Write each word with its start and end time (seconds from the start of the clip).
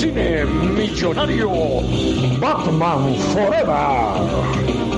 cine 0.00 0.46
millonario 0.46 1.82
Batman 2.40 3.14
Forever. 3.34 4.89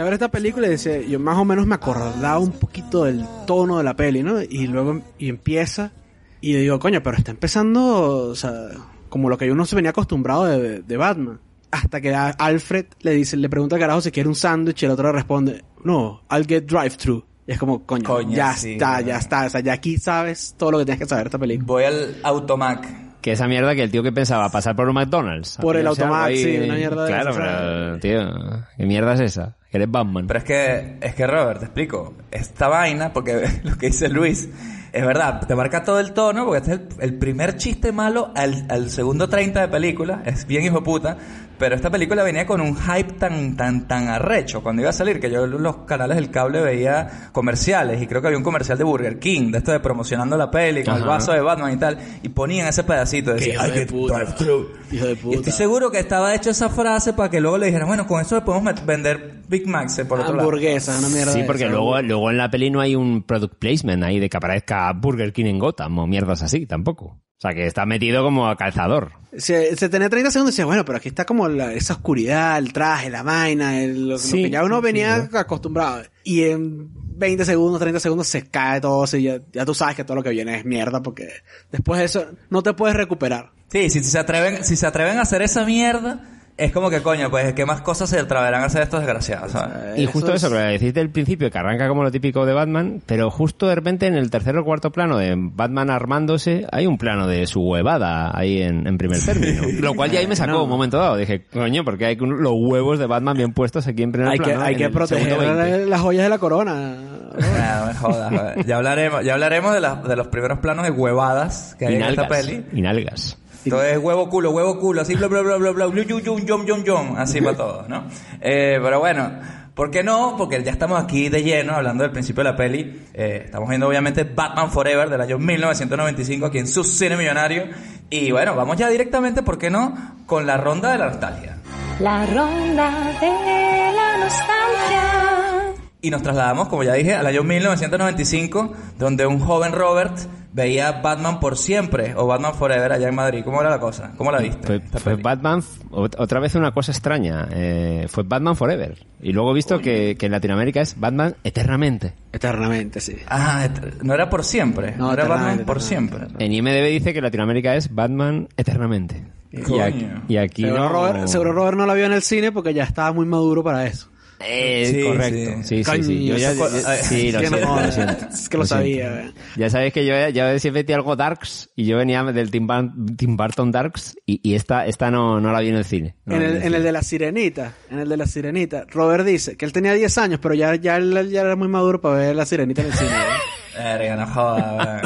Empecé 0.00 0.02
a 0.02 0.04
ver 0.04 0.12
esta 0.14 0.30
película 0.30 0.66
y 0.66 0.70
decía, 0.70 1.00
yo 1.02 1.20
más 1.20 1.36
o 1.36 1.44
menos 1.44 1.66
me 1.66 1.74
acordaba 1.74 2.38
un 2.38 2.52
poquito 2.52 3.04
del 3.04 3.22
tono 3.46 3.76
de 3.76 3.84
la 3.84 3.94
peli, 3.94 4.22
¿no? 4.22 4.40
Y 4.40 4.66
luego 4.66 5.02
y 5.18 5.28
empieza 5.28 5.92
y 6.40 6.54
yo 6.54 6.58
digo, 6.58 6.78
coño, 6.78 7.02
pero 7.02 7.18
está 7.18 7.32
empezando, 7.32 8.28
o 8.28 8.34
sea, 8.34 8.68
como 9.10 9.28
lo 9.28 9.36
que 9.36 9.52
uno 9.52 9.66
se 9.66 9.76
venía 9.76 9.90
acostumbrado 9.90 10.46
de, 10.46 10.80
de 10.80 10.96
Batman. 10.96 11.38
Hasta 11.70 12.00
que 12.00 12.14
a 12.14 12.30
Alfred 12.30 12.86
le 13.02 13.12
dice, 13.12 13.36
le 13.36 13.50
pregunta 13.50 13.76
al 13.76 13.80
carajo 13.80 14.00
si 14.00 14.10
quiere 14.10 14.28
un 14.28 14.34
sándwich 14.34 14.82
y 14.82 14.86
el 14.86 14.92
otro 14.92 15.08
le 15.08 15.12
responde, 15.12 15.64
no, 15.84 16.22
I'll 16.30 16.46
get 16.46 16.64
drive-thru. 16.64 17.22
Y 17.46 17.52
es 17.52 17.58
como, 17.58 17.84
coño, 17.84 18.04
Coño, 18.04 18.34
ya 18.34 18.54
sí, 18.54 18.72
está, 18.72 19.02
ya 19.02 19.18
está. 19.18 19.44
O 19.44 19.50
sea, 19.50 19.60
ya 19.60 19.74
aquí 19.74 19.98
sabes 19.98 20.54
todo 20.56 20.70
lo 20.70 20.78
que 20.78 20.86
tienes 20.86 21.00
que 21.00 21.06
saber 21.06 21.24
de 21.24 21.28
esta 21.28 21.38
película. 21.38 21.66
Voy 21.66 21.84
al 21.84 22.16
Automac. 22.22 23.20
Que 23.20 23.32
esa 23.32 23.46
mierda 23.46 23.74
que 23.74 23.82
el 23.82 23.90
tío 23.90 24.02
que 24.02 24.12
pensaba 24.12 24.48
pasar 24.48 24.74
por 24.74 24.88
un 24.88 24.94
McDonald's. 24.94 25.58
Por 25.60 25.76
el 25.76 25.86
Automac, 25.86 26.32
sí, 26.32 26.56
una 26.56 26.74
mierda 26.74 27.04
de 27.04 27.12
Claro, 27.12 27.30
esa, 27.32 27.38
pero, 27.38 27.98
tío, 27.98 28.66
¿qué 28.78 28.86
mierda 28.86 29.12
es 29.12 29.20
esa? 29.20 29.56
Eres 29.72 29.90
Batman. 29.90 30.26
Pero 30.26 30.38
es 30.38 30.44
que, 30.44 30.96
es 31.00 31.14
que 31.14 31.26
Robert, 31.26 31.60
te 31.60 31.66
explico. 31.66 32.14
Esta 32.30 32.68
vaina, 32.68 33.12
porque 33.12 33.48
lo 33.62 33.76
que 33.76 33.86
dice 33.86 34.08
Luis, 34.08 34.48
es 34.92 35.06
verdad, 35.06 35.46
te 35.46 35.54
marca 35.54 35.84
todo 35.84 36.00
el 36.00 36.12
tono, 36.12 36.44
porque 36.44 36.58
este 36.58 36.74
es 36.74 36.98
el, 36.98 37.04
el 37.04 37.18
primer 37.18 37.56
chiste 37.56 37.92
malo 37.92 38.32
al, 38.34 38.66
al 38.68 38.90
segundo 38.90 39.28
30 39.28 39.60
de 39.60 39.68
película, 39.68 40.22
es 40.26 40.46
bien 40.46 40.64
hijo 40.64 40.82
puta, 40.82 41.16
pero 41.60 41.76
esta 41.76 41.90
película 41.90 42.24
venía 42.24 42.44
con 42.46 42.60
un 42.60 42.74
hype 42.74 43.12
tan, 43.12 43.56
tan, 43.56 43.86
tan 43.86 44.08
arrecho 44.08 44.62
cuando 44.62 44.82
iba 44.82 44.88
a 44.90 44.92
salir, 44.92 45.20
que 45.20 45.30
yo 45.30 45.44
en 45.44 45.62
los 45.62 45.76
canales 45.86 46.16
del 46.16 46.30
cable 46.30 46.60
veía 46.62 47.28
comerciales, 47.32 48.02
y 48.02 48.06
creo 48.08 48.20
que 48.20 48.26
había 48.28 48.38
un 48.38 48.42
comercial 48.44 48.76
de 48.78 48.82
Burger 48.84 49.18
King, 49.20 49.52
de 49.52 49.58
esto 49.58 49.70
de 49.70 49.78
promocionando 49.80 50.36
la 50.36 50.50
peli, 50.50 50.82
con 50.82 50.96
el 50.96 51.04
vaso 51.04 51.32
de 51.32 51.40
Batman 51.40 51.72
y 51.72 51.76
tal, 51.76 51.98
y 52.22 52.28
ponían 52.30 52.66
ese 52.66 52.82
pedacito, 52.82 53.34
decía, 53.34 53.54
hijo 53.54 53.66
"I 53.66 53.70
de 53.78 53.86
puta. 53.86 54.14
drive-thru". 54.24 54.68
Hijo 54.90 55.04
de 55.06 55.12
Y 55.12 55.16
puta. 55.16 55.36
estoy 55.36 55.52
seguro 55.52 55.90
que 55.90 55.98
estaba 56.00 56.34
hecho 56.34 56.50
esa 56.50 56.68
frase 56.70 57.12
para 57.12 57.30
que 57.30 57.40
luego 57.40 57.58
le 57.58 57.66
dijeran, 57.66 57.86
bueno, 57.86 58.06
con 58.06 58.20
eso 58.20 58.34
le 58.34 58.40
podemos 58.40 58.74
vender 58.86 59.42
Big 59.48 59.66
Macs 59.68 60.00
por 60.08 60.18
otro 60.20 60.32
lado. 60.34 60.48
Hamburguesas, 60.48 60.98
una 60.98 61.08
mierda 61.08 61.32
Sí, 61.32 61.42
porque 61.46 61.64
esa. 61.64 61.72
luego, 61.72 62.00
luego 62.02 62.30
en 62.30 62.38
la 62.38 62.50
peli 62.50 62.70
no 62.70 62.80
hay 62.80 62.96
un 62.96 63.22
product 63.22 63.56
placement 63.58 64.02
ahí 64.02 64.18
de 64.18 64.28
que 64.30 64.36
aparezca 64.36 64.92
Burger 64.94 65.32
King 65.32 65.44
en 65.46 65.58
Gotham 65.58 65.98
o 65.98 66.06
mierdas 66.06 66.42
así, 66.42 66.66
tampoco. 66.66 67.18
O 67.40 67.42
sea, 67.42 67.54
que 67.54 67.66
está 67.66 67.86
metido 67.86 68.22
como 68.22 68.48
a 68.48 68.56
calzador. 68.56 69.12
Se, 69.34 69.74
se 69.74 69.88
tenía 69.88 70.10
30 70.10 70.30
segundos 70.30 70.52
y 70.52 70.56
decía, 70.56 70.66
bueno, 70.66 70.84
pero 70.84 70.98
aquí 70.98 71.08
está 71.08 71.24
como 71.24 71.48
la- 71.48 71.72
esa 71.72 71.94
oscuridad, 71.94 72.58
el 72.58 72.70
traje, 72.74 73.08
la 73.08 73.22
vaina, 73.22 73.82
el- 73.82 74.10
lo, 74.10 74.18
que 74.18 74.50
ya 74.50 74.62
uno 74.62 74.76
sí, 74.76 74.82
venía 74.82 75.22
sí, 75.30 75.34
acostumbrado. 75.34 76.02
Y 76.22 76.42
en 76.44 76.90
20 77.18 77.46
segundos, 77.46 77.80
30 77.80 77.98
segundos 77.98 78.26
se 78.28 78.46
cae 78.50 78.82
todo, 78.82 79.04
así, 79.04 79.22
ya, 79.22 79.40
ya 79.52 79.64
tú 79.64 79.72
sabes 79.72 79.96
que 79.96 80.04
todo 80.04 80.16
lo 80.16 80.22
que 80.22 80.28
viene 80.28 80.54
es 80.58 80.66
mierda 80.66 81.02
porque 81.02 81.28
después 81.72 81.98
de 82.00 82.04
eso 82.04 82.26
no 82.50 82.62
te 82.62 82.74
puedes 82.74 82.94
recuperar. 82.94 83.52
Sí, 83.72 83.88
si 83.88 84.04
se 84.04 84.18
atreven, 84.18 84.62
si 84.62 84.76
se 84.76 84.86
atreven 84.86 85.16
a 85.16 85.22
hacer 85.22 85.40
esa 85.40 85.64
mierda, 85.64 86.39
es 86.60 86.72
como 86.72 86.90
que 86.90 87.00
coño, 87.02 87.30
pues 87.30 87.52
qué 87.54 87.64
más 87.66 87.80
cosas 87.80 88.10
se 88.10 88.18
atreverán 88.18 88.62
a 88.62 88.66
hacer 88.66 88.82
estos 88.82 89.00
desgraciados, 89.00 89.52
¿sabes? 89.52 89.98
Y 89.98 90.02
Eso 90.04 90.12
justo 90.12 90.32
es- 90.34 90.42
eso, 90.42 90.52
que 90.54 90.58
deciste 90.60 91.00
al 91.00 91.10
principio, 91.10 91.50
que 91.50 91.58
arranca 91.58 91.88
como 91.88 92.02
lo 92.02 92.10
típico 92.10 92.46
de 92.46 92.52
Batman, 92.52 93.02
pero 93.06 93.30
justo 93.30 93.66
de 93.68 93.74
repente 93.74 94.06
en 94.06 94.14
el 94.14 94.30
tercer 94.30 94.56
o 94.58 94.64
cuarto 94.64 94.92
plano 94.92 95.16
de 95.18 95.34
Batman 95.36 95.90
armándose, 95.90 96.66
hay 96.70 96.86
un 96.86 96.98
plano 96.98 97.26
de 97.26 97.46
su 97.46 97.60
huevada 97.62 98.30
ahí 98.38 98.62
en, 98.62 98.86
en 98.86 98.98
primer 98.98 99.18
término. 99.24 99.62
Lo 99.80 99.94
cual 99.94 100.10
ya 100.10 100.20
ahí 100.20 100.26
me 100.26 100.36
sacó 100.36 100.52
No. 100.52 100.64
un 100.64 100.70
momento 100.70 100.98
dado. 100.98 101.16
Dije, 101.16 101.44
coño, 101.52 101.84
porque 101.84 102.06
hay 102.06 102.18
un- 102.20 102.42
los 102.42 102.52
huevos 102.56 102.98
de 102.98 103.06
Batman 103.06 103.36
bien 103.36 103.52
puestos 103.52 103.86
aquí 103.86 104.02
en 104.02 104.12
primer 104.12 104.30
Hay 104.32 104.38
que, 104.38 104.44
plano. 104.44 104.62
hay 104.62 104.76
que 104.76 104.88
proteger 104.90 105.38
20. 105.38 105.86
las 105.86 106.00
joyas 106.00 106.24
de 106.24 106.28
la 106.30 106.38
corona. 106.38 106.94
Ah, 107.40 107.78
no 107.80 107.86
me 107.86 107.94
jodas, 107.94 108.30
joder. 108.30 108.66
ya 108.66 108.76
hablaremos, 108.76 109.24
ya 109.24 109.32
hablaremos 109.34 109.72
de, 109.72 109.80
las- 109.80 110.02
de 110.04 110.16
los 110.16 110.28
primeros 110.28 110.58
planos 110.58 110.84
de 110.84 110.90
huevadas 110.90 111.76
que 111.78 111.86
hay 111.86 111.94
Y 111.94 111.96
en 111.96 112.02
esta 112.02 112.28
peli. 112.28 112.64
Y 112.72 112.82
nalgas. 112.82 113.38
Entonces, 113.64 113.98
huevo 113.98 114.28
culo, 114.28 114.50
huevo 114.50 114.78
culo, 114.78 115.02
así 115.02 115.14
bla 115.14 115.28
bla 115.28 115.42
bla 115.42 115.56
bla 115.56 115.70
bla, 115.72 115.86
blu, 115.86 116.02
yum, 116.02 116.20
yum, 116.20 116.44
yum, 116.44 116.64
yum, 116.64 116.84
yum, 116.84 117.16
así 117.16 117.40
para 117.40 117.56
todos, 117.56 117.88
¿no? 117.88 118.04
Eh, 118.40 118.78
pero 118.82 119.00
bueno, 119.00 119.30
¿por 119.74 119.90
qué 119.90 120.02
no? 120.02 120.34
Porque 120.36 120.62
ya 120.62 120.70
estamos 120.70 121.02
aquí 121.02 121.28
de 121.28 121.42
lleno 121.42 121.74
hablando 121.74 122.02
del 122.02 122.12
principio 122.12 122.42
de 122.42 122.50
la 122.50 122.56
peli. 122.56 123.06
Eh, 123.12 123.42
estamos 123.44 123.68
viendo 123.68 123.86
obviamente 123.86 124.24
Batman 124.24 124.70
Forever 124.70 125.10
del 125.10 125.20
año 125.20 125.38
1995 125.38 126.46
aquí 126.46 126.58
en 126.58 126.68
su 126.68 126.84
cine 126.84 127.16
millonario. 127.16 127.64
Y 128.08 128.32
bueno, 128.32 128.56
vamos 128.56 128.76
ya 128.76 128.88
directamente, 128.88 129.42
¿por 129.42 129.58
qué 129.58 129.70
no? 129.70 129.94
Con 130.26 130.46
la 130.46 130.56
ronda 130.56 130.92
de 130.92 130.98
la 130.98 131.06
nostalgia. 131.06 131.58
La 132.00 132.24
ronda 132.26 133.12
de 133.20 133.92
la 133.92 134.16
nostalgia. 134.18 135.69
Y 136.02 136.10
nos 136.10 136.22
trasladamos, 136.22 136.68
como 136.68 136.82
ya 136.82 136.94
dije, 136.94 137.14
al 137.14 137.26
año 137.26 137.42
1995, 137.44 138.72
donde 138.98 139.26
un 139.26 139.38
joven 139.38 139.72
Robert 139.72 140.16
veía 140.52 140.92
Batman 141.02 141.38
por 141.40 141.56
siempre 141.56 142.14
o 142.16 142.26
Batman 142.26 142.54
Forever 142.54 142.90
allá 142.92 143.08
en 143.08 143.14
Madrid. 143.14 143.42
¿Cómo 143.44 143.60
era 143.60 143.70
la 143.70 143.78
cosa? 143.78 144.12
¿Cómo 144.16 144.32
la 144.32 144.38
viste? 144.38 144.80
Fue? 144.98 145.14
Batman, 145.16 145.62
ot- 145.90 146.16
otra 146.18 146.40
vez 146.40 146.54
una 146.54 146.72
cosa 146.72 146.90
extraña, 146.92 147.46
eh, 147.52 148.06
fue 148.08 148.24
Batman 148.24 148.56
Forever. 148.56 148.98
Y 149.22 149.32
luego 149.32 149.50
he 149.52 149.54
visto 149.54 149.78
que, 149.80 150.16
que 150.18 150.26
en 150.26 150.32
Latinoamérica 150.32 150.80
es 150.80 150.98
Batman 150.98 151.36
eternamente. 151.44 152.14
Eternamente, 152.32 153.00
sí. 153.00 153.16
Ah, 153.28 153.66
et- 153.66 154.02
no 154.02 154.14
era 154.14 154.28
por 154.30 154.42
siempre. 154.44 154.92
No, 154.96 155.06
No, 155.08 155.12
era 155.12 155.22
Batman 155.24 155.36
eternamente, 155.38 155.64
por 155.66 155.82
siempre. 155.82 156.20
En 156.38 156.52
IMDB 156.52 156.88
dice 156.90 157.12
que 157.12 157.20
Latinoamérica 157.20 157.74
es 157.76 157.94
Batman 157.94 158.48
eternamente. 158.56 159.22
Y 159.52 159.80
aquí, 159.80 160.08
y 160.28 160.36
aquí 160.36 160.62
Seguro, 160.62 160.82
no... 160.84 160.88
Robert, 160.88 161.26
seguro 161.28 161.52
Robert 161.52 161.76
no 161.76 161.84
la 161.86 161.94
vio 161.94 162.06
en 162.06 162.12
el 162.12 162.22
cine 162.22 162.52
porque 162.52 162.72
ya 162.72 162.84
estaba 162.84 163.12
muy 163.12 163.26
maduro 163.26 163.62
para 163.64 163.84
eso. 163.86 164.08
Eh, 164.42 164.90
Sí, 164.90 165.02
correcto. 165.02 165.62
Sí, 165.64 165.84
sí, 165.84 166.02
sí. 166.02 166.26
Yo 166.26 166.36
ya, 166.36 166.52
ya- 166.54 166.96
sí, 167.02 167.30
lo 167.30 167.40
no 167.42 167.48
siento, 167.48 167.66
jodas. 167.68 167.86
lo 167.86 167.92
siento. 167.92 168.26
Es 168.32 168.48
que 168.48 168.56
lo 168.56 168.64
siento. 168.66 168.66
sabía, 168.66 169.20
eh. 169.20 169.32
Ya 169.56 169.70
sabéis 169.70 169.92
que 169.92 170.06
yo, 170.06 170.14
yo 170.30 170.58
siempre 170.58 170.80
metí 170.82 170.92
algo 170.94 171.14
Darks 171.16 171.68
y 171.76 171.84
yo 171.84 171.96
venía 171.98 172.22
del 172.24 172.50
Tim, 172.50 172.66
Bur- 172.66 173.16
Tim 173.16 173.36
Burton 173.36 173.70
Darks 173.70 174.16
y, 174.24 174.40
y 174.42 174.54
esta, 174.54 174.86
esta 174.86 175.10
no, 175.10 175.40
no 175.40 175.52
la 175.52 175.60
vi 175.60 175.68
en 175.68 175.76
el 175.76 175.84
cine. 175.84 176.16
No 176.24 176.36
En 176.36 176.42
la 176.42 176.48
vi 176.48 176.56
el, 176.56 176.62
en 176.62 176.74
el 176.74 176.82
de 176.82 176.92
la 176.92 177.02
sirenita, 177.02 177.74
en 177.90 177.98
el 177.98 178.08
de 178.08 178.16
la 178.16 178.26
sirenita, 178.26 178.86
Robert 178.88 179.24
dice 179.26 179.56
que 179.56 179.64
él 179.66 179.72
tenía 179.72 179.92
10 179.92 180.16
años, 180.18 180.40
pero 180.42 180.54
ya, 180.54 180.74
ya, 180.76 180.96
él 180.96 181.28
ya 181.30 181.42
era 181.42 181.56
muy 181.56 181.68
maduro 181.68 182.00
para 182.00 182.14
ver 182.16 182.34
la 182.36 182.46
sirenita 182.46 182.80
en 182.82 182.88
el 182.88 182.94
cine. 182.94 183.10
¿eh? 183.10 183.76
Verga, 183.78 184.16
no 184.16 184.26
jodas. 184.26 185.02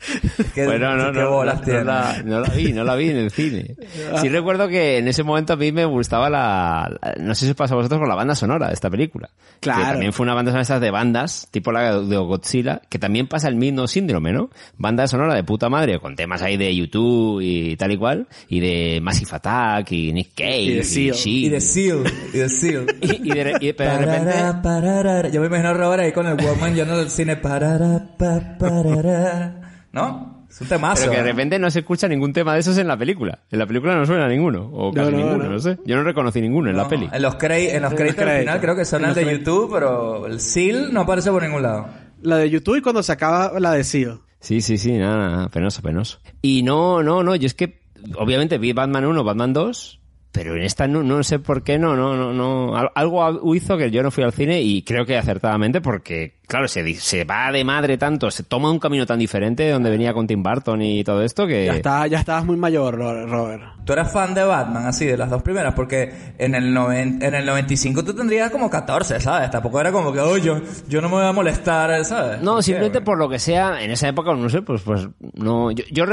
Weón. 0.00 0.48
¿Qué, 0.54 0.64
Bueno, 0.66 0.96
no, 0.96 1.12
no, 1.12 1.30
bolas 1.30 1.66
no, 1.66 1.72
no 1.74 1.84
la, 1.84 2.22
no 2.24 2.40
la 2.40 2.48
vi, 2.50 2.72
no 2.72 2.84
la 2.84 2.94
vi 2.94 3.10
en 3.10 3.16
el 3.16 3.30
cine. 3.30 3.74
Sí 4.20 4.28
recuerdo 4.28 4.68
que 4.68 4.98
en 4.98 5.08
ese 5.08 5.22
momento 5.22 5.52
a 5.52 5.56
mí 5.56 5.70
me 5.72 5.84
gustaba 5.84 6.30
la, 6.30 6.90
la- 7.02 7.14
no 7.18 7.34
sé 7.34 7.44
si 7.46 7.50
os 7.50 7.56
pasa 7.56 7.74
a 7.74 7.76
vosotros 7.76 7.98
con 8.00 8.08
la 8.08 8.14
banda 8.14 8.34
sonora 8.34 8.68
de 8.68 8.74
esta 8.74 8.88
película. 8.90 9.28
Claro. 9.60 9.80
Que 9.80 9.86
también 9.92 10.12
fue 10.12 10.24
una 10.24 10.34
banda 10.34 10.50
sonora 10.52 10.62
esas 10.62 10.80
de 10.80 10.90
bandas, 10.90 11.48
tipo 11.50 11.72
la 11.72 12.00
de 12.00 12.16
Godzilla, 12.16 12.80
que 12.88 12.98
también 12.98 13.26
pasa 13.26 13.48
el 13.48 13.56
mismo 13.56 13.86
síndrome, 13.88 14.32
¿no? 14.32 14.50
Banda 14.76 15.06
sonora 15.08 15.34
de 15.34 15.42
puta 15.44 15.68
madre, 15.68 15.98
con 16.00 16.14
temas 16.16 16.42
ahí 16.42 16.56
de 16.56 16.74
YouTube 16.74 17.40
y 17.42 17.76
tal 17.76 17.92
y 17.92 17.96
cual, 17.96 18.26
y 18.48 18.60
de 18.60 19.00
Massive 19.02 19.30
Attack, 19.32 19.92
y 19.92 20.12
Nick 20.12 20.30
Cave, 20.36 20.62
Y 20.62 20.74
de 20.74 20.84
Seal. 20.84 21.14
Shield. 21.14 21.44
Y 21.46 21.48
de 21.50 21.60
Seal. 21.60 22.04
Y 22.32 22.38
de 22.38 22.48
Seal. 22.48 22.86
Y, 23.02 23.30
y 23.30 23.34
de, 23.34 23.56
y- 23.60 23.72
pero 23.72 23.90
de 23.92 23.98
repente... 23.98 24.32
Parará. 24.62 25.28
Yo 25.28 25.40
me 25.40 25.46
imagino 25.48 25.68
a 25.70 25.74
Robert 25.74 26.02
ahí 26.02 26.12
con 26.12 26.26
el 26.26 26.34
Walkman 26.34 26.74
lleno 26.74 26.96
del 26.96 27.10
cine. 27.10 27.36
Parará, 27.36 28.06
pa, 28.16 28.56
parará. 28.58 29.67
¿No? 29.92 30.46
Es 30.50 30.60
un 30.62 30.68
temazo. 30.68 31.02
Pero 31.02 31.12
que 31.12 31.16
de 31.22 31.28
¿eh? 31.28 31.32
repente 31.32 31.58
no 31.58 31.70
se 31.70 31.80
escucha 31.80 32.08
ningún 32.08 32.32
tema 32.32 32.54
de 32.54 32.60
esos 32.60 32.76
en 32.78 32.88
la 32.88 32.96
película. 32.96 33.40
En 33.50 33.58
la 33.58 33.66
película 33.66 33.94
no 33.96 34.06
suena 34.06 34.28
ninguno. 34.28 34.68
O 34.72 34.92
casi 34.92 35.10
no, 35.12 35.16
ninguno, 35.18 35.44
no. 35.44 35.50
no. 35.50 35.58
sé. 35.58 35.78
Yo 35.84 35.96
no 35.96 36.02
reconocí 36.04 36.40
ninguno 36.40 36.70
en 36.70 36.76
la 36.76 36.88
peli. 36.88 37.08
En 37.12 37.20
los, 37.22 37.36
cre- 37.36 37.74
en 37.74 37.82
los 37.82 37.92
créditos 37.94 38.24
al 38.24 38.38
final 38.40 38.60
creo 38.60 38.76
que 38.76 38.84
son 38.84 39.02
En 39.04 39.10
el 39.10 39.16
los 39.16 39.24
de. 39.26 39.38
YouTube, 39.38 39.70
pero 39.72 40.26
el 40.26 40.40
Seal 40.40 40.92
no 40.92 41.02
aparece 41.02 41.30
por 41.30 41.42
ningún 41.42 41.62
lado. 41.62 41.88
La 42.22 42.36
de 42.38 42.48
YouTube 42.50 42.76
y 42.76 42.80
cuando 42.82 43.02
se 43.02 43.12
acaba 43.12 43.58
la 43.60 43.72
de 43.72 43.84
Seal. 43.84 44.20
Sí, 44.40 44.60
sí, 44.60 44.78
sí, 44.78 44.92
nada, 44.92 45.16
nada, 45.30 45.48
penoso, 45.48 45.82
penoso. 45.82 46.20
Y 46.42 46.62
no, 46.62 47.02
no, 47.02 47.22
no, 47.22 47.34
yo 47.34 47.46
es 47.46 47.54
que, 47.54 47.82
obviamente 48.16 48.56
vi 48.58 48.72
Batman 48.72 49.04
1, 49.04 49.24
Batman 49.24 49.52
2, 49.52 50.00
pero 50.32 50.54
en 50.56 50.62
esta 50.62 50.86
no, 50.86 51.02
no 51.02 51.22
sé 51.24 51.40
por 51.40 51.62
qué 51.64 51.78
no, 51.78 51.96
no, 51.96 52.16
no, 52.16 52.32
no. 52.32 52.76
Al- 52.76 52.90
Algo 52.94 53.54
hizo 53.54 53.76
que 53.76 53.90
yo 53.90 54.02
no 54.02 54.10
fui 54.12 54.22
al 54.24 54.32
cine 54.32 54.62
y 54.62 54.82
creo 54.82 55.04
que 55.06 55.16
acertadamente 55.18 55.80
porque 55.80 56.37
claro, 56.48 56.66
se, 56.66 56.94
se 56.94 57.24
va 57.24 57.52
de 57.52 57.62
madre 57.62 57.96
tanto, 57.96 58.30
se 58.32 58.42
toma 58.42 58.70
un 58.72 58.80
camino 58.80 59.06
tan 59.06 59.20
diferente 59.20 59.62
de 59.62 59.70
donde 59.70 59.90
venía 59.90 60.12
con 60.12 60.26
Tim 60.26 60.42
Burton 60.42 60.82
y 60.82 61.04
todo 61.04 61.22
esto 61.22 61.46
que... 61.46 61.66
Ya, 61.66 61.74
está, 61.74 62.06
ya 62.08 62.18
estabas 62.18 62.44
muy 62.44 62.56
mayor, 62.56 62.96
Ro- 62.96 63.26
Robert. 63.26 63.62
Tú 63.84 63.92
eras 63.92 64.12
fan 64.12 64.34
de 64.34 64.42
Batman, 64.44 64.86
así, 64.86 65.06
de 65.06 65.16
las 65.16 65.30
dos 65.30 65.42
primeras, 65.42 65.74
porque 65.74 66.12
en 66.38 66.54
el, 66.54 66.74
noven- 66.74 67.22
en 67.22 67.34
el 67.34 67.46
95 67.46 68.04
tú 68.04 68.14
tendrías 68.14 68.50
como 68.50 68.68
14, 68.68 69.20
¿sabes? 69.20 69.50
Tampoco 69.50 69.80
era 69.80 69.92
como 69.92 70.12
que, 70.12 70.20
oye, 70.20 70.42
yo, 70.42 70.60
yo 70.88 71.00
no 71.00 71.08
me 71.08 71.14
voy 71.16 71.26
a 71.26 71.32
molestar, 71.32 72.04
¿sabes? 72.04 72.40
No, 72.42 72.52
¿Por 72.52 72.58
qué, 72.58 72.62
simplemente 72.64 72.98
güey? 72.98 73.04
por 73.04 73.18
lo 73.18 73.28
que 73.28 73.38
sea, 73.38 73.80
en 73.82 73.90
esa 73.90 74.08
época, 74.08 74.34
no 74.34 74.48
sé, 74.48 74.62
pues, 74.62 74.82
pues, 74.82 75.06
no, 75.34 75.70
yo, 75.70 75.84
yo, 75.90 76.04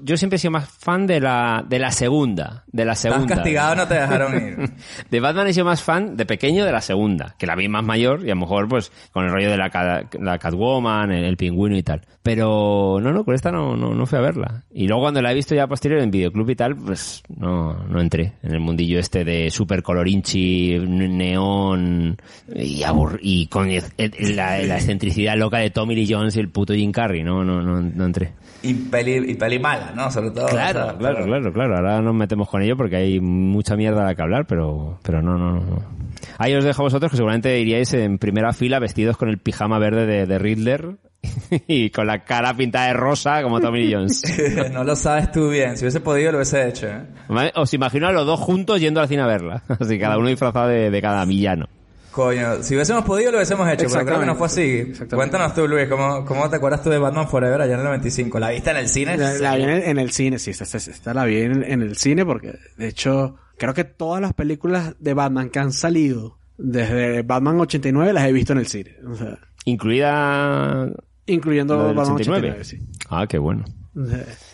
yo 0.00 0.16
siempre 0.16 0.36
he 0.36 0.38
sido 0.38 0.50
más 0.52 0.68
fan 0.68 1.06
de 1.06 1.20
la, 1.20 1.64
de 1.66 1.78
la 1.78 1.90
segunda, 1.90 2.64
de 2.68 2.84
la 2.84 2.92
Estás 2.92 3.12
segunda. 3.12 3.34
castigado, 3.36 3.74
no 3.76 3.88
te 3.88 3.94
dejaron 3.94 4.34
ir. 4.36 4.70
De 5.10 5.20
Batman 5.20 5.46
he 5.46 5.52
sido 5.52 5.64
más 5.66 5.82
fan 5.82 6.16
de 6.16 6.26
pequeño 6.26 6.64
de 6.64 6.72
la 6.72 6.80
segunda, 6.80 7.34
que 7.38 7.46
la 7.46 7.54
vi 7.56 7.68
más 7.68 7.84
mayor 7.84 8.20
y 8.24 8.30
a 8.30 8.34
lo 8.34 8.40
mejor 8.40 8.68
pues 8.68 8.90
con 9.12 9.24
el 9.24 9.30
rollo 9.30 9.50
de 9.50 9.56
la, 9.56 9.70
ca- 9.70 9.83
la 10.20 10.38
Catwoman, 10.38 11.12
el, 11.12 11.36
pingüino 11.36 11.76
y 11.76 11.82
tal. 11.82 12.02
Pero 12.22 12.98
no, 13.00 13.12
no, 13.12 13.24
con 13.24 13.34
esta 13.34 13.50
no, 13.50 13.76
no, 13.76 13.94
no 13.94 14.06
fui 14.06 14.18
a 14.18 14.22
verla. 14.22 14.64
Y 14.72 14.86
luego 14.86 15.02
cuando 15.02 15.20
la 15.22 15.32
he 15.32 15.34
visto 15.34 15.54
ya 15.54 15.66
posterior 15.66 16.00
en 16.00 16.10
videoclub 16.10 16.50
y 16.50 16.56
tal, 16.56 16.76
pues 16.76 17.22
no, 17.28 17.74
no 17.86 18.00
entré 18.00 18.34
en 18.42 18.52
el 18.52 18.60
mundillo 18.60 18.98
este 18.98 19.24
de 19.24 19.50
super 19.50 19.82
colorinchi, 19.82 20.78
neón 20.78 22.16
y, 22.54 22.82
y 23.20 23.46
con 23.46 23.68
la, 23.68 24.62
la 24.62 24.76
excentricidad 24.76 25.36
loca 25.36 25.58
de 25.58 25.70
Tommy 25.70 25.94
Lee 25.94 26.08
Jones 26.08 26.36
y 26.36 26.40
el 26.40 26.48
puto 26.48 26.74
Jim 26.74 26.92
Carrey. 26.92 27.22
No, 27.22 27.44
no, 27.44 27.62
no, 27.62 27.80
no 27.80 28.06
entré. 28.06 28.32
Y 28.64 28.74
peli, 28.74 29.30
y 29.30 29.34
peli 29.34 29.58
mala, 29.58 29.92
¿no? 29.94 30.10
Sobre 30.10 30.30
todo. 30.30 30.46
Claro, 30.48 30.96
claro, 30.98 31.16
Pero- 31.18 31.26
claro, 31.26 31.52
claro. 31.52 31.76
Ahora 31.76 32.00
nos 32.00 32.14
metemos 32.14 32.48
con 32.48 32.62
ello 32.62 32.76
porque 32.76 32.96
hay 32.96 33.20
mucha 33.20 33.76
mierda 33.76 34.00
de 34.00 34.06
la 34.06 34.14
que 34.14 34.22
hablar, 34.22 34.46
pero, 34.46 34.98
pero 35.02 35.22
no, 35.22 35.36
no, 35.38 35.52
no. 35.60 35.94
Ahí 36.38 36.54
os 36.54 36.64
dejo 36.64 36.82
a 36.82 36.84
vosotros 36.84 37.10
que 37.10 37.16
seguramente 37.16 37.58
iríais 37.60 37.92
en 37.94 38.18
primera 38.18 38.52
fila 38.52 38.78
vestidos 38.78 39.16
con 39.16 39.28
el 39.28 39.38
pijama 39.38 39.78
verde 39.78 40.06
de, 40.06 40.26
de 40.26 40.38
Riddler 40.38 40.96
y 41.68 41.90
con 41.90 42.06
la 42.06 42.24
cara 42.24 42.54
pintada 42.54 42.86
de 42.88 42.94
rosa 42.94 43.42
como 43.42 43.60
Tommy 43.60 43.92
Jones. 43.92 44.22
no 44.72 44.82
lo 44.84 44.96
sabes 44.96 45.30
tú 45.30 45.50
bien. 45.50 45.76
Si 45.76 45.84
hubiese 45.84 46.00
podido, 46.00 46.32
lo 46.32 46.38
hubiese 46.38 46.66
hecho, 46.68 46.86
¿eh? 46.88 47.52
Os 47.54 47.74
imagino 47.74 48.08
a 48.08 48.12
los 48.12 48.26
dos 48.26 48.40
juntos 48.40 48.80
yendo 48.80 49.00
al 49.00 49.08
cine 49.08 49.22
a 49.22 49.26
verla. 49.26 49.62
Así, 49.80 49.98
cada 49.98 50.18
uno 50.18 50.28
disfrazado 50.28 50.68
de, 50.68 50.90
de 50.90 51.02
cada 51.02 51.24
villano. 51.24 51.66
Coño, 52.14 52.62
si 52.62 52.74
hubiésemos 52.74 53.04
podido, 53.04 53.32
lo 53.32 53.38
hubiésemos 53.38 53.68
hecho, 53.72 53.86
pero 53.90 54.04
creo 54.06 54.20
que 54.20 54.26
no 54.26 54.36
fue 54.36 54.46
así. 54.46 54.92
Cuéntanos 55.12 55.52
tú, 55.54 55.66
Luis, 55.66 55.88
¿cómo, 55.88 56.24
¿cómo 56.24 56.48
te 56.48 56.56
acuerdas 56.56 56.80
tú 56.82 56.90
de 56.90 56.98
Batman 56.98 57.28
Forever 57.28 57.60
allá 57.60 57.74
en 57.74 57.80
el 57.80 57.84
95? 57.86 58.38
¿La 58.38 58.50
viste 58.50 58.70
en 58.70 58.76
el 58.76 58.88
cine? 58.88 59.16
La, 59.16 59.32
la 59.34 59.56
vi 59.56 59.62
en 59.64 59.70
el, 59.70 59.82
en 59.82 59.98
el 59.98 60.10
cine, 60.12 60.38
sí, 60.38 60.50
esta, 60.50 60.62
esta- 60.62 60.78
esta 60.78 61.12
la 61.12 61.24
vi 61.24 61.38
en, 61.40 61.64
en 61.64 61.82
el 61.82 61.96
cine 61.96 62.24
porque, 62.24 62.54
de 62.76 62.86
hecho, 62.86 63.34
creo 63.58 63.74
que 63.74 63.82
todas 63.82 64.20
las 64.22 64.32
películas 64.32 64.94
de 65.00 65.12
Batman 65.12 65.50
que 65.50 65.58
han 65.58 65.72
salido 65.72 66.38
desde 66.56 67.22
Batman 67.22 67.58
89 67.60 68.12
las 68.12 68.28
he 68.28 68.32
visto 68.32 68.52
en 68.52 68.58
el 68.60 68.68
cine. 68.68 68.94
O 69.10 69.16
sea, 69.16 69.36
Incluida 69.64 70.88
incluyendo 71.26 71.76
Batman 71.94 72.14
89. 72.14 72.58
89, 72.60 72.64
sí. 72.64 72.78
Ah, 73.10 73.26
qué 73.28 73.38
bueno. 73.38 73.64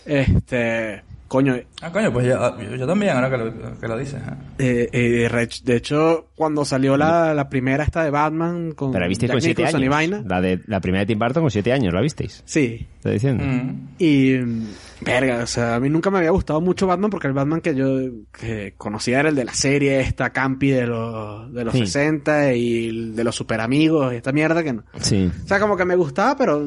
Este, 0.06 1.02
coño, 1.30 1.54
Ah, 1.80 1.92
coño, 1.92 2.12
pues 2.12 2.26
yo, 2.26 2.58
yo, 2.60 2.74
yo 2.74 2.86
también, 2.88 3.12
ahora 3.14 3.30
que 3.30 3.36
lo, 3.38 3.78
que 3.78 3.86
lo 3.86 3.96
dices. 3.96 4.20
¿eh? 4.58 4.88
eh, 4.92 5.28
eh, 5.32 5.48
de 5.62 5.76
hecho, 5.76 6.26
cuando 6.34 6.64
salió 6.64 6.96
la, 6.96 7.32
la 7.34 7.48
primera 7.48 7.84
esta 7.84 8.02
de 8.02 8.10
Batman 8.10 8.72
con 8.72 8.90
Pero 8.90 9.02
la 9.02 9.08
visteis 9.08 9.28
Jack 9.28 9.36
con 9.36 9.40
siete 9.40 9.62
Nicholson 9.62 9.80
y 9.80 9.84
años. 9.84 9.94
vaina, 9.94 10.22
La, 10.26 10.40
de, 10.40 10.60
la 10.66 10.80
primera 10.80 11.02
de 11.02 11.06
Tim 11.06 11.20
Burton 11.20 11.44
con 11.44 11.50
siete 11.52 11.72
años, 11.72 11.94
¿la 11.94 12.00
visteis? 12.00 12.42
sí, 12.44 12.84
Estoy 12.96 13.12
diciendo. 13.12 13.44
Mm. 13.44 13.88
Y, 13.98 14.32
mm, 14.38 14.66
verga, 15.02 15.44
o 15.44 15.46
sea, 15.46 15.76
a 15.76 15.80
mí 15.80 15.88
nunca 15.88 16.10
me 16.10 16.18
había 16.18 16.30
gustado 16.32 16.60
mucho 16.60 16.88
Batman 16.88 17.10
porque 17.10 17.28
el 17.28 17.32
Batman 17.32 17.60
que 17.60 17.76
yo 17.76 17.86
que 18.36 18.74
conocía 18.76 19.20
era 19.20 19.28
el 19.28 19.36
de 19.36 19.44
la 19.44 19.54
serie 19.54 20.00
esta 20.00 20.30
campi 20.30 20.70
de 20.70 20.86
los, 20.88 21.50
de 21.54 21.64
los 21.64 21.72
Sí. 21.74 21.86
60 21.86 22.54
y 22.54 22.88
el 22.88 23.14
de 23.16 23.22
los 23.24 23.36
super 23.36 23.60
amigos 23.60 24.12
y 24.12 24.16
esta 24.16 24.32
mierda 24.32 24.64
que 24.64 24.72
no. 24.72 24.82
Sí. 25.00 25.30
O 25.44 25.46
sea, 25.46 25.60
como 25.60 25.76
que 25.76 25.84
me 25.84 25.94
gustaba, 25.94 26.36
pero 26.36 26.66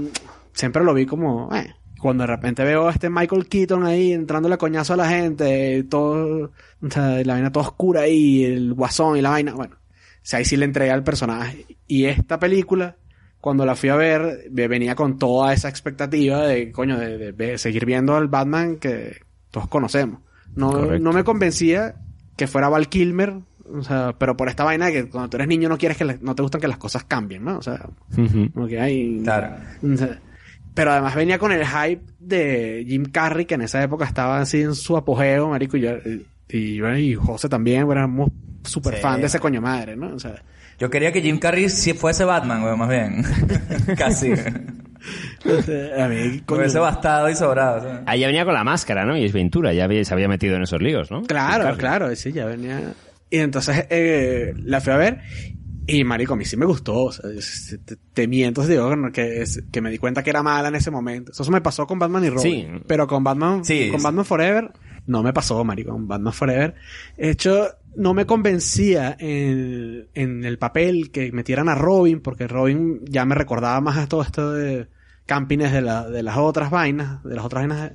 siempre 0.54 0.84
lo 0.86 0.94
vi 0.94 1.06
como, 1.06 1.54
eh. 1.54 1.76
Cuando 2.04 2.24
de 2.24 2.28
repente 2.28 2.64
veo 2.64 2.88
a 2.88 2.92
este 2.92 3.10
Michael 3.10 3.48
Keaton 3.48 3.86
ahí 3.86 4.12
entrando 4.14 4.50
la 4.50 4.58
coñazo 4.58 4.94
a 4.94 4.98
la 4.98 5.08
gente, 5.10 5.84
todo, 5.90 6.52
o 6.82 6.90
sea, 6.92 7.24
la 7.24 7.34
vaina 7.34 7.52
toda 7.52 7.66
oscura 7.68 8.02
ahí, 8.02 8.44
el 8.44 8.74
guasón 8.74 9.18
y 9.18 9.22
la 9.22 9.30
vaina, 9.30 9.54
bueno. 9.54 9.76
O 9.78 10.26
sea, 10.26 10.40
ahí 10.40 10.46
sí 10.46 10.58
le 10.58 10.66
entregué 10.66 10.92
al 10.92 11.04
personaje. 11.04 11.66
Y 11.88 12.06
esta 12.06 12.40
película, 12.40 12.98
cuando 13.40 13.66
la 13.66 13.76
fui 13.76 13.90
a 13.90 13.96
ver, 13.96 14.48
ve- 14.52 14.68
venía 14.68 14.96
con 14.96 15.18
toda 15.18 15.54
esa 15.54 15.70
expectativa 15.70 16.46
de, 16.46 16.72
coño, 16.72 16.98
de, 17.00 17.18
de- 17.18 17.32
de 17.34 17.58
seguir 17.58 17.86
viendo 17.86 18.16
al 18.16 18.28
Batman 18.28 18.78
que 18.78 19.18
todos 19.52 19.68
conocemos. 19.68 20.20
No, 20.56 20.72
Correcto. 20.72 21.00
no 21.00 21.14
me 21.14 21.24
convencía 21.24 21.96
que 22.38 22.48
fuera 22.48 22.70
Val 22.70 22.90
Kilmer, 22.90 23.34
o 23.66 23.82
sea, 23.82 24.14
pero 24.20 24.36
por 24.38 24.50
esta 24.50 24.64
vaina 24.64 24.88
de 24.88 24.94
que 24.94 25.10
cuando 25.10 25.30
tú 25.30 25.38
eres 25.38 25.48
niño 25.48 25.68
no 25.70 25.78
quieres 25.78 25.98
que, 25.98 26.06
la- 26.06 26.18
no 26.22 26.36
te 26.36 26.42
gustan 26.42 26.60
que 26.62 26.68
las 26.68 26.78
cosas 26.78 27.04
cambien, 27.06 27.44
¿no? 27.46 27.58
O 27.58 27.62
sea, 27.62 27.90
como 28.54 28.68
que 28.68 28.80
hay... 28.80 29.22
Claro. 29.24 29.56
o 29.84 29.98
sea, 29.98 30.20
Pero 30.74 30.92
además 30.92 31.14
venía 31.16 31.38
con 31.38 31.52
el 31.52 31.66
hype 31.66 32.02
de 32.20 32.84
Jim 32.88 33.06
Carrey, 33.06 33.46
que 33.46 33.54
en 33.56 33.62
esa 33.62 33.84
época 33.84 34.06
estaba 34.06 34.40
así 34.40 34.62
en 34.62 34.74
su 34.76 34.98
apogeo, 34.98 35.50
marico, 35.50 35.78
y 35.78 35.82
yo, 35.82 35.92
y, 36.50 36.76
yo 36.76 36.96
y 36.98 37.14
José 37.16 37.48
también, 37.50 37.90
éramos 37.92 38.30
súper 38.64 38.96
Sí. 38.96 39.02
fan 39.02 39.20
de 39.22 39.28
ese 39.28 39.40
coño 39.40 39.62
madre, 39.62 39.96
¿no? 39.96 40.14
O 40.16 40.20
sea, 40.20 40.42
Yo 40.80 40.90
quería 40.90 41.12
que 41.12 41.22
Jim 41.22 41.38
Carrey 41.38 41.70
sí 41.70 41.94
fuese 41.94 42.26
Batman, 42.26 42.64
güey, 42.64 42.76
más 42.76 42.90
bien. 42.90 43.24
Casi. 43.98 44.32
a 44.34 46.08
mí, 46.08 46.42
coño, 46.46 46.82
bastado 46.82 47.30
y 47.30 47.36
sobrado. 47.36 47.82
¿sabes? 47.82 48.02
Ahí 48.08 48.22
ya 48.22 48.28
venía 48.28 48.44
con 48.46 48.54
la 48.54 48.64
máscara, 48.64 49.06
¿no? 49.06 49.16
Y 49.16 49.26
es 49.26 49.34
Ventura, 49.34 49.74
ya 49.74 49.84
había- 49.86 50.04
se 50.04 50.14
había 50.14 50.28
metido 50.28 50.56
en 50.56 50.64
esos 50.64 50.82
líos, 50.82 51.12
¿no? 51.12 51.22
Claro, 51.24 51.78
claro, 51.78 52.14
sí, 52.16 52.32
ya 52.32 52.46
venía. 52.46 52.94
Y 53.30 53.38
entonces 53.38 53.86
eh, 53.90 54.54
la 54.64 54.82
fui 54.82 54.94
a 54.94 54.98
ver 54.98 55.20
y 55.88 56.04
marico, 56.04 56.34
a 56.34 56.38
mí 56.38 56.46
sí 56.46 56.56
me 56.58 56.66
gustó. 56.66 57.06
O 57.06 57.12
sea, 57.12 57.30
es- 57.32 57.78
te, 57.86 57.96
te 57.96 58.28
miento, 58.28 58.66
digo 58.66 58.90
que, 59.12 59.44
que 59.72 59.82
me 59.82 59.90
di 59.92 59.98
cuenta 59.98 60.24
que 60.24 60.30
era 60.30 60.44
mala 60.44 60.68
en 60.70 60.76
ese 60.76 60.92
momento. 60.92 61.32
Eso 61.32 61.50
me 61.52 61.62
pasó 61.62 61.86
con 61.88 62.00
Batman 62.00 62.24
y 62.26 62.30
Robin. 62.30 62.44
Sí. 62.78 62.84
Pero 62.88 63.08
con 63.08 63.24
Batman, 63.24 63.64
Sí, 63.66 63.90
con. 63.92 64.02
Batman 64.02 64.26
Forever, 64.26 64.72
no 65.08 65.24
me 65.24 65.34
pasó, 65.34 65.64
marico, 65.64 65.92
con 65.92 66.08
Batman 66.08 66.34
Forever. 66.34 66.76
De 67.18 67.30
hecho, 67.30 67.68
no 67.96 68.14
me 68.14 68.26
convencía 68.26 69.16
en, 69.20 70.08
en 70.14 70.44
el 70.46 70.58
papel 70.58 71.12
que 71.12 71.32
metieran 71.32 71.70
a 71.70 71.76
Robin, 71.76 72.22
porque 72.22 72.48
Robin 72.48 73.02
ya 73.06 73.26
me 73.26 73.36
recordaba 73.36 73.80
más 73.82 73.98
a 73.98 74.08
todo 74.08 74.22
esto 74.24 74.52
de 74.54 74.88
campines 75.26 75.72
de, 75.72 75.82
la, 75.82 76.10
de 76.10 76.24
las 76.24 76.38
otras 76.38 76.70
vainas, 76.72 77.24
de 77.24 77.36
las 77.36 77.46
otras 77.46 77.68
vainas. 77.68 77.92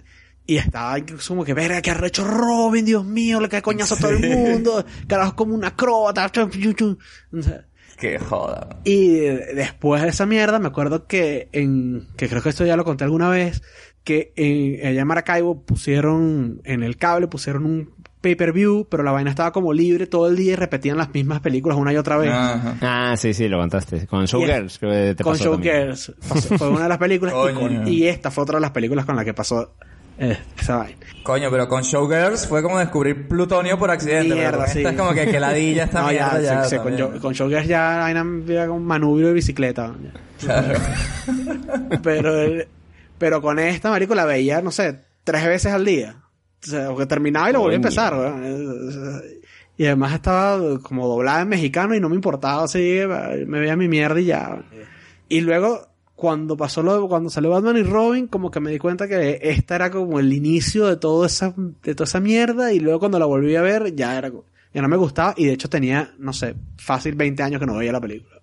Y 0.46 0.56
estaba 0.56 0.98
incluso 0.98 1.34
como 1.34 1.44
que, 1.44 1.52
verga, 1.52 1.82
que 1.82 1.90
arrecho 1.90 2.24
Robin, 2.26 2.82
Dios 2.82 3.04
mío, 3.04 3.38
le 3.38 3.50
cae 3.50 3.60
coñazo 3.60 3.96
a 3.96 3.98
todo 3.98 4.12
el 4.12 4.20
mundo, 4.20 4.82
carajo 5.06 5.36
como 5.36 5.54
una 5.54 5.68
acróbata. 5.68 6.24
O 6.24 7.42
sea, 7.42 7.66
Que 7.98 8.18
joda. 8.18 8.68
y 8.84 9.18
después 9.18 10.02
de 10.02 10.08
esa 10.08 10.24
mierda, 10.26 10.58
me 10.58 10.68
acuerdo 10.68 11.06
que 11.06 11.48
en, 11.52 12.06
que 12.16 12.28
creo 12.28 12.42
que 12.42 12.48
esto 12.50 12.64
ya 12.64 12.76
lo 12.76 12.84
conté 12.84 13.04
alguna 13.04 13.28
vez, 13.28 13.62
que 14.04 14.32
en, 14.36 14.86
allá 14.86 15.00
en 15.02 15.06
Maracaibo 15.06 15.62
pusieron, 15.64 16.60
en 16.64 16.82
el 16.82 16.96
cable 16.96 17.26
pusieron 17.28 17.66
un 17.66 17.90
pay-per-view, 18.20 18.86
pero 18.90 19.02
la 19.04 19.12
vaina 19.12 19.30
estaba 19.30 19.52
como 19.52 19.72
libre 19.72 20.06
todo 20.06 20.26
el 20.28 20.34
día 20.36 20.52
y 20.52 20.56
repetían 20.56 20.96
las 20.96 21.12
mismas 21.14 21.40
películas 21.40 21.78
una 21.78 21.92
y 21.92 21.96
otra 21.96 22.16
vez. 22.16 22.30
Ajá. 22.32 22.76
Ah, 22.80 23.16
sí, 23.16 23.32
sí, 23.32 23.48
lo 23.48 23.58
contaste. 23.58 24.06
Con 24.06 24.24
Showgirls, 24.26 24.78
creo 24.78 24.90
que 24.92 25.14
te 25.14 25.22
con. 25.24 25.36
Showgirls. 25.36 26.14
Pasó- 26.28 26.58
Fue 26.58 26.68
una 26.68 26.82
de 26.84 26.88
las 26.88 26.98
películas 26.98 27.34
y, 27.50 27.54
con- 27.54 27.88
y 27.88 28.04
esta 28.06 28.30
fue 28.30 28.42
otra 28.42 28.56
de 28.56 28.62
las 28.62 28.70
películas 28.72 29.04
con 29.06 29.14
la 29.16 29.24
que 29.24 29.34
pasó 29.34 29.74
eh, 30.18 30.38
esa 30.58 30.76
vaina. 30.76 30.96
Coño, 31.22 31.50
pero 31.50 31.68
con 31.68 31.82
Showgirls 31.82 32.46
fue 32.46 32.62
como 32.62 32.78
descubrir 32.78 33.28
plutonio 33.28 33.78
por 33.78 33.90
accidente. 33.90 34.34
Mierda, 34.34 34.58
con 34.58 34.68
sí. 34.68 34.78
esta 34.78 34.90
es 34.90 34.96
como 34.96 35.12
que, 35.12 35.26
que 35.30 35.38
ladilla 35.40 35.84
esta 35.84 36.00
No, 36.02 36.08
mierda 36.08 36.40
ya. 36.40 36.64
sí, 36.64 36.76
sí, 36.76 36.82
con, 36.82 37.18
con 37.20 37.32
Showgirls 37.34 37.66
ya 37.68 37.90
la 37.92 37.98
vaina 37.98 38.24
era 38.48 38.66
como 38.66 38.78
un 38.78 38.86
manubrio 38.86 39.28
de 39.28 39.32
bicicleta. 39.34 39.94
Claro. 40.40 40.78
pero, 42.02 42.40
el- 42.40 42.68
pero 43.18 43.42
con 43.42 43.58
esta, 43.58 43.90
marico, 43.90 44.14
la 44.14 44.24
veía, 44.24 44.60
no 44.62 44.70
sé, 44.70 45.00
tres 45.24 45.44
veces 45.46 45.72
al 45.72 45.84
día. 45.84 46.16
O 46.62 46.66
sea, 46.66 46.88
porque 46.88 47.06
terminaba 47.06 47.50
y 47.50 47.52
lo 47.52 47.60
volvía 47.60 47.76
a 47.76 47.82
empezar, 47.82 48.14
weón. 48.14 49.22
Y 49.76 49.86
además 49.86 50.14
estaba 50.14 50.58
como 50.82 51.06
doblada 51.06 51.42
en 51.42 51.48
mexicano 51.48 51.94
y 51.94 52.00
no 52.00 52.08
me 52.08 52.16
importaba, 52.16 52.64
así, 52.64 53.00
me 53.46 53.60
veía 53.60 53.76
mi 53.76 53.86
mierda 53.86 54.20
y 54.20 54.24
ya. 54.24 54.58
Y 55.28 55.40
luego, 55.40 55.86
cuando 56.18 56.56
pasó 56.56 56.82
lo 56.82 57.08
cuando 57.08 57.30
salió 57.30 57.50
Batman 57.50 57.76
y 57.76 57.84
Robin, 57.84 58.26
como 58.26 58.50
que 58.50 58.58
me 58.58 58.72
di 58.72 58.78
cuenta 58.80 59.06
que 59.06 59.38
esta 59.40 59.76
era 59.76 59.88
como 59.88 60.18
el 60.18 60.32
inicio 60.32 60.88
de 60.88 60.96
todo 60.96 61.24
esa, 61.24 61.54
de 61.56 61.94
toda 61.94 62.06
esa 62.06 62.18
mierda, 62.18 62.72
y 62.72 62.80
luego 62.80 62.98
cuando 62.98 63.20
la 63.20 63.24
volví 63.26 63.54
a 63.54 63.62
ver, 63.62 63.94
ya 63.94 64.18
era, 64.18 64.28
ya 64.74 64.82
no 64.82 64.88
me 64.88 64.96
gustaba, 64.96 65.32
y 65.36 65.46
de 65.46 65.52
hecho 65.52 65.68
tenía, 65.70 66.10
no 66.18 66.32
sé, 66.32 66.56
fácil 66.76 67.14
20 67.14 67.40
años 67.44 67.60
que 67.60 67.66
no 67.66 67.76
veía 67.76 67.92
la 67.92 68.00
película. 68.00 68.40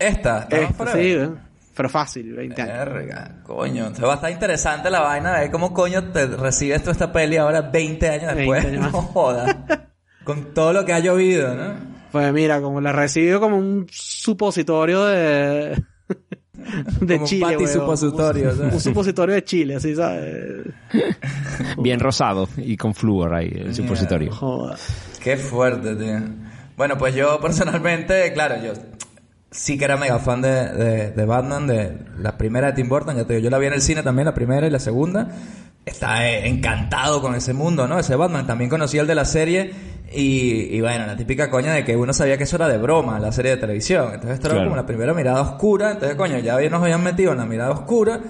Esta. 0.00 0.48
Esta, 0.50 0.92
sí, 0.92 1.14
weón. 1.14 1.38
pero 1.76 1.88
fácil, 1.88 2.34
20 2.34 2.60
años. 2.60 2.74
Verga, 2.76 3.40
coño. 3.44 3.82
Entonces 3.84 4.04
va 4.04 4.14
a 4.14 4.16
estar 4.16 4.32
interesante 4.32 4.90
la 4.90 4.98
vaina 4.98 5.34
de 5.34 5.40
ver 5.42 5.50
cómo 5.52 5.72
coño 5.72 6.10
te 6.10 6.26
recibes 6.26 6.82
tú 6.82 6.90
esta 6.90 7.12
peli 7.12 7.36
ahora 7.36 7.60
20 7.60 8.08
años 8.08 8.34
20 8.34 8.36
después. 8.36 8.64
años. 8.64 8.80
No 8.92 9.02
jodas. 9.02 9.56
Con 10.24 10.52
todo 10.52 10.72
lo 10.72 10.84
que 10.84 10.92
ha 10.92 10.98
llovido, 10.98 11.54
¿no? 11.54 11.74
Pues 12.10 12.32
mira, 12.32 12.60
como 12.60 12.80
la 12.80 12.90
recibido 12.90 13.38
como 13.38 13.56
un 13.56 13.86
supositorio 13.88 15.04
de. 15.04 15.80
de 17.00 17.14
Como 17.14 17.20
un 17.20 17.26
Chile. 17.26 17.42
pati 17.44 17.56
weón. 17.56 17.68
supositorio, 17.68 18.50
Un, 18.50 18.56
¿sabes? 18.56 18.74
un 18.74 18.80
supositorio 18.80 19.34
de 19.34 19.44
Chile, 19.44 19.74
así, 19.76 19.94
¿sabes? 19.94 20.66
Bien 21.78 22.00
rosado 22.00 22.48
y 22.56 22.76
con 22.76 22.94
flúor 22.94 23.34
ahí, 23.34 23.50
el 23.54 23.74
supositorio. 23.74 24.32
Joda. 24.32 24.76
Qué 25.22 25.36
fuerte, 25.36 25.94
tío. 25.96 26.18
Bueno, 26.76 26.96
pues 26.96 27.14
yo 27.14 27.40
personalmente, 27.40 28.32
claro, 28.32 28.56
yo 28.62 28.72
sí 29.50 29.76
que 29.76 29.84
era 29.84 29.96
mega 29.96 30.18
fan 30.18 30.40
de, 30.42 30.48
de, 30.72 31.10
de 31.10 31.24
Batman, 31.26 31.66
de 31.66 31.98
la 32.18 32.38
primera 32.38 32.68
de 32.68 32.72
Tim 32.74 32.88
Burton. 32.88 33.16
Ya 33.16 33.24
te 33.26 33.34
digo, 33.34 33.44
yo 33.44 33.50
la 33.50 33.58
vi 33.58 33.66
en 33.66 33.74
el 33.74 33.82
cine 33.82 34.02
también, 34.02 34.26
la 34.26 34.34
primera 34.34 34.66
y 34.66 34.70
la 34.70 34.78
segunda. 34.78 35.28
Está 35.84 36.28
eh, 36.28 36.46
encantado 36.48 37.20
con 37.20 37.34
ese 37.34 37.52
mundo, 37.52 37.88
¿no? 37.88 37.98
Ese 37.98 38.14
Batman. 38.14 38.46
También 38.46 38.70
conocía 38.70 39.00
el 39.00 39.06
de 39.06 39.14
la 39.14 39.24
serie. 39.24 39.72
Y, 40.12 40.74
y 40.76 40.80
bueno, 40.80 41.06
la 41.06 41.16
típica 41.16 41.48
coña 41.50 41.72
de 41.72 41.84
que 41.84 41.96
uno 41.96 42.12
sabía 42.12 42.36
que 42.36 42.44
eso 42.44 42.56
era 42.56 42.66
de 42.68 42.78
broma, 42.78 43.20
la 43.20 43.30
serie 43.32 43.52
de 43.52 43.56
televisión. 43.58 44.06
Entonces 44.06 44.32
esto 44.34 44.48
era 44.48 44.54
Claro. 44.56 44.70
como 44.70 44.76
la 44.76 44.86
primera 44.86 45.14
mirada 45.14 45.40
oscura. 45.42 45.92
Entonces, 45.92 46.16
coño, 46.16 46.38
ya 46.38 46.58
nos 46.68 46.82
habían 46.82 47.02
metido 47.02 47.32
en 47.32 47.38
la 47.38 47.46
mirada 47.46 47.70
oscura. 47.70 48.20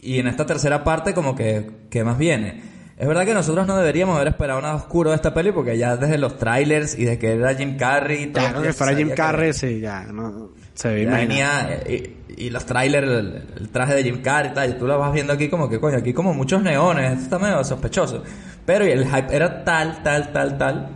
Y 0.00 0.18
en 0.18 0.26
esta 0.28 0.44
tercera 0.46 0.84
parte, 0.84 1.14
como 1.14 1.34
que, 1.34 1.70
que 1.90 2.04
más 2.04 2.18
viene. 2.18 2.62
Es 2.98 3.06
verdad 3.08 3.24
que 3.24 3.32
nosotros 3.32 3.66
no 3.66 3.76
deberíamos 3.78 4.16
haber 4.16 4.28
esperado 4.28 4.60
nada 4.60 4.74
oscuro 4.74 5.08
de 5.10 5.16
esta 5.16 5.32
peli 5.32 5.52
porque 5.52 5.78
ya 5.78 5.96
desde 5.96 6.18
los 6.18 6.36
trailers 6.36 6.98
y 6.98 7.04
de 7.06 7.18
que 7.18 7.32
era 7.32 7.54
Jim 7.54 7.78
Carrey 7.78 8.24
y 8.24 8.26
todo, 8.26 8.44
Claro 8.44 8.60
que 8.62 8.72
fuera 8.74 8.94
Jim 8.94 9.08
que- 9.08 9.14
Carrey, 9.14 9.52
sí, 9.54 9.80
ya, 9.80 10.02
no, 10.02 10.50
se 10.74 10.88
ve 10.92 11.06
venía 11.06 11.80
eh, 11.86 12.16
y, 12.36 12.44
y 12.44 12.50
los 12.50 12.66
trailers, 12.66 13.08
el, 13.08 13.42
el 13.58 13.68
traje 13.70 13.94
de 13.94 14.02
Jim 14.02 14.20
Carrey 14.20 14.50
y 14.50 14.54
tal, 14.54 14.70
y 14.70 14.72
tú 14.74 14.86
lo 14.86 14.98
vas 14.98 15.14
viendo 15.14 15.32
aquí 15.32 15.48
como 15.48 15.66
que, 15.66 15.80
coño, 15.80 15.96
aquí 15.96 16.12
como 16.12 16.34
muchos 16.34 16.62
neones, 16.62 17.12
esto 17.12 17.22
está 17.24 17.38
medio 17.38 17.64
sospechoso. 17.64 18.22
Pero 18.66 18.84
el 18.84 19.06
hype 19.06 19.34
era 19.34 19.64
tal, 19.64 20.02
tal, 20.02 20.30
tal, 20.34 20.58
tal, 20.58 20.88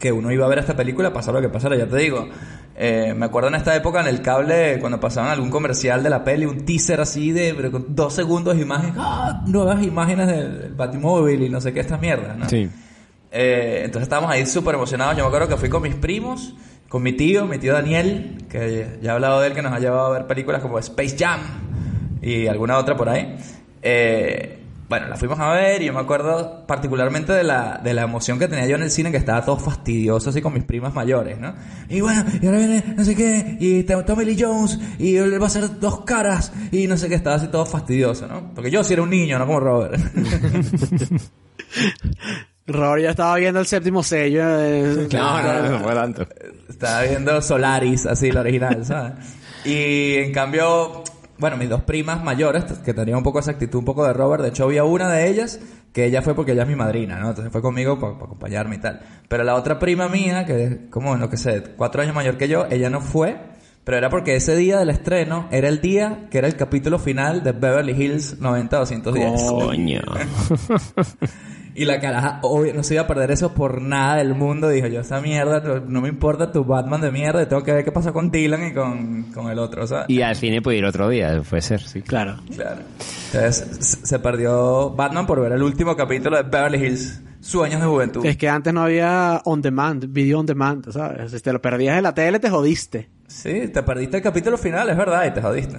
que 0.00 0.10
uno 0.10 0.32
iba 0.32 0.46
a 0.46 0.48
ver 0.48 0.58
esta 0.58 0.74
película, 0.74 1.12
pasara 1.12 1.38
lo 1.38 1.42
que 1.42 1.52
pasara, 1.52 1.76
ya 1.76 1.86
te 1.86 1.96
digo. 1.98 2.28
Eh, 2.74 3.14
me 3.14 3.26
acuerdo 3.26 3.48
en 3.50 3.54
esta 3.56 3.76
época 3.76 4.00
en 4.00 4.08
el 4.08 4.22
cable, 4.22 4.78
cuando 4.80 4.98
pasaban 4.98 5.30
algún 5.30 5.50
comercial 5.50 6.02
de 6.02 6.10
la 6.10 6.24
peli, 6.24 6.46
un 6.46 6.64
teaser 6.64 7.00
así 7.02 7.30
de 7.30 7.52
pero 7.54 7.70
con 7.70 7.94
dos 7.94 8.14
segundos 8.14 8.56
de 8.56 8.62
imagen, 8.62 8.94
¡ah! 8.96 9.44
nuevas 9.46 9.82
imágenes 9.84 10.26
del, 10.26 10.58
del 10.58 10.74
Batimóvil 10.74 11.42
y 11.42 11.50
no 11.50 11.60
sé 11.60 11.72
qué, 11.74 11.80
estas 11.80 12.00
mierdas, 12.00 12.36
¿no? 12.36 12.48
Sí. 12.48 12.68
Eh, 13.30 13.82
entonces 13.84 14.04
estábamos 14.04 14.30
ahí 14.30 14.46
súper 14.46 14.74
emocionados. 14.74 15.16
Yo 15.16 15.22
me 15.22 15.28
acuerdo 15.28 15.48
que 15.48 15.56
fui 15.56 15.68
con 15.68 15.82
mis 15.82 15.94
primos, 15.94 16.54
con 16.88 17.02
mi 17.02 17.12
tío, 17.12 17.46
mi 17.46 17.58
tío 17.58 17.74
Daniel, 17.74 18.44
que 18.48 18.98
ya 19.02 19.10
he 19.10 19.14
hablado 19.14 19.40
de 19.40 19.48
él, 19.48 19.54
que 19.54 19.62
nos 19.62 19.72
ha 19.72 19.78
llevado 19.78 20.06
a 20.06 20.10
ver 20.10 20.26
películas 20.26 20.62
como 20.62 20.78
Space 20.78 21.16
Jam 21.18 21.40
y 22.22 22.46
alguna 22.46 22.78
otra 22.78 22.96
por 22.96 23.08
ahí. 23.08 23.36
Eh, 23.82 24.59
bueno, 24.90 25.06
la 25.08 25.16
fuimos 25.16 25.38
a 25.38 25.52
ver 25.52 25.80
y 25.80 25.86
yo 25.86 25.92
me 25.94 26.00
acuerdo 26.00 26.66
particularmente 26.66 27.32
de 27.32 27.44
la, 27.44 27.80
de 27.82 27.94
la 27.94 28.02
emoción 28.02 28.38
que 28.40 28.48
tenía 28.48 28.66
yo 28.66 28.74
en 28.76 28.82
el 28.82 28.90
cine, 28.90 29.10
que 29.12 29.16
estaba 29.18 29.44
todo 29.44 29.56
fastidioso 29.56 30.28
así 30.30 30.42
con 30.42 30.52
mis 30.52 30.64
primas 30.64 30.92
mayores, 30.92 31.38
¿no? 31.38 31.54
Y 31.88 32.00
bueno, 32.00 32.24
y 32.42 32.44
ahora 32.46 32.58
viene 32.58 32.82
no 32.96 33.04
sé 33.04 33.14
qué, 33.14 33.56
y 33.60 33.84
te- 33.84 34.02
Tommy 34.02 34.24
Lee 34.24 34.36
Jones, 34.38 34.78
y 34.98 35.14
él 35.16 35.40
va 35.40 35.44
a 35.44 35.46
hacer 35.46 35.78
dos 35.78 36.04
caras, 36.04 36.52
y 36.72 36.86
no 36.88 36.96
sé 36.96 37.08
qué, 37.08 37.14
estaba 37.14 37.36
así 37.36 37.46
todo 37.46 37.64
fastidioso, 37.64 38.26
¿no? 38.26 38.52
Porque 38.52 38.70
yo 38.70 38.82
sí 38.84 38.92
era 38.92 39.02
un 39.02 39.10
niño, 39.10 39.38
no 39.38 39.46
como 39.46 39.60
Robert. 39.60 39.94
Robert 42.66 43.02
ya 43.02 43.10
estaba 43.10 43.36
viendo 43.36 43.60
el 43.60 43.66
séptimo 43.66 44.02
sello. 44.02 44.46
de- 44.58 45.08
No, 45.12 45.42
no, 45.42 45.68
no 45.70 45.78
fue 45.80 45.94
tanto. 45.94 46.26
Estaba 46.68 47.02
viendo 47.02 47.40
Solaris, 47.42 48.06
así, 48.06 48.30
la 48.30 48.40
original, 48.40 48.84
¿sabes? 48.84 49.12
Y 49.64 50.14
en 50.14 50.32
cambio, 50.32 51.02
bueno, 51.40 51.56
mis 51.56 51.68
dos 51.68 51.82
primas 51.82 52.22
mayores, 52.22 52.64
que 52.84 52.94
tenían 52.94 53.18
un 53.18 53.24
poco 53.24 53.38
esa 53.40 53.52
actitud, 53.52 53.78
un 53.78 53.84
poco 53.84 54.06
de 54.06 54.12
Robert, 54.12 54.42
de 54.42 54.50
hecho 54.50 54.64
había 54.64 54.84
una 54.84 55.10
de 55.10 55.28
ellas 55.28 55.58
que 55.92 56.04
ella 56.04 56.22
fue 56.22 56.34
porque 56.34 56.52
ella 56.52 56.62
es 56.62 56.68
mi 56.68 56.76
madrina, 56.76 57.18
¿no? 57.18 57.30
Entonces 57.30 57.50
fue 57.50 57.62
conmigo 57.62 57.98
para 57.98 58.14
acompañarme 58.14 58.76
y 58.76 58.78
tal. 58.78 59.00
Pero 59.28 59.42
la 59.42 59.54
otra 59.54 59.78
prima 59.78 60.08
mía, 60.08 60.44
que 60.44 60.64
es 60.64 60.76
como, 60.90 61.16
no 61.16 61.28
que 61.28 61.36
sé, 61.36 61.62
cuatro 61.76 62.02
años 62.02 62.14
mayor 62.14 62.36
que 62.36 62.46
yo, 62.46 62.66
ella 62.70 62.90
no 62.90 63.00
fue, 63.00 63.38
pero 63.84 63.96
era 63.96 64.10
porque 64.10 64.36
ese 64.36 64.54
día 64.54 64.78
del 64.78 64.90
estreno 64.90 65.48
era 65.50 65.68
el 65.68 65.80
día 65.80 66.28
que 66.30 66.38
era 66.38 66.46
el 66.46 66.56
capítulo 66.56 66.98
final 66.98 67.42
de 67.42 67.52
Beverly 67.52 67.92
Hills 67.92 68.40
90-210. 68.40 69.48
Coño. 69.48 70.02
Y 71.74 71.84
la 71.84 72.00
caraja, 72.00 72.40
obvio, 72.42 72.74
no 72.74 72.82
se 72.82 72.94
iba 72.94 73.04
a 73.04 73.06
perder 73.06 73.30
eso 73.30 73.54
por 73.54 73.80
nada 73.80 74.16
del 74.16 74.34
mundo. 74.34 74.68
Dijo 74.68 74.86
yo, 74.86 75.00
esa 75.00 75.20
mierda, 75.20 75.80
no, 75.86 76.00
me 76.00 76.08
importa 76.08 76.52
tu 76.52 76.64
Batman 76.64 77.00
de 77.00 77.10
mierda, 77.10 77.48
tengo 77.48 77.62
que 77.62 77.72
ver 77.72 77.84
qué 77.84 77.92
pasa 77.92 78.12
con 78.12 78.30
Dylan 78.30 78.68
y 78.68 78.72
con, 78.72 79.22
con 79.32 79.50
el 79.50 79.58
otro, 79.58 79.86
¿sabes? 79.86 80.06
Y 80.08 80.22
al 80.22 80.36
cine 80.36 80.62
puede 80.62 80.78
ir 80.78 80.84
otro 80.84 81.08
día, 81.08 81.40
puede 81.48 81.62
ser, 81.62 81.80
sí. 81.80 82.02
Claro. 82.02 82.36
Claro. 82.54 82.80
Entonces, 83.32 83.78
se 83.80 84.06
se 84.06 84.18
perdió 84.18 84.90
Batman 84.90 85.26
por 85.26 85.40
ver 85.40 85.52
el 85.52 85.62
último 85.62 85.96
capítulo 85.96 86.36
de 86.36 86.42
Beverly 86.42 86.84
Hills, 86.84 87.22
Sueños 87.40 87.80
de 87.80 87.86
Juventud. 87.86 88.26
Es 88.26 88.36
que 88.36 88.48
antes 88.48 88.72
no 88.72 88.82
había 88.82 89.40
on 89.44 89.62
demand, 89.62 90.12
video 90.12 90.40
on 90.40 90.46
demand, 90.46 90.90
¿sabes? 90.90 91.30
Si 91.30 91.40
te 91.40 91.52
lo 91.52 91.62
perdías 91.62 91.96
en 91.96 92.02
la 92.02 92.12
tele, 92.12 92.38
te 92.38 92.50
jodiste. 92.50 93.08
Sí, 93.28 93.68
te 93.68 93.82
perdiste 93.82 94.16
el 94.16 94.22
capítulo 94.22 94.58
final, 94.58 94.90
es 94.90 94.96
verdad, 94.96 95.24
y 95.26 95.30
te 95.30 95.40
jodiste. 95.40 95.78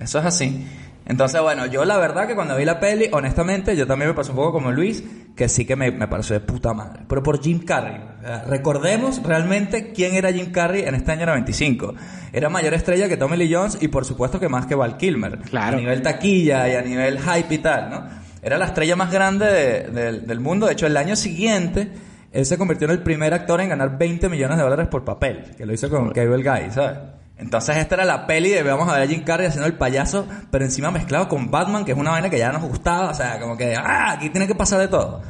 Eso 0.00 0.18
es 0.18 0.24
así. 0.24 0.66
Entonces, 1.08 1.40
bueno, 1.40 1.66
yo 1.66 1.84
la 1.84 1.96
verdad 1.96 2.26
que 2.28 2.34
cuando 2.34 2.54
vi 2.56 2.64
la 2.64 2.78
peli, 2.78 3.08
honestamente, 3.12 3.74
yo 3.74 3.86
también 3.86 4.10
me 4.10 4.14
pasó 4.14 4.32
un 4.32 4.36
poco 4.36 4.52
como 4.52 4.70
Luis, 4.72 5.02
que 5.34 5.48
sí 5.48 5.64
que 5.64 5.74
me, 5.74 5.90
me 5.90 6.06
pareció 6.06 6.34
de 6.34 6.40
puta 6.40 6.74
madre. 6.74 7.00
Pero 7.08 7.22
por 7.22 7.40
Jim 7.42 7.60
Carrey. 7.64 7.98
Recordemos 8.46 9.22
realmente 9.22 9.92
quién 9.92 10.14
era 10.14 10.32
Jim 10.32 10.50
Carrey 10.52 10.82
en 10.82 10.94
este 10.94 11.12
año 11.12 11.26
95. 11.26 11.94
Era 12.32 12.48
mayor 12.48 12.74
estrella 12.74 13.08
que 13.08 13.16
Tommy 13.16 13.36
Lee 13.36 13.52
Jones 13.52 13.78
y 13.80 13.88
por 13.88 14.04
supuesto 14.04 14.38
que 14.38 14.48
más 14.48 14.66
que 14.66 14.74
Val 14.74 14.96
Kilmer. 14.96 15.38
Claro. 15.38 15.76
A 15.78 15.80
nivel 15.80 16.02
taquilla 16.02 16.68
y 16.68 16.74
a 16.74 16.82
nivel 16.82 17.18
hype 17.20 17.54
y 17.54 17.58
tal, 17.58 17.90
¿no? 17.90 18.04
Era 18.42 18.58
la 18.58 18.66
estrella 18.66 18.94
más 18.96 19.10
grande 19.10 19.46
de- 19.46 19.82
del- 19.90 20.26
del 20.26 20.40
mundo. 20.40 20.66
De 20.66 20.72
hecho, 20.74 20.86
el 20.86 20.96
año 20.96 21.16
siguiente, 21.16 21.88
él 22.32 22.44
se 22.46 22.56
convirtió 22.58 22.84
en 22.86 22.92
el 22.92 23.02
primer 23.02 23.32
actor 23.34 23.60
en 23.60 23.70
ganar 23.70 23.96
20 23.98 24.28
millones 24.28 24.56
de 24.58 24.62
dólares 24.62 24.88
por 24.88 25.04
papel, 25.04 25.44
que 25.56 25.64
lo 25.66 25.72
hizo 25.72 25.88
con 25.88 26.10
Cable 26.10 26.36
Guy, 26.42 26.70
¿sabes? 26.70 26.98
Entonces 27.38 27.76
esta 27.76 27.94
era 27.94 28.04
la 28.04 28.26
peli 28.26 28.50
de 28.50 28.62
vamos 28.62 28.88
a 28.88 28.94
ver 28.94 29.02
a 29.02 29.06
Jim 29.06 29.22
Carrey 29.22 29.46
haciendo 29.46 29.66
el 29.66 29.74
payaso, 29.74 30.26
pero 30.50 30.64
encima 30.64 30.90
mezclado 30.90 31.28
con 31.28 31.50
Batman, 31.50 31.84
que 31.84 31.92
es 31.92 31.98
una 31.98 32.10
vaina 32.10 32.28
que 32.28 32.38
ya 32.38 32.50
nos 32.52 32.62
gustaba, 32.62 33.10
o 33.10 33.14
sea, 33.14 33.38
como 33.38 33.56
que, 33.56 33.76
ah, 33.76 34.12
aquí 34.12 34.30
tiene 34.30 34.46
que 34.46 34.54
pasar 34.54 34.80
de 34.80 34.88
todo. 34.88 35.22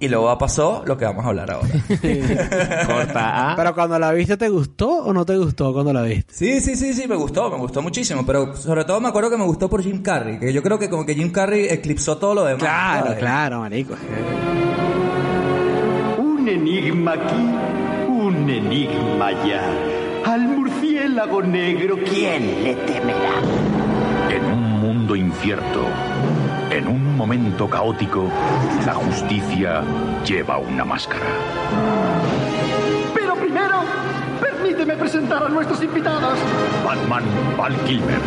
Y 0.00 0.08
luego 0.08 0.36
pasó 0.36 0.82
lo 0.84 0.98
que 0.98 1.04
vamos 1.04 1.24
a 1.24 1.28
hablar 1.28 1.50
ahora. 1.52 1.68
Corta. 2.86 3.54
Pero 3.56 3.74
cuando 3.74 3.98
la 3.98 4.12
viste, 4.12 4.36
¿te 4.36 4.48
gustó 4.48 4.88
o 4.88 5.12
no 5.12 5.24
te 5.24 5.36
gustó 5.36 5.72
cuando 5.72 5.92
la 5.92 6.02
viste? 6.02 6.34
Sí, 6.34 6.60
sí, 6.60 6.74
sí, 6.74 6.92
sí, 6.92 7.06
me 7.06 7.14
gustó, 7.14 7.48
me 7.48 7.56
gustó 7.56 7.80
muchísimo, 7.80 8.26
pero 8.26 8.56
sobre 8.56 8.84
todo 8.84 9.00
me 9.00 9.08
acuerdo 9.08 9.30
que 9.30 9.38
me 9.38 9.44
gustó 9.44 9.70
por 9.70 9.82
Jim 9.82 10.02
Carrey, 10.02 10.38
que 10.38 10.52
yo 10.52 10.62
creo 10.62 10.78
que 10.78 10.90
como 10.90 11.06
que 11.06 11.14
Jim 11.14 11.30
Carrey 11.30 11.68
eclipsó 11.70 12.18
todo 12.18 12.34
lo 12.34 12.44
demás. 12.44 12.60
Claro, 12.62 13.04
¿sabes? 13.06 13.18
claro, 13.18 13.60
marico. 13.60 13.94
Un 16.18 16.48
enigma 16.48 17.12
aquí, 17.12 18.08
un 18.08 18.50
enigma 18.50 19.28
allá. 19.28 19.62
Al 20.26 20.48
murciélago 21.14 21.42
negro, 21.42 21.96
¿quién 22.04 22.64
le 22.64 22.74
temerá? 22.74 23.40
En 24.30 24.44
un 24.46 24.80
mundo 24.80 25.14
incierto, 25.14 25.86
en 26.70 26.88
un 26.88 27.16
momento 27.16 27.70
caótico, 27.70 28.28
la 28.84 28.94
justicia 28.94 29.82
lleva 30.26 30.58
una 30.58 30.84
máscara. 30.84 31.24
Pero 33.14 33.36
primero, 33.36 33.84
permíteme 34.40 34.96
presentar 34.96 35.44
a 35.44 35.48
nuestros 35.48 35.84
invitados. 35.84 36.36
Batman 36.84 37.22
Val 37.56 37.76
Kilmer. 37.86 38.20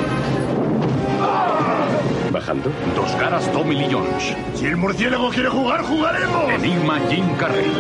Bajando. 2.32 2.72
Dos 2.96 3.12
caras 3.20 3.52
Tommy 3.52 3.76
Lee 3.76 3.90
Jones. 3.92 4.34
Si 4.56 4.66
el 4.66 4.78
murciélago 4.78 5.30
quiere 5.30 5.50
jugar, 5.50 5.82
jugaremos. 5.82 6.54
Enigma 6.54 7.00
Jim 7.10 7.36
Carrey. 7.38 7.72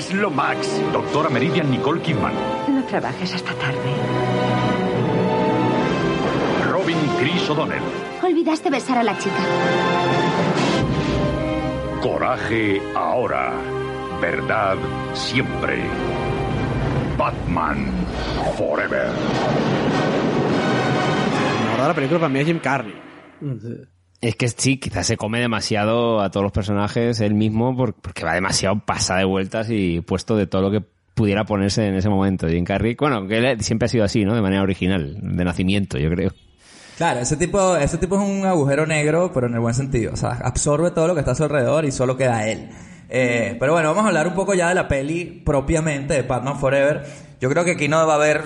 ¿Qué 0.00 0.06
es 0.06 0.14
lo 0.14 0.30
Max? 0.30 0.80
Doctora 0.94 1.28
Meridian 1.28 1.70
Nicole 1.70 2.00
Kidman. 2.00 2.32
No 2.68 2.82
trabajes 2.84 3.34
hasta 3.34 3.52
tarde. 3.52 3.92
Robin 6.70 6.96
Chris 7.18 7.50
O'Donnell. 7.50 7.82
Olvidaste 8.22 8.70
besar 8.70 8.96
a 8.96 9.02
la 9.02 9.18
chica. 9.18 9.36
Coraje 12.00 12.80
ahora. 12.94 13.52
Verdad 14.22 14.78
siempre. 15.12 15.82
Batman 17.18 17.86
Forever. 18.56 19.10
La 21.66 21.70
verdad, 21.72 21.88
la 21.88 21.94
película 21.94 22.20
para 22.20 22.30
mí 22.30 22.38
es 22.38 22.46
Jim 22.46 22.58
Carrey. 22.58 22.94
Es 24.20 24.36
que 24.36 24.48
sí, 24.48 24.78
quizás 24.78 25.06
se 25.06 25.16
come 25.16 25.40
demasiado 25.40 26.20
a 26.20 26.30
todos 26.30 26.44
los 26.44 26.52
personajes 26.52 27.20
él 27.20 27.34
mismo 27.34 27.74
por- 27.76 27.94
porque 27.94 28.24
va 28.24 28.34
demasiado 28.34 28.78
pasada 28.84 29.20
de 29.20 29.24
vueltas 29.24 29.68
y 29.70 30.00
puesto 30.02 30.36
de 30.36 30.46
todo 30.46 30.60
lo 30.62 30.70
que 30.70 30.84
pudiera 31.14 31.44
ponerse 31.44 31.86
en 31.86 31.94
ese 31.94 32.08
momento. 32.10 32.46
Jim 32.48 32.64
Carrey, 32.64 32.96
bueno, 32.98 33.26
que 33.26 33.38
él 33.38 33.60
siempre 33.62 33.86
ha 33.86 33.88
sido 33.88 34.04
así, 34.04 34.24
¿no? 34.24 34.34
De 34.34 34.42
manera 34.42 34.62
original, 34.62 35.16
de 35.22 35.44
nacimiento, 35.44 35.98
yo 35.98 36.10
creo. 36.10 36.32
Claro, 36.98 37.20
ese 37.20 37.38
tipo, 37.38 37.76
ese 37.76 37.96
tipo 37.96 38.16
es 38.16 38.28
un 38.28 38.44
agujero 38.44 38.84
negro, 38.86 39.30
pero 39.32 39.46
en 39.46 39.54
el 39.54 39.60
buen 39.60 39.74
sentido. 39.74 40.12
O 40.12 40.16
sea, 40.16 40.32
absorbe 40.32 40.90
todo 40.90 41.06
lo 41.08 41.14
que 41.14 41.20
está 41.20 41.32
a 41.32 41.34
su 41.34 41.44
alrededor 41.44 41.86
y 41.86 41.92
solo 41.92 42.16
queda 42.18 42.46
él. 42.46 42.68
Eh, 43.08 43.56
pero 43.58 43.72
bueno, 43.72 43.88
vamos 43.88 44.04
a 44.04 44.08
hablar 44.08 44.28
un 44.28 44.34
poco 44.34 44.52
ya 44.54 44.68
de 44.68 44.74
la 44.74 44.86
peli 44.86 45.24
propiamente 45.44 46.12
de 46.12 46.22
Batman 46.22 46.58
Forever. 46.60 47.04
Yo 47.40 47.48
creo 47.48 47.64
que 47.64 47.72
aquí 47.72 47.88
no 47.88 48.06
va 48.06 48.12
a 48.12 48.16
haber 48.16 48.42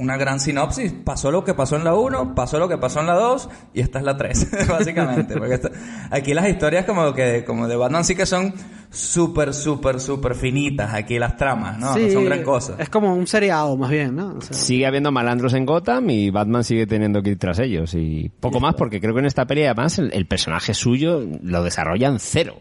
una 0.00 0.16
gran 0.16 0.40
sinopsis. 0.40 0.92
Pasó 1.04 1.30
lo 1.30 1.44
que 1.44 1.54
pasó 1.54 1.76
en 1.76 1.84
la 1.84 1.94
1, 1.94 2.34
pasó 2.34 2.58
lo 2.58 2.68
que 2.68 2.78
pasó 2.78 3.00
en 3.00 3.06
la 3.06 3.14
2 3.14 3.48
y 3.74 3.80
esta 3.80 3.98
es 4.00 4.04
la 4.04 4.16
3, 4.16 4.50
básicamente. 4.68 5.36
Porque 5.36 5.54
esta- 5.54 5.70
aquí 6.10 6.34
las 6.34 6.48
historias 6.48 6.84
como 6.84 7.12
que 7.14 7.44
como 7.44 7.68
de 7.68 7.76
Batman 7.76 8.04
sí 8.04 8.14
que 8.14 8.26
son 8.26 8.52
súper, 8.90 9.54
súper, 9.54 10.00
súper 10.00 10.34
finitas. 10.34 10.92
Aquí 10.94 11.18
las 11.18 11.36
tramas, 11.36 11.78
¿no? 11.78 11.94
Sí, 11.94 12.06
no 12.06 12.12
son 12.12 12.24
gran 12.24 12.42
cosa. 12.42 12.74
Es 12.78 12.88
como 12.88 13.14
un 13.14 13.26
seriado, 13.26 13.76
más 13.76 13.90
bien, 13.90 14.16
¿no? 14.16 14.34
O 14.36 14.40
sea, 14.40 14.56
Sigue 14.56 14.86
habiendo 14.86 15.12
malandros 15.12 15.54
en 15.54 15.64
Gotham 15.66 16.10
y 16.10 16.30
Batman 16.30 16.64
sigue 16.64 16.86
teniendo 16.86 17.22
que 17.22 17.30
ir 17.30 17.38
tras 17.38 17.58
ellos. 17.60 17.94
Y 17.94 18.30
poco 18.40 18.60
más 18.60 18.74
porque 18.74 19.00
creo 19.00 19.14
que 19.14 19.20
en 19.20 19.26
esta 19.26 19.46
peli 19.46 19.64
además 19.64 19.98
el, 19.98 20.12
el 20.12 20.26
personaje 20.26 20.74
suyo 20.74 21.22
lo 21.42 21.62
desarrollan 21.62 22.18
cero. 22.18 22.56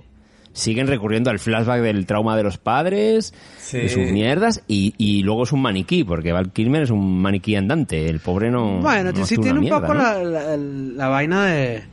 Siguen 0.54 0.88
recurriendo 0.88 1.30
al 1.30 1.40
flashback 1.40 1.82
del 1.82 2.06
trauma 2.06 2.36
de 2.36 2.44
los 2.44 2.58
padres, 2.58 3.34
Sí. 3.60 3.78
de 3.78 3.90
sus 3.90 4.12
mierdas, 4.12 4.64
y, 4.68 4.94
y 4.98 5.22
luego 5.24 5.44
es 5.44 5.52
un 5.52 5.62
maniquí, 5.62 6.04
porque 6.04 6.32
Val 6.32 6.52
Kilmer 6.52 6.84
es 6.84 6.90
un 6.90 7.22
maniquí 7.22 7.56
andante. 7.56 8.08
El 8.10 8.20
pobre 8.20 8.50
no. 8.52 8.80
Bueno, 8.80 9.12
no 9.12 9.26
sí 9.26 9.36
tiene 9.38 9.54
un 9.60 9.66
mierda, 9.66 9.82
poco 9.82 9.94
¿no? 9.94 10.02
la, 10.02 10.24
la, 10.24 10.58
la 10.58 11.08
vaina 11.08 11.46
de, 11.46 11.84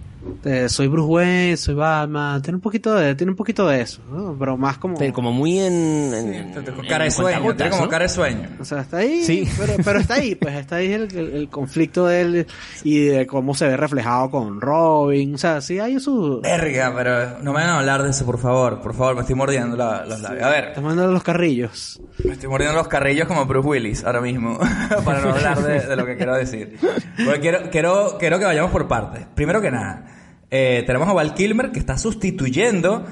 de 0.42 0.68
soy 0.68 0.88
Bruce 0.88 1.08
Wayne, 1.08 1.56
soy 1.56 1.74
Batman, 1.74 2.40
tiene 2.42 2.56
un 2.56 2.60
poquito 2.60 2.94
de, 2.94 3.14
tiene 3.14 3.30
un 3.32 3.36
poquito 3.36 3.66
de 3.66 3.80
eso, 3.80 4.00
¿no? 4.10 4.36
Pero 4.38 4.56
más 4.56 4.78
como... 4.78 4.96
Pero 4.98 5.12
como 5.12 5.32
muy 5.32 5.58
en. 5.58 6.12
en- 6.14 6.52
Con 6.74 6.86
cara 6.86 7.04
de 7.04 7.10
sueño, 7.10 7.54
tiene 7.54 7.70
como 7.70 7.84
¿no? 7.84 7.88
cara 7.90 8.04
de 8.04 8.08
sueño. 8.08 8.48
O 8.60 8.64
sea, 8.64 8.80
está 8.80 8.98
ahí, 8.98 9.22
Sí. 9.24 9.48
pero, 9.58 9.72
pero 9.84 9.98
está 10.00 10.14
ahí, 10.14 10.34
pues 10.34 10.54
está 10.54 10.76
ahí 10.76 10.92
el, 10.92 11.02
el- 11.16 11.34
el 11.34 11.48
conflicto 11.48 12.06
de 12.06 12.20
él 12.20 12.46
y 12.84 13.00
de 13.06 13.26
cómo 13.26 13.54
se 13.54 13.66
ve 13.66 13.76
reflejado 13.76 14.30
con 14.30 14.60
Robin, 14.60 15.34
o 15.34 15.38
sea, 15.38 15.60
sí 15.60 15.78
hay 15.78 15.98
su... 16.00 16.40
Verga, 16.42 16.92
pero 16.94 17.38
no 17.42 17.52
me 17.52 17.60
van 17.60 17.70
a 17.70 17.78
hablar 17.78 18.02
de 18.02 18.10
eso, 18.10 18.24
por 18.24 18.38
favor. 18.38 18.80
Por 18.80 18.94
favor, 18.94 19.14
me 19.14 19.20
estoy 19.22 19.36
mordiendo 19.36 19.76
la- 19.76 20.04
los 20.06 20.20
labios. 20.20 20.42
A 20.44 20.50
ver, 20.50 20.64
Estás 20.68 20.82
mandando 20.84 21.12
los 21.12 21.22
carrillos. 21.22 22.00
me 22.24 22.32
estoy 22.32 22.48
mordiendo 22.48 22.76
los 22.76 22.88
carrillos 22.88 23.26
como 23.26 23.44
Bruce 23.46 23.68
Willis 23.68 24.04
ahora 24.04 24.20
mismo. 24.20 24.58
para 25.04 25.20
no 25.20 25.30
hablar 25.30 25.62
de, 25.62 25.80
de 25.86 25.96
lo 25.96 26.06
que 26.06 26.16
quiero 26.16 26.34
decir. 26.34 26.76
Porque 27.24 27.40
quiero, 27.40 27.70
quiero, 27.70 28.16
quiero 28.18 28.38
que 28.38 28.44
vayamos 28.44 28.70
por 28.70 28.86
partes. 28.88 29.26
Primero 29.34 29.60
que 29.60 29.70
nada, 29.70 30.04
eh, 30.50 30.82
tenemos 30.86 31.08
a 31.08 31.12
Val 31.12 31.34
Kilmer 31.34 31.72
que 31.72 31.78
está 31.78 31.98
sustituyendo 31.98 33.04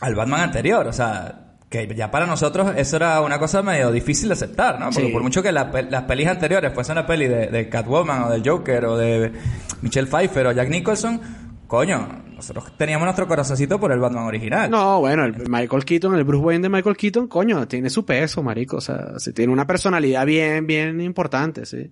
al 0.00 0.14
Batman 0.14 0.40
anterior. 0.40 0.86
O 0.86 0.92
sea, 0.92 1.56
que 1.68 1.92
ya 1.94 2.10
para 2.10 2.26
nosotros 2.26 2.72
eso 2.76 2.96
era 2.96 3.20
una 3.22 3.38
cosa 3.38 3.62
medio 3.62 3.90
difícil 3.92 4.28
de 4.28 4.34
aceptar, 4.34 4.78
¿no? 4.78 4.90
Porque 4.90 5.06
Sí. 5.06 5.12
por 5.12 5.22
mucho 5.22 5.42
que 5.42 5.52
la 5.52 5.70
las 5.88 6.02
pelis 6.02 6.26
anteriores 6.28 6.72
fuesen 6.74 6.98
una 6.98 7.06
peli 7.06 7.26
de, 7.28 7.46
de 7.46 7.68
Catwoman 7.68 8.24
o 8.24 8.30
del 8.30 8.46
Joker 8.46 8.84
o 8.86 8.96
de 8.98 9.32
Michelle 9.80 10.06
Pfeiffer 10.08 10.48
o 10.48 10.52
Jack 10.52 10.68
Nicholson, 10.68 11.20
coño, 11.66 12.24
nosotros 12.34 12.76
teníamos 12.76 13.06
nuestro 13.06 13.26
corazoncito 13.26 13.80
por 13.80 13.90
el 13.92 14.00
Batman 14.00 14.24
original. 14.24 14.70
No, 14.70 15.00
bueno, 15.00 15.24
el 15.24 15.48
Michael 15.48 15.84
Keaton, 15.86 16.14
el 16.16 16.24
Bruce 16.24 16.44
Wayne 16.44 16.62
de 16.62 16.68
Michael 16.68 16.96
Keaton, 16.96 17.28
coño, 17.28 17.66
tiene 17.66 17.88
su 17.88 18.04
peso, 18.04 18.42
marico, 18.42 18.76
o 18.76 18.80
sea, 18.82 19.12
tiene 19.34 19.50
una 19.52 19.66
personalidad 19.66 20.26
bien, 20.26 20.66
bien 20.66 21.00
importante, 21.00 21.64
sí. 21.64 21.90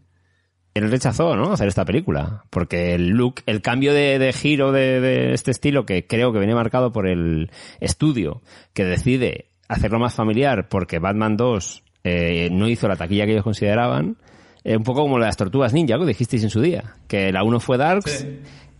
Él 0.74 0.90
rechazó, 0.90 1.34
¿no? 1.36 1.52
Hacer 1.52 1.68
esta 1.68 1.84
película. 1.84 2.44
Porque 2.50 2.94
el 2.94 3.08
look, 3.08 3.42
el 3.46 3.60
cambio 3.60 3.92
de, 3.92 4.18
de 4.18 4.32
giro 4.32 4.70
de, 4.72 5.00
de 5.00 5.32
este 5.34 5.50
estilo, 5.50 5.84
que 5.84 6.06
creo 6.06 6.32
que 6.32 6.38
viene 6.38 6.54
marcado 6.54 6.92
por 6.92 7.08
el 7.08 7.50
estudio, 7.80 8.42
que 8.72 8.84
decide 8.84 9.46
hacerlo 9.68 9.98
más 9.98 10.14
familiar 10.14 10.68
porque 10.68 10.98
Batman 10.98 11.36
2 11.36 11.82
eh, 12.04 12.48
no 12.52 12.68
hizo 12.68 12.88
la 12.88 12.96
taquilla 12.96 13.24
que 13.26 13.32
ellos 13.32 13.44
consideraban, 13.44 14.16
eh, 14.64 14.76
un 14.76 14.84
poco 14.84 15.02
como 15.02 15.18
las 15.18 15.36
tortugas 15.36 15.72
ninja, 15.72 15.98
que 15.98 16.06
dijisteis 16.06 16.44
en 16.44 16.50
su 16.50 16.60
día. 16.60 16.94
Que 17.08 17.32
la 17.32 17.42
1 17.42 17.60
fue 17.60 17.76
Darks 17.76 18.26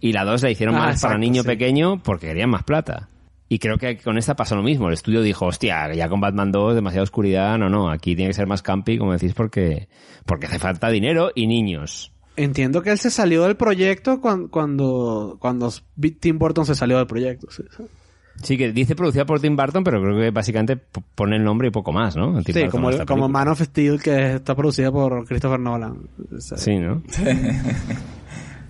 y 0.01 0.13
la 0.13 0.25
2 0.25 0.43
la 0.43 0.51
hicieron 0.51 0.77
Ah, 0.77 0.87
más 0.87 1.03
para 1.03 1.19
niño 1.19 1.43
sí. 1.43 1.49
pequeño 1.49 2.03
porque 2.03 2.29
querían 2.29 2.51
más 2.51 2.63
plata. 2.65 3.09
Y 3.53 3.59
creo 3.59 3.79
que 3.79 3.99
con 3.99 4.17
esta 4.17 4.37
pasó 4.37 4.55
lo 4.55 4.63
mismo. 4.63 4.87
El 4.87 4.95
estudio 4.95 5.23
dijo, 5.23 5.45
hostia, 5.47 5.93
ya 5.93 6.09
con 6.09 6.21
Batman 6.21 6.53
2, 6.53 6.77
demasiada 6.77 7.03
oscuridad, 7.03 7.59
no, 7.59 7.69
no, 7.69 7.91
aquí 7.91 8.15
tiene 8.15 8.31
que 8.31 8.35
ser 8.35 8.47
más 8.47 8.63
campi, 8.63 8.97
como 8.97 9.13
decís, 9.13 9.35
porque, 9.35 9.89
porque 10.25 10.47
hace 10.47 10.61
falta 10.61 10.89
dinero 10.89 11.33
y 11.35 11.49
niños. 11.49 12.13
Entiendo 12.37 12.81
que 12.81 12.91
él 12.93 12.99
se 12.99 13.11
salió 13.11 13.43
del 13.43 13.57
proyecto 13.57 14.21
cuan- 14.21 14.47
cuando, 14.47 15.37
cuando, 15.41 15.69
Tim 16.21 16.39
Burton 16.39 16.65
se 16.65 16.77
salió 16.77 16.97
del 16.99 17.09
proyecto, 17.09 17.49
sí. 17.51 17.65
Sí, 18.43 18.57
que 18.57 18.71
dice 18.73 18.95
producida 18.97 19.27
por 19.27 19.41
Tim 19.41 19.57
Burton, 19.57 19.83
pero 19.85 20.01
creo 20.01 20.17
que 20.17 20.31
básicamente 20.31 20.79
pone 21.15 21.35
el 21.37 21.43
nombre 21.45 21.69
y 21.69 21.71
poco 21.73 21.93
más, 21.93 22.17
¿no? 22.17 22.41
Tim 22.45 22.55
Sí, 22.55 22.63
Burton 22.63 22.81
como, 22.81 23.05
como. 23.07 23.29
Man 23.29 23.49
of 23.49 23.61
Steel, 23.61 24.01
que 24.01 24.37
está 24.37 24.55
producida 24.55 24.91
por 24.93 25.27
Christopher 25.27 25.59
Nolan. 25.61 25.99
Sí, 26.39 26.79
¿no? 26.79 27.03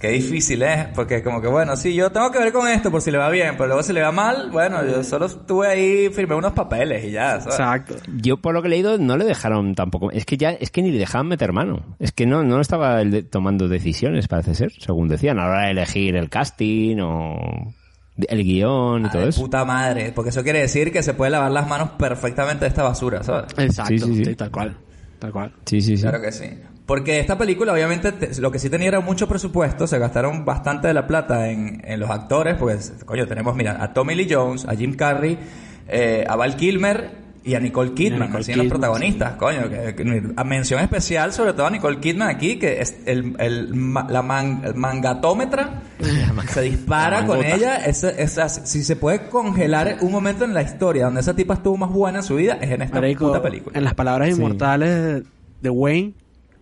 Qué 0.01 0.09
difícil 0.09 0.63
es, 0.63 0.87
porque 0.95 1.23
como 1.23 1.43
que 1.43 1.49
bueno, 1.49 1.77
sí, 1.77 1.95
yo 1.95 2.11
tengo 2.11 2.31
que 2.33 2.39
ver 2.39 2.53
con 2.53 2.67
esto 2.67 2.91
por 2.91 3.03
si 3.03 3.11
le 3.11 3.19
va 3.19 3.29
bien, 3.29 3.51
pero 3.59 3.67
luego 3.67 3.83
si 3.83 3.93
le 3.93 4.01
va 4.01 4.11
mal, 4.11 4.51
bueno, 4.51 4.83
yo 4.87 5.05
solo 5.05 5.27
estuve 5.27 5.67
ahí, 5.69 6.09
firmé 6.09 6.35
unos 6.35 6.53
papeles 6.55 7.05
y 7.05 7.11
ya, 7.11 7.39
¿sabes? 7.41 7.55
Exacto. 7.59 7.97
Yo 8.17 8.39
por 8.39 8.55
lo 8.55 8.63
que 8.63 8.69
he 8.69 8.71
leído 8.71 8.97
no 8.97 9.19
le 9.19 9.27
dejaron 9.27 9.75
tampoco. 9.75 10.11
Es 10.11 10.25
que 10.25 10.39
ya, 10.39 10.53
es 10.53 10.71
que 10.71 10.81
ni 10.81 10.91
le 10.91 10.99
dejaban 10.99 11.29
meter 11.29 11.53
mano. 11.53 11.97
Es 11.99 12.13
que 12.13 12.25
no, 12.25 12.43
no 12.43 12.61
estaba 12.63 13.05
de- 13.05 13.23
tomando 13.23 13.69
decisiones, 13.69 14.27
parece 14.27 14.55
ser, 14.55 14.73
según 14.73 15.09
decían, 15.09 15.39
a 15.39 15.43
la 15.45 15.49
hora 15.51 15.65
de 15.67 15.73
elegir 15.73 16.17
el 16.17 16.31
casting 16.31 16.97
o 17.01 17.75
el 18.17 18.43
guion 18.43 19.03
y 19.03 19.05
Ay, 19.05 19.11
todo 19.13 19.29
eso. 19.29 19.41
Puta 19.43 19.65
madre, 19.67 20.13
porque 20.15 20.31
eso 20.31 20.43
quiere 20.43 20.61
decir 20.61 20.93
que 20.93 21.03
se 21.03 21.13
puede 21.13 21.31
lavar 21.31 21.51
las 21.53 21.69
manos 21.69 21.91
perfectamente 21.99 22.65
de 22.65 22.69
esta 22.71 22.83
basura, 22.83 23.23
¿sabes? 23.23 23.53
Exacto, 23.59 23.89
Sí, 23.93 23.99
sí, 23.99 24.15
sí. 24.17 24.25
sí, 24.25 24.35
tal 24.35 24.51
cual. 24.51 24.77
Tal 25.19 25.31
cual. 25.33 25.53
Sí, 25.67 25.83
sí, 25.83 25.97
sí. 25.99 26.03
Claro 26.03 26.23
que 26.23 26.33
sí. 26.33 26.47
Porque 26.91 27.21
esta 27.21 27.39
película, 27.39 27.73
obviamente, 27.73 28.11
te- 28.11 28.41
lo 28.41 28.51
que 28.51 28.59
sí 28.59 28.69
tenía 28.69 28.89
era 28.89 28.99
mucho 29.01 29.29
presupuesto, 29.29 29.87
se 29.87 29.97
gastaron 30.01 30.45
bastante 30.45 30.89
de 30.89 30.95
la 30.95 31.07
plata 31.07 31.49
en, 31.49 31.81
en 31.85 32.01
los 32.01 32.11
actores, 32.11 32.57
pues, 32.59 32.95
coño, 33.05 33.29
tenemos, 33.29 33.55
mira, 33.55 33.81
a 33.81 33.93
Tommy 33.93 34.17
Lee 34.17 34.27
Jones, 34.29 34.65
a 34.67 34.75
Jim 34.75 34.97
Carrey, 34.97 35.39
eh, 35.87 36.25
a 36.29 36.35
Val 36.35 36.57
Kilmer 36.57 37.13
y 37.45 37.55
a 37.55 37.61
Nicole 37.61 37.93
Kidman, 37.95 38.23
Nicole 38.29 38.41
así 38.41 38.51
en 38.53 38.59
los 38.59 38.65
Kidman, 38.65 38.81
protagonistas, 38.81 39.33
coño. 39.35 39.69
Que, 39.71 39.95
que- 39.95 40.33
a 40.35 40.43
mención 40.43 40.81
especial, 40.81 41.33
sobre 41.33 41.53
todo 41.53 41.67
a 41.67 41.71
Nicole 41.71 42.01
Kidman 42.01 42.29
aquí, 42.29 42.59
que 42.59 42.81
es 42.81 42.97
el, 43.07 43.37
el 43.39 43.71
la 44.09 44.23
man- 44.23 44.63
el 44.65 44.75
mangatómetra 44.75 45.83
se 46.49 46.61
dispara 46.63 47.25
con 47.25 47.45
ella. 47.45 47.77
Esa, 47.87 48.11
esa- 48.11 48.49
si 48.49 48.83
se 48.83 48.97
puede 48.97 49.29
congelar 49.29 49.99
un 50.01 50.11
momento 50.11 50.45
en 50.45 50.55
la 50.55 50.63
historia 50.63 51.05
donde 51.05 51.21
esa 51.21 51.35
tipa 51.37 51.55
estuvo 51.55 51.77
más 51.77 51.91
buena 51.91 52.19
en 52.19 52.25
su 52.25 52.35
vida, 52.35 52.59
es 52.61 52.71
en 52.73 52.83
esta 52.83 53.01
Marico, 53.01 53.29
puta 53.29 53.41
película. 53.41 53.79
en 53.79 53.85
las 53.85 53.95
palabras 53.95 54.29
Sí. 54.29 54.35
inmortales 54.35 55.23
de 55.63 55.71
Wayne. 55.71 56.15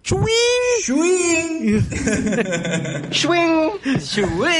Swing. 0.08 1.82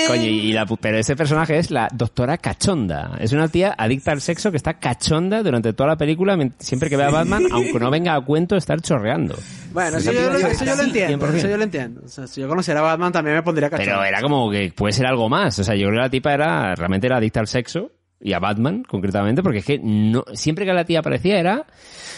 Coño, 0.09 0.23
y 0.23 0.53
la, 0.53 0.67
pu- 0.67 0.79
pero 0.81 0.99
ese 0.99 1.17
personaje 1.17 1.59
es 1.59 1.71
la 1.71 1.89
doctora 1.93 2.37
cachonda. 2.39 3.17
Es 3.21 3.33
una 3.33 3.49
tía 3.49 3.75
adicta 3.77 4.13
al 4.13 4.21
sexo 4.21 4.51
que 4.51 4.57
está 4.57 4.75
cachonda 4.75 5.43
durante 5.43 5.73
toda 5.73 5.91
la 5.91 5.97
película, 5.97 6.37
siempre 6.59 6.91
que 6.91 6.97
ve 6.97 7.05
a 7.05 7.11
Batman, 7.11 7.45
aunque 7.51 7.79
no 7.79 7.91
venga 7.91 8.15
a 8.15 8.21
cuento 8.21 8.57
estar 8.57 8.81
chorreando. 8.81 9.37
Bueno, 9.73 9.99
eso, 9.99 10.13
yo, 10.13 10.21
lo- 10.31 10.37
está 10.37 10.49
eso 10.51 10.65
yo 10.65 10.75
lo 10.75 10.81
así, 10.83 10.91
entiendo. 10.91 11.27
100%. 11.27 11.35
Eso 11.35 11.49
yo 11.49 11.57
lo 11.57 11.65
entiendo. 11.65 12.01
O 12.05 12.09
sea, 12.09 12.27
si 12.27 12.41
yo 12.41 12.49
conociera 12.49 12.81
a 12.81 12.85
Batman 12.85 13.13
también 13.13 13.37
me 13.37 13.43
pondría 13.43 13.71
cachondo. 13.71 13.91
Pero 13.93 14.05
era 14.05 14.21
como 14.21 14.51
que 14.51 14.73
puede 14.75 14.93
ser 14.93 15.07
algo 15.07 15.29
más. 15.29 15.59
O 15.59 15.65
sea, 15.65 15.75
yo 15.75 15.87
creo 15.87 15.93
que 15.97 16.03
la 16.03 16.11
tipa 16.11 16.33
era, 16.35 16.75
realmente 16.75 17.07
era 17.07 17.17
adicta 17.19 17.41
al 17.41 17.47
sexo. 17.49 17.91
Y 18.21 18.33
a 18.33 18.41
Batman, 18.41 18.83
concretamente, 18.83 19.43
porque 19.43 19.59
es 19.59 19.65
que 19.65 19.79
no, 19.79 20.25
siempre 20.33 20.67
que 20.67 20.73
la 20.73 20.85
tía 20.85 21.01
aparecía 21.01 21.39
era, 21.39 21.67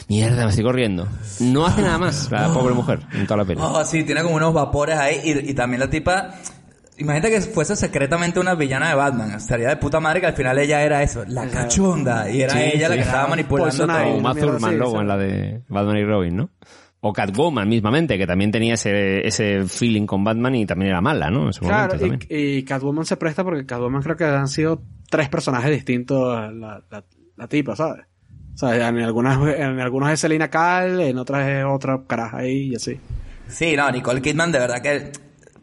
mierda, 0.09 0.45
me 0.45 0.51
estoy 0.51 0.65
corriendo. 0.65 1.07
No 1.41 1.67
hace 1.67 1.83
nada 1.83 1.99
más, 1.99 2.31
la 2.31 2.53
pobre 2.53 2.75
mujer, 2.75 3.01
en 3.13 3.27
toda 3.27 3.39
la 3.39 3.45
peli. 3.45 3.61
Oh, 3.63 3.85
sí, 3.85 4.03
tiene 4.05 4.23
como 4.23 4.37
unos 4.37 4.55
vapores 4.55 4.97
ahí. 4.97 5.21
Y, 5.25 5.51
y 5.51 5.55
también 5.55 5.81
la 5.81 5.91
tipa. 5.91 6.31
Imagínate 6.97 7.31
que 7.31 7.41
fuese 7.41 7.77
secretamente 7.77 8.41
una 8.41 8.55
villana 8.55 8.91
de 8.91 8.95
Batman. 8.95 9.31
Estaría 9.33 9.69
de 9.69 9.77
puta 9.77 10.01
madre 10.01 10.21
que 10.21 10.27
al 10.27 10.35
final 10.35 10.59
ella 10.59 10.83
era 10.83 11.03
eso, 11.03 11.25
la 11.27 11.47
cachonda. 11.49 12.31
Y 12.31 12.43
era 12.43 12.53
Sí, 12.55 12.59
ella 12.75 12.89
la 12.89 12.95
sí, 12.95 13.01
que 13.01 13.05
estaba 13.07 13.23
era 13.23 13.31
manipulando 13.31 13.87
todo. 13.87 14.85
Como 14.85 15.01
en 15.01 15.09
la 15.09 15.17
de 15.17 15.63
Batman 15.69 15.97
y 15.97 16.05
Robin, 16.05 16.37
¿no? 16.37 16.51
O 17.03 17.13
Catwoman 17.13 17.69
mismamente, 17.69 18.19
que 18.19 18.27
también 18.27 18.51
tenía 18.51 18.75
ese, 18.75 19.27
ese 19.27 19.65
feeling 19.65 20.05
con 20.05 20.23
Batman 20.23 20.55
y 20.55 20.67
también 20.67 20.91
era 20.91 21.01
mala, 21.01 21.31
¿no? 21.31 21.47
En 21.47 21.53
su 21.53 21.65
Claro, 21.65 21.97
y, 22.29 22.59
y 22.59 22.63
Catwoman 22.63 23.07
se 23.07 23.17
presta 23.17 23.43
porque 23.43 23.65
Catwoman 23.65 24.03
creo 24.03 24.17
que 24.17 24.25
han 24.25 24.49
sido 24.49 24.83
tres 25.09 25.29
personajes 25.29 25.71
distintos 25.71 26.53
la, 26.55 26.83
la, 26.91 27.05
la 27.37 27.49
tipa, 27.49 27.75
¿sabes? 27.75 28.05
O 28.55 28.59
sea, 28.59 28.89
en 28.89 28.99
algunas, 28.99 29.39
en 29.57 29.81
algunos 29.81 30.11
es 30.11 30.21
Selina 30.21 30.51
Kyle, 30.51 31.01
en 31.01 31.17
otras 31.17 31.49
es 31.49 31.65
otra 31.65 32.03
caraja 32.07 32.39
ahí 32.39 32.73
y 32.73 32.75
así. 32.75 32.99
Sí, 33.49 33.75
no, 33.77 33.91
Nicole 33.91 34.21
Kidman 34.21 34.53
de 34.53 34.59
verdad 34.59 34.83
que 34.83 35.13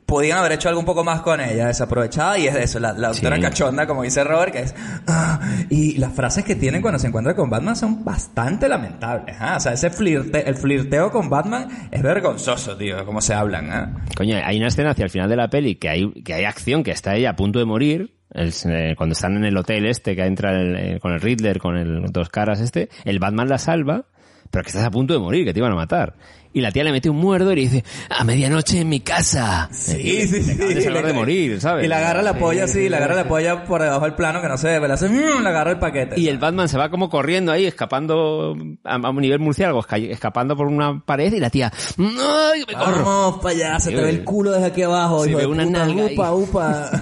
podían 0.08 0.40
haber 0.40 0.54
hecho 0.54 0.70
algo 0.70 0.80
un 0.80 0.86
poco 0.86 1.04
más 1.04 1.22
con 1.22 1.40
ella, 1.42 1.68
desaprovechada, 1.68 2.40
y 2.40 2.48
es 2.48 2.54
de 2.56 2.64
eso, 2.64 2.80
la, 2.80 2.94
la 2.94 3.10
doctora 3.10 3.36
Sí. 3.36 3.42
cachonda, 3.44 3.86
como 3.86 4.02
dice 4.04 4.24
Robert, 4.24 4.54
que 4.54 4.62
es... 4.62 4.74
"Ah", 5.06 5.40
y 5.70 5.98
las 5.98 6.14
frases 6.14 6.44
que 6.46 6.56
tienen 6.56 6.82
cuando 6.82 6.98
se 6.98 7.08
encuentra 7.08 7.36
con 7.36 7.50
Batman 7.50 7.76
son 7.76 8.04
bastante 8.06 8.68
lamentables, 8.70 9.36
¿ah? 9.40 9.56
O 9.58 9.60
sea, 9.60 9.74
ese 9.74 9.90
flirte, 9.92 10.48
el 10.50 10.56
flirteo 10.56 11.12
con 11.12 11.30
Batman 11.30 11.68
es 11.92 12.02
vergonzoso, 12.02 12.76
tío, 12.78 13.06
como 13.06 13.20
se 13.22 13.34
hablan, 13.34 13.70
¿ah? 13.72 14.06
Coño, 14.16 14.38
hay 14.44 14.58
una 14.58 14.68
escena 14.70 14.92
hacia 14.92 15.04
el 15.04 15.10
final 15.12 15.30
de 15.30 15.36
la 15.36 15.50
peli 15.50 15.76
que 15.76 15.90
hay, 15.90 16.12
que 16.24 16.34
hay 16.34 16.46
acción, 16.46 16.84
que 16.84 16.92
está 16.92 17.16
ella 17.16 17.32
a 17.32 17.36
punto 17.36 17.60
de 17.60 17.66
morir. 17.66 18.14
el- 18.34 18.54
eh, 18.66 18.94
cuando 18.98 19.14
están 19.14 19.36
en 19.38 19.46
el 19.46 19.56
hotel 19.58 19.86
este, 19.86 20.14
que 20.16 20.26
entra 20.26 20.52
el- 20.52 20.76
eh, 20.76 21.00
con 21.02 21.14
el 21.14 21.22
Riddler, 21.22 21.60
con 21.60 21.78
el 21.78 22.12
dos 22.12 22.30
caras 22.30 22.60
este, 22.60 22.90
el 23.06 23.20
Batman 23.20 23.48
la 23.48 23.58
salva, 23.58 24.06
pero 24.52 24.64
que 24.64 24.70
estás 24.70 24.84
a 24.86 24.92
punto 24.92 25.14
de 25.14 25.20
morir, 25.20 25.46
que 25.46 25.54
te 25.54 25.60
iban 25.60 25.72
a 25.72 25.76
matar. 25.76 26.14
Y 26.58 26.62
la 26.62 26.72
tía 26.72 26.84
le 26.84 26.92
mete 26.92 27.08
un 27.08 27.18
muerdo 27.18 27.52
y 27.52 27.56
le 27.56 27.62
dice, 27.62 27.84
a 28.10 28.24
medianoche 28.24 28.80
en 28.82 28.90
mi 28.90 29.02
casa. 29.02 29.70
Sí, 29.72 30.28
sí, 30.28 30.42
sí. 30.42 30.88
Acaban 30.88 31.06
de 31.06 31.14
morir, 31.14 31.62
¿sabes? 31.62 31.86
Y 31.86 31.88
le 31.88 31.94
agarra 31.94 32.24
la 32.24 32.34
polla 32.40 32.64
así, 32.64 32.90
le 32.90 32.98
agarra 32.98 33.14
la 33.14 33.28
polla 33.28 33.64
por 33.64 33.80
debajo 33.84 34.06
del 34.06 34.16
plano 34.16 34.42
que 34.42 34.48
no 34.48 34.58
se 34.58 34.80
ve, 34.80 34.88
le 34.88 34.94
hace, 34.96 35.08
"Mm", 35.08 35.44
le 35.44 35.50
agarra 35.50 35.70
el 35.72 35.78
paquete. 35.78 36.20
Y 36.20 36.30
el 36.30 36.40
Batman 36.40 36.68
se 36.68 36.80
va 36.80 36.90
como 36.90 37.12
corriendo 37.12 37.52
ahí, 37.52 37.68
escapando 37.68 38.56
a, 38.84 38.96
a 38.96 39.10
un 39.12 39.22
nivel 39.22 39.38
murciélago, 39.40 39.84
esca- 39.84 40.00
escapando 40.10 40.58
por 40.58 40.66
una 40.66 41.00
pared 41.00 41.32
y 41.32 41.40
la 41.40 41.52
tía, 41.52 41.72
¡ay, 42.00 42.64
me 42.68 42.74
corro! 42.74 43.06
Vamos 43.06 43.36
para 43.44 43.54
allá, 43.56 43.80
se 43.80 43.92
te 43.92 44.02
ve 44.02 44.10
el 44.10 44.24
culo 44.24 44.52
desde 44.54 44.66
aquí 44.66 44.82
abajo, 44.82 45.26
Sí, 45.26 45.30
hijo 45.30 45.38
de 45.40 45.46
ve 45.46 45.52
una 45.52 45.64
puta, 45.66 45.78
nalga 45.86 46.06
ahí. 46.06 46.14
upa, 46.16 46.32
upa. 46.34 46.90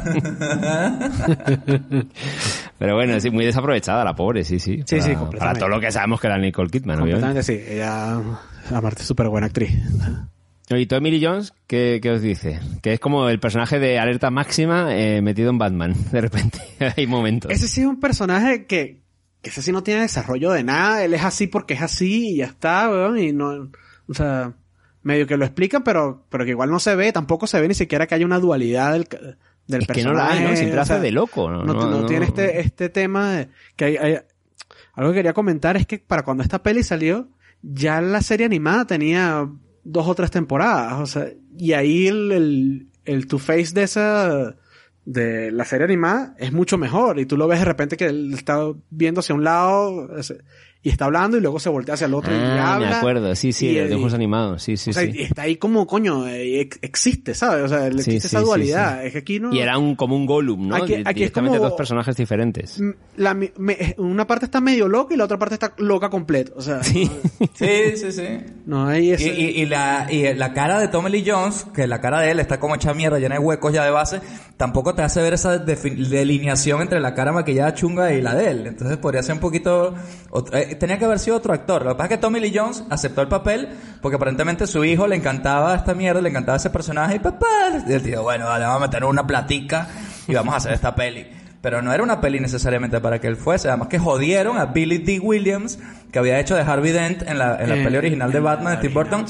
Pero 2.77 2.95
bueno, 2.95 3.19
sí, 3.21 3.29
muy 3.29 3.45
desaprovechada 3.45 4.03
la 4.03 4.13
pobre, 4.15 4.43
sí, 4.43 4.59
sí. 4.59 4.83
Sí, 4.85 4.97
para, 4.97 5.01
sí, 5.03 5.15
completamente. 5.15 5.39
Para 5.39 5.59
todo 5.59 5.69
lo 5.69 5.79
que 5.79 5.91
sabemos 5.91 6.19
que 6.19 6.27
era 6.27 6.37
Nicole 6.37 6.69
Kidman, 6.69 7.01
obviamente. 7.01 7.41
Completamente 7.41 7.67
sí. 7.69 7.73
Ella, 7.75 8.19
aparte, 8.73 9.01
es 9.01 9.07
súper 9.07 9.29
buena 9.29 9.47
actriz. 9.47 9.71
Y 10.69 10.87
Tommy 10.87 11.11
Lee 11.11 11.23
Jones, 11.23 11.53
¿qué, 11.67 11.99
qué 12.01 12.09
os 12.11 12.21
dice? 12.21 12.59
Que 12.81 12.93
es 12.93 12.99
como 12.99 13.29
el 13.29 13.39
personaje 13.39 13.79
de 13.79 13.99
alerta 13.99 14.31
máxima 14.31 14.95
eh, 14.95 15.21
metido 15.21 15.51
en 15.51 15.57
Batman, 15.59 15.93
de 16.11 16.21
repente. 16.21 16.59
Hay 16.97 17.05
momentos. 17.05 17.51
Ese 17.51 17.67
sí 17.67 17.81
es 17.81 17.87
un 17.87 17.99
personaje 17.99 18.65
que, 18.65 19.01
que 19.41 19.49
ese 19.51 19.61
sí 19.61 19.71
no 19.71 19.83
tiene 19.83 20.01
desarrollo 20.01 20.51
de 20.51 20.63
nada. 20.63 21.03
Él 21.03 21.13
es 21.13 21.23
así 21.23 21.45
porque 21.47 21.75
es 21.75 21.81
así 21.83 22.29
y 22.29 22.37
ya 22.37 22.45
está, 22.45 22.89
weón. 22.89 23.19
Y 23.19 23.31
no, 23.31 23.69
o 24.07 24.13
sea, 24.15 24.53
medio 25.03 25.27
que 25.27 25.37
lo 25.37 25.45
explican, 25.45 25.83
pero, 25.83 26.25
pero 26.29 26.45
que 26.45 26.51
igual 26.51 26.71
no 26.71 26.79
se 26.79 26.95
ve, 26.95 27.11
tampoco 27.11 27.45
se 27.45 27.61
ve 27.61 27.67
ni 27.67 27.75
siquiera 27.75 28.07
que 28.07 28.15
haya 28.15 28.25
una 28.25 28.39
dualidad 28.39 28.93
del, 28.93 29.07
del 29.67 29.81
Es 29.83 29.87
que 29.87 30.03
no 30.03 30.09
personaje. 30.13 30.15
la 30.15 30.45
hay, 30.45 30.49
¿no? 30.51 30.55
Siempre 30.55 30.79
o 30.79 30.81
hace 30.81 30.93
sea, 30.93 31.01
de 31.01 31.11
loco, 31.11 31.51
¿no? 31.51 31.63
No, 31.63 31.73
No, 31.73 31.89
no 31.91 32.01
no. 32.01 32.05
tiene 32.07 32.25
este, 32.25 32.59
este 32.61 32.89
tema 32.89 33.33
de, 33.33 33.49
que 33.75 33.85
hay, 33.85 33.97
hay- 33.97 34.17
algo 34.95 35.11
que 35.11 35.17
quería 35.17 35.33
comentar 35.33 35.77
es 35.77 35.85
que 35.85 35.99
para 35.99 36.23
cuando 36.23 36.41
esta 36.41 36.63
peli 36.63 36.81
salió, 36.81 37.27
ya 37.73 38.01
la 38.01 38.21
serie 38.21 38.45
animada 38.45 38.85
tenía 38.85 39.49
dos 39.83 40.07
o 40.07 40.15
tres 40.15 40.31
temporadas, 40.31 40.93
o 40.99 41.05
sea, 41.05 41.29
y 41.57 41.73
ahí 41.73 42.07
el, 42.07 42.31
el, 42.31 42.87
el 43.05 43.27
Two-Face 43.27 43.73
de 43.73 43.83
esa, 43.83 44.55
de 45.05 45.51
la 45.51 45.65
serie 45.65 45.85
animada 45.85 46.35
es 46.37 46.53
mucho 46.53 46.77
mejor, 46.77 47.19
y 47.19 47.25
tú 47.25 47.37
lo 47.37 47.47
ves 47.47 47.59
de 47.59 47.65
repente 47.65 47.97
que 47.97 48.05
él 48.05 48.33
está 48.33 48.59
viendo 48.89 49.19
hacia 49.19 49.35
un 49.35 49.43
lado, 49.43 50.09
y 50.85 50.89
está 50.89 51.05
hablando, 51.05 51.35
y 51.35 51.41
luego 51.41 51.59
se 51.59 51.67
voltea 51.67 51.95
hacia 51.95 52.05
el 52.05 52.13
otro 52.13 52.31
y 52.31 52.37
Ah, 52.37 52.75
habla. 52.75 52.89
me 52.89 52.95
acuerdo. 52.95 53.35
Sí, 53.35 53.51
sí, 53.51 53.69
y- 53.69 53.79
los 53.79 53.89
dibujos 53.89 54.13
animados. 54.13 54.61
Sí, 54.61 54.77
sí, 54.77 54.91
o 54.91 54.93
sea, 54.93 55.01
sí. 55.03 55.19
está 55.23 55.41
ahí 55.41 55.55
como, 55.57 55.87
coño, 55.87 56.27
eh, 56.27 56.61
ex- 56.61 56.77
existe, 56.83 57.33
¿sabes? 57.33 57.65
O 57.65 57.67
sea, 57.67 57.87
existe 57.87 58.11
sí, 58.11 58.17
esa 58.27 58.39
sí, 58.39 58.45
dualidad. 58.45 59.01
sí. 59.01 59.07
Es 59.07 59.11
que 59.13 59.17
aquí 59.17 59.39
no... 59.39 59.51
Y 59.51 59.59
era 59.59 59.79
un, 59.79 59.95
como 59.95 60.15
un 60.15 60.27
Gollum, 60.27 60.67
¿no? 60.67 60.75
Aquí- 60.75 61.01
aquí 61.03 61.23
es 61.23 61.31
como- 61.31 61.57
dos 61.57 61.73
personajes 61.73 62.15
diferentes. 62.15 62.79
La 63.17 63.33
mi- 63.33 63.51
me- 63.57 63.95
una 63.97 64.27
parte 64.27 64.45
está 64.45 64.61
medio 64.61 64.87
loca 64.87 65.13
y 65.15 65.17
la 65.17 65.25
otra 65.25 65.39
parte 65.39 65.55
está 65.55 65.73
loca 65.79 66.09
completo. 66.11 66.53
O 66.55 66.61
sea, 66.61 66.83
Sí. 66.83 67.09
Sí, 67.55 67.97
sí, 67.97 68.11
sí. 68.11 68.27
No 68.65 68.87
hay 68.87 69.11
ese... 69.11 69.27
y- 69.33 69.61
y 69.61 69.65
la, 69.65 70.07
y 70.09 70.33
la 70.33 70.53
cara 70.53 70.79
de 70.79 70.87
Tommy 70.87 71.09
Lee 71.09 71.23
Jones, 71.25 71.65
que 71.73 71.85
la 71.87 72.01
cara 72.01 72.19
de 72.21 72.31
él 72.31 72.39
está 72.39 72.59
como 72.59 72.75
hecha 72.75 72.93
mierda, 72.93 73.19
llena 73.19 73.35
de 73.35 73.39
huecos 73.41 73.71
ya 73.73 73.83
de 73.85 73.91
base, 73.91 74.21
tampoco 74.57 74.95
te 74.95 75.03
hace 75.03 75.21
ver 75.21 75.33
esa 75.35 75.57
delineación 75.59 76.81
entre 76.81 76.99
la 76.99 77.13
cara 77.13 77.31
maquillada 77.31 77.73
chunga 77.73 78.11
y 78.13 78.21
la 78.21 78.33
de 78.35 78.49
él. 78.49 78.67
Entonces 78.67 78.97
podría 78.97 79.21
ser 79.23 79.33
un 79.35 79.39
poquito... 79.39 79.93
eh, 80.53 80.75
tenía 80.75 80.97
que 80.97 81.05
haber 81.05 81.19
sido 81.19 81.37
otro 81.37 81.53
actor. 81.53 81.83
Lo 81.83 81.91
que 81.91 81.95
pasa 81.95 82.05
es 82.05 82.17
que 82.17 82.21
Tommy 82.21 82.39
Lee 82.39 82.51
Jones 82.55 82.83
aceptó 82.89 83.21
el 83.21 83.27
papel 83.27 83.69
porque 84.01 84.15
aparentemente 84.15 84.67
su 84.67 84.83
hijo 84.83 85.07
le 85.07 85.15
encantaba 85.15 85.75
esta 85.75 85.93
mierda, 85.93 86.21
le 86.21 86.29
encantaba 86.29 86.57
ese 86.57 86.69
personaje 86.69 87.15
y 87.15 87.19
papá... 87.19 87.45
Y 87.87 87.93
el 87.93 88.01
tío, 88.03 88.23
bueno, 88.23 88.45
dale, 88.45 88.65
vamos 88.65 88.83
a 88.83 88.85
meter 88.87 89.03
una 89.03 89.25
platica 89.27 89.87
y 90.27 90.33
vamos 90.33 90.53
a 90.53 90.57
hacer 90.57 90.73
esta 90.73 90.95
peli. 90.95 91.27
Pero 91.65 91.81
no 91.81 91.91
era 91.91 92.03
una 92.03 92.21
peli 92.21 92.39
necesariamente 92.39 92.99
para 93.01 93.19
que 93.19 93.25
él 93.25 93.37
fuese. 93.37 93.69
Además 93.69 93.87
que 93.87 93.97
jodieron 93.97 94.59
a 94.59 94.67
Billy 94.67 94.99
D. 94.99 95.19
Williams, 95.19 95.79
que 96.11 96.19
había 96.19 96.39
hecho 96.39 96.53
de 96.55 96.61
Harvey 96.61 96.91
Dent 96.91 97.23
en 97.23 97.39
la, 97.39 97.57
en 97.59 97.69
la 97.69 97.77
Eh, 97.77 97.83
peli 97.83 97.97
original 97.97 98.31
de 98.31 98.39
Batman 98.39 98.75
de 98.75 98.81
Tim 98.83 98.93
Burton. 98.93 99.25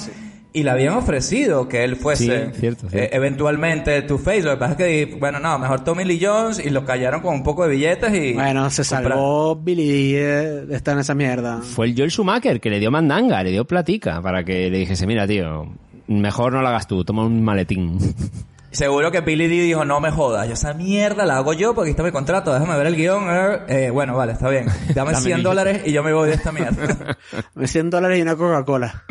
Y 0.51 0.63
le 0.63 0.69
habían 0.71 0.95
ofrecido 0.95 1.69
que 1.69 1.85
él 1.85 1.95
fuese 1.95 2.23
Sí, 2.23 2.59
cierto, 2.59 2.89
cierto. 2.89 2.97
eh, 2.97 3.09
eventualmente 3.13 4.01
Two-Face. 4.01 4.41
Lo 4.41 4.51
que 4.51 4.57
pasa 4.57 4.71
es 4.73 4.77
que, 4.77 5.15
bueno, 5.17 5.39
no, 5.39 5.57
mejor 5.59 5.85
Tommy 5.85 6.03
Lee 6.03 6.19
Jones 6.21 6.59
y 6.65 6.69
lo 6.71 6.83
callaron 6.83 7.21
con 7.21 7.35
un 7.35 7.43
poco 7.43 7.63
de 7.65 7.69
billetes 7.75 8.13
y... 8.13 8.33
Bueno, 8.33 8.69
se 8.69 8.83
salvó 8.83 9.55
Billy 9.55 10.11
D 10.13 10.19
de, 10.21 10.65
de 10.65 10.75
estar 10.75 10.93
en 10.95 10.99
esa 10.99 11.15
mierda. 11.15 11.61
Fue 11.61 11.85
el 11.85 11.95
Joel 11.95 12.11
Schumacher 12.11 12.59
que 12.59 12.69
le 12.69 12.81
dio 12.81 12.91
mandanga, 12.91 13.41
le 13.43 13.51
dio 13.51 13.63
platica 13.63 14.21
para 14.21 14.43
que 14.43 14.69
le 14.69 14.77
dijese, 14.79 15.07
mira, 15.07 15.25
tío, 15.25 15.67
mejor 16.07 16.51
no 16.51 16.61
lo 16.61 16.67
hagas 16.67 16.85
tú, 16.85 17.05
toma 17.05 17.23
un 17.25 17.41
maletín. 17.41 17.97
Seguro 18.75 19.11
que 19.11 19.21
Billy 19.21 19.47
D 19.47 19.55
dijo, 19.63 19.85
no 19.85 19.99
me 19.99 20.11
jodas, 20.11 20.47
yo 20.47 20.53
esa 20.53 20.73
mierda 20.73 21.25
la 21.25 21.37
hago 21.37 21.53
yo 21.53 21.73
porque 21.73 21.89
aquí 21.89 21.91
está 21.91 22.03
mi 22.03 22.11
contrato, 22.11 22.53
déjame 22.53 22.75
ver 22.77 22.87
el 22.87 22.95
guion. 22.95 23.23
eh, 23.67 23.89
bueno, 23.91 24.15
vale, 24.15 24.33
está 24.33 24.49
bien. 24.49 24.65
Dame 24.93 25.13
Dame 25.13 25.15
100 25.23 25.37
mi- 25.37 25.43
dólares 25.43 25.81
y 25.85 25.91
yo 25.91 26.03
me 26.03 26.13
voy 26.13 26.29
de 26.29 26.35
esta 26.35 26.51
mierda. 26.51 27.17
Me 27.55 27.67
100 27.67 27.89
dólares 27.89 28.19
y 28.19 28.21
una 28.21 28.35
Coca-Cola. 28.35 29.03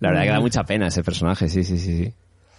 La 0.00 0.08
verdad 0.10 0.22
que 0.24 0.30
da 0.30 0.40
mucha 0.40 0.64
pena 0.64 0.86
ese 0.88 1.02
personaje, 1.04 1.48
sí, 1.48 1.62
sí, 1.64 1.78
sí. 1.78 1.96
sí. 2.04 2.14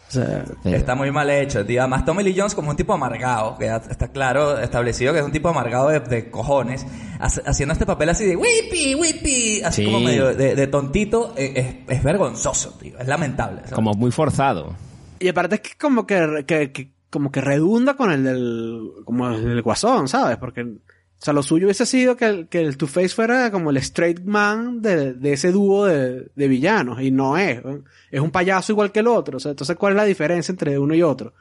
O 0.10 0.12
sea, 0.14 0.44
Pero- 0.64 0.78
Está 0.78 0.94
muy 0.96 1.12
mal 1.12 1.30
hecho, 1.30 1.66
tío. 1.66 1.82
Además, 1.82 2.06
Tommy 2.06 2.24
Lee 2.24 2.36
Jones 2.38 2.54
como 2.56 2.70
un 2.70 2.76
tipo 2.76 2.94
amargado, 2.94 3.58
que 3.58 3.66
está 3.68 4.10
claro, 4.10 4.60
establecido 4.60 5.12
que 5.12 5.20
es 5.20 5.26
un 5.26 5.32
tipo 5.32 5.50
amargado 5.50 5.90
de, 5.90 6.00
de 6.02 6.30
cojones, 6.30 6.86
hace- 7.20 7.42
haciendo 7.46 7.74
este 7.74 7.86
papel 7.86 8.10
así 8.10 8.26
de 8.26 8.36
whippy, 8.36 8.96
whippy, 8.96 9.62
así 9.64 9.82
Sí. 9.84 9.86
como 9.92 10.02
medio 10.02 10.36
de, 10.36 10.56
de 10.56 10.68
tontito, 10.68 11.34
eh, 11.36 11.84
es, 11.88 11.98
es 11.98 12.04
vergonzoso, 12.04 12.72
tío. 12.80 13.00
Es 13.00 13.08
lamentable. 13.08 13.62
¿sabes? 13.62 13.74
Como 13.74 13.94
muy 13.94 14.12
forzado. 14.12 14.76
Y 15.24 15.30
aparte 15.30 15.56
es 15.56 15.62
que 15.62 15.72
como 15.80 16.06
que, 16.06 16.44
que, 16.48 16.72
que- 16.72 16.92
como 17.10 17.32
que 17.32 17.42
redunda 17.42 17.96
con 17.96 18.12
el 18.12 18.24
del, 18.24 18.90
como 19.06 19.30
el 19.30 19.44
del 19.44 19.62
guasón, 19.62 20.08
¿sabes? 20.08 20.38
Porque, 20.38 20.62
o 20.64 20.76
sea, 21.20 21.32
lo 21.34 21.44
suyo 21.44 21.68
hubiese 21.68 21.86
sido 21.86 22.18
que 22.18 22.26
el, 22.26 22.48
que 22.48 22.60
el 22.62 22.76
Two-Face 22.76 23.10
fuera 23.10 23.52
como 23.52 23.70
el 23.70 23.78
straight 23.78 24.22
man 24.26 24.82
de, 24.82 25.14
de 25.14 25.34
ese 25.34 25.52
dúo 25.52 25.86
de, 25.86 26.32
de 26.36 26.48
villanos, 26.48 27.00
y 27.02 27.12
no 27.12 27.38
es. 27.38 27.62
Es 28.10 28.20
un 28.20 28.32
payaso 28.32 28.72
igual 28.72 28.92
que 28.92 29.02
el 29.02 29.08
otro, 29.08 29.38
o 29.38 29.40
sea, 29.40 29.52
entonces 29.52 29.76
¿cuál 29.78 29.94
es 29.94 29.98
la 29.98 30.06
diferencia 30.06 30.52
entre 30.52 30.80
uno 30.80 30.96
y 30.96 31.04
otro? 31.04 31.34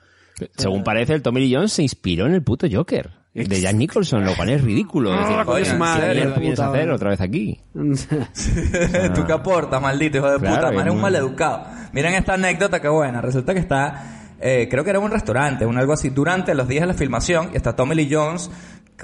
Según 0.56 0.84
parece, 0.84 1.14
el 1.14 1.22
Tommy 1.22 1.40
Lee 1.40 1.54
Jones 1.54 1.72
se 1.72 1.82
inspiró 1.82 2.26
en 2.26 2.34
el 2.34 2.42
puto 2.42 2.66
Joker. 2.70 3.10
De 3.34 3.60
Jack 3.62 3.74
Nicholson, 3.76 4.24
lo 4.24 4.34
cual 4.36 4.50
es 4.50 4.62
ridículo. 4.62 5.14
Es 5.14 5.20
decir, 5.20 5.36
Ah, 5.38 5.44
coño, 5.46 5.58
coño, 5.60 5.72
su 5.72 5.78
madre, 5.78 6.08
¿qué 6.08 6.14
mierda 6.14 6.28
puta 6.34 6.40
vienes 6.40 6.60
a 6.60 6.66
hacer 6.68 6.80
madre. 6.80 6.92
otra 6.94 7.10
vez 7.10 7.20
aquí? 7.22 7.60
¿Tú 9.14 9.26
qué 9.26 9.32
aportas, 9.32 9.80
maldito 9.80 10.18
hijo 10.18 10.30
de 10.30 10.38
Claro, 10.38 10.54
puta? 10.56 10.68
que 10.70 10.76
Man, 10.76 10.82
eres 10.82 10.90
un 10.92 10.96
muy- 11.00 11.02
maleducado. 11.02 11.64
Miren 11.92 12.14
esta 12.14 12.34
anécdota 12.34 12.80
que 12.80 12.88
buena. 12.88 13.20
Resulta 13.22 13.54
que 13.54 13.60
está, 13.60 14.34
eh, 14.40 14.68
creo 14.70 14.84
que 14.84 14.90
era 14.90 14.98
un 14.98 15.10
restaurante, 15.10 15.64
un 15.66 15.78
algo 15.78 15.92
así, 15.94 16.10
durante 16.10 16.54
los 16.54 16.68
días 16.68 16.82
de 16.82 16.86
la 16.88 16.94
filmación, 16.94 17.50
y 17.52 17.56
está 17.56 17.74
Tommy 17.74 17.94
Lee 17.94 18.08
Jones 18.10 18.50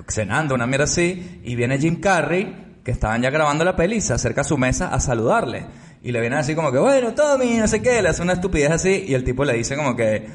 cenando, 0.09 0.55
una 0.55 0.67
mierda 0.67 0.85
así, 0.85 1.41
y 1.43 1.55
viene 1.57 1.79
Jim 1.79 2.01
Carrey, 2.01 2.81
que 2.85 2.91
estaban 2.91 3.21
ya 3.23 3.31
grabando 3.31 3.64
la 3.64 3.77
peli, 3.77 4.01
se 4.01 4.12
acerca 4.14 4.43
a 4.43 4.45
su 4.45 4.57
mesa 4.59 4.88
a 4.95 5.01
saludarle. 5.01 5.67
Y 6.03 6.12
le 6.12 6.21
viene 6.21 6.37
así 6.37 6.55
como 6.55 6.71
que, 6.71 6.79
bueno, 6.79 7.12
Tommy, 7.14 7.57
no 7.59 7.67
sé 7.67 7.83
qué, 7.83 8.01
le 8.03 8.11
hace 8.11 8.23
una 8.23 8.35
estupidez 8.35 8.71
así, 8.71 9.05
y 9.09 9.14
el 9.14 9.25
tipo 9.25 9.45
le 9.45 9.55
dice 9.55 9.75
como 9.77 9.97
que, 9.97 10.29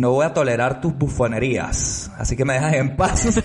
no 0.00 0.12
voy 0.12 0.24
a 0.24 0.32
tolerar 0.32 0.80
tus 0.80 0.96
bufonerías, 0.96 2.10
así 2.18 2.36
que 2.36 2.44
me 2.44 2.54
dejas 2.54 2.74
en 2.74 2.96
paz. 2.96 3.42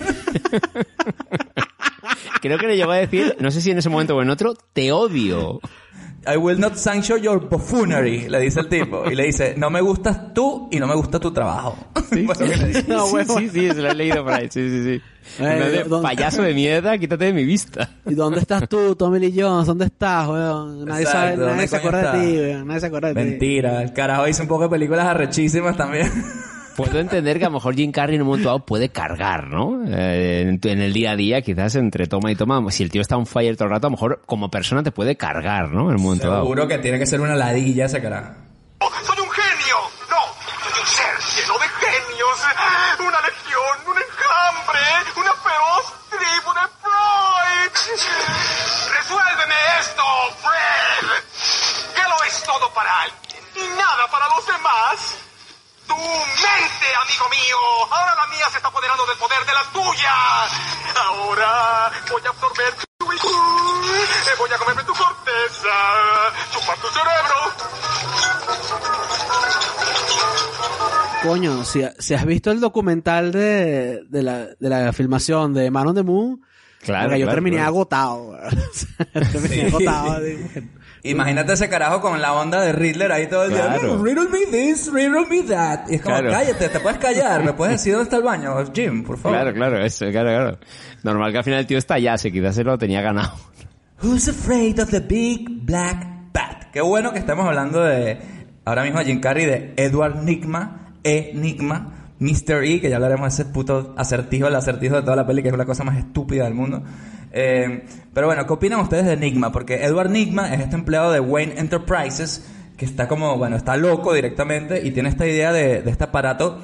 Creo 2.40 2.58
que 2.58 2.66
le 2.66 2.76
llegó 2.76 2.92
a 2.92 2.96
decir, 2.96 3.36
no 3.40 3.50
sé 3.50 3.60
si 3.60 3.70
en 3.70 3.78
ese 3.78 3.88
momento 3.88 4.16
o 4.16 4.22
en 4.22 4.30
otro, 4.30 4.54
te 4.72 4.92
odio. 4.92 5.60
I 6.26 6.36
will 6.36 6.58
not 6.58 6.76
sanction 6.76 7.22
your 7.22 7.48
buffoonery, 7.48 8.28
le 8.28 8.40
dice 8.40 8.60
el 8.60 8.68
tipo. 8.68 9.10
Y 9.10 9.14
le 9.14 9.24
dice, 9.26 9.54
no 9.56 9.70
me 9.70 9.80
gustas 9.80 10.34
tú 10.34 10.68
y 10.72 10.78
no 10.80 10.86
me 10.86 10.94
gusta 10.94 11.20
tu 11.20 11.30
trabajo. 11.32 11.76
Le 12.10 12.22
dice. 12.66 12.84
No, 12.88 13.06
sí, 13.06 13.14
huevo. 13.14 13.38
sí, 13.38 13.48
sí, 13.48 13.68
se 13.68 13.74
lo 13.74 13.90
he 13.90 13.94
leído 13.94 14.24
por 14.24 14.32
ahí. 14.34 14.48
Sí, 14.50 14.68
sí, 14.68 14.82
sí. 14.84 15.02
Eh, 15.42 15.52
En 15.52 15.58
vez 15.58 15.72
de 15.72 15.84
¿dónde- 15.84 16.06
payaso 16.06 16.42
de 16.42 16.54
mierda, 16.54 16.96
quítate 16.98 17.24
de 17.26 17.32
mi 17.32 17.44
vista. 17.44 17.90
¿Y 18.06 18.14
dónde 18.14 18.40
estás 18.40 18.68
tú, 18.68 18.94
Tommy 18.96 19.18
Lee 19.18 19.34
Jones? 19.36 19.66
¿Dónde 19.66 19.86
estás, 19.86 20.28
weón? 20.28 20.84
Nadie 20.84 21.02
Exacto, 21.02 21.18
sabe, 21.20 21.36
¿dónde 21.36 21.54
nadie 21.54 21.68
se 21.68 21.76
acuerda 21.76 22.12
de 22.12 22.18
ti, 22.26 22.38
weón. 22.38 22.66
Nadie 22.68 22.80
se 22.80 22.86
acuerda 22.86 23.08
de 23.08 23.14
ti. 23.14 23.20
Mentira, 23.30 23.82
el 23.82 23.92
carajo 23.92 24.28
hizo 24.28 24.42
un 24.42 24.48
poco 24.48 24.62
de 24.64 24.68
películas 24.70 25.06
arrechísimas 25.06 25.76
también. 25.76 26.10
Puedo 26.76 26.98
entender 27.00 27.38
que 27.38 27.46
a 27.46 27.48
lo 27.48 27.54
mejor 27.54 27.74
Jim 27.74 27.90
Carrey 27.90 28.16
en 28.16 28.22
un 28.22 28.28
momento 28.28 28.48
dado 28.48 28.66
puede 28.66 28.90
cargar, 28.90 29.48
¿no? 29.48 29.82
Eh, 29.88 30.58
en, 30.62 30.80
el 30.82 30.92
día 30.92 31.12
a 31.12 31.16
día, 31.16 31.40
quizás 31.40 31.74
entre 31.76 32.06
toma 32.06 32.30
y 32.30 32.36
toma, 32.36 32.62
si 32.70 32.82
el 32.82 32.90
tío 32.90 33.00
está 33.00 33.16
on 33.16 33.26
fire 33.26 33.56
todo 33.56 33.64
el 33.64 33.70
rato, 33.70 33.86
a 33.86 33.90
lo 33.90 33.96
mejor 33.96 34.22
como 34.26 34.50
persona 34.50 34.82
te 34.82 34.92
puede 34.92 35.16
cargar, 35.16 35.70
¿no? 35.70 35.88
En 35.88 35.96
un 35.96 36.02
momento 36.02 36.28
dado. 36.28 36.42
Seguro 36.42 36.68
que 36.68 36.76
tiene 36.78 36.98
que 36.98 37.06
ser 37.06 37.22
una 37.22 37.34
ladilla 37.34 37.86
ese 37.86 38.02
carajo. 38.02 38.34
¡Soy 39.06 39.18
un 39.20 39.30
genio! 39.30 39.76
No, 40.10 40.22
soy 40.60 40.80
un 40.80 40.86
ser 40.86 41.16
lleno 41.32 41.54
de 41.58 41.68
genios. 41.80 42.36
Una 43.00 43.20
legión, 43.24 43.76
un 43.88 43.96
enjambre, 43.96 44.84
una 45.16 45.32
feroz 45.32 45.84
tribu 46.10 46.50
de 46.52 46.64
Freud. 46.84 47.72
Resuélveme 48.92 49.58
esto, 49.80 50.04
Fred. 50.44 51.08
Que 51.96 52.02
lo 52.02 52.22
es 52.28 52.42
todo 52.44 52.68
para 52.74 52.90
alguien 53.00 53.42
y 53.54 53.78
nada 53.78 54.04
para 54.12 54.26
los 54.28 54.46
demás. 54.46 55.25
Tu 55.86 55.94
mente, 55.94 56.88
amigo 57.02 57.26
mío. 57.30 57.58
Ahora 57.90 58.14
la 58.16 58.26
mía 58.28 58.46
se 58.50 58.56
está 58.58 58.68
apoderando 58.68 59.06
del 59.06 59.16
poder 59.18 59.40
de 59.46 59.52
la 59.52 59.64
tuya. 59.72 60.14
Ahora 61.06 61.90
voy 62.10 62.22
a 62.24 62.28
absorber 62.30 62.74
tu... 62.74 63.06
Voy 64.38 64.50
a 64.52 64.58
comerme 64.58 64.84
tu 64.84 64.92
corteza. 64.92 65.74
Chupar 66.52 66.76
tu 66.78 66.88
cerebro. 66.88 67.36
Coño, 71.22 71.64
si, 71.64 71.82
si 71.98 72.14
has 72.14 72.24
visto 72.24 72.50
el 72.50 72.60
documental 72.60 73.32
de, 73.32 74.02
de, 74.08 74.22
la, 74.22 74.46
de 74.46 74.68
la 74.68 74.92
filmación 74.92 75.54
de 75.54 75.70
Man 75.70 75.88
on 75.88 75.94
the 75.94 76.02
Moon, 76.02 76.40
Claro, 76.80 77.10
yo 77.16 77.24
claro, 77.24 77.32
terminé 77.32 77.56
claro. 77.56 77.68
agotado. 77.70 78.36
terminé 79.32 79.54
Sí. 79.56 79.60
agotado. 79.66 80.16
Imagínate 81.02 81.52
ese 81.52 81.68
carajo 81.68 82.00
con 82.00 82.20
la 82.20 82.32
onda 82.32 82.60
de 82.60 82.72
Riddler 82.72 83.12
ahí 83.12 83.28
todo 83.28 83.44
el 83.44 83.50
día. 83.50 83.66
Claro. 83.78 84.02
Riddle 84.02 84.28
me 84.28 84.46
this, 84.50 84.92
riddle 84.92 85.26
me 85.28 85.42
that. 85.44 85.88
Y 85.88 85.96
es 85.96 86.02
como, 86.02 86.16
Claro. 86.16 86.30
cállate, 86.32 86.68
te 86.68 86.80
puedes 86.80 86.98
callar. 86.98 87.44
¿Me 87.44 87.52
puedes 87.52 87.74
decir 87.74 87.92
dónde 87.92 88.04
está 88.04 88.16
el 88.16 88.22
baño? 88.22 88.54
Jim, 88.74 89.04
por 89.04 89.16
favor. 89.18 89.38
Claro, 89.38 89.54
claro, 89.54 89.84
eso, 89.84 90.06
claro, 90.10 90.28
claro. 90.28 90.58
Normal 91.02 91.30
que 91.32 91.38
al 91.38 91.44
final 91.44 91.60
el 91.60 91.66
tío 91.66 91.78
estallase, 91.78 92.32
quizás 92.32 92.54
se 92.56 92.64
lo 92.64 92.76
tenía 92.78 93.02
ganado. 93.02 93.32
Who's 94.02 94.28
afraid 94.28 94.80
of 94.80 94.90
the 94.90 95.00
big 95.00 95.48
black 95.64 96.06
bat? 96.32 96.70
Qué 96.72 96.80
bueno 96.80 97.12
que 97.12 97.18
estamos 97.18 97.46
hablando 97.46 97.82
de, 97.82 98.18
ahora 98.64 98.82
mismo 98.82 99.00
Jim 99.00 99.20
Carrey, 99.20 99.46
de 99.46 99.74
Edward 99.76 100.22
Nigma, 100.22 100.94
Enigma, 101.04 102.10
Mr. 102.18 102.64
E, 102.64 102.80
que 102.80 102.90
ya 102.90 102.96
hablaremos 102.96 103.36
de 103.36 103.42
ese 103.42 103.52
puto 103.52 103.94
acertijo, 103.96 104.48
el 104.48 104.54
acertijo 104.56 104.96
de 104.96 105.02
toda 105.02 105.16
la 105.16 105.26
peli, 105.26 105.42
que 105.42 105.48
es 105.50 105.56
la 105.56 105.64
cosa 105.66 105.84
más 105.84 105.96
estúpida 105.98 106.44
del 106.44 106.54
mundo. 106.54 106.82
Eh, 107.38 107.84
pero 108.14 108.26
bueno, 108.28 108.46
¿qué 108.46 108.52
opinan 108.54 108.80
ustedes 108.80 109.04
de 109.04 109.12
Enigma? 109.12 109.52
Porque 109.52 109.84
Edward 109.84 110.08
Nigma 110.10 110.54
es 110.54 110.60
este 110.60 110.74
empleado 110.74 111.12
de 111.12 111.20
Wayne 111.20 111.54
Enterprises, 111.58 112.46
que 112.78 112.86
está 112.86 113.08
como, 113.08 113.36
bueno, 113.36 113.56
está 113.56 113.76
loco 113.76 114.14
directamente 114.14 114.80
y 114.86 114.90
tiene 114.92 115.10
esta 115.10 115.26
idea 115.26 115.52
de, 115.52 115.82
de 115.82 115.90
este 115.90 116.04
aparato 116.04 116.58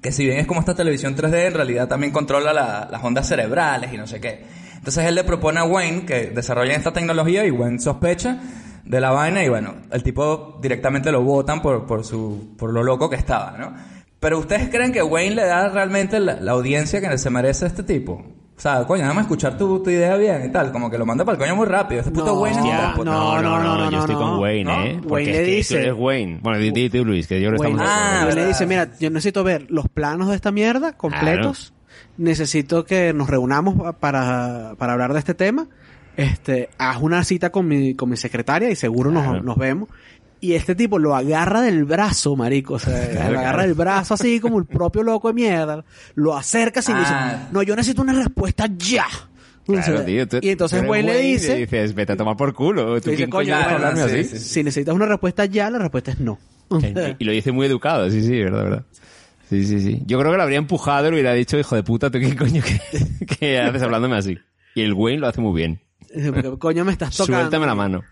que 0.00 0.12
si 0.12 0.24
bien 0.24 0.38
es 0.38 0.46
como 0.46 0.60
esta 0.60 0.74
televisión 0.74 1.14
3D, 1.14 1.46
en 1.48 1.54
realidad 1.54 1.88
también 1.88 2.10
controla 2.12 2.52
la- 2.54 2.88
las 2.90 3.02
ondas 3.04 3.26
cerebrales 3.28 3.92
y 3.92 3.96
no 3.98 4.06
sé 4.06 4.18
qué. 4.20 4.44
Entonces 4.76 5.04
él 5.06 5.14
le 5.14 5.24
propone 5.24 5.60
a 5.60 5.64
Wayne 5.64 6.04
que 6.06 6.26
desarrollen 6.28 6.76
esta 6.76 6.92
tecnología 6.92 7.44
y 7.46 7.50
Wayne 7.50 7.78
sospecha 7.78 8.38
de 8.84 9.00
la 9.00 9.10
vaina 9.10 9.42
y 9.44 9.48
bueno, 9.48 9.74
el 9.90 10.02
tipo 10.02 10.58
directamente 10.62 11.10
lo 11.12 11.22
votan 11.22 11.60
por, 11.62 11.86
por, 11.86 12.04
su, 12.04 12.54
por 12.58 12.70
lo 12.72 12.82
loco 12.82 13.08
que 13.10 13.16
estaba, 13.16 13.56
¿no? 13.58 13.74
Pero 14.20 14.38
¿ustedes 14.38 14.68
creen 14.70 14.92
que 14.92 15.02
Wayne 15.02 15.36
le 15.36 15.44
da 15.46 15.68
realmente 15.68 16.18
la, 16.20 16.38
la 16.40 16.52
audiencia 16.52 17.00
que 17.00 17.16
se 17.18 17.30
merece 17.30 17.64
a 17.64 17.68
este 17.68 17.82
tipo? 17.82 18.22
O 18.56 18.60
sea, 18.60 18.84
coño, 18.86 19.02
nada 19.02 19.14
más 19.14 19.24
escuchar 19.24 19.58
tu, 19.58 19.82
tu 19.82 19.90
idea 19.90 20.16
bien 20.16 20.44
y 20.46 20.52
tal, 20.52 20.70
como 20.70 20.88
que 20.88 20.96
lo 20.96 21.04
manda 21.04 21.24
para 21.24 21.34
el 21.36 21.40
coño 21.42 21.56
muy 21.56 21.66
rápido. 21.66 22.00
Este 22.02 22.12
puto 22.12 22.26
No, 22.26 22.34
Wayne 22.40 22.56
es 22.58 22.62
Hostia, 22.64 22.80
déspota. 22.86 23.10
no, 23.10 23.42
no, 23.42 23.58
no, 23.62 23.76
no, 23.78 23.90
yo 23.90 23.98
estoy 23.98 24.14
no, 24.14 24.20
con 24.20 24.30
no. 24.30 24.38
Wayne, 24.40 24.64
¿No? 24.64 24.84
¿eh? 24.84 24.98
Porque 25.02 25.12
Wayne 25.12 25.30
es 25.32 25.36
le 25.38 25.44
que 25.44 25.50
dice- 25.56 25.76
eres 25.82 25.94
Wayne. 25.96 26.38
Bueno, 26.40 26.58
di, 26.58 26.88
tú, 26.90 27.04
Luis, 27.04 27.26
que 27.26 27.40
yo 27.40 27.50
Wayne, 27.50 27.64
estamos... 27.74 27.82
Ah, 27.84 28.22
Wayne 28.26 28.40
le 28.42 28.46
dice, 28.46 28.66
mira, 28.66 28.88
yo 29.00 29.10
necesito 29.10 29.42
ver 29.42 29.66
los 29.70 29.88
planos 29.88 30.28
de 30.28 30.36
esta 30.36 30.52
mierda 30.52 30.92
completos. 30.96 31.72
Necesito 32.16 32.84
que 32.84 33.12
nos 33.12 33.28
reunamos 33.28 33.74
pa- 33.74 33.92
para, 33.94 34.74
para 34.78 34.92
hablar 34.92 35.12
de 35.12 35.18
este 35.18 35.34
tema. 35.34 35.66
Este, 36.16 36.70
haz 36.78 36.98
una 37.02 37.24
cita 37.24 37.50
con 37.50 37.66
mi, 37.66 37.94
con 37.96 38.08
mi 38.08 38.16
secretaria 38.16 38.70
y 38.70 38.76
seguro 38.76 39.10
nos, 39.10 39.24
Claro. 39.24 39.42
nos 39.42 39.56
vemos. 39.56 39.88
Y 40.44 40.54
este 40.54 40.74
tipo 40.74 40.98
lo 40.98 41.16
agarra 41.16 41.62
del 41.62 41.84
brazo, 41.84 42.36
marico. 42.36 42.74
O 42.74 42.78
sea, 42.78 43.30
lo 43.30 43.38
agarra 43.38 43.62
del 43.62 43.74
brazo 43.74 44.14
así 44.14 44.40
como 44.40 44.58
el 44.58 44.66
propio 44.66 45.02
loco 45.02 45.28
de 45.28 45.34
mierda. 45.34 45.84
Lo 46.14 46.36
acerca 46.36 46.80
así 46.80 46.92
y 46.92 46.94
le 46.94 47.00
dice, 47.00 47.12
Ah. 47.14 47.48
no, 47.50 47.62
yo 47.62 47.74
necesito 47.74 48.02
una 48.02 48.12
respuesta 48.12 48.66
ya. 48.76 49.06
O 49.66 49.72
Claro, 49.72 49.96
sea, 49.96 50.04
tío, 50.04 50.28
tú- 50.28 50.38
y 50.42 50.50
entonces 50.50 50.84
Wayne 50.86 51.12
le 51.14 51.22
y 51.26 51.32
dice, 51.32 51.56
dices, 51.56 51.94
vete 51.94 52.12
a 52.12 52.16
tomar 52.18 52.36
por 52.36 52.52
culo. 52.52 53.00
¿Tú 53.00 53.10
dice, 53.10 53.28
coño, 53.30 53.56
sí, 53.56 54.00
así? 54.00 54.24
sí, 54.24 54.38
si 54.38 54.62
necesitas 54.62 54.94
una 54.94 55.06
respuesta 55.06 55.46
ya, 55.46 55.70
la 55.70 55.78
respuesta 55.78 56.10
es 56.10 56.20
no. 56.20 56.38
Y, 56.70 57.22
y 57.22 57.24
lo 57.24 57.32
dice 57.32 57.50
muy 57.50 57.66
educado, 57.66 58.10
sí, 58.10 58.20
sí, 58.22 58.42
verdad, 58.42 58.64
verdad. 58.64 58.84
Sí, 59.48 59.64
sí, 59.64 59.80
sí. 59.80 60.02
Yo 60.04 60.18
creo 60.18 60.30
que 60.32 60.36
lo 60.36 60.42
habría 60.42 60.58
empujado 60.58 61.06
y 61.06 61.10
le 61.10 61.14
hubiera 61.14 61.32
dicho, 61.32 61.58
hijo 61.58 61.74
de 61.76 61.82
puta, 61.82 62.10
¿tú 62.10 62.18
qué 62.18 62.36
coño 62.36 62.62
que, 62.62 63.26
que 63.38 63.58
haces 63.58 63.82
hablándome 63.82 64.16
así? 64.16 64.38
Y 64.74 64.82
el 64.82 64.92
Wayne 64.92 65.20
lo 65.20 65.28
hace 65.28 65.40
muy 65.40 65.54
bien. 65.58 65.80
Porque, 66.32 66.58
coño, 66.58 66.84
me 66.84 66.92
estás 66.92 67.16
tocando. 67.16 67.40
Suéltame 67.40 67.64
la 67.66 67.74
mano. 67.74 68.02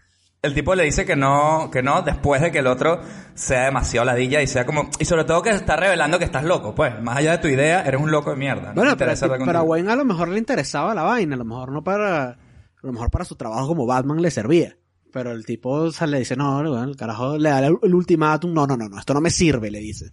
El 0.45 0.55
tipo 0.55 0.75
le 0.75 0.83
dice 0.83 1.05
que 1.05 1.15
no, 1.15 1.71
que 1.71 1.85
no, 1.85 2.03
después 2.03 2.43
de 2.43 2.51
que 2.51 2.59
el 2.59 2.67
otro 2.67 3.01
sea 3.33 3.67
demasiado 3.67 4.05
ladilla 4.05 4.43
y 4.43 4.49
sea 4.49 4.67
como... 4.67 4.91
Y 4.99 5.05
sobre 5.05 5.23
todo 5.23 5.41
que 5.41 5.51
está 5.51 5.77
revelando 5.77 6.19
que 6.19 6.25
estás 6.25 6.43
loco, 6.43 6.75
pues. 6.75 7.01
Más 7.01 7.19
allá 7.19 7.31
de 7.31 7.39
tu 7.39 7.47
idea, 7.47 7.83
eres 7.85 8.01
un 8.01 8.11
loco 8.11 8.31
de 8.31 8.37
mierda. 8.37 8.71
No 8.71 8.83
Bueno, 8.83 8.97
pero, 8.97 9.15
pero 9.45 9.59
a. 9.61 9.63
Wayne 9.63 9.93
a 9.93 9.95
lo 9.95 10.05
mejor 10.05 10.27
le 10.31 10.39
interesaba 10.39 10.97
la 10.97 11.05
vaina, 11.05 11.37
a 11.37 11.39
lo 11.39 11.45
mejor 11.45 11.71
no 11.71 11.85
para, 11.85 12.31
a 12.31 12.37
lo 12.83 12.93
mejor 12.93 13.09
para 13.09 13.25
su 13.25 13.37
trabajo 13.37 13.69
como 13.69 13.87
Batman 13.87 14.21
le 14.21 14.33
servía. 14.33 14.77
Pero 15.13 15.31
el 15.31 15.47
tipo 15.47 15.71
o 15.71 15.93
sea, 15.93 16.09
le 16.09 16.19
dice, 16.19 16.35
no, 16.35 16.57
bueno, 16.57 16.83
el 16.83 16.97
carajo 16.97 17.39
le 17.39 17.49
da 17.49 17.65
el, 17.65 17.77
el 17.81 17.95
ultimátum, 17.95 18.53
no, 18.53 18.67
no, 18.67 18.77
no, 18.77 18.89
no, 18.89 18.99
esto 18.99 19.15
no 19.15 19.21
me 19.21 19.31
sirve, 19.31 19.71
le 19.71 19.79
dice. 19.79 20.11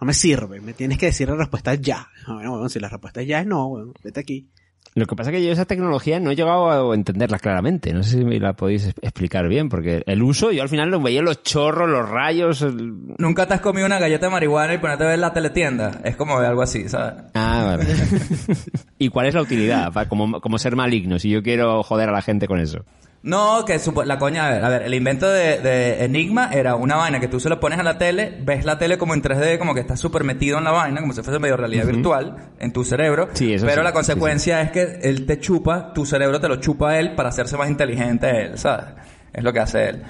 No 0.00 0.08
me 0.08 0.12
sirve, 0.12 0.60
me 0.60 0.72
tienes 0.72 0.98
que 0.98 1.06
decir 1.06 1.28
la 1.28 1.36
respuesta 1.36 1.76
ya. 1.76 2.08
Ah, 2.26 2.34
Bueno, 2.34 2.50
bueno, 2.50 2.68
si 2.68 2.80
la 2.80 2.88
respuesta 2.88 3.20
es 3.20 3.28
ya 3.28 3.42
es 3.42 3.46
no, 3.46 3.68
bueno, 3.68 3.92
vete 4.02 4.18
aquí. 4.18 4.50
Lo 4.94 5.06
que 5.06 5.14
pasa 5.14 5.30
es 5.30 5.36
que 5.36 5.44
yo 5.46 5.52
esa 5.52 5.64
tecnología 5.64 6.18
no 6.18 6.32
he 6.32 6.34
llegado 6.34 6.90
a 6.90 6.94
entenderla 6.94 7.38
claramente. 7.38 7.92
No 7.92 8.02
sé 8.02 8.18
si 8.18 8.24
me 8.24 8.40
la 8.40 8.54
podéis 8.54 8.88
explicar 9.00 9.46
bien, 9.46 9.68
porque 9.68 10.02
el 10.06 10.22
uso, 10.24 10.50
yo 10.50 10.60
al 10.62 10.68
final 10.68 10.90
lo 10.90 11.00
veía 11.00 11.22
los 11.22 11.42
chorros, 11.44 11.88
los 11.88 12.08
rayos. 12.08 12.62
el- 12.62 12.94
Nunca 13.18 13.46
te 13.46 13.54
has 13.54 13.60
comido 13.60 13.86
una 13.86 14.00
galleta 14.00 14.26
de 14.26 14.32
marihuana 14.32 14.74
y 14.74 14.78
ponerte 14.78 15.04
a 15.04 15.08
ver 15.08 15.18
la 15.20 15.32
teletienda. 15.32 16.00
Es 16.02 16.16
como 16.16 16.38
algo 16.38 16.62
así, 16.62 16.88
¿sabes? 16.88 17.14
Ah, 17.34 17.76
vale. 17.76 17.84
¿Y 18.98 19.08
cuál 19.10 19.26
es 19.26 19.34
la 19.34 19.42
utilidad? 19.42 19.92
Para 19.92 20.08
como, 20.08 20.40
como 20.40 20.58
ser 20.58 20.74
maligno, 20.74 21.18
si 21.20 21.30
yo 21.30 21.42
quiero 21.44 21.82
joder 21.84 22.08
a 22.08 22.12
la 22.12 22.22
gente 22.22 22.48
con 22.48 22.58
eso. 22.58 22.84
No, 23.22 23.64
que 23.64 23.78
supo- 23.80 24.04
la 24.04 24.16
coña, 24.18 24.46
a 24.46 24.50
ver, 24.50 24.64
a 24.64 24.68
ver, 24.68 24.82
el 24.82 24.94
invento 24.94 25.28
de, 25.28 25.58
de 25.58 26.04
Enigma 26.04 26.50
era 26.52 26.76
una 26.76 26.94
vaina 26.96 27.18
que 27.18 27.26
tú 27.26 27.40
se 27.40 27.48
lo 27.48 27.58
pones 27.58 27.78
a 27.78 27.82
la 27.82 27.98
tele, 27.98 28.38
ves 28.42 28.64
la 28.64 28.78
tele 28.78 28.96
como 28.96 29.12
en 29.12 29.22
3D, 29.22 29.58
como 29.58 29.74
que 29.74 29.80
estás 29.80 29.98
súper 29.98 30.22
metido 30.22 30.56
en 30.58 30.64
la 30.64 30.70
vaina, 30.70 31.00
como 31.00 31.12
si 31.12 31.22
fuese 31.22 31.40
medio 31.40 31.56
realidad 31.56 31.84
virtual 31.86 32.36
en 32.60 32.72
tu 32.72 32.84
cerebro. 32.84 33.28
Sí, 33.32 33.54
eso 33.54 33.66
pero 33.66 33.80
sí, 33.80 33.84
la 33.84 33.90
sí, 33.90 33.94
consecuencia 33.94 34.60
es 34.62 34.70
que 34.70 35.00
él 35.02 35.26
te 35.26 35.40
chupa, 35.40 35.92
tu 35.92 36.06
cerebro 36.06 36.40
te 36.40 36.48
lo 36.48 36.56
chupa 36.56 36.90
a 36.90 36.98
él 37.00 37.16
para 37.16 37.30
hacerse 37.30 37.56
más 37.56 37.68
inteligente 37.68 38.30
él, 38.30 38.56
¿sabes? 38.58 38.86
Es 39.32 39.42
lo 39.42 39.52
que 39.52 39.60
hace 39.60 39.88
él. 39.88 40.02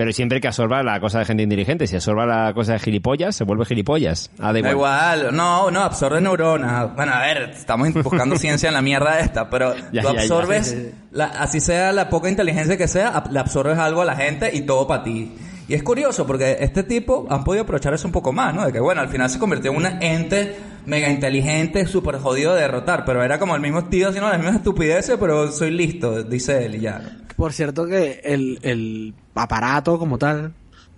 Pero 0.00 0.14
siempre 0.14 0.40
que 0.40 0.48
absorba 0.48 0.82
la 0.82 0.98
cosa 0.98 1.18
de 1.18 1.26
gente 1.26 1.42
inteligente, 1.42 1.86
si 1.86 1.94
absorba 1.94 2.24
la 2.24 2.54
cosa 2.54 2.72
de 2.72 2.78
gilipollas, 2.78 3.36
se 3.36 3.44
vuelve 3.44 3.66
gilipollas. 3.66 4.30
Ah, 4.38 4.46
da 4.46 4.52
Da 4.54 4.70
igual. 4.70 5.18
igual, 5.18 5.36
no, 5.36 5.70
no, 5.70 5.80
absorbe 5.82 6.22
neuronas. 6.22 6.94
Bueno, 6.96 7.12
a 7.12 7.20
ver, 7.20 7.50
estamos 7.54 7.92
buscando 7.92 8.36
ciencia 8.38 8.68
en 8.68 8.74
la 8.74 8.80
mierda 8.80 9.20
esta, 9.20 9.50
pero 9.50 9.74
Ya, 9.92 10.00
tú 10.00 10.08
ya, 10.08 10.14
ya. 10.14 10.20
absorbes, 10.22 10.76
la- 11.12 11.26
así 11.26 11.60
sea 11.60 11.92
la 11.92 12.08
poca 12.08 12.30
inteligencia 12.30 12.78
que 12.78 12.88
sea, 12.88 13.24
le 13.30 13.38
absorbes 13.40 13.76
algo 13.76 14.00
a 14.00 14.06
la 14.06 14.16
gente 14.16 14.48
y 14.56 14.62
todo 14.62 14.86
para 14.86 15.02
ti. 15.02 15.34
Y 15.68 15.74
es 15.74 15.82
curioso 15.82 16.26
porque 16.26 16.56
este 16.60 16.82
tipo 16.82 17.26
han 17.28 17.44
podido 17.44 17.64
aprovechar 17.64 17.92
eso 17.92 18.08
un 18.08 18.12
poco 18.12 18.32
más, 18.32 18.54
¿no? 18.54 18.64
De 18.64 18.72
que 18.72 18.80
bueno, 18.80 19.02
al 19.02 19.10
final 19.10 19.28
se 19.28 19.38
convirtió 19.38 19.70
en 19.70 19.76
un 19.76 19.86
ente 20.02 20.56
mega 20.86 21.10
inteligente, 21.10 21.86
súper 21.86 22.16
jodido 22.20 22.54
de 22.54 22.62
derrotar, 22.62 23.04
pero 23.04 23.22
era 23.22 23.38
como 23.38 23.54
el 23.54 23.60
mismo 23.60 23.84
tío 23.84 24.08
haciendo 24.08 24.30
las 24.30 24.38
mismas 24.38 24.56
estupideces, 24.56 25.18
pero 25.20 25.52
soy 25.52 25.70
listo, 25.72 26.22
dice 26.22 26.64
él 26.64 26.76
y 26.76 26.80
ya. 26.80 27.02
Por 27.40 27.52
cierto 27.52 27.86
que 27.86 28.20
el, 28.24 28.58
el 28.62 29.14
aparato 29.34 29.98
como 29.98 30.18
tal 30.18 30.52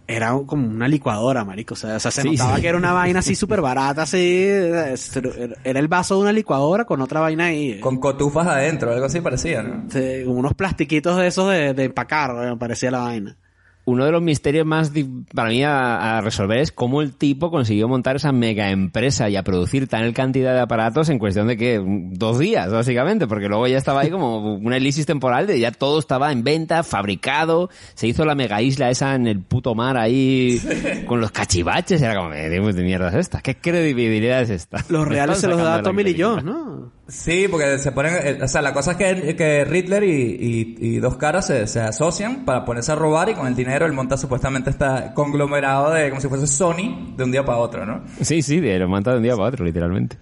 era 0.08 0.32
como 0.46 0.66
una 0.66 0.88
licuadora, 0.88 1.44
marico. 1.44 1.74
O 1.74 1.76
sea, 1.76 1.96
o 1.96 2.00
sea, 2.00 2.10
se 2.10 2.22
Sí, 2.22 2.30
notaba 2.32 2.56
sí. 2.56 2.62
que 2.62 2.68
era 2.68 2.76
una 2.76 2.92
vaina 2.92 3.20
así 3.20 3.34
súper 3.34 3.60
barata, 3.60 4.02
así. 4.02 4.44
Era 5.64 5.78
el 5.80 5.88
vaso 5.88 6.16
de 6.16 6.22
una 6.22 6.32
licuadora 6.32 6.84
con 6.84 7.00
otra 7.00 7.20
vaina 7.20 7.46
ahí. 7.46 7.78
Con 7.80 7.98
cotufas 7.98 8.46
adentro, 8.46 8.92
algo 8.92 9.06
así 9.06 9.20
parecía, 9.20 9.62
¿no? 9.62 9.84
Sí, 9.90 10.22
como 10.24 10.38
unos 10.40 10.54
plastiquitos 10.54 11.16
de 11.16 11.28
esos 11.28 11.48
de, 11.50 11.72
de 11.74 11.84
empacar, 11.84 12.34
me 12.34 12.56
parecía 12.56 12.90
la 12.90 12.98
vaina. 12.98 13.36
Uno 13.92 14.04
de 14.06 14.12
los 14.12 14.22
misterios 14.22 14.66
más 14.66 14.92
para 15.34 15.50
mí 15.50 15.62
a, 15.62 16.18
a 16.18 16.20
resolver 16.20 16.58
es 16.58 16.72
cómo 16.72 17.02
el 17.02 17.12
tipo 17.12 17.50
consiguió 17.50 17.88
montar 17.88 18.16
esa 18.16 18.32
mega 18.32 18.70
empresa 18.70 19.28
y 19.28 19.36
a 19.36 19.42
producir 19.42 19.86
tal 19.88 20.12
cantidad 20.12 20.54
de 20.54 20.60
aparatos 20.60 21.08
en 21.08 21.18
cuestión 21.18 21.46
de 21.46 21.56
que 21.56 21.80
dos 21.84 22.38
días, 22.38 22.72
básicamente, 22.72 23.26
porque 23.26 23.48
luego 23.48 23.66
ya 23.66 23.78
estaba 23.78 24.00
ahí 24.00 24.10
como 24.10 24.54
una 24.56 24.76
elipsis 24.76 25.06
temporal 25.06 25.46
de 25.46 25.60
ya 25.60 25.70
todo 25.72 25.98
estaba 25.98 26.32
en 26.32 26.42
venta, 26.44 26.82
fabricado, 26.82 27.70
se 27.94 28.06
hizo 28.06 28.24
la 28.24 28.34
mega 28.34 28.62
isla 28.62 28.90
esa 28.90 29.14
en 29.14 29.26
el 29.26 29.40
puto 29.40 29.74
mar 29.74 29.96
ahí 29.96 30.60
con 31.06 31.20
los 31.20 31.30
cachivaches, 31.30 32.00
era 32.00 32.16
como, 32.16 32.32
"Eh, 32.32 32.48
de 32.48 32.82
mierda 32.82 33.08
es 33.08 33.14
esta? 33.14 33.40
¿Qué 33.40 33.56
credibilidad 33.56 34.40
es 34.42 34.50
esta? 34.50 34.84
Los 34.88 35.06
reales 35.08 35.38
se 35.38 35.48
los 35.48 35.58
da 35.58 35.82
Tommy 35.82 36.02
credibilidad. 36.02 36.28
Jones, 36.30 36.44
¿no? 36.44 36.92
Sí, 37.08 37.46
porque 37.50 37.78
se 37.78 37.92
ponen, 37.92 38.14
eh, 38.22 38.38
o 38.42 38.48
sea, 38.48 38.62
la 38.62 38.72
cosa 38.72 38.92
es 38.92 38.96
que, 38.96 39.36
que 39.36 39.64
Riddler 39.64 40.04
y, 40.04 40.10
y- 40.10 40.76
y 40.80 40.96
dos 40.98 41.16
caras 41.16 41.46
se, 41.46 41.66
se 41.66 41.80
asocian 41.80 42.44
para 42.44 42.64
ponerse 42.64 42.92
a 42.92 42.94
robar 42.94 43.28
y 43.28 43.34
con 43.34 43.46
el 43.46 43.54
dinero 43.56 43.84
él 43.86 43.92
monta 43.92 44.16
supuestamente 44.16 44.70
este 44.70 44.86
conglomerado 45.14 45.92
de 45.92 46.08
como 46.10 46.20
si 46.20 46.28
fuese 46.28 46.46
Sony 46.46 47.14
de 47.16 47.24
un 47.24 47.32
día 47.32 47.44
para 47.44 47.58
otro, 47.58 47.84
¿no? 47.84 48.02
Sí, 48.20 48.40
sí, 48.40 48.60
lo 48.60 48.88
manta 48.88 49.10
de 49.10 49.16
un 49.18 49.22
día 49.24 49.34
para 49.36 49.48
otro, 49.48 49.64
literalmente. 49.64 50.16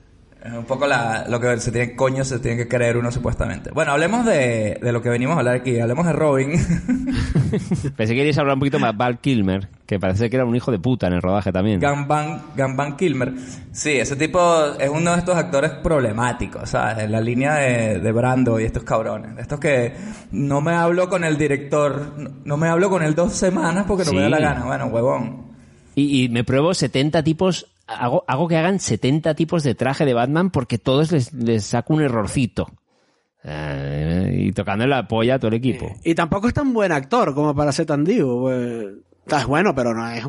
Es 0.45 0.53
un 0.53 0.65
poco 0.65 0.87
la, 0.87 1.27
lo 1.29 1.39
que 1.39 1.59
se 1.61 1.71
tiene, 1.71 1.95
coño, 1.95 2.25
se 2.25 2.39
tiene 2.39 2.57
que 2.57 2.67
creer 2.67 2.97
uno 2.97 3.13
supuestamente. 3.13 3.71
Bueno, 3.73 3.93
hablemos 3.93 4.25
de, 4.25 4.79
de 4.81 4.93
lo 4.93 5.03
que 5.03 5.11
venimos 5.11 5.37
a 5.37 5.41
hablar 5.41 5.57
aquí, 5.57 5.79
hablemos 5.79 6.07
de 6.07 6.13
Robin. 6.15 6.53
Pensé 7.97 8.15
que 8.15 8.19
queríais 8.19 8.39
hablar 8.39 8.55
un 8.55 8.61
poquito 8.61 8.79
más 8.79 8.93
de 8.93 8.97
Val 8.97 9.19
Kilmer, 9.19 9.69
que 9.85 9.99
parece 9.99 10.31
que 10.31 10.37
era 10.37 10.47
un 10.47 10.57
hijo 10.57 10.71
de 10.71 10.79
puta 10.79 11.09
en 11.09 11.13
el 11.13 11.21
rodaje 11.21 11.53
también. 11.53 11.79
Gamban, 11.81 12.41
Gamban 12.57 12.97
Kilmer. 12.97 13.35
Sí, 13.73 13.91
ese 13.93 14.17
tipo 14.17 14.41
es 14.79 14.89
uno 14.89 15.13
de 15.13 15.19
estos 15.19 15.37
actores 15.37 15.73
problemáticos, 15.73 16.71
¿sabes? 16.71 17.05
En 17.05 17.13
la 17.13 17.21
línea 17.21 17.57
de, 17.57 18.01
de 18.01 18.13
Brando 18.13 18.59
y 18.59 18.65
estos 18.65 18.83
cabrones. 18.83 19.39
Estos 19.39 19.61
que 19.61 19.93
no 20.33 20.63
me 20.63 20.73
hablo 20.73 21.11
con 21.11 21.23
el 21.23 21.37
director, 21.37 22.15
no, 22.45 22.57
me 22.57 22.69
hablo 22.69 22.89
con 22.89 23.03
él 23.03 23.15
dos 23.15 23.35
semanas 23.35 23.85
porque 23.87 24.05
no 24.07 24.13
me 24.13 24.23
da 24.23 24.31
la 24.31 24.41
gana. 24.41 24.65
Bueno, 24.65 24.87
huevón. 24.87 25.51
Y, 25.95 26.25
y 26.25 26.29
me 26.31 26.45
pruebo 26.45 26.73
70 26.73 27.23
tipos, 27.23 27.67
hago, 27.99 28.25
hago 28.27 28.49
que 28.49 28.57
hagan 28.57 28.79
70 28.81 29.35
tipos 29.35 29.63
de 29.63 29.75
traje 29.75 30.05
de 30.05 30.15
Batman 30.15 30.51
porque 30.51 30.79
todos 30.79 31.13
les, 31.13 31.33
les 31.33 31.65
saco 31.65 31.95
un 31.95 32.03
errorcito. 32.03 32.67
Eh, 33.43 34.35
y 34.39 34.53
tocando 34.53 34.87
la 34.87 35.09
polla 35.09 35.37
a 35.37 35.39
todo 35.39 35.49
el 35.49 35.55
equipo. 35.55 35.91
Y 36.05 36.15
tampoco 36.15 36.49
es 36.49 36.55
tan 36.55 36.73
buen 36.73 36.93
actor 36.93 37.35
como 37.35 37.55
para 37.55 37.73
ser 37.73 37.87
tan 37.87 38.05
divo. 38.05 38.43
pues. 38.43 38.89
Está 39.25 39.47
bueno, 39.47 39.75
pero 39.75 39.95
no 39.95 40.09
es. 40.11 40.27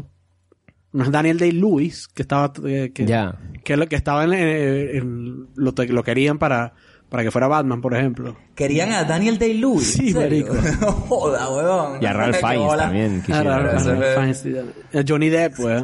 No 0.93 1.03
es 1.03 1.11
Daniel 1.11 1.37
Day-Lewis, 1.39 2.07
que 2.07 2.21
estaba. 2.21 2.51
eh, 2.65 2.91
que, 2.93 3.05
Ya. 3.05 3.37
que, 3.63 3.87
que 3.87 3.95
estaba 3.95 4.23
en. 4.23 4.33
eh, 4.33 4.97
en- 4.97 5.47
lo, 5.55 5.73
lo 5.77 6.03
querían 6.03 6.37
para, 6.37 6.73
para 7.09 7.23
que 7.23 7.31
fuera 7.31 7.47
Batman, 7.47 7.81
por 7.81 7.95
ejemplo. 7.95 8.37
Querían 8.55 8.91
a 8.93 9.03
Daniel 9.03 9.37
Day-Lewis. 9.39 9.93
Sí, 9.93 10.13
marico. 10.13 10.53
Joda, 11.09 11.49
huevón. 11.49 12.01
Y 12.01 12.05
a 12.05 12.13
Ralph 12.13 12.37
Fiennes 12.39 12.77
también. 12.77 13.21
Claro, 13.21 13.49
Ralph 13.57 14.15
Fiennes. 14.15 14.45
Eh, 14.45 15.03
Johnny 15.07 15.29
Depp, 15.29 15.55
pues. 15.57 15.83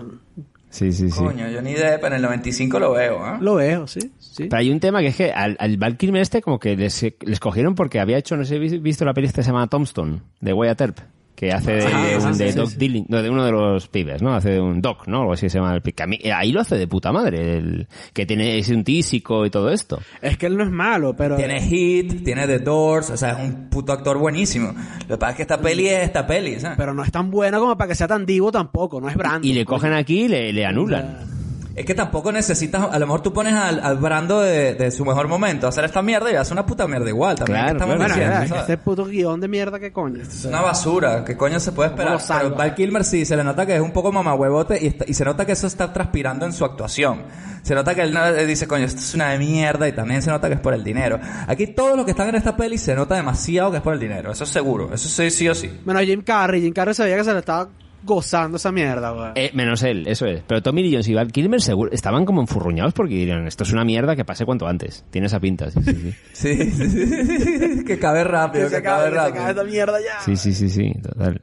Sí, 0.69 0.91
sí, 0.91 1.09
sí. 1.09 1.17
Coño, 1.17 1.45
Johnny 1.53 1.73
Depp 1.73 2.03
en 2.03 2.13
el 2.13 2.21
95 2.21 2.79
lo 2.79 2.91
veo, 2.93 3.25
¿eh? 3.25 3.37
Lo 3.39 3.55
veo, 3.55 3.87
sí. 3.87 4.11
sí. 4.19 4.43
Pero 4.49 4.57
hay 4.57 4.69
un 4.69 4.79
tema 4.79 4.99
que 4.99 5.07
es 5.07 5.15
que 5.15 5.31
al, 5.31 5.55
al 5.59 5.77
Val 5.77 5.97
Kilmer 5.97 6.21
este 6.21 6.41
como 6.41 6.59
que 6.59 6.75
les, 6.75 7.05
les 7.21 7.39
cogieron 7.39 7.73
porque 7.73 7.99
había 7.99 8.17
hecho, 8.17 8.35
no 8.35 8.43
sé 8.43 8.49
si 8.49 8.55
habéis 8.55 8.81
visto 8.81 9.05
la 9.05 9.13
peli 9.13 9.27
esta 9.27 9.37
que 9.37 9.43
se 9.43 9.51
llama 9.51 9.67
Tombstone, 9.67 10.21
de 10.41 10.53
Wyatt 10.53 10.81
Earp. 10.81 10.99
Que 11.37 11.51
hace 11.51 11.73
de, 11.73 11.81
de 11.85 12.17
un- 12.17 12.35
de 12.35 12.51
sí, 12.51 12.57
Doc 12.57 12.69
sí. 12.71 12.77
Dilling- 12.79 13.05
no, 13.09 13.21
de 13.21 13.29
uno 13.29 13.45
de 13.45 13.51
los 13.51 13.87
pibes, 13.87 14.23
¿no? 14.23 14.33
Hace 14.33 14.49
de 14.53 14.59
un 14.59 14.81
Doc, 14.81 15.07
¿no? 15.07 15.19
Algo 15.19 15.33
así 15.33 15.47
se 15.49 15.59
llama 15.59 15.75
el 15.75 15.83
que 15.83 16.01
a 16.03 16.07
mí- 16.07 16.19
ahí 16.35 16.51
lo 16.51 16.61
hace 16.61 16.77
de 16.77 16.87
puta 16.87 17.11
madre, 17.11 17.59
el, 17.59 17.87
que 18.11 18.25
tiene 18.25 18.57
es 18.57 18.69
un 18.69 18.83
tísico 18.83 19.45
y 19.45 19.51
todo 19.51 19.69
esto. 19.69 19.99
Es 20.19 20.35
que 20.35 20.47
él 20.47 20.57
no 20.57 20.63
es 20.63 20.71
malo, 20.71 21.15
pero... 21.15 21.35
Tiene 21.35 21.61
Hit, 21.61 22.23
tiene 22.23 22.47
The 22.47 22.57
Doors, 22.59 23.11
o 23.11 23.17
sea, 23.17 23.43
es 23.43 23.49
un 23.49 23.69
puto 23.69 23.93
actor 23.93 24.17
buenísimo. 24.17 24.73
Lo 25.07 25.15
que 25.15 25.17
pasa 25.19 25.29
es 25.31 25.35
que 25.35 25.41
esta 25.43 25.61
peli 25.61 25.87
es 25.87 26.05
esta 26.05 26.25
peli, 26.25 26.59
¿sabes? 26.59 26.75
Pero 26.75 26.95
no 26.95 27.03
es 27.03 27.11
tan 27.11 27.29
bueno 27.29 27.59
como 27.59 27.77
para 27.77 27.89
que 27.89 27.95
sea 27.95 28.07
tan 28.07 28.25
divo 28.25 28.51
tampoco, 28.51 28.99
no 28.99 29.07
es 29.07 29.15
Brando. 29.15 29.47
Y 29.47 29.53
le 29.53 29.63
cogen 29.63 29.93
aquí 29.93 30.23
y 30.23 30.27
le, 30.29 30.51
le 30.51 30.65
anulan. 30.65 31.36
Es 31.77 31.85
que 31.85 31.93
tampoco 31.93 32.31
necesitas, 32.31 32.87
a 32.91 32.97
lo 32.97 33.05
mejor 33.05 33.21
tú 33.21 33.31
pones 33.31 33.53
al, 33.53 33.79
al 33.79 33.97
Brando 33.97 34.41
de, 34.41 34.73
de 34.73 34.89
su 34.89 35.05
mejor 35.05 35.27
momento 35.27 35.67
a 35.67 35.69
hacer 35.69 35.85
esta 35.85 36.01
mierda 36.01 36.31
y 36.31 36.35
hace 36.35 36.51
una 36.51 36.65
puta 36.65 36.87
mierda 36.87 37.07
igual. 37.07 37.35
También 37.37 37.59
Claro, 37.59 37.77
¿qué 37.77 37.83
estamos 37.83 38.05
diciendo, 38.07 38.35
¿sabes? 38.47 38.61
este 38.63 38.77
puto 38.79 39.05
guion 39.05 39.39
de 39.39 39.47
mierda, 39.47 39.79
¿qué 39.79 39.91
coño? 39.91 40.23
Es 40.23 40.43
una 40.45 40.61
basura, 40.61 41.23
¿qué 41.23 41.37
coño 41.37 41.59
se 41.59 41.71
puede 41.73 41.91
esperar? 41.91 42.17
Pero 42.27 42.55
Val 42.55 42.73
Kilmer 42.73 43.03
sí, 43.03 43.25
se 43.25 43.35
le 43.37 43.43
nota 43.43 43.63
que 43.67 43.75
es 43.75 43.81
un 43.81 43.91
poco 43.91 44.11
mamahuevote 44.11 44.79
y, 44.83 44.87
está- 44.87 45.05
y 45.07 45.13
se 45.13 45.23
nota 45.23 45.45
que 45.45 45.51
eso 45.51 45.67
está 45.67 45.93
transpirando 45.93 46.47
en 46.47 46.53
su 46.53 46.65
actuación. 46.65 47.21
Se 47.61 47.75
nota 47.75 47.93
que 47.93 48.01
él 48.01 48.47
dice, 48.47 48.65
coño, 48.67 48.85
esto 48.85 48.99
es 48.99 49.13
una 49.13 49.29
de 49.29 49.37
mierda 49.37 49.87
y 49.87 49.91
también 49.91 50.23
se 50.23 50.31
nota 50.31 50.47
que 50.47 50.55
es 50.55 50.59
por 50.59 50.73
el 50.73 50.83
dinero. 50.83 51.19
Aquí 51.47 51.67
todos 51.67 51.95
los 51.95 52.05
que 52.05 52.11
están 52.11 52.29
en 52.29 52.35
esta 52.35 52.57
peli 52.57 52.79
se 52.79 52.95
nota 52.95 53.13
demasiado 53.13 53.69
que 53.69 53.77
es 53.77 53.83
por 53.83 53.93
el 53.93 53.99
dinero, 53.99 54.31
eso 54.31 54.45
es 54.45 54.49
seguro, 54.49 54.89
eso 54.93 55.07
sí, 55.09 55.29
sí 55.29 55.47
o 55.47 55.53
sí. 55.53 55.69
Bueno, 55.85 55.99
Jim 55.99 56.23
Carrey, 56.23 56.59
Jim 56.61 56.73
Carrey 56.73 56.95
sabía 56.95 57.17
que 57.17 57.23
se 57.23 57.33
le 57.33 57.39
estaba 57.39 57.69
gozando 58.03 58.57
esa 58.57 58.71
mierda, 58.71 59.11
güey. 59.11 59.31
Eh, 59.35 59.51
menos 59.53 59.83
él, 59.83 60.07
eso 60.07 60.25
es. 60.25 60.41
Pero 60.47 60.61
Tommy 60.61 60.83
Lee 60.83 60.91
Jones 60.93 61.07
y 61.09 61.13
Val 61.13 61.31
Kilmer 61.31 61.61
seguro, 61.61 61.91
estaban 61.91 62.25
como 62.25 62.41
enfurruñados 62.41 62.93
porque 62.93 63.15
dirían, 63.15 63.47
esto 63.47 63.63
es 63.63 63.71
una 63.71 63.83
mierda 63.83 64.15
que 64.15 64.25
pase 64.25 64.45
cuanto 64.45 64.67
antes. 64.67 65.03
Tiene 65.09 65.27
esa 65.27 65.39
pinta, 65.39 65.69
sí, 65.71 65.81
sí, 65.83 65.93
sí. 65.93 66.13
Sí, 66.33 66.71
sí, 66.71 66.89
sí, 66.89 67.83
que 67.87 67.99
cabe 67.99 68.23
rápido, 68.23 68.69
que, 68.69 68.81
cabe 68.81 69.09
rápido. 69.09 69.47
esta 69.47 69.63
mierda 69.63 69.99
ya. 69.99 70.19
Sí, 70.21 70.35
sí, 70.35 70.53
sí, 70.53 70.69
sí, 70.69 70.93
total. 71.01 71.41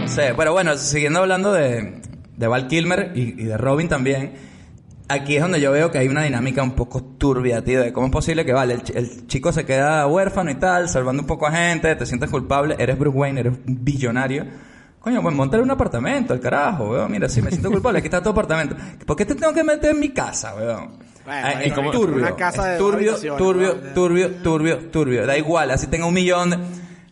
No 0.00 0.08
sé, 0.08 0.34
pero 0.36 0.52
bueno, 0.52 0.76
siguiendo 0.76 1.20
hablando 1.20 1.52
de, 1.52 2.00
de 2.36 2.46
Val 2.46 2.68
Kilmer 2.68 3.12
y, 3.14 3.42
y 3.42 3.44
de 3.44 3.56
Robin 3.58 3.88
también, 3.88 4.32
aquí 5.08 5.36
es 5.36 5.42
donde 5.42 5.60
yo 5.60 5.72
veo 5.72 5.90
que 5.90 5.98
hay 5.98 6.08
una 6.08 6.22
dinámica 6.22 6.62
un 6.62 6.72
poco 6.72 7.02
turbia, 7.02 7.62
tío, 7.62 7.80
de 7.82 7.92
cómo 7.92 8.06
es 8.06 8.12
posible 8.12 8.44
que, 8.44 8.52
vale, 8.52 8.74
el, 8.74 8.82
ch- 8.82 8.96
el 8.96 9.26
chico 9.26 9.52
se 9.52 9.64
queda 9.64 10.06
huérfano 10.06 10.50
y 10.50 10.56
tal, 10.56 10.88
salvando 10.88 11.22
un 11.22 11.26
poco 11.26 11.46
a 11.46 11.52
gente, 11.52 11.94
te 11.96 12.06
sientes 12.06 12.30
culpable, 12.30 12.76
eres 12.78 12.98
Bruce 12.98 13.16
Wayne, 13.16 13.40
eres 13.40 13.52
un 13.66 13.84
billonario. 13.84 14.44
Coño, 15.00 15.22
pues 15.22 15.34
montale 15.36 15.62
un 15.62 15.70
apartamento, 15.70 16.34
el 16.34 16.40
carajo, 16.40 16.90
weón. 16.90 17.12
Mira, 17.12 17.28
si 17.28 17.40
me 17.40 17.50
siento 17.50 17.70
culpable, 17.70 17.98
aquí 18.00 18.06
está 18.08 18.20
tu 18.22 18.30
apartamento. 18.30 18.74
¿Por 19.06 19.14
qué 19.16 19.24
te 19.24 19.36
tengo 19.36 19.52
que 19.54 19.62
meter 19.62 19.90
en 19.92 20.00
mi 20.00 20.08
casa, 20.08 20.54
weón? 20.56 20.98
Bueno, 21.24 21.46
Ah, 21.46 21.62
es 21.62 21.74
bueno, 21.74 21.90
turbio, 21.92 22.16
una 22.18 22.34
casa 22.36 22.66
es 22.66 22.72
de 22.72 22.78
turbio, 22.78 23.14
turbio, 23.36 23.74
turbio, 23.94 24.30
turbio, 24.42 24.78
turbio. 24.90 25.26
Da 25.26 25.36
igual, 25.38 25.70
así 25.70 25.86
tenga 25.86 26.06
un 26.06 26.14
millón 26.14 26.50
de... 26.50 26.58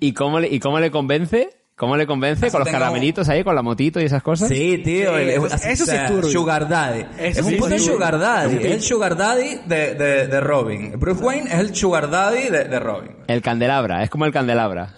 ¿Y 0.00 0.12
cómo 0.12 0.40
le, 0.40 0.48
y 0.48 0.58
cómo 0.60 0.80
le 0.80 0.90
convence? 0.90 1.50
¿Cómo 1.76 1.96
le 1.96 2.06
convence? 2.06 2.46
Así 2.46 2.52
¿Con 2.52 2.60
los 2.60 2.66
tengo- 2.68 2.78
caramelitos 2.78 3.28
ahí, 3.28 3.42
con 3.42 3.52
la 3.56 3.62
motito 3.62 4.00
y 4.00 4.04
esas 4.04 4.22
cosas? 4.22 4.48
Sí, 4.48 4.78
tío. 4.84 5.16
Sí, 5.16 5.22
el- 5.22 5.30
eso- 5.30 5.48
sí 5.58 5.90
es 5.90 6.06
turbio. 6.06 6.30
Sugar 6.30 6.68
Daddy. 6.68 7.00
Eso 7.18 7.40
es 7.40 7.46
un 7.46 7.50
sí 7.52 7.56
puto. 7.56 7.78
Sugar 7.80 8.18
Daddy. 8.20 8.56
Es 8.58 8.64
el 8.72 8.80
Sugar 8.82 9.16
Daddy 9.16 9.60
de, 9.66 9.94
de, 9.96 10.26
de 10.28 10.40
Robin. 10.40 10.92
Bruce 11.00 11.20
Wayne 11.22 11.50
es 11.52 11.58
el 11.58 11.74
Sugar 11.74 12.08
Daddy 12.08 12.48
de, 12.48 12.64
de 12.64 12.78
Robin. 12.78 13.10
El 13.26 13.42
candelabra, 13.42 14.04
es 14.04 14.10
como 14.10 14.24
el 14.24 14.32
candelabra. 14.32 14.94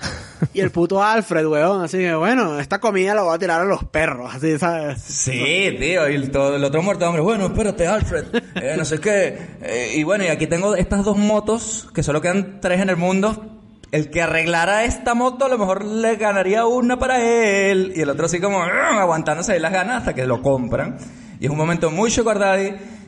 Y 0.53 0.61
el 0.61 0.71
puto 0.71 1.03
Alfred, 1.03 1.47
weón. 1.47 1.83
Así 1.83 1.97
que, 1.97 2.15
bueno, 2.15 2.61
esta 2.61 2.79
comida 2.79 3.15
la 3.15 3.23
voy 3.23 3.35
a 3.35 3.39
tirar 3.39 3.63
a 3.63 3.65
los 3.65 3.85
perros. 3.85 4.35
Así, 4.35 4.59
¿sabes? 4.59 5.01
Sí, 5.01 5.75
tío. 5.81 6.07
Y 6.11 6.15
el, 6.15 6.31
todo, 6.31 6.57
el 6.57 6.63
otro 6.65 6.83
muerto 6.83 7.05
de 7.05 7.09
hambre. 7.09 7.23
Bueno, 7.23 7.47
espérate, 7.47 7.87
Alfred. 7.87 8.25
Eh, 8.57 8.75
no 8.77 8.85
sé 8.85 9.01
qué. 9.01 9.57
Eh, 9.63 9.93
y 9.97 10.03
bueno, 10.03 10.25
y 10.25 10.29
aquí 10.29 10.47
tengo 10.47 10.77
estas 10.77 11.05
dos 11.07 11.17
motos, 11.17 11.89
que 11.95 12.03
solo 12.03 12.21
quedan 12.21 12.61
tres 12.61 12.83
en 12.83 12.91
el 12.91 12.97
mundo. 12.99 13.56
El 13.97 14.11
que 14.11 14.21
arreglara 14.21 14.85
esta 14.85 15.15
moto 15.15 15.47
a 15.47 15.49
lo 15.49 15.57
mejor 15.57 15.83
le 15.85 16.17
ganaría 16.17 16.67
una 16.67 16.99
para 16.99 17.23
él. 17.23 17.95
Y 17.97 18.03
el 18.03 18.11
otro 18.11 18.27
así 18.27 18.41
como 18.41 18.59
"Ugh", 18.59 18.99
aguantándose 18.99 19.53
ahí 19.53 19.59
las 19.61 19.73
ganas 19.73 19.99
hasta 19.99 20.15
que 20.15 20.27
lo 20.27 20.43
compran. 20.43 20.99
Y 21.41 21.47
es 21.47 21.51
un 21.51 21.57
momento 21.57 21.91
muy 21.91 22.11
Sugar. 22.11 22.39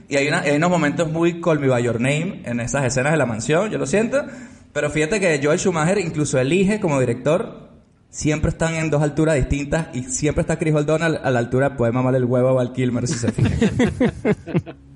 Y 0.09 0.17
hay, 0.17 0.29
una- 0.29 0.41
hay 0.41 0.57
unos 0.57 0.71
momentos 0.71 1.13
muy 1.13 1.43
Call 1.43 1.59
Me 1.61 1.69
By 1.69 1.83
Your 1.83 2.01
Name 2.01 2.41
en 2.47 2.61
esas 2.61 2.85
escenas 2.87 3.13
de 3.13 3.19
la 3.19 3.27
mansión, 3.27 3.71
yo 3.71 3.77
lo 3.77 3.87
siento. 3.87 4.25
Pero 4.73 4.89
fíjate 4.89 5.21
que 5.21 5.39
Joel 5.43 5.59
Schumacher 5.59 5.99
incluso 5.99 6.39
elige 6.39 6.81
como 6.81 6.99
director 7.01 7.69
siempre 8.09 8.49
están 8.51 8.75
en 8.77 8.89
dos 8.89 9.03
alturas 9.03 9.35
distintas 9.35 9.89
y 9.95 10.05
siempre 10.05 10.41
está 10.41 10.59
Chris 10.59 10.75
O'Donnell 10.75 11.19
a 11.23 11.31
la 11.31 11.39
altura, 11.39 11.77
puede 11.77 11.93
mamarle 11.93 12.19
el 12.21 12.25
huevo 12.25 12.49
a 12.49 12.53
Val 12.55 12.73
Kilmer 12.73 13.07
si 13.07 13.15
se 13.19 13.31
fija. 13.31 13.51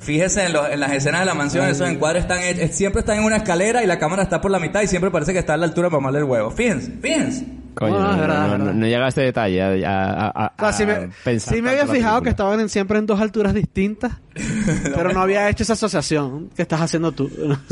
Fíjese 0.00 0.44
en, 0.46 0.52
lo- 0.52 0.66
en 0.68 0.80
las 0.80 0.92
escenas 0.92 1.20
de 1.20 1.26
la 1.26 1.34
mansión, 1.34 1.66
esos 1.68 1.88
encuadres 1.88 2.22
están 2.22 2.38
hechos- 2.42 2.70
siempre 2.74 3.00
están 3.00 3.18
en 3.18 3.24
una 3.24 3.36
escalera 3.36 3.82
y 3.82 3.86
la 3.86 3.98
cámara 3.98 4.22
está 4.22 4.40
por 4.40 4.50
la 4.50 4.58
mitad 4.58 4.82
y 4.82 4.86
siempre 4.88 5.10
parece 5.10 5.32
que 5.32 5.38
está 5.40 5.54
a 5.54 5.56
la 5.56 5.66
altura 5.66 5.88
para 5.88 6.00
mamarle 6.00 6.20
el 6.20 6.24
huevo. 6.24 6.50
Fíjense, 6.50 6.92
fíjense. 7.00 7.44
Coño, 7.74 7.98
No, 7.98 8.12
no, 8.12 8.18
verdad, 8.20 8.58
no, 8.58 8.72
no, 8.72 8.86
llega 8.86 9.04
a 9.04 9.08
este 9.08 9.20
detalle. 9.20 9.84
A, 9.84 10.02
a- 10.02 10.28
a- 10.46 10.52
O 10.56 10.60
sea, 10.60 10.72
sí 10.72 10.82
a 10.84 10.86
me, 10.86 11.08
pensar 11.24 11.54
sí 11.54 11.60
me 11.62 11.70
había 11.70 11.86
fijado 11.86 12.22
que 12.22 12.30
estaban 12.30 12.58
en- 12.60 12.68
siempre 12.70 12.98
en 12.98 13.06
dos 13.06 13.20
alturas 13.20 13.52
distintas, 13.52 14.12
pero 14.94 15.12
no 15.12 15.20
había 15.20 15.48
hecho 15.50 15.62
esa 15.62 15.74
asociación 15.74 16.50
que 16.56 16.62
estás 16.62 16.80
haciendo 16.80 17.12
tú. 17.12 17.30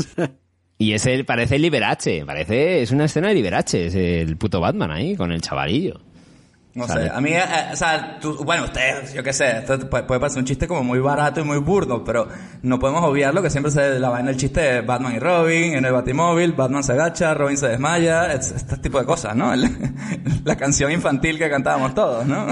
Y 0.77 0.91
ese 0.91 1.23
parece 1.23 1.55
el 1.55 1.61
Liberace, 1.61 2.25
parece, 2.25 2.81
es 2.81 2.91
una 2.91 3.05
escena 3.05 3.29
de 3.29 3.33
Liberace, 3.35 3.85
es 3.87 3.95
el 3.95 4.35
puto 4.35 4.59
Batman 4.59 4.91
ahí, 4.91 5.15
con 5.15 5.31
el 5.31 5.39
chavalillo. 5.39 6.01
No 6.75 6.85
Sale. 6.87 7.05
sé, 7.05 7.09
a 7.15 7.21
mí, 7.21 7.29
eh, 7.31 7.37
eh, 7.39 7.69
o 7.71 7.75
sea, 7.77 8.19
tú- 8.19 8.43
bueno, 8.43 8.65
ustedes, 8.65 9.13
yo 9.13 9.23
qué 9.23 9.31
sé, 9.31 9.59
esto 9.59 9.79
puede, 9.89 10.03
puede 10.03 10.19
parecer 10.19 10.39
un 10.39 10.45
chiste 10.45 10.67
como 10.67 10.83
muy 10.83 10.99
barato 10.99 11.39
y 11.39 11.43
muy 11.45 11.57
burdo, 11.59 12.03
pero 12.03 12.27
no 12.63 12.77
podemos 12.79 13.01
obviar 13.05 13.33
lo 13.33 13.41
que 13.41 13.49
siempre 13.49 13.71
se 13.71 13.97
la 13.97 14.09
va 14.09 14.19
en 14.19 14.27
el 14.27 14.35
chiste 14.35 14.59
de 14.59 14.81
Batman 14.81 15.15
y 15.15 15.19
Robin, 15.19 15.73
en 15.75 15.85
el 15.85 15.93
Batimóvil, 15.93 16.51
Batman 16.51 16.83
se 16.83 16.91
agacha, 16.91 17.33
Robin 17.33 17.55
se 17.57 17.69
desmaya, 17.69 18.33
es- 18.33 18.51
este 18.51 18.75
tipo 18.77 18.99
de 18.99 19.05
cosas, 19.05 19.35
¿no? 19.37 19.53
El- 19.53 19.69
la 20.43 20.57
canción 20.57 20.91
infantil 20.91 21.37
que 21.37 21.49
cantábamos 21.49 21.95
todos, 21.95 22.25
¿no? 22.25 22.47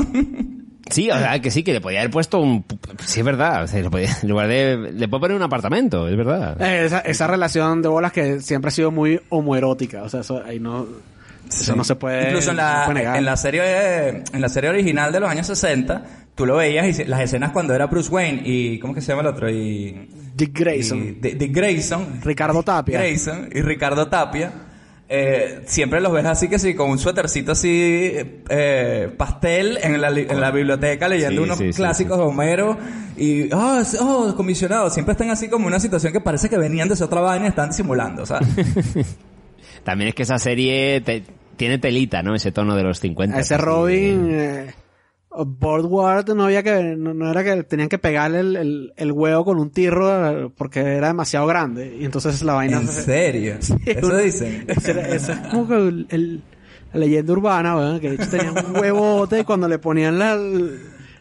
Sí, 0.89 1.09
o 1.11 1.17
sea, 1.17 1.41
que 1.41 1.49
sí, 1.51 1.63
que 1.63 1.73
le 1.73 1.81
podía 1.81 1.99
haber 1.99 2.11
puesto 2.11 2.39
un... 2.39 2.63
Sí, 3.05 3.19
es 3.21 3.25
verdad, 3.25 3.63
o 3.63 3.67
sea, 3.67 3.81
le 3.81 3.89
podía- 3.89 4.15
en 4.21 4.29
lugar 4.29 4.47
de... 4.47 4.91
Le 4.93 5.07
puedo 5.09 5.21
poner 5.21 5.35
un 5.35 5.43
apartamento, 5.43 6.07
es 6.07 6.15
verdad. 6.15 6.61
Eh, 6.61 6.85
esa, 6.85 6.99
esa 6.99 7.27
relación 7.27 7.81
de 7.81 7.89
bolas 7.89 8.11
que 8.13 8.39
siempre 8.39 8.69
ha 8.69 8.71
sido 8.71 8.89
muy 8.91 9.19
homoerótica, 9.29 10.03
o 10.03 10.09
sea, 10.09 10.21
eso 10.21 10.41
ahí 10.45 10.59
no, 10.59 10.85
eso 11.61 11.75
no 11.75 11.83
se 11.83 11.95
puede, 11.95 12.27
Incluso 12.29 12.51
en 12.51 12.57
la, 12.57 12.91
negar. 12.93 13.17
en 13.17 13.25
la 13.25 13.37
serie 13.37 14.23
en 14.33 14.41
la 14.41 14.49
serie 14.49 14.69
original 14.69 15.11
de 15.11 15.19
los 15.19 15.29
años 15.29 15.47
60, 15.47 16.03
tú 16.35 16.45
lo 16.45 16.57
veías 16.57 16.99
y 16.99 17.03
las 17.05 17.21
escenas 17.21 17.51
cuando 17.51 17.73
era 17.73 17.87
Bruce 17.87 18.09
Wayne 18.09 18.41
y 18.45 18.79
¿cómo 18.79 18.93
que 18.93 19.01
se 19.01 19.07
llama 19.09 19.21
el 19.21 19.27
otro? 19.27 19.49
Y 19.49 20.07
Dick 20.35 20.57
Grayson, 20.59 20.99
y 20.99 21.11
Dick 21.11 21.37
Dick 21.37 21.55
Grayson, 21.55 22.19
Ricardo 22.23 22.63
Tapia. 22.63 22.99
Grayson 22.99 23.49
y 23.53 23.61
Ricardo 23.61 24.07
Tapia. 24.07 24.51
eh, 25.09 25.61
siempre 25.67 26.01
los 26.01 26.11
ves 26.11 26.25
así 26.25 26.47
que 26.47 26.57
sí, 26.57 26.73
con 26.73 26.89
un 26.89 26.97
suétercito 26.97 27.51
así 27.51 28.13
eh, 28.49 29.13
pastel 29.15 29.77
en 29.83 30.01
la, 30.01 30.09
li- 30.09 30.25
en 30.27 30.41
la 30.41 30.49
biblioteca 30.49 31.07
leyendo 31.07 31.41
Sí, 31.41 31.45
unos 31.45 31.57
sí, 31.59 31.71
sí, 31.71 31.77
clásicos 31.77 32.17
de 32.17 32.23
Homero 32.23 32.77
y 33.15 33.53
oh, 33.53 33.83
oh, 33.99 34.33
comisionado, 34.35 34.89
siempre 34.89 35.11
están 35.11 35.29
así 35.29 35.49
como 35.49 35.67
una 35.67 35.79
situación 35.79 36.11
que 36.13 36.19
parece 36.21 36.49
que 36.49 36.57
venían 36.57 36.87
de 36.87 36.95
esa 36.95 37.05
otra 37.05 37.21
vaina 37.21 37.45
y 37.45 37.49
están 37.49 37.69
disimulando, 37.69 38.25
¿sabes? 38.25 38.47
También 39.83 40.07
es 40.09 40.15
que 40.15 40.23
esa 40.23 40.37
serie 40.39 41.01
te- 41.01 41.23
tiene 41.57 41.77
telita, 41.77 42.21
¿no? 42.23 42.35
Ese 42.35 42.51
tono 42.51 42.75
de 42.75 42.83
los 42.83 42.99
50. 42.99 43.35
A 43.37 43.39
ese 43.39 43.55
así, 43.55 43.63
Robin, 43.63 44.27
eh, 44.31 44.73
Boardward 45.35 46.29
no 46.35 46.45
había 46.45 46.61
que, 46.63 46.95
no, 46.95 47.13
no 47.13 47.29
era 47.31 47.43
que 47.43 47.63
tenían 47.63 47.89
que 47.89 47.97
pegarle 47.97 48.39
el, 48.41 48.55
el, 48.55 48.93
el 48.95 49.11
huevo 49.11 49.45
con 49.45 49.59
un 49.59 49.71
tirro 49.71 50.45
eh, 50.45 50.51
porque 50.55 50.79
era 50.81 51.07
demasiado 51.07 51.47
grande 51.47 51.97
y 51.99 52.05
entonces 52.05 52.41
la 52.43 52.53
vaina 52.53 52.77
¿En 52.79 52.87
serio? 52.87 53.55
Eso 53.85 54.07
una- 54.07 54.17
dicen. 54.19 54.65
Eso 54.67 55.31
es 55.31 55.39
como 55.49 55.67
que 55.67 55.75
el, 55.75 56.05
el- 56.09 56.41
la 56.93 56.99
leyenda 56.99 57.33
urbana, 57.33 57.75
weón, 57.75 57.99
que 57.99 58.09
de 58.11 58.15
hecho 58.15 58.29
tenía 58.29 58.51
un 58.51 58.77
huevote 58.77 59.39
y 59.39 59.43
cuando 59.43 59.67
le 59.67 59.79
ponían 59.79 60.19
la- 60.19 60.39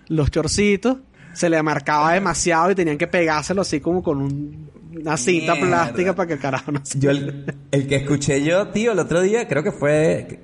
los 0.09 0.31
chorcitos 0.31 0.99
se 1.33 1.49
le 1.49 1.62
marcaba 1.62 2.12
demasiado 2.12 2.71
y 2.71 2.75
tenían 2.75 2.99
que 2.99 3.07
pegárselo 3.07 3.62
así 3.62 3.81
como 3.81 4.03
con 4.03 4.21
un- 4.21 4.71
una 5.00 5.16
cinta 5.16 5.55
Mierda. 5.55 5.68
plástica 5.68 6.14
para 6.14 6.26
que 6.26 6.33
el 6.35 6.38
carajo 6.40 6.72
no 6.72 6.81
se... 6.85 6.98
Yo 6.98 7.11
el, 7.11 7.44
el 7.70 7.87
que 7.87 7.96
escuché 7.96 8.42
yo, 8.44 8.68
tío, 8.68 8.92
el 8.92 8.98
otro 8.98 9.20
día, 9.20 9.46
creo 9.48 9.62
que 9.62 9.72
fue, 9.72 10.40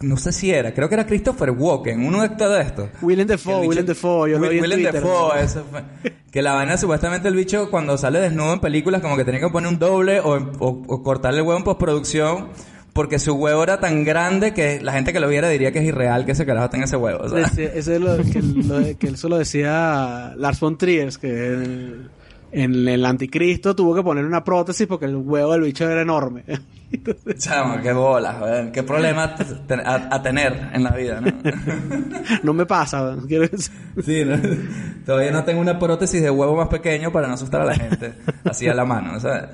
no, 0.00 0.16
sé 0.16 0.32
si 0.32 0.50
era, 0.50 0.74
creo 0.74 0.88
que 0.88 0.94
era 0.94 1.06
Christopher 1.06 1.50
Walken, 1.50 2.04
uno 2.04 2.20
de 2.20 2.26
estos 2.26 2.52
de 2.54 2.60
estos. 2.62 2.88
Willem 3.00 3.26
Dafoe, 3.26 3.62
el 3.62 3.68
Willem 3.68 3.86
Dafoe, 3.86 4.30
yo 4.32 4.38
lo 4.38 4.48
vi 4.48 4.56
en 4.56 4.62
Willem 4.62 4.80
Twitter. 4.82 5.02
Dafoe, 5.02 5.42
eso 5.42 5.64
fue. 5.70 5.82
Que 6.30 6.42
la 6.42 6.54
vaina, 6.54 6.76
supuestamente 6.76 7.28
el 7.28 7.34
bicho 7.36 7.70
cuando 7.70 7.96
sale 7.98 8.18
desnudo 8.20 8.54
en 8.54 8.60
películas, 8.60 9.00
como 9.02 9.16
que 9.16 9.24
tenía 9.24 9.40
que 9.40 9.48
poner 9.48 9.68
un 9.68 9.78
doble 9.78 10.18
o, 10.20 10.34
o- 10.34 10.82
o 10.88 11.02
cortarle 11.02 11.40
el 11.40 11.46
huevo 11.46 11.58
en 11.58 11.64
postproducción, 11.64 12.48
porque 12.94 13.18
su 13.18 13.34
huevo 13.34 13.62
era 13.62 13.80
tan 13.80 14.04
grande 14.04 14.52
que 14.52 14.80
la 14.80 14.92
gente 14.92 15.12
que 15.14 15.20
lo 15.20 15.28
viera 15.28 15.48
diría 15.48 15.72
que 15.72 15.78
es 15.78 15.84
irreal 15.86 16.26
que 16.26 16.32
ese 16.32 16.44
carajo 16.44 16.68
tenga 16.70 16.84
ese 16.86 16.96
huevo. 16.96 17.26
Decía- 17.28 17.70
Ese 17.74 17.94
es 17.96 18.00
lo 18.00 18.16
que, 18.18 18.42
lo- 18.42 18.98
que 18.98 19.06
eso 19.08 19.28
lo 19.28 19.38
decía 19.38 20.34
Lars 20.36 20.58
von 20.60 20.76
Trier, 20.76 21.10
que 21.18 21.96
en 22.52 22.86
el 22.86 23.04
anticristo 23.04 23.74
tuvo 23.74 23.94
que 23.94 24.02
poner 24.02 24.24
una 24.24 24.44
prótesis 24.44 24.86
porque 24.86 25.06
el 25.06 25.16
huevo 25.16 25.52
del 25.52 25.62
bicho 25.62 25.88
era 25.88 26.02
enorme. 26.02 26.44
Chamo, 27.38 27.80
qué 27.82 27.92
bolas, 27.92 28.40
weón. 28.40 28.72
Qué 28.72 28.82
problema 28.82 29.34
a, 29.84 30.14
a 30.14 30.22
tener 30.22 30.70
en 30.72 30.82
la 30.84 30.90
vida, 30.90 31.20
¿no? 31.20 31.32
No 32.42 32.52
me 32.54 32.66
pasa, 32.66 33.02
weón. 33.02 33.26
Quiero 33.26 33.48
decir- 33.48 33.72
Sí, 34.04 34.24
¿no? 34.24 34.36
Todavía 35.04 35.32
no 35.32 35.44
tengo 35.44 35.60
una 35.60 35.78
prótesis 35.78 36.22
de 36.22 36.30
huevo 36.30 36.56
más 36.56 36.68
pequeño 36.68 37.10
para 37.12 37.26
no 37.28 37.34
asustar 37.34 37.60
a 37.60 37.64
la 37.64 37.74
gente. 37.74 38.14
Así 38.44 38.68
a 38.68 38.74
la 38.74 38.84
mano, 38.84 39.18
¿sabes? 39.20 39.44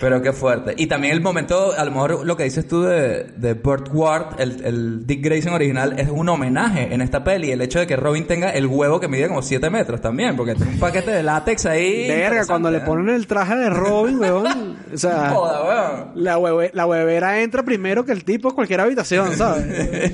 Pero 0.00 0.20
qué 0.20 0.32
fuerte. 0.32 0.74
Y 0.76 0.86
también 0.86 1.14
el 1.14 1.20
momento, 1.22 1.72
a 1.78 1.84
lo 1.84 1.90
mejor 1.92 2.26
lo 2.26 2.36
que 2.36 2.44
dices 2.44 2.66
tú 2.68 2.82
de, 2.82 3.24
de 3.36 3.54
Burt 3.54 3.88
Ward, 3.92 4.38
el, 4.40 4.64
el 4.64 5.06
Dick 5.06 5.24
Grayson 5.24 5.54
original, 5.54 5.98
es 5.98 6.08
un 6.10 6.28
homenaje 6.28 6.92
en 6.92 7.00
esta 7.00 7.22
peli. 7.24 7.52
El 7.52 7.62
hecho 7.62 7.78
de 7.78 7.86
que 7.86 7.96
Robin 7.96 8.26
tenga 8.26 8.50
el 8.50 8.66
huevo 8.66 9.00
que 9.00 9.08
mide 9.08 9.28
como 9.28 9.40
7 9.40 9.70
metros 9.70 10.00
también, 10.00 10.36
porque 10.36 10.54
tiene 10.56 10.72
un 10.72 10.80
paquete 10.80 11.10
de 11.12 11.22
látex 11.22 11.64
ahí. 11.66 12.08
Verga, 12.08 12.44
cuando 12.46 12.70
le 12.70 12.80
ponen 12.80 13.14
el 13.14 13.26
traje 13.26 13.54
de 13.56 13.70
Robin, 13.70 14.18
weón. 14.18 14.76
O 14.92 14.98
sea, 14.98 15.30
Joda, 15.30 15.62
weón. 15.62 16.10
la, 16.16 16.38
hueve- 16.54 16.70
la 16.74 16.86
huevera 16.86 17.42
entra 17.42 17.62
primero 17.64 18.04
que 18.04 18.12
el 18.12 18.24
tipo 18.24 18.48
en 18.48 18.54
cualquier 18.54 18.80
habitación, 18.80 19.32
¿sabes? 19.36 20.12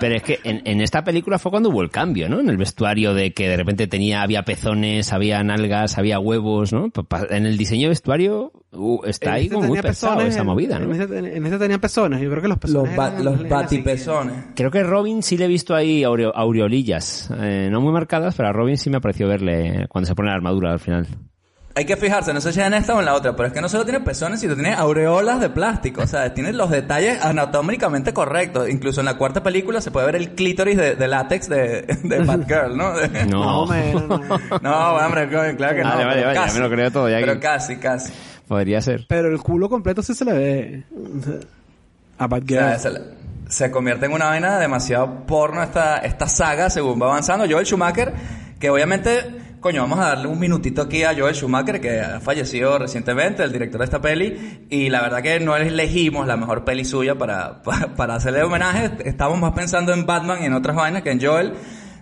Pero 0.00 0.14
es 0.14 0.22
que 0.22 0.38
en, 0.44 0.62
en 0.64 0.80
esta 0.80 1.02
película 1.04 1.38
fue 1.38 1.50
cuando 1.50 1.70
hubo 1.70 1.82
el 1.82 1.90
cambio, 1.90 2.28
¿no? 2.28 2.40
En 2.40 2.48
el 2.48 2.56
vestuario 2.56 3.14
de 3.14 3.32
que 3.32 3.48
de 3.48 3.56
repente 3.56 3.86
tenía, 3.86 4.22
había 4.22 4.42
pezones, 4.44 5.12
había 5.12 5.42
nalgas, 5.42 5.98
había 5.98 6.18
huevos, 6.20 6.72
¿no? 6.72 6.90
En 7.30 7.46
el 7.46 7.56
diseño 7.56 7.82
de 7.84 7.88
vestuario 7.90 8.52
uh, 8.72 9.00
está 9.06 9.30
En 9.30 9.34
ahí 9.34 9.42
este 9.44 9.54
como 9.56 9.66
muy 9.68 9.80
pesado 9.80 10.20
esa 10.20 10.40
en- 10.40 10.46
movida, 10.46 10.76
En 10.76 10.88
¿no? 10.88 10.94
este, 10.94 11.18
en 11.36 11.44
este 11.46 11.58
tenía 11.58 11.78
pezones. 11.78 12.20
Yo 12.20 12.30
creo 12.30 12.42
que 12.42 12.48
los 12.48 12.58
pezones 12.58 12.88
Los, 12.88 12.96
ba- 12.96 13.08
eran- 13.08 13.24
los 13.24 13.48
batipezones. 13.48 14.34
Creo 14.54 14.70
que 14.70 14.82
Robin 14.84 15.22
sí 15.22 15.36
le 15.36 15.46
he 15.46 15.48
visto 15.48 15.74
ahí 15.74 16.02
aureo- 16.04 16.32
aureolillas. 16.34 17.30
Eh, 17.40 17.68
no 17.70 17.80
muy 17.80 17.92
marcadas, 17.92 18.34
pero 18.36 18.48
a 18.50 18.52
Robin 18.52 18.76
sí 18.76 18.90
me 18.90 19.00
pareció 19.00 19.26
verle 19.28 19.86
cuando 19.88 20.06
se 20.06 20.14
pone 20.14 20.28
la 20.28 20.36
armadura 20.36 20.72
al 20.72 20.78
final. 20.80 21.06
Hay 21.78 21.84
que 21.84 21.96
fijarse, 21.96 22.34
no 22.34 22.40
sé 22.40 22.52
si 22.52 22.60
en 22.60 22.74
esta 22.74 22.92
o 22.96 22.98
en 22.98 23.04
la 23.04 23.14
otra, 23.14 23.36
pero 23.36 23.46
es 23.46 23.52
que 23.54 23.60
no 23.60 23.68
solo 23.68 23.84
tiene 23.84 24.00
pezones, 24.00 24.40
sino 24.40 24.54
tiene 24.54 24.74
aureolas 24.74 25.38
de 25.40 25.48
plástico. 25.48 26.02
O 26.02 26.06
sea, 26.08 26.34
tiene 26.34 26.52
los 26.52 26.70
detalles 26.70 27.22
anatómicamente 27.24 28.12
correctos. 28.12 28.68
Incluso 28.68 28.98
en 29.00 29.06
la 29.06 29.14
cuarta 29.16 29.44
película 29.44 29.80
se 29.80 29.92
puede 29.92 30.06
ver 30.06 30.16
el 30.16 30.30
clítoris 30.34 30.76
de, 30.76 30.96
de 30.96 31.06
látex 31.06 31.48
de, 31.48 31.82
de 32.02 32.18
Batgirl, 32.24 32.76
¿no? 32.76 32.94
De- 32.98 33.26
No. 33.26 33.62
O 33.62 33.66
no. 33.66 34.58
No, 34.60 34.88
hombre, 34.96 35.28
claro 35.28 35.76
que 35.76 35.82
no. 35.84 35.88
Vale, 35.90 36.04
vale, 36.04 36.14
pero 36.14 36.26
vale, 36.26 36.34
ya 36.34 36.42
casi. 36.42 36.58
me 36.58 36.64
lo 36.68 36.70
creo 36.74 36.90
todo, 36.90 37.08
ya 37.08 37.18
Pero 37.20 37.34
que- 37.34 37.38
casi, 37.40 37.76
casi. 37.76 38.12
Podría 38.48 38.80
ser. 38.80 39.06
Pero 39.08 39.28
el 39.28 39.38
culo 39.38 39.68
completo 39.68 40.02
sí 40.02 40.14
se 40.14 40.24
le 40.24 40.32
ve. 40.32 40.84
O 40.92 41.22
sea, 41.22 41.34
A 42.18 42.24
O 42.24 42.28
Batgirl. 42.28 42.58
sea, 42.60 42.78
se, 42.78 42.90
se 43.48 43.70
convierte 43.70 44.06
en 44.06 44.12
una 44.14 44.24
vaina 44.26 44.58
demasiado 44.58 45.26
porno 45.26 45.62
esta, 45.62 45.98
esta 45.98 46.26
saga 46.26 46.70
según 46.70 47.00
va 47.00 47.06
avanzando. 47.06 47.44
Joel 47.48 47.66
Schumacher, 47.66 48.12
que 48.58 48.68
obviamente, 48.68 49.20
coño, 49.60 49.82
vamos 49.82 49.98
a 49.98 50.08
darle 50.08 50.28
un 50.28 50.38
minutito 50.38 50.82
aquí 50.82 51.02
a 51.02 51.14
Joel 51.16 51.34
Schumacher, 51.34 51.80
que 51.80 52.00
ha 52.00 52.20
fallecido 52.20 52.78
recientemente, 52.78 53.42
el 53.42 53.52
director 53.52 53.78
de 53.80 53.84
esta 53.84 54.00
peli, 54.00 54.66
y 54.70 54.88
la 54.88 55.00
verdad 55.02 55.22
que 55.22 55.40
no 55.40 55.56
elegimos 55.56 56.26
la 56.26 56.36
mejor 56.36 56.64
peli 56.64 56.84
suya 56.84 57.16
para, 57.16 57.62
para, 57.62 57.94
para 57.94 58.14
hacerle 58.16 58.42
homenaje. 58.42 58.90
Estamos 59.04 59.38
más 59.38 59.52
pensando 59.52 59.92
en 59.92 60.06
Batman 60.06 60.38
y 60.42 60.46
en 60.46 60.52
otras 60.54 60.76
vainas 60.76 61.02
que 61.02 61.10
en 61.10 61.20
Joel. 61.20 61.52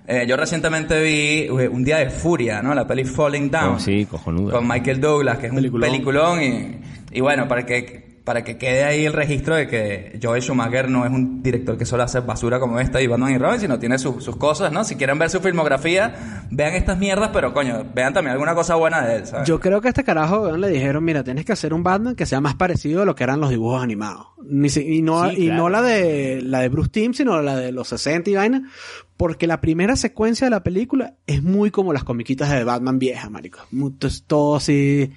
Eh, 0.09 0.25
yo 0.29 0.37
recientemente 0.37 1.03
vi 1.03 1.49
eh, 1.63 1.69
Un 1.69 1.83
Día 1.83 1.97
de 1.99 2.11
Furia, 2.11 2.63
¿no? 2.63 2.73
La 2.75 2.87
peli 2.87 3.05
Falling 3.05 3.51
Down 3.51 3.75
Oh, 3.75 3.81
sí, 3.81 4.07
cojonuda. 4.07 4.53
con 4.53 4.69
Michael 4.69 5.01
Douglas, 5.01 5.39
que 5.39 5.47
es 5.49 5.53
Peliculón. 5.53 5.89
un 5.91 5.93
peliculón 5.93 6.43
y, 6.43 6.81
y 7.11 7.21
bueno, 7.21 7.49
para 7.49 7.67
que 7.67 8.06
para 8.27 8.43
que 8.43 8.59
quede 8.59 8.83
ahí 8.83 9.07
el 9.07 9.13
registro 9.13 9.55
de 9.55 9.69
que 9.69 10.19
Joel 10.21 10.43
Schumacher 10.43 10.91
no 10.91 11.07
es 11.07 11.13
un 11.13 11.45
director 11.45 11.79
que 11.79 11.87
solo 11.87 12.03
hace 12.03 12.19
basura 12.19 12.59
como 12.59 12.81
esta 12.81 13.01
y 13.01 13.07
Batman 13.07 13.33
y 13.33 13.39
Robin, 13.39 13.61
sino 13.61 13.79
tiene 13.79 13.99
sus 14.01 14.25
sus 14.25 14.35
cosas, 14.37 14.73
¿no? 14.73 14.83
Si 14.83 14.97
quieren 14.97 15.17
ver 15.17 15.31
su 15.31 15.39
filmografía, 15.41 16.45
vean 16.51 16.75
estas 16.75 16.99
mierdas, 16.99 17.31
pero 17.33 17.55
coño, 17.55 17.87
vean 17.95 18.13
también 18.13 18.33
alguna 18.33 18.57
cosa 18.57 18.75
buena 18.75 19.07
de 19.07 19.17
él, 19.19 19.27
¿sabes? 19.27 19.47
Yo 19.47 19.61
creo 19.61 19.81
que 19.81 19.87
a 19.87 19.91
este 19.91 20.03
carajo 20.03 20.41
weón, 20.43 20.61
le 20.61 20.69
dijeron, 20.71 21.05
mira, 21.05 21.23
tienes 21.23 21.45
que 21.45 21.53
hacer 21.53 21.73
un 21.73 21.85
Batman 21.85 22.17
que 22.17 22.27
sea 22.27 22.41
más 22.41 22.57
parecido 22.57 23.03
a 23.03 23.05
lo 23.05 23.15
que 23.15 23.23
eran 23.23 23.41
los 23.41 23.49
dibujos 23.51 23.81
animados. 23.81 24.27
Ni 24.45 24.71
si- 24.71 24.81
y 24.97 25.03
no, 25.03 25.31
Sí, 25.31 25.37
y 25.39 25.47
claro. 25.47 25.63
no 25.63 25.69
la 25.69 25.83
de 25.83 26.43
la 26.43 26.61
de 26.61 26.69
Bruce 26.69 26.91
Timm, 26.91 27.13
sino 27.15 27.41
la 27.43 27.57
de 27.57 27.71
los 27.71 27.87
60 27.89 28.29
y 28.31 28.35
vaina. 28.35 28.69
Porque 29.17 29.47
la 29.47 29.61
primera 29.61 29.95
secuencia 29.95 30.47
de 30.49 30.51
la 30.51 30.65
película 30.65 31.15
es 31.29 31.43
muy 31.45 31.71
como 31.71 31.93
las 31.93 32.03
comiquitas 32.05 32.51
de 32.51 32.65
Batman 32.65 32.99
vieja, 32.99 33.31
marico. 33.31 33.61
Entonces 33.73 34.25
todo 34.27 34.57
así, 34.57 35.13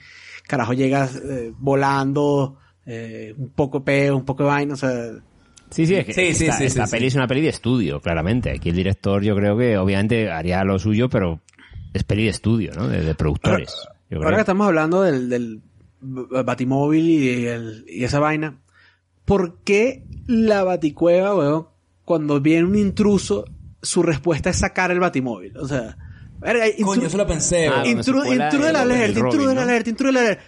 carajo, 0.48 0.74
llega 0.74 1.06
eh, 1.28 1.52
volando, 1.58 2.58
eh, 2.90 3.34
un 3.38 3.50
poco 3.50 3.84
peo, 3.84 4.18
un 4.18 4.26
poco 4.26 4.44
de 4.44 4.50
vaina, 4.50 4.74
o 4.74 4.78
sea... 4.78 5.12
Sí, 5.70 5.86
sí, 5.86 5.94
es 5.96 6.06
que 6.08 6.14
Sí, 6.14 6.34
sí, 6.34 6.46
esta, 6.46 6.58
sí, 6.58 6.64
esta 6.66 6.86
sí, 6.88 6.92
peli 6.92 7.04
sí. 7.04 7.08
es 7.10 7.16
una 7.16 7.28
peli 7.28 7.42
de 7.42 7.50
estudio, 7.50 8.02
claramente. 8.02 8.50
Aquí 8.50 8.70
el 8.70 8.76
director 8.76 9.22
yo 9.22 9.36
creo 9.36 9.56
que 9.56 9.78
obviamente 9.78 10.32
haría 10.32 10.64
lo 10.64 10.80
suyo, 10.80 11.10
pero 11.10 11.42
es 11.94 12.04
peli 12.04 12.24
de 12.24 12.30
estudio, 12.30 12.72
¿no? 12.76 12.88
De, 12.88 13.04
de 13.04 13.14
productores. 13.16 13.76
Yo 14.10 14.18
Ahora 14.18 14.30
creo. 14.30 14.38
que 14.38 14.42
estamos 14.42 14.66
hablando 14.68 15.04
del, 15.04 15.30
del 15.30 15.62
Batimóvil 16.02 17.08
y, 17.08 17.46
el- 17.46 17.86
y 17.88 18.04
esa 18.04 18.20
vaina, 18.20 18.58
¿por 19.26 19.60
qué 19.64 20.06
la 20.26 20.64
Baticueva, 20.64 21.36
weón, 21.36 21.68
cuando 22.06 22.42
viene 22.42 22.66
un 22.66 22.76
intruso, 22.76 23.46
su 23.82 24.02
respuesta 24.02 24.50
es 24.50 24.56
sacar 24.58 24.90
el 24.90 25.00
Batimóvil? 25.00 25.56
O 25.58 25.68
sea, 25.68 25.98
verga, 26.40 26.66
Coño, 26.84 27.08
eso 27.08 27.18
lo 27.18 27.28
pensé. 27.28 27.68
Ah, 27.68 27.84
weón. 27.84 27.84
cuando 27.84 28.04
se 28.04 28.12
intru- 28.12 28.26
cuela 28.26 28.46
intrude 28.46 28.70
el- 28.70 28.76
Robin, 29.16 29.28
intrude 29.28 29.56
la 29.56 29.66
¿no? 29.66 29.78
intrude 29.90 30.10
alerta. 30.20 30.44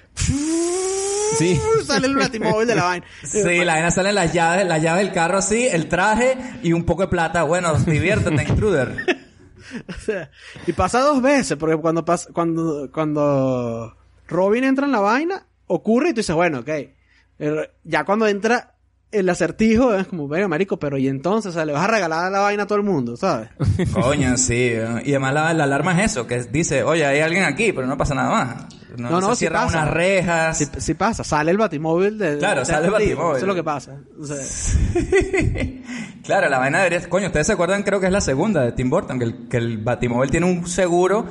Sí. 1.37 1.59
Sale 1.85 2.07
el 2.07 2.15
Batimóvil 2.15 2.67
de 2.67 2.75
la 2.75 2.83
vaina. 2.83 3.05
Sí, 3.23 3.41
la 3.63 3.73
vaina 3.73 3.91
salen 3.91 4.15
las 4.15 4.33
llaves, 4.33 4.67
las 4.67 4.81
llaves 4.81 5.05
del 5.05 5.13
carro 5.13 5.37
así, 5.37 5.65
el 5.65 5.87
traje 5.87 6.37
y 6.63 6.73
un 6.73 6.83
poco 6.83 7.03
de 7.03 7.07
plata. 7.07 7.43
Bueno, 7.43 7.73
diviértete, 7.75 8.43
intruder. 8.49 9.05
O 9.87 9.93
sea, 9.99 10.29
y 10.67 10.73
pasa 10.73 10.99
dos 10.99 11.21
veces, 11.21 11.57
porque 11.57 11.77
cuando 11.77 12.03
pasa, 12.03 12.29
cuando, 12.33 12.89
cuando 12.91 13.95
Robin 14.27 14.65
entra 14.65 14.85
en 14.85 14.91
la 14.91 14.99
vaina, 14.99 15.47
ocurre 15.67 16.09
y 16.09 16.13
tú 16.13 16.17
dices, 16.17 16.35
bueno, 16.35 16.59
ok. 16.59 16.69
Pero 17.37 17.63
ya 17.83 18.03
cuando 18.03 18.27
entra 18.27 18.75
el 19.11 19.29
acertijo, 19.29 19.93
es 19.93 20.07
como, 20.07 20.27
venga, 20.27 20.47
marico, 20.47 20.77
pero 20.77 20.97
y 20.97 21.07
entonces, 21.07 21.49
o 21.51 21.53
sea, 21.53 21.65
le 21.65 21.73
vas 21.73 21.83
a 21.83 21.87
regalar 21.87 22.31
la 22.31 22.39
vaina 22.39 22.63
a 22.63 22.67
todo 22.67 22.77
el 22.77 22.83
mundo, 22.85 23.17
¿sabes? 23.17 23.49
Coño, 23.93 24.37
sí. 24.37 24.73
Y 25.05 25.09
además 25.11 25.33
la, 25.33 25.53
la 25.53 25.63
alarma 25.65 25.99
es 26.01 26.11
eso, 26.11 26.25
que 26.27 26.43
dice, 26.43 26.83
oye, 26.83 27.05
hay 27.05 27.19
alguien 27.19 27.43
aquí, 27.43 27.71
pero 27.73 27.87
no 27.87 27.97
pasa 27.97 28.15
nada 28.15 28.29
más. 28.29 28.65
No, 28.97 29.09
No, 29.09 29.21
no, 29.21 29.29
se 29.29 29.35
sí 29.35 29.39
cierran 29.39 29.65
pasa. 29.67 29.77
unas 29.83 29.93
rejas. 29.93 30.69
Sí 30.77 30.93
pasa, 30.95 31.23
sale 31.23 31.51
el 31.51 31.57
batimóvil 31.57 32.17
de... 32.17 32.37
Claro, 32.37 32.59
de 32.61 32.65
sale 32.65 32.87
el 32.87 32.91
Batimóvil. 32.91 33.37
Eso 33.37 33.45
es 33.45 33.47
lo 33.47 33.55
que 33.55 33.63
pasa. 33.63 33.95
O 34.19 34.25
sea, 34.25 34.35
claro, 36.23 36.49
la 36.49 36.57
vaina 36.59 36.79
debería... 36.79 37.07
Coño, 37.09 37.27
ustedes 37.27 37.47
se 37.47 37.53
acuerdan, 37.53 37.83
creo 37.83 37.99
que 37.99 38.07
es 38.07 38.11
la 38.11 38.21
segunda 38.21 38.61
de 38.63 38.71
Tim 38.73 38.89
Burton, 38.89 39.17
que 39.17 39.25
el, 39.25 39.47
que 39.47 39.57
el 39.57 39.77
Batimóvil 39.77 40.29
tiene 40.29 40.45
un 40.45 40.67
seguro 40.67 41.25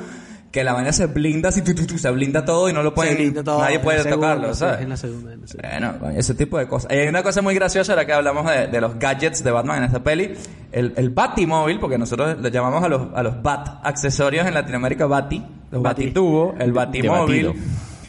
que 0.51 0.65
la 0.65 0.73
vaina 0.73 0.93
se 0.93 1.07
blinda 1.07 1.51
así, 1.51 1.63
tu, 1.63 1.75
tu, 1.75 1.87
tu, 1.87 1.97
se 1.97 2.11
blinda 2.11 2.45
todo 2.45 2.69
y 2.69 2.73
no 2.73 2.83
lo 2.83 2.93
pueden... 2.93 3.33
todo, 3.45 3.61
nadie 3.61 3.79
puede 3.79 4.03
segunda, 4.03 4.35
tocarlo, 4.35 4.55
¿sabes? 4.55 4.81
En 4.81 4.89
la 4.89 4.97
segunda, 4.97 5.33
en 5.33 5.41
la 5.43 5.47
segunda. 5.47 5.93
Bueno, 6.01 6.19
ese 6.19 6.35
tipo 6.35 6.59
de 6.59 6.67
cosas. 6.67 6.91
Y 6.91 6.97
hay 6.97 7.09
una 7.09 7.23
cosa 7.23 7.41
muy 7.41 7.55
graciosa 7.55 7.93
ahora 7.93 8.05
que 8.05 8.13
hablamos 8.13 8.51
de, 8.51 8.67
de 8.67 8.81
los 8.81 8.99
gadgets 8.99 9.45
de 9.45 9.51
Batman 9.53 9.79
en 9.79 9.85
esta 9.85 10.03
peli. 10.03 10.35
El, 10.73 10.93
el 10.97 11.11
Batimóvil, 11.11 11.79
porque 11.79 11.99
nosotros 11.99 12.41
le 12.41 12.51
llamamos 12.51 12.83
a 12.83 12.89
los, 12.89 13.09
a 13.15 13.23
los 13.23 13.41
Bat 13.43 13.81
accesorios 13.85 14.45
en 14.47 14.55
Latinoamérica 14.55 15.07
Bati, 15.07 15.39
los 15.71 15.83
Bati. 15.83 16.03
Batitubo, 16.03 16.55
el 16.59 16.73
Batimóvil, 16.73 17.53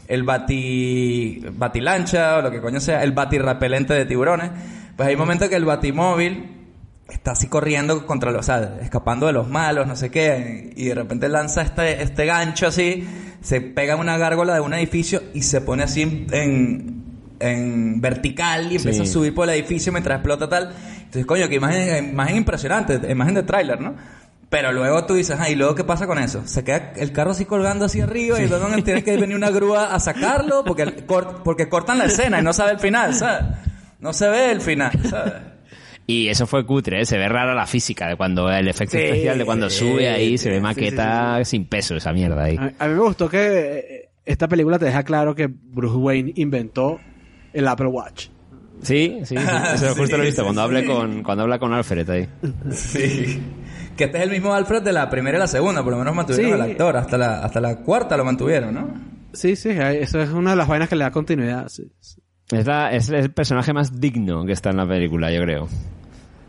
el 0.07 0.23
Bati, 0.23 1.45
Batilancha 1.53 2.37
o 2.37 2.41
lo 2.41 2.49
que 2.49 2.59
coño 2.59 2.79
sea, 2.79 3.03
el 3.03 3.11
Batirrepelente 3.11 3.93
de 3.93 4.05
tiburones. 4.05 4.49
Pues 4.97 5.07
hay 5.07 5.15
momentos 5.15 5.47
que 5.47 5.55
el 5.55 5.65
Batimóvil 5.65 6.60
está 7.11 7.31
así 7.31 7.47
corriendo 7.47 8.05
contra 8.05 8.31
los, 8.31 8.41
o 8.41 8.43
sea, 8.43 8.77
escapando 8.81 9.27
de 9.27 9.33
los 9.33 9.47
malos, 9.47 9.87
no 9.87 9.95
sé 9.95 10.09
qué, 10.09 10.73
y 10.75 10.85
de 10.85 10.95
repente 10.95 11.29
lanza 11.29 11.61
este, 11.61 12.01
este 12.01 12.25
gancho 12.25 12.67
así, 12.67 13.07
se 13.41 13.61
pega 13.61 13.95
en 13.95 13.99
una 13.99 14.17
gárgola 14.17 14.53
de 14.53 14.61
un 14.61 14.73
edificio 14.73 15.21
y 15.33 15.41
se 15.43 15.61
pone 15.61 15.83
así 15.83 16.27
en, 16.31 17.03
en, 17.39 18.01
vertical 18.01 18.71
y 18.71 18.75
empieza 18.77 19.03
Sí. 19.03 19.09
a 19.09 19.13
subir 19.13 19.33
por 19.33 19.49
el 19.49 19.55
edificio 19.55 19.91
mientras 19.91 20.17
explota 20.17 20.47
tal. 20.47 20.73
Entonces, 20.97 21.25
coño, 21.25 21.49
qué 21.49 21.55
imagen, 21.55 22.09
imagen 22.11 22.37
impresionante, 22.37 22.99
imagen 23.11 23.33
de 23.35 23.43
tráiler, 23.43 23.81
¿no? 23.81 23.95
Pero 24.49 24.73
luego 24.73 25.05
tú 25.05 25.13
dices, 25.13 25.37
ah, 25.39 25.49
¿y 25.49 25.55
luego 25.55 25.75
qué 25.75 25.85
pasa 25.85 26.07
con 26.07 26.19
eso? 26.19 26.41
Se 26.45 26.63
queda 26.63 26.91
el 26.97 27.13
carro 27.13 27.31
así 27.31 27.45
colgando 27.45 27.85
hacia 27.85 28.03
arriba 28.03 28.41
y 28.41 28.47
luego 28.49 28.67
tienes 28.83 29.03
que 29.03 29.15
venir 29.15 29.35
una 29.35 29.49
grúa 29.49 29.95
a 29.95 29.99
sacarlo 30.01 30.65
porque, 30.65 30.83
el 30.83 30.93
porque 31.43 31.69
cortan 31.69 31.97
la 31.97 32.05
escena 32.05 32.39
y 32.39 32.43
no 32.43 32.51
sabe 32.51 32.71
el 32.71 32.79
final, 32.79 33.13
¿sabes? 33.15 33.45
No 33.99 34.11
se 34.11 34.27
ve 34.27 34.51
el 34.51 34.59
final, 34.59 34.91
¿sabes? 35.09 35.33
Y 36.11 36.27
eso 36.29 36.47
fue 36.47 36.65
cutre, 36.65 37.01
¿eh? 37.01 37.05
se 37.05 37.17
ve 37.17 37.27
rara 37.29 37.53
la 37.53 37.65
física 37.67 38.07
de 38.07 38.15
cuando 38.15 38.49
el 38.51 38.67
efecto 38.67 38.97
Sí, 38.97 39.03
especial 39.03 39.37
de 39.37 39.45
cuando 39.45 39.69
sube 39.69 40.09
ahí, 40.09 40.37
se 40.37 40.49
ve 40.49 40.55
sí, 40.57 40.61
maqueta 40.61 41.43
sin 41.45 41.65
peso 41.65 41.95
esa 41.95 42.11
mierda 42.13 42.43
ahí. 42.43 42.57
A, 42.57 42.73
a 42.83 42.87
mí 42.87 42.93
me 42.95 42.99
gustó 43.01 43.29
que 43.29 43.37
eh, 43.79 44.09
esta 44.25 44.47
película 44.47 44.77
te 44.79 44.85
deja 44.85 45.03
claro 45.03 45.33
que 45.35 45.47
Bruce 45.47 45.95
Wayne 45.95 46.33
inventó 46.35 46.99
el 47.53 47.67
Apple 47.67 47.87
Watch. 47.87 48.27
Sí, 48.81 49.19
sí, 49.25 49.35
sí. 49.37 49.43
Eso 49.75 49.95
justo 49.95 50.17
lo 50.17 50.23
he 50.23 50.25
visto 50.27 50.41
Sí, 50.41 50.45
cuando 50.45 50.61
sí. 50.61 50.65
hable 50.65 50.85
con 50.85 51.23
cuando 51.23 51.43
habla 51.43 51.59
con 51.59 51.71
Alfred 51.73 52.09
ahí. 52.09 52.27
Sí. 52.71 53.41
Que 53.95 54.05
este 54.05 54.17
es 54.17 54.23
el 54.23 54.31
mismo 54.31 54.53
Alfred 54.53 54.81
de 54.81 54.93
la 54.93 55.09
primera 55.09 55.37
y 55.37 55.39
la 55.39 55.47
segunda, 55.47 55.83
por 55.83 55.91
lo 55.91 55.99
menos 55.99 56.15
mantuvieron 56.15 56.51
Sí. 56.57 56.61
al 56.61 56.71
actor, 56.71 56.97
hasta 56.97 57.17
la, 57.17 57.39
hasta 57.43 57.59
la 57.61 57.75
cuarta 57.77 58.17
lo 58.17 58.25
mantuvieron, 58.25 58.73
¿no? 58.73 58.93
Sí, 59.33 59.55
sí, 59.55 59.69
eso 59.69 60.19
es 60.21 60.29
una 60.29 60.51
de 60.51 60.55
las 60.55 60.67
vainas 60.67 60.89
que 60.89 60.95
le 60.95 61.03
da 61.03 61.11
continuidad. 61.11 61.67
sí, 61.67 61.91
sí. 61.99 62.21
Es, 62.51 62.65
la- 62.65 62.91
es 62.91 63.09
el 63.09 63.31
personaje 63.31 63.71
más 63.73 63.99
digno 64.01 64.45
que 64.45 64.51
está 64.53 64.71
en 64.71 64.77
la 64.77 64.87
película, 64.87 65.31
yo 65.31 65.41
creo. 65.41 65.67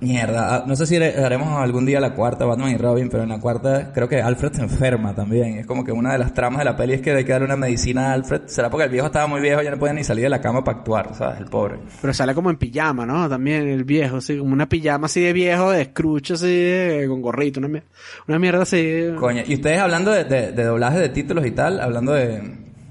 Mierda, 0.03 0.57
ah, 0.57 0.65
no 0.67 0.75
sé 0.75 0.85
si 0.85 0.97
haremos 0.97 1.63
algún 1.63 1.87
día 1.87 2.01
la 2.01 2.13
cuarta 2.13 2.45
Batman 2.45 2.71
y 2.73 2.77
Robin, 2.77 3.09
pero 3.09 3.23
en 3.23 3.29
la 3.29 3.39
cuarta 3.39 3.93
creo 3.95 4.09
que 4.09 4.21
Alfred 4.21 4.53
se 4.53 4.63
enferma 4.63 5.15
también. 5.15 5.59
Es 5.59 5.67
como 5.67 5.85
que 5.85 5.93
una 5.93 6.11
de 6.13 6.19
las 6.19 6.35
tramas 6.35 6.59
de 6.59 6.65
la 6.65 6.77
peli 6.77 6.95
es 6.95 7.01
que 7.01 7.13
hay 7.13 7.25
que 7.25 7.31
darle 7.31 7.47
una 7.47 7.57
medicina 7.57 8.11
a 8.11 8.13
Alfred. 8.15 8.43
Será 8.47 8.69
porque 8.69 8.87
el 8.87 8.91
viejo 8.91 9.07
estaba 9.07 9.29
muy 9.29 9.41
viejo, 9.41 9.63
ya 9.63 9.71
no 9.71 9.79
podía 9.79 9.93
ni 9.95 10.03
salir 10.03 10.25
de 10.25 10.31
la 10.31 10.41
cama 10.41 10.65
para 10.65 10.79
actuar, 10.79 11.15
¿sabes? 11.15 11.39
El 11.39 11.47
pobre. 11.47 11.77
Pero 12.01 12.13
sale 12.13 12.35
como 12.35 12.51
en 12.51 12.57
pijama, 12.57 13.07
¿no? 13.07 13.29
También 13.29 13.69
el 13.69 13.85
viejo, 13.85 14.17
así, 14.17 14.37
como 14.39 14.53
una 14.53 14.69
pijama 14.69 15.07
así 15.07 15.21
de 15.21 15.33
viejo, 15.33 15.71
de 15.71 15.85
Scrooge, 15.85 16.33
así, 16.33 16.47
de- 16.49 17.07
con 17.09 17.23
gorrito, 17.23 17.61
una, 17.61 17.69
mier- 17.69 17.85
una 18.27 18.39
mierda 18.41 18.63
así. 18.63 19.05
Coño, 19.17 19.43
y 19.47 19.55
ustedes 19.55 19.79
hablando 19.79 20.11
de, 20.11 20.25
de, 20.25 20.51
de 20.51 20.65
doblaje 20.65 20.99
de 20.99 21.09
títulos 21.11 21.47
y 21.47 21.53
tal, 21.53 21.81
hablando 21.81 22.13
de, 22.13 22.43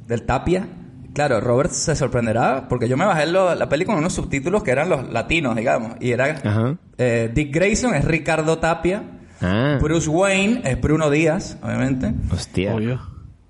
del 0.08 0.22
Tapia, 0.24 0.66
claro, 1.14 1.40
Robert 1.42 1.72
se 1.72 1.96
sorprenderá 1.96 2.68
porque 2.70 2.88
yo 2.88 2.98
me 2.98 3.06
bajé 3.06 3.26
lo- 3.28 3.54
la 3.56 3.68
peli 3.70 3.86
con 3.86 3.96
unos 3.96 4.14
subtítulos 4.14 4.64
que 4.64 4.72
eran 4.72 4.90
los 4.90 5.10
latinos, 5.12 5.56
digamos, 5.56 5.94
y 6.00 6.12
era 6.12 6.26
Ajá. 6.44 6.76
eh, 6.98 7.30
Dick 7.34 7.54
Grayson 7.54 7.94
es 7.96 8.06
Ricardo 8.06 8.58
Tapia, 8.60 9.04
Ah, 9.44 9.80
Bruce 9.82 10.08
Wayne 10.08 10.62
es 10.66 10.80
Bruno 10.80 11.10
Díaz, 11.10 11.58
obviamente. 11.64 12.14
hostia. 12.32 12.76
Obvio. 12.76 13.02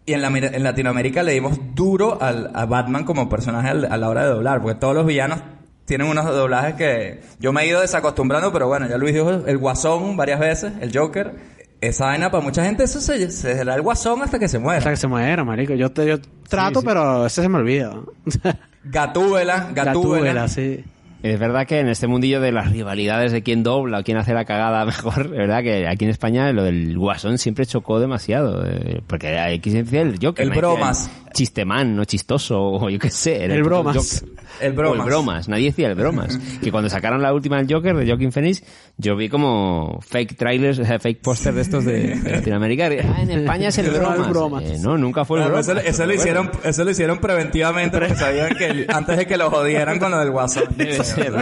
Y 0.06 0.14
en, 0.14 0.22
la, 0.22 0.28
en 0.30 0.64
Latinoamérica 0.64 1.22
le 1.22 1.34
dimos 1.34 1.60
duro 1.76 2.18
al, 2.22 2.50
a 2.54 2.66
Batman 2.66 3.04
como 3.04 3.28
personaje 3.28 3.70
al- 3.70 3.86
a 3.92 3.98
la 3.98 4.10
hora 4.10 4.24
de 4.24 4.30
doblar, 4.30 4.62
porque 4.62 4.80
todos 4.80 4.96
los 4.96 5.06
villanos 5.06 5.40
tienen 5.86 6.08
unos 6.08 6.26
doblajes 6.26 6.76
que 6.76 7.22
yo 7.40 7.52
me 7.52 7.64
he 7.64 7.68
ido 7.68 7.82
desacostumbrando, 7.82 8.54
pero 8.54 8.68
bueno, 8.68 8.88
ya 8.88 8.98
Luis 8.98 9.14
dijo 9.14 9.30
el 9.46 9.58
Guasón 9.58 10.16
varias 10.16 10.40
veces, 10.40 10.72
el 10.80 10.98
Joker. 10.98 11.34
Esa 11.82 12.06
vaina 12.06 12.30
para 12.30 12.44
mucha 12.44 12.64
gente 12.64 12.84
eso 12.84 13.02
se, 13.02 13.32
se 13.32 13.56
será 13.58 13.74
el 13.76 13.82
Guasón 13.82 14.22
hasta 14.22 14.38
que 14.38 14.48
se 14.48 14.60
muera. 14.60 14.78
Hasta 14.78 14.92
que 14.92 14.98
se 14.98 15.08
muera, 15.08 15.44
marico. 15.44 15.74
Yo, 15.74 15.92
te, 15.92 16.06
yo 16.08 16.20
trato, 16.48 16.82
sí. 16.82 16.86
pero 16.88 17.26
ese 17.26 17.42
se 17.42 17.50
me 17.50 17.58
olvida. 17.58 17.96
Gatúbela, 18.84 19.70
Gatúbela. 19.74 19.84
Gatúbela, 19.84 20.48
sí. 20.48 20.84
Es 21.24 21.40
verdad 21.40 21.68
que 21.68 21.80
en 21.80 21.88
este 21.88 22.08
mundillo 22.08 22.42
de 22.42 22.52
las 22.52 22.72
rivalidades 22.72 23.32
de 23.32 23.44
quién 23.44 23.62
dobla 23.62 24.00
o 24.00 24.04
quién 24.04 24.18
hace 24.18 24.34
la 24.34 24.46
cagada 24.46 24.86
mejor, 24.86 25.26
es 25.26 25.32
verdad 25.32 25.62
que 25.62 25.88
aquí 25.88 26.06
en 26.06 26.12
España 26.12 26.52
lo 26.52 26.64
del 26.64 26.98
guasón 26.98 27.38
siempre 27.38 27.66
chocó 27.66 28.00
demasiado. 28.00 28.64
eh, 28.66 29.02
porque 29.06 29.38
hay 29.38 29.60
que 29.60 29.72
decir 29.72 30.00
el 30.00 30.18
Joker. 30.22 30.44
El 30.46 30.52
bromas. 30.52 31.06
decía 31.06 31.24
el 31.28 31.34
Chistemán, 31.34 31.96
no 31.96 32.06
chistoso, 32.06 32.60
o 32.60 32.90
yo 32.90 33.00
qué 33.00 33.10
sé. 33.10 33.44
era 33.44 33.54
El 33.56 33.64
bromas. 33.64 34.24
El 34.62 34.74
O 34.74 34.76
bromas. 34.76 35.00
el 35.00 35.06
bromas, 35.06 35.50
nadie 35.50 35.66
decía 35.66 35.88
el 35.90 35.96
bromas. 35.96 36.38
que 36.64 36.72
cuando 36.72 36.90
sacaron 36.90 37.22
la 37.22 37.34
última 37.34 37.58
del 37.58 37.72
Joker, 37.74 37.96
de 37.96 38.08
Joaquin 38.08 38.32
Phoenix, 38.32 38.64
yo 38.98 39.16
vi 39.16 39.30
como 39.30 40.00
fake 40.02 40.36
trailers, 40.38 40.80
o 40.80 40.86
sea, 40.86 41.00
fake 41.00 41.22
póster 41.22 41.54
de 41.54 41.62
estos 41.62 41.86
de, 41.86 42.16
de 42.16 42.32
Latinoamérica. 42.32 42.86
Ah, 43.04 43.22
en 43.22 43.32
España 43.32 43.68
es 43.70 43.78
el 43.80 43.90
bromas. 43.92 44.30
bromas. 44.30 44.64
Eh, 44.64 44.78
no, 44.82 44.98
nunca 44.98 45.26
fue 45.26 45.40
el 45.40 45.46
bromas. 45.48 45.68
eso, 45.68 45.80
eso 45.80 46.06
lo 46.06 46.14
hicieron, 46.14 46.52
eso 46.64 46.84
lo 46.84 46.92
hicieron 46.92 47.20
preventivamente 47.20 47.98
porque 47.98 48.16
sabían 48.16 48.56
que 48.56 48.66
el- 48.68 48.86
antes 48.90 49.18
de 49.18 49.26
que 49.28 49.38
lo 49.38 49.50
jodieran 49.50 50.00
con 50.00 50.12
lo 50.12 50.20
del 50.20 50.32
Guasón. 50.32 50.64
Debe 50.78 51.04
ser, 51.04 51.32
¿no? 51.32 51.42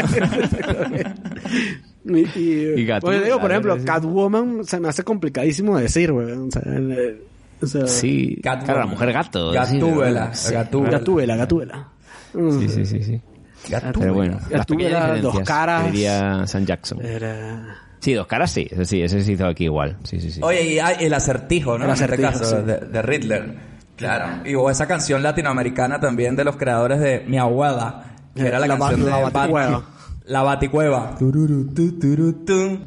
Y, 2.17 2.39
y, 2.39 2.73
Y 2.81 2.85
Gatúbela, 2.85 3.17
oye, 3.19 3.25
digo, 3.25 3.39
por 3.39 3.51
ejemplo. 3.51 3.77
Catwoman 3.85 4.63
se 4.63 4.79
me 4.79 4.89
hace 4.89 5.03
complicadísimo 5.03 5.77
de 5.77 5.83
decir, 5.83 6.11
güey. 6.11 6.31
O 6.31 6.51
sea, 6.51 6.61
el- 6.65 6.91
el- 6.91 7.21
o 7.61 7.67
sea, 7.67 7.87
Sí, 7.87 8.39
Catwoman. 8.41 8.65
claro, 8.65 8.79
la 8.79 8.85
mujer 8.85 9.13
gato. 9.13 9.51
Gatúbela, 9.51 10.33
sí, 10.33 10.53
Gatúbela. 10.53 10.97
Gatúbela, 10.99 11.35
Gatúbela. 11.35 11.87
Sí, 12.33 12.69
sí, 12.69 12.85
sí, 12.85 13.03
sí. 13.03 13.21
Gatúbela. 13.69 13.99
Pero 13.99 14.13
bueno, 14.13 14.39
las 14.49 14.65
pequeñas 14.65 15.21
dos 15.21 15.39
caras. 15.41 15.91
diría 15.91 16.47
San 16.47 16.65
Jackson. 16.65 17.05
Era... 17.05 17.75
Sí, 17.99 18.13
dos 18.13 18.27
caras 18.27 18.51
sí, 18.51 18.65
ese 18.71 18.85
sí, 18.85 19.01
ese 19.01 19.21
se 19.21 19.33
hizo 19.33 19.45
aquí 19.45 19.65
igual. 19.65 19.97
Sí, 20.03 20.19
sí, 20.21 20.31
sí. 20.31 20.39
Oye, 20.41 20.63
y 20.73 20.79
hay 20.79 21.05
el 21.05 21.13
acertijo, 21.13 21.77
¿no? 21.77 21.85
El 21.85 21.91
acertijo, 21.91 22.21
en 22.21 22.33
este 22.33 22.43
caso, 22.43 22.59
sí. 22.61 22.65
de, 22.65 22.77
de 22.79 23.01
Riddler. 23.01 23.55
Claro. 23.97 24.47
Y 24.47 24.55
o 24.55 24.69
esa 24.69 24.87
canción 24.87 25.21
latinoamericana 25.21 25.99
también 25.99 26.35
de 26.37 26.45
los 26.45 26.55
creadores 26.55 27.01
de 27.01 27.25
Mi 27.27 27.37
Abuela, 27.37 28.05
que 28.33 28.47
era 28.47 28.59
la, 28.59 28.67
La 28.67 28.77
canción 28.77 29.03
de. 29.03 29.11
Batman. 29.11 29.83
La 30.29 30.43
Baticueva. 30.43 31.15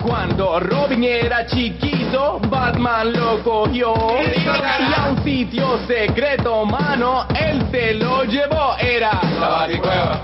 Cuando 0.01 0.61
Robin 0.61 1.03
era 1.03 1.45
chiquito, 1.45 2.39
Batman 2.49 3.13
lo 3.13 3.43
cogió 3.43 3.93
y 4.21 4.47
a 4.47 5.09
un 5.11 5.25
sitio 5.25 5.77
secreto, 5.89 6.65
mano, 6.65 7.27
él 7.35 7.67
se 7.73 7.95
lo 7.95 8.23
llevó. 8.23 8.77
Era 8.79 9.21
la 9.41 9.49
Baticueva. 9.49 10.21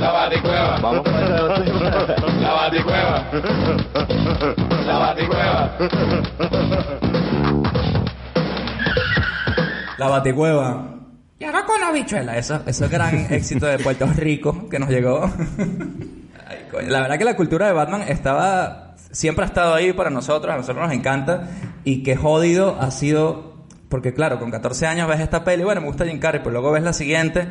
La 0.00 0.10
Baticueva. 0.10 0.78
Vamos. 0.80 1.04
La 2.40 2.52
Baticueva. 2.54 3.24
La 4.86 4.98
Baticueva. 4.98 5.76
La 9.98 10.08
Baticueva. 10.08 10.99
Y 11.40 11.44
ahora 11.44 11.64
con 11.64 11.80
la 11.80 11.90
bichuela. 11.90 12.36
Eso, 12.36 12.60
eso 12.66 12.84
es 12.84 12.90
gran 12.90 13.26
éxito 13.32 13.66
de 13.66 13.78
Puerto 13.78 14.06
Rico 14.06 14.68
que 14.68 14.78
nos 14.78 14.88
llegó. 14.90 15.24
Ay, 16.46 16.58
coño. 16.70 16.88
La 16.88 17.00
verdad 17.00 17.18
que 17.18 17.24
la 17.24 17.34
cultura 17.36 17.66
de 17.66 17.72
Batman 17.72 18.02
estaba... 18.06 18.94
Siempre 19.10 19.44
ha 19.44 19.48
estado 19.48 19.74
ahí 19.74 19.92
para 19.92 20.10
nosotros. 20.10 20.54
A 20.54 20.56
nosotros 20.58 20.84
nos 20.86 20.94
encanta. 20.94 21.48
Y 21.82 22.02
qué 22.04 22.14
jodido 22.14 22.78
ha 22.80 22.90
sido... 22.92 23.50
Porque 23.88 24.14
claro, 24.14 24.38
con 24.38 24.52
14 24.52 24.86
años 24.86 25.08
ves 25.08 25.18
esta 25.20 25.42
peli. 25.42 25.64
Bueno, 25.64 25.80
me 25.80 25.88
gusta 25.88 26.04
Jim 26.06 26.20
Carrey. 26.20 26.40
Pero 26.44 26.52
luego 26.52 26.70
ves 26.72 26.82
la 26.84 26.92
siguiente... 26.92 27.48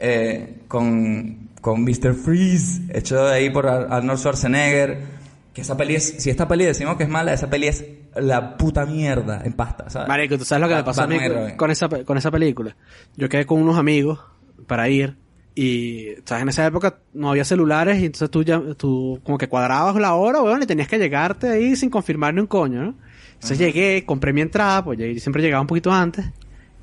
eh, 0.00 0.62
con, 0.68 1.48
con 1.60 1.82
Mr. 1.84 2.14
Freeze. 2.14 2.82
Hecho 2.92 3.24
de 3.24 3.34
ahí 3.34 3.50
por 3.50 3.66
Ar- 3.68 3.86
Arnold 3.90 4.18
Schwarzenegger. 4.18 5.17
Que 5.58 5.62
esa 5.62 5.76
peli 5.76 5.96
es... 5.96 6.14
Si 6.18 6.30
esta 6.30 6.46
peli 6.46 6.64
decimos 6.64 6.96
que 6.96 7.02
es 7.02 7.08
mala, 7.08 7.32
esa 7.32 7.50
peli 7.50 7.66
es 7.66 7.84
la 8.14 8.56
puta 8.56 8.86
mierda 8.86 9.42
en 9.44 9.54
pasta, 9.54 9.90
¿sabes? 9.90 10.06
Marico, 10.06 10.38
¿tú 10.38 10.44
sabes 10.44 10.62
lo 10.62 10.68
que 10.68 10.76
me 10.76 10.84
pasó 10.84 11.02
a 11.02 11.08
mí 11.08 11.18
con, 11.56 11.72
esa, 11.72 11.88
con 11.88 12.16
esa 12.16 12.30
película? 12.30 12.76
Yo 13.16 13.28
quedé 13.28 13.44
con 13.44 13.60
unos 13.60 13.76
amigos 13.76 14.20
para 14.68 14.88
ir 14.88 15.16
y, 15.56 16.10
¿sabes? 16.24 16.42
En 16.42 16.48
esa 16.50 16.64
época 16.64 17.00
no 17.12 17.30
había 17.30 17.44
celulares 17.44 18.00
y 18.00 18.04
entonces 18.04 18.30
tú 18.30 18.44
ya, 18.44 18.62
tú 18.76 19.18
como 19.24 19.36
que 19.36 19.48
cuadrabas 19.48 19.96
la 19.96 20.14
hora, 20.14 20.40
weón, 20.42 20.62
y 20.62 20.66
tenías 20.66 20.86
que 20.86 20.96
llegarte 20.96 21.48
ahí 21.48 21.74
sin 21.74 21.90
confirmar 21.90 22.34
ni 22.34 22.40
un 22.40 22.46
coño, 22.46 22.80
¿no? 22.80 22.94
Entonces 23.32 23.58
llegué, 23.58 24.04
compré 24.06 24.32
mi 24.32 24.42
entrada, 24.42 24.84
pues 24.84 24.96
yo 24.96 25.06
siempre 25.18 25.42
llegaba 25.42 25.60
un 25.60 25.66
poquito 25.66 25.90
antes 25.90 26.24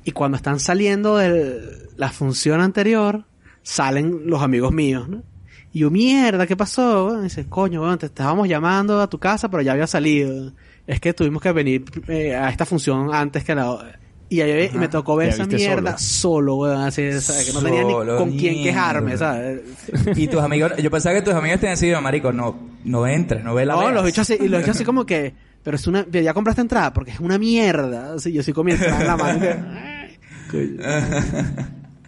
y 0.04 0.12
cuando 0.12 0.36
están 0.36 0.60
saliendo 0.60 1.16
de 1.16 1.62
la 1.96 2.10
función 2.10 2.60
anterior, 2.60 3.24
salen 3.62 4.26
los 4.26 4.42
amigos 4.42 4.70
míos, 4.70 5.08
¿no? 5.08 5.22
Y 5.72 5.80
yo, 5.80 5.90
mierda, 5.90 6.46
¿qué 6.46 6.56
pasó? 6.56 7.18
Y 7.20 7.24
dice, 7.24 7.46
coño, 7.48 7.82
weón, 7.82 7.98
te 7.98 8.06
estábamos 8.06 8.48
llamando 8.48 9.00
a 9.00 9.08
tu 9.08 9.18
casa, 9.18 9.50
pero 9.50 9.62
ya 9.62 9.72
había 9.72 9.86
salido. 9.86 10.52
Es 10.86 11.00
que 11.00 11.12
tuvimos 11.12 11.42
que 11.42 11.52
venir 11.52 11.84
eh, 12.08 12.34
a 12.34 12.48
esta 12.48 12.64
función 12.64 13.12
antes 13.12 13.44
que 13.44 13.54
la... 13.54 13.98
Y 14.28 14.40
ahí 14.40 14.70
me 14.74 14.88
tocó 14.88 15.14
ver 15.14 15.28
esa 15.28 15.46
mierda 15.46 15.98
solo, 15.98 16.56
weón, 16.56 16.80
así, 16.80 17.12
¿sabes? 17.20 17.46
que 17.46 17.52
no 17.52 17.62
tenía 17.62 17.84
ni 17.84 17.92
con 17.92 18.36
quién 18.36 18.62
quejarme, 18.62 19.16
¿sabes? 19.16 19.60
Y 20.16 20.26
tus 20.26 20.40
amigos, 20.40 20.72
yo 20.82 20.90
pensaba 20.90 21.14
que 21.14 21.22
tus 21.22 21.34
amigos 21.34 21.60
te 21.60 21.68
decían, 21.68 22.02
marico, 22.02 22.32
no, 22.32 22.56
no 22.84 23.06
entres, 23.06 23.44
no 23.44 23.54
ve 23.54 23.64
la 23.64 23.74
No, 23.74 23.80
veas". 23.80 23.94
los 23.94 24.04
bichos 24.04 24.28
así, 24.28 24.42
y 24.42 24.48
los 24.48 24.60
bichos 24.60 24.74
así 24.74 24.84
como 24.84 25.06
que, 25.06 25.32
pero 25.62 25.76
es 25.76 25.86
una, 25.86 26.04
ya 26.10 26.34
compraste 26.34 26.60
entrada 26.62 26.92
porque 26.92 27.12
es 27.12 27.20
una 27.20 27.38
mierda. 27.38 28.14
Así, 28.14 28.32
yo 28.32 28.42
sí 28.42 28.52
entrada 28.56 29.00
en 29.00 29.06
la 29.06 29.16
mano. 29.16 29.40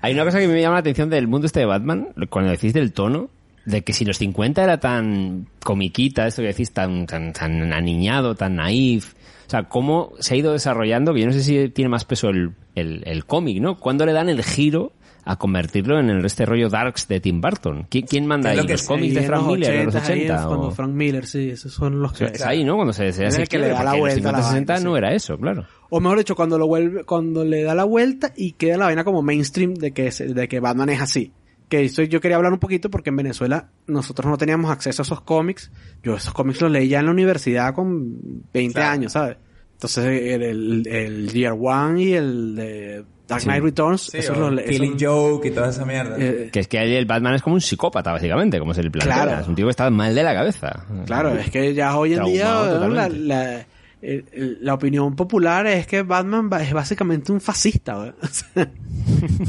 Hay 0.01 0.15
una 0.15 0.25
cosa 0.25 0.39
que 0.39 0.49
me 0.49 0.61
llama 0.61 0.75
la 0.75 0.81
atención 0.81 1.11
del 1.11 1.27
mundo 1.29 1.47
este 1.47 1.61
de 1.61 1.67
Batman, 1.67 2.09
cuando 2.31 2.51
decís 2.51 2.73
del 2.73 2.93
tono, 2.93 3.31
de 3.69 3.83
que 3.83 3.93
si 3.93 4.05
los 4.05 4.19
50 4.19 4.63
era 4.65 4.79
tan 4.81 5.47
comiquita, 5.63 6.27
esto 6.27 6.43
que 6.43 6.49
decís, 6.49 6.73
tan, 6.73 7.07
tan, 7.07 7.33
tan 7.33 7.73
aniñado, 7.73 8.35
tan 8.35 8.57
naif, 8.57 9.15
o 9.47 9.51
sea, 9.51 9.65
cómo 9.65 10.13
se 10.19 10.35
ha 10.35 10.37
ido 10.39 10.53
desarrollando, 10.53 11.13
que 11.15 11.21
yo 11.21 11.27
no 11.27 11.33
sé 11.33 11.43
si 11.43 11.69
tiene 11.69 11.89
más 11.89 12.05
peso 12.05 12.29
el, 12.31 12.53
el, 12.75 13.03
el 13.07 13.25
cómic, 13.25 13.61
¿no? 13.61 13.77
¿Cuándo 13.79 14.05
le 14.07 14.13
dan 14.13 14.29
el 14.29 14.43
giro 14.43 14.93
a 15.25 15.37
convertirlo 15.37 16.01
en 16.01 16.09
el, 16.09 16.25
este 16.25 16.47
rollo 16.47 16.69
darks 16.71 17.07
de 17.09 17.21
Tim 17.21 17.41
Burton? 17.43 17.87
¿Qui- 17.91 18.07
¿Quién 18.09 18.27
manda 18.27 18.51
¿Qué 18.51 18.55
es 18.55 18.59
ahí? 18.59 18.63
lo 18.63 18.67
que 18.67 18.73
¿Los 18.73 18.83
cómics 18.85 19.15
de 19.15 19.23
Frank 19.23 19.47
Miller 19.47 19.79
de 19.79 19.85
los 19.85 19.95
80s, 19.95 19.99
ahí 20.09 20.19
80? 20.21 20.35
es 20.35 20.47
cuando 20.47 20.67
o- 20.67 20.71
Frank 20.71 20.91
Miller, 20.91 21.27
sí, 21.27 21.51
esos 21.51 21.73
son 21.73 22.01
los 22.01 22.13
que... 22.15 22.25
Es 22.25 22.43
ahí, 22.47 22.65
¿no? 22.65 22.77
Cuando 22.77 22.93
se, 22.95 23.09
el 23.09 23.49
que 23.49 23.59
le 23.59 23.69
da 23.69 23.83
la 23.85 23.91
porque 23.93 24.13
en 24.13 24.23
los 24.23 24.23
vuelta 24.23 24.29
a 24.29 24.33
la 24.33 24.39
50, 24.39 24.51
60 24.51 24.73
vaina, 24.73 24.85
no 24.89 24.95
sí. 24.95 24.99
era 24.99 25.15
eso, 25.15 25.39
claro. 25.39 25.67
O 25.91 26.01
mejor 26.01 26.19
dicho, 26.19 26.35
cuando 26.35 26.59
lo 26.59 26.67
vuelve, 26.67 27.05
cuando 27.05 27.45
le 27.45 27.63
da 27.63 27.75
la 27.75 27.85
vuelta 27.85 28.33
y 28.37 28.53
queda 28.53 28.77
la 28.79 28.85
vaina 28.87 29.05
como 29.05 29.23
mainstream 29.23 29.75
de 29.75 29.93
que, 29.93 30.11
de 30.11 30.49
que 30.49 30.61
Batman 30.61 30.89
es 30.91 31.01
así. 31.03 31.33
Que 31.69 31.85
eso 31.85 32.03
yo 32.03 32.21
quería 32.21 32.37
hablar 32.37 32.53
un 32.53 32.59
poquito 32.59 32.91
porque 32.91 33.11
en 33.11 33.17
Venezuela 33.17 33.69
nosotros 33.87 34.31
no 34.31 34.39
teníamos 34.39 34.71
acceso 34.71 35.03
a 35.03 35.05
esos 35.05 35.21
cómics. 35.21 35.71
Yo 36.03 36.17
esos 36.17 36.33
cómics 36.33 36.61
los 36.63 36.71
leí 36.71 36.89
ya 36.89 37.01
en 37.01 37.07
la 37.07 37.13
universidad 37.13 37.75
con 37.75 38.17
20 38.53 38.73
Claro. 38.75 38.91
años, 38.93 39.13
¿sabes? 39.13 39.37
Entonces 39.75 40.05
el, 40.07 40.43
el, 40.43 40.87
el 40.89 41.33
Year 41.33 41.55
One 41.59 42.03
y 42.03 42.13
el 42.15 42.57
de 42.57 43.05
Dark 43.29 43.43
Sí. 43.43 43.47
Knight 43.49 43.63
Returns, 43.63 44.03
Sí, 44.11 44.19
esos 44.19 44.37
los 44.39 44.61
Killing 44.63 44.97
esos- 44.97 45.03
Joke 45.07 45.49
y 45.49 45.51
toda 45.51 45.69
esa 45.69 45.85
mierda. 45.85 46.17
eh, 46.19 46.49
Que 46.51 46.61
es 46.61 46.69
que 46.69 46.79
ahí 46.79 46.95
el 46.97 47.05
Batman 47.05 47.35
es 47.35 47.43
como 47.43 47.55
un 47.55 47.61
psicópata, 47.61 48.11
básicamente, 48.13 48.59
como 48.59 48.73
se 48.73 48.83
le 48.83 48.91
plantea. 48.91 49.23
Claro. 49.25 49.41
Es 49.43 49.47
un 49.49 49.55
tío 49.55 49.67
que 49.67 49.71
está 49.71 49.91
mal 49.91 50.15
de 50.15 50.23
la 50.23 50.33
cabeza. 50.35 50.85
Claro, 51.05 51.35
es 51.37 51.51
que 51.51 51.75
ya 51.75 51.97
hoy 51.99 52.15
en 52.15 52.25
día 52.25 52.45
Traumado 52.47 52.89
la, 52.89 53.05
totalmente. 53.09 53.67
La, 54.01 54.75
opinión 54.75 55.17
popular 55.17 55.67
es 55.67 55.87
que 55.87 56.03
Batman 56.03 56.49
es 56.61 56.73
básicamente 56.73 57.33
un 57.33 57.41
fascista. 57.41 58.15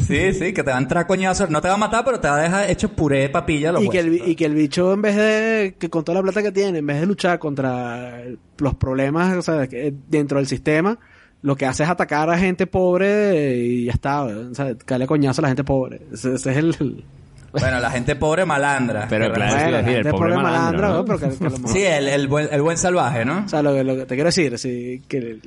Sí, 0.08 0.34
sí, 0.34 0.54
que 0.54 0.64
te 0.64 0.72
va 0.72 0.78
a 0.78 0.82
entrar 0.82 1.06
coñazos. 1.06 1.50
No 1.50 1.62
te 1.62 1.68
va 1.68 1.76
a 1.76 1.78
matar, 1.78 2.04
pero 2.04 2.20
te 2.20 2.28
va 2.28 2.38
a 2.38 2.42
dejar 2.42 2.70
hecho 2.70 2.90
puré 2.90 3.20
de 3.20 3.30
papilla 3.30 3.72
los 3.72 3.84
y, 3.84 3.90
que 3.90 4.00
el, 4.00 4.30
y 4.30 4.36
que 4.36 4.46
el 4.46 4.56
bicho 4.56 4.94
en 4.94 5.02
vez 5.02 5.16
de 5.16 5.76
que 5.78 5.90
con 5.90 6.04
toda 6.04 6.18
la 6.18 6.24
plata 6.24 6.42
que 6.42 6.52
tiene 6.52 6.80
en 6.80 6.88
vez 6.88 7.00
de 7.00 7.06
luchar 7.06 7.38
contra 7.38 8.24
los 8.58 8.76
problemas 8.76 9.36
o 9.38 9.42
sea, 9.42 9.68
que 9.68 9.94
dentro 10.08 10.40
del 10.40 10.48
sistema 10.48 10.98
lo 11.42 11.56
que 11.56 11.66
hace 11.66 11.84
es 11.84 11.90
atacar 11.90 12.30
a 12.30 12.38
gente 12.38 12.66
pobre 12.68 13.58
y 13.58 13.86
ya 13.86 13.92
está 13.92 14.24
¿verdad? 14.24 14.50
o 14.50 14.56
sea, 14.56 14.76
caerle 14.78 15.08
coñazo 15.08 15.42
a 15.42 15.44
la 15.44 15.48
gente 15.50 15.64
pobre 15.64 16.02
ese, 16.12 16.34
ese 16.36 16.52
es 16.52 16.58
el, 16.58 16.76
el- 16.80 17.04
Bueno, 17.52 17.80
la 17.80 17.90
gente 17.92 18.16
pobre 18.16 18.46
malandra. 18.46 19.08
Pero 19.10 19.32
claro, 19.32 19.56
es 19.58 19.64
decir, 19.64 19.76
el 19.76 19.86
gente 19.86 20.12
pobre 20.12 20.34
pobre 20.34 20.44
malandro, 20.44 20.88
¿no? 20.90 20.94
¿no? 20.98 21.06
Pero 21.06 21.20
que- 21.20 21.44
lo 21.44 21.50
Sí, 21.68 21.84
el, 21.84 22.08
el 22.08 22.28
buen, 22.28 22.48
el 22.52 22.62
buen 22.62 22.78
salvaje, 22.78 23.26
¿no? 23.26 23.44
O 23.46 23.50
sea, 23.50 23.62
lo, 23.62 23.74
que- 23.74 23.84
lo 23.84 23.96
que 23.96 24.06
te 24.06 24.16
quiero 24.16 24.28
decir, 24.28 24.58
sí, 24.58 25.02
que, 25.08 25.40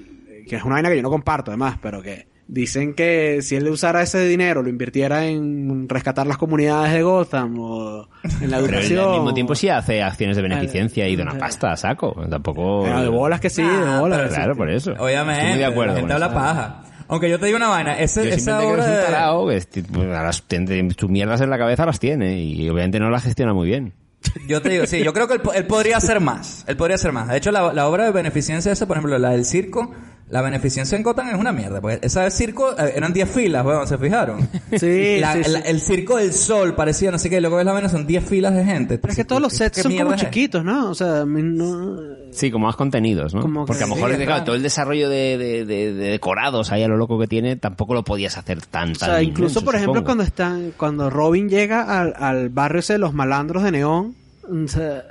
que 0.48 0.56
es 0.56 0.62
una 0.64 0.74
vaina 0.74 0.88
que 0.88 0.96
yo 0.96 1.02
no 1.02 1.10
comparto, 1.10 1.50
además, 1.50 1.76
pero 1.80 2.02
que 2.02 2.26
dicen 2.48 2.92
que 2.94 3.38
si 3.40 3.56
él 3.56 3.66
usara 3.68 4.02
ese 4.02 4.26
dinero, 4.26 4.62
lo 4.62 4.68
invirtiera 4.68 5.24
en 5.24 5.88
rescatar 5.88 6.26
las 6.26 6.36
comunidades 6.36 6.92
de 6.92 7.02
Gotham 7.02 7.56
o 7.58 8.08
en 8.42 8.50
la 8.50 8.58
Pero 8.58 8.68
educación. 8.72 9.04
al 9.06 9.12
mismo 9.12 9.32
tiempo 9.34 9.54
sí 9.54 9.68
hace 9.70 10.02
acciones 10.02 10.36
de 10.36 10.42
beneficencia 10.42 11.08
y 11.08 11.16
dona 11.16 11.38
pasta 11.38 11.72
a 11.72 11.76
saco. 11.78 12.14
Tampoco... 12.28 12.82
Pero 12.84 13.00
de 13.00 13.08
bolas 13.08 13.40
que 13.40 13.48
sí, 13.48 13.62
de 13.62 13.98
bolas. 13.98 14.18
Pero 14.18 14.34
claro, 14.34 14.56
por 14.56 14.68
eso. 14.70 14.92
Obviamente. 14.98 15.40
Estoy 15.40 15.50
muy 15.50 15.58
de 15.60 15.64
acuerdo 15.64 15.92
La 15.94 15.98
gente 16.00 16.12
habla 16.12 16.34
paja. 16.34 16.82
Aunque 17.12 17.28
yo 17.28 17.38
te 17.38 17.44
digo 17.44 17.58
una 17.58 17.68
vaina, 17.68 17.98
ese, 17.98 18.24
Yo 18.24 18.30
esa 18.34 18.58
obra 18.62 18.84
que 18.86 18.90
es 18.92 18.98
un 18.98 19.04
tarao 19.12 19.46
que 19.48 19.56
es 19.58 19.68
tipo, 19.68 20.00
a 20.00 20.22
las- 20.22 20.42
tiene- 20.44 20.88
tus 20.94 21.10
mierdas 21.10 21.42
en 21.42 21.50
la 21.50 21.58
cabeza 21.58 21.84
las 21.84 22.00
tiene 22.00 22.38
y 22.40 22.66
obviamente 22.70 22.98
no 22.98 23.10
las 23.10 23.22
gestiona 23.22 23.52
muy 23.52 23.68
bien. 23.68 23.92
Yo 24.48 24.62
te 24.62 24.70
digo, 24.70 24.86
sí, 24.86 25.02
yo 25.04 25.12
creo 25.12 25.28
que 25.28 25.34
él, 25.34 25.40
él 25.54 25.66
podría 25.66 25.98
hacer 25.98 26.20
más. 26.20 26.64
Él 26.68 26.76
podría 26.76 26.94
hacer 26.94 27.12
más. 27.12 27.28
De 27.28 27.36
hecho, 27.36 27.50
la, 27.52 27.72
la 27.74 27.86
obra 27.88 28.04
de 28.04 28.12
beneficencia 28.12 28.72
esa, 28.72 28.86
por 28.86 28.96
ejemplo, 28.96 29.18
la 29.18 29.30
del 29.30 29.44
circo, 29.44 29.90
la 30.30 30.40
beneficencia 30.40 30.96
en 30.96 31.02
Gotham 31.02 31.28
es 31.28 31.34
una 31.34 31.52
mierda. 31.52 31.80
Porque 31.80 31.98
esa 32.02 32.22
del 32.22 32.32
circo 32.32 32.72
eh, 32.78 32.92
eran 32.96 33.12
10 33.12 33.30
filas, 33.30 33.64
weón, 33.66 33.86
¿se 33.86 33.98
fijaron? 33.98 34.48
Sí, 34.78 35.18
La- 35.20 35.34
sí, 35.34 35.44
sí. 35.44 35.50
la- 35.50 35.58
el 35.60 35.80
circo 35.80 36.16
del 36.16 36.32
sol 36.32 36.74
parecía, 36.74 37.10
no 37.10 37.18
sé 37.18 37.28
qué, 37.28 37.40
luego 37.40 37.56
ves 37.56 37.66
la 37.66 37.72
vaina, 37.72 37.88
son 37.90 38.06
10 38.06 38.24
filas 38.24 38.54
de 38.54 38.64
gente. 38.64 38.96
Pero 38.98 39.10
es 39.12 39.16
que 39.16 39.24
todos 39.24 39.42
los 39.42 39.52
sets 39.52 39.76
¿Qué 39.76 39.82
son 39.82 39.96
como 39.96 40.16
chiquitos, 40.16 40.64
¿no? 40.64 40.90
O 40.90 40.94
sea, 40.94 41.20
a 41.20 41.26
mí 41.26 41.42
no... 41.42 41.98
Sí, 42.32 42.50
como 42.50 42.66
más 42.66 42.76
contenidos, 42.76 43.34
¿no? 43.34 43.42
Como 43.42 43.64
que- 43.64 43.68
Porque 43.68 43.84
a 43.84 43.86
lo 43.86 43.94
mejor 43.94 44.08
sí, 44.10 44.14
es 44.14 44.18
que, 44.20 44.24
claro. 44.24 44.38
claro, 44.38 44.44
todo 44.46 44.56
el 44.56 44.62
desarrollo 44.62 45.10
de, 45.10 45.36
de- 45.36 45.64
de- 45.66 45.92
de 45.92 46.08
decorados 46.10 46.72
ahí 46.72 46.82
a 46.82 46.88
lo 46.88 46.96
loco 46.96 47.18
que 47.18 47.26
tiene, 47.26 47.56
tampoco 47.56 47.92
lo 47.92 48.02
podías 48.02 48.38
hacer 48.38 48.62
tan, 48.64 48.92
O 48.92 48.94
sea, 48.94 49.22
incluso, 49.22 49.42
inmenso, 49.60 49.64
por 49.64 49.74
ejemplo, 49.74 49.94
supongo. 50.00 50.06
cuando 50.06 50.24
están, 50.24 50.72
cuando 50.78 51.10
Robin 51.10 51.50
llega 51.50 51.82
al, 52.00 52.14
al 52.18 52.48
barrio 52.48 52.80
ese 52.80 52.94
de 52.94 52.98
los 53.00 53.12
malandros 53.12 53.62
de 53.64 53.72
Neón, 53.72 54.14
o 54.44 54.68
sea, 54.68 55.04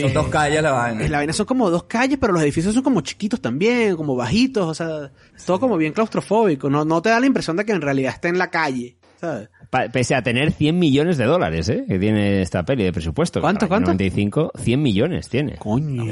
Son 0.00 0.12
dos 0.14 0.28
calles 0.28 0.62
la 0.62 0.72
vaina. 0.72 1.08
la 1.08 1.18
vaina 1.18 1.32
son 1.32 1.46
como 1.46 1.70
dos 1.70 1.84
calles, 1.84 2.18
pero 2.20 2.32
los 2.32 2.42
edificios 2.42 2.74
son 2.74 2.82
como 2.82 3.00
chiquitos 3.02 3.40
también, 3.40 3.94
como 3.96 4.16
bajitos, 4.16 4.66
o 4.66 4.74
sea, 4.74 5.10
todo 5.46 5.60
como 5.60 5.76
bien 5.76 5.92
claustrofóbico. 5.92 6.70
No, 6.70 6.84
no 6.84 7.02
te 7.02 7.10
da 7.10 7.20
la 7.20 7.26
impresión 7.26 7.56
de 7.56 7.64
que 7.64 7.72
en 7.72 7.80
realidad 7.82 8.12
está 8.14 8.28
en 8.28 8.38
la 8.38 8.50
calle, 8.50 8.96
¿sabes? 9.20 9.48
Pa- 9.70 9.88
Pese 9.88 10.14
a 10.14 10.22
tener 10.22 10.52
100 10.52 10.78
millones 10.78 11.16
de 11.16 11.24
dólares, 11.24 11.66
¿eh? 11.70 11.84
Que 11.88 11.98
tiene 11.98 12.42
esta 12.42 12.62
peli 12.62 12.84
de 12.84 12.92
presupuesto. 12.92 13.40
¿Cuánto, 13.40 13.68
cuánto? 13.68 13.86
95, 13.92 14.52
100 14.58 14.82
millones 14.82 15.30
tiene. 15.30 15.56
Coño. 15.56 16.04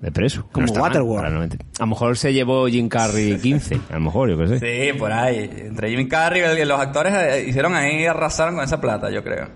De 0.00 0.10
preso. 0.10 0.48
Como 0.50 0.66
mal 0.72 0.80
Waterworld. 0.82 1.16
para 1.16 1.28
el 1.28 1.34
90. 1.34 1.56
A 1.56 1.80
lo 1.80 1.86
mejor 1.88 2.16
se 2.16 2.32
llevó 2.32 2.66
Jim 2.66 2.88
Carrey 2.88 3.36
15. 3.38 3.78
A 3.90 3.94
lo 3.94 4.00
mejor, 4.00 4.30
yo 4.30 4.38
qué 4.38 4.58
sé. 4.58 4.58
Sí, 4.92 4.98
por 4.98 5.12
ahí. 5.12 5.50
Entre 5.66 5.90
Jimmy 5.90 6.08
Carrey 6.08 6.40
y 6.62 6.64
los 6.64 6.80
actores 6.80 7.12
eh, 7.12 7.44
hicieron 7.46 7.74
ahí, 7.74 8.06
arrasaron 8.06 8.54
con 8.54 8.64
esa 8.64 8.80
plata, 8.80 9.10
yo 9.10 9.22
creo. 9.22 9.48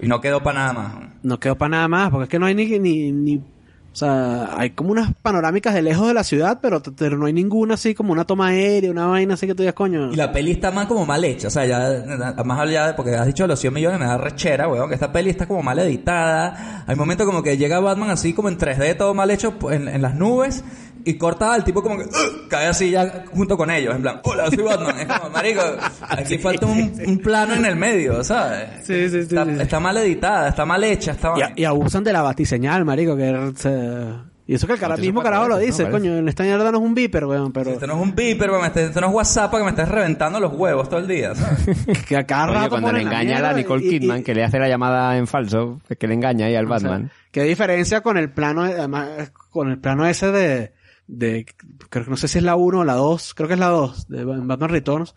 Y 0.00 0.08
no 0.08 0.20
quedó 0.20 0.42
para 0.42 0.58
nada 0.60 0.72
más. 0.72 0.92
No 1.22 1.40
quedó 1.40 1.56
para 1.56 1.70
nada 1.70 1.88
más, 1.88 2.10
porque 2.10 2.24
es 2.24 2.28
que 2.30 2.38
no 2.38 2.46
hay 2.46 2.54
ni, 2.54 2.78
ni, 2.78 3.12
ni 3.12 3.42
o 3.90 3.96
sea, 3.98 4.50
hay 4.56 4.70
como 4.70 4.92
unas 4.92 5.12
panorámicas 5.22 5.74
de 5.74 5.82
lejos 5.82 6.06
de 6.06 6.14
la 6.14 6.22
ciudad, 6.22 6.60
pero, 6.62 6.80
pero 6.96 7.18
no 7.18 7.26
hay 7.26 7.32
ninguna 7.32 7.74
así 7.74 7.94
como 7.94 8.12
una 8.12 8.24
toma 8.24 8.48
aérea, 8.48 8.92
una 8.92 9.06
vaina 9.06 9.34
así 9.34 9.46
que 9.46 9.56
tú 9.56 9.62
digas, 9.62 9.74
coño. 9.74 10.12
Y 10.12 10.16
la 10.16 10.30
peli 10.30 10.52
está 10.52 10.70
más 10.70 10.86
como 10.86 11.04
mal 11.04 11.24
hecha, 11.24 11.48
o 11.48 11.50
sea, 11.50 11.66
ya, 11.66 12.34
más 12.44 12.60
allá 12.60 12.86
de, 12.86 12.94
porque 12.94 13.16
has 13.16 13.26
dicho 13.26 13.44
los 13.48 13.58
100 13.58 13.74
millones, 13.74 13.98
me 13.98 14.06
da 14.06 14.16
rechera, 14.16 14.68
weón, 14.68 14.88
que 14.88 14.94
esta 14.94 15.10
peli 15.10 15.30
está 15.30 15.48
como 15.48 15.64
mal 15.64 15.78
editada. 15.80 16.84
Hay 16.86 16.94
momentos 16.94 17.26
como 17.26 17.42
que 17.42 17.56
llega 17.56 17.80
Batman 17.80 18.10
así 18.10 18.34
como 18.34 18.48
en 18.48 18.58
3D, 18.58 18.96
todo 18.96 19.14
mal 19.14 19.32
hecho 19.32 19.58
pues, 19.58 19.80
en, 19.80 19.88
en 19.88 20.00
las 20.00 20.14
nubes, 20.14 20.62
y 21.10 21.18
corta 21.18 21.52
al 21.54 21.64
tipo 21.64 21.82
como 21.82 21.96
que 21.96 22.04
"Ugh", 22.04 22.48
cae 22.48 22.66
así 22.66 22.90
ya 22.90 23.24
junto 23.32 23.56
con 23.56 23.70
ellos, 23.70 23.94
en 23.96 24.02
plan, 24.02 24.20
hola, 24.24 24.48
soy 24.50 24.62
Batman. 24.64 24.98
Es 25.00 25.06
como, 25.06 25.30
marico, 25.30 25.60
aquí 26.08 26.38
falta 26.38 26.66
un, 26.66 26.92
un 27.06 27.18
plano 27.18 27.54
en 27.54 27.64
el 27.64 27.76
medio, 27.76 28.22
¿sabes? 28.24 28.68
Sí, 28.86 29.08
sí, 29.08 29.10
sí, 29.10 29.18
Está, 29.18 29.44
sí. 29.44 29.50
está 29.60 29.80
mal 29.80 29.96
editada, 29.98 30.48
está 30.48 30.64
mal 30.64 30.82
hecha, 30.84 31.12
está 31.12 31.30
mal... 31.32 31.52
Y, 31.56 31.62
y 31.62 31.64
abusan 31.64 32.04
de 32.04 32.12
la 32.12 32.22
batiseñal, 32.22 32.84
marico, 32.84 33.16
que 33.16 33.52
se- 33.56 34.28
y 34.46 34.54
eso 34.54 34.66
que 34.66 34.72
el 34.72 34.78
cara, 34.78 34.96
mismo 34.96 35.22
carajo 35.22 35.46
lo 35.46 35.58
dice, 35.58 35.90
coño, 35.90 36.16
en 36.16 36.26
esta 36.26 36.42
mierda 36.42 36.72
no 36.72 36.78
es 36.78 36.82
un 36.84 36.94
beeper, 36.94 37.26
weón, 37.26 37.52
pero 37.52 37.70
Esto 37.72 37.86
no 37.86 37.96
es 37.96 38.00
un 38.00 38.14
beeper, 38.14 38.50
weón, 38.50 38.64
este- 38.64 38.84
esto 38.86 38.98
no 39.02 39.08
es 39.08 39.12
WhatsApp 39.14 39.54
que 39.54 39.62
me 39.62 39.68
estés 39.68 39.88
reventando 39.88 40.40
los 40.40 40.54
huevos 40.54 40.88
todo 40.88 41.00
el 41.00 41.06
día, 41.06 41.34
¿sabes? 41.34 41.76
que 42.08 42.16
a 42.16 42.24
cada 42.24 42.44
Oye, 42.46 42.54
rato 42.54 42.70
cuando 42.70 42.92
le 42.92 43.02
engaña 43.02 43.36
a 43.36 43.42
la 43.42 43.52
Nicole 43.52 43.84
y- 43.84 43.88
y- 43.96 44.00
Kidman, 44.00 44.22
que 44.22 44.34
le 44.34 44.44
hace 44.44 44.58
la 44.58 44.66
llamada 44.68 45.18
en 45.18 45.26
falso, 45.26 45.82
que 45.98 46.06
le 46.08 46.14
engaña 46.14 46.46
ahí 46.46 46.54
al 46.54 46.64
o 46.64 46.68
sea, 46.78 46.88
Batman. 46.88 47.10
qué 47.30 47.42
diferencia 47.42 48.00
con 48.00 48.16
el 48.16 48.30
plano, 48.30 48.62
además, 48.62 49.32
con 49.50 49.68
el 49.70 49.78
plano 49.80 50.06
ese 50.06 50.32
de, 50.32 50.72
de, 51.08 51.44
creo 51.90 52.04
que 52.04 52.10
no 52.10 52.16
sé 52.16 52.28
si 52.28 52.38
es 52.38 52.44
la 52.44 52.54
1 52.54 52.78
o 52.80 52.84
la 52.84 52.94
2, 52.94 53.34
creo 53.34 53.48
que 53.48 53.54
es 53.54 53.60
la 53.60 53.68
2, 53.68 54.08
de 54.08 54.24
Batman 54.24 54.68
Returns, 54.70 55.14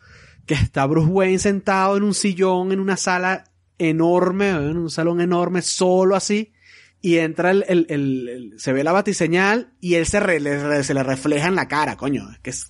que 0.48 0.56
está 0.56 0.86
Bruce 0.88 1.10
Wayne 1.12 1.38
sentado 1.40 1.98
en 1.98 2.04
un 2.04 2.14
sillón, 2.16 2.72
en 2.72 2.80
una 2.80 2.98
sala 2.98 3.44
enorme, 3.78 4.50
en 4.50 4.78
un 4.78 4.90
salón 4.90 5.22
enorme, 5.22 5.62
solo 5.62 6.16
así, 6.16 6.54
y 7.02 7.18
entra 7.18 7.52
el, 7.52 7.66
el, 7.68 7.86
el- 7.90 8.54
se 8.58 8.74
ve 8.74 8.84
la 8.84 8.92
batiseñal 8.92 9.74
y 9.80 9.96
él 9.96 10.06
se, 10.06 10.20
le- 10.40 10.84
se 10.84 10.94
le 10.94 11.04
refleja 11.04 11.48
en 11.48 11.56
la 11.56 11.68
cara, 11.68 11.98
coño, 11.98 12.30
es 12.32 12.40
que 12.40 12.50
es, 12.52 12.68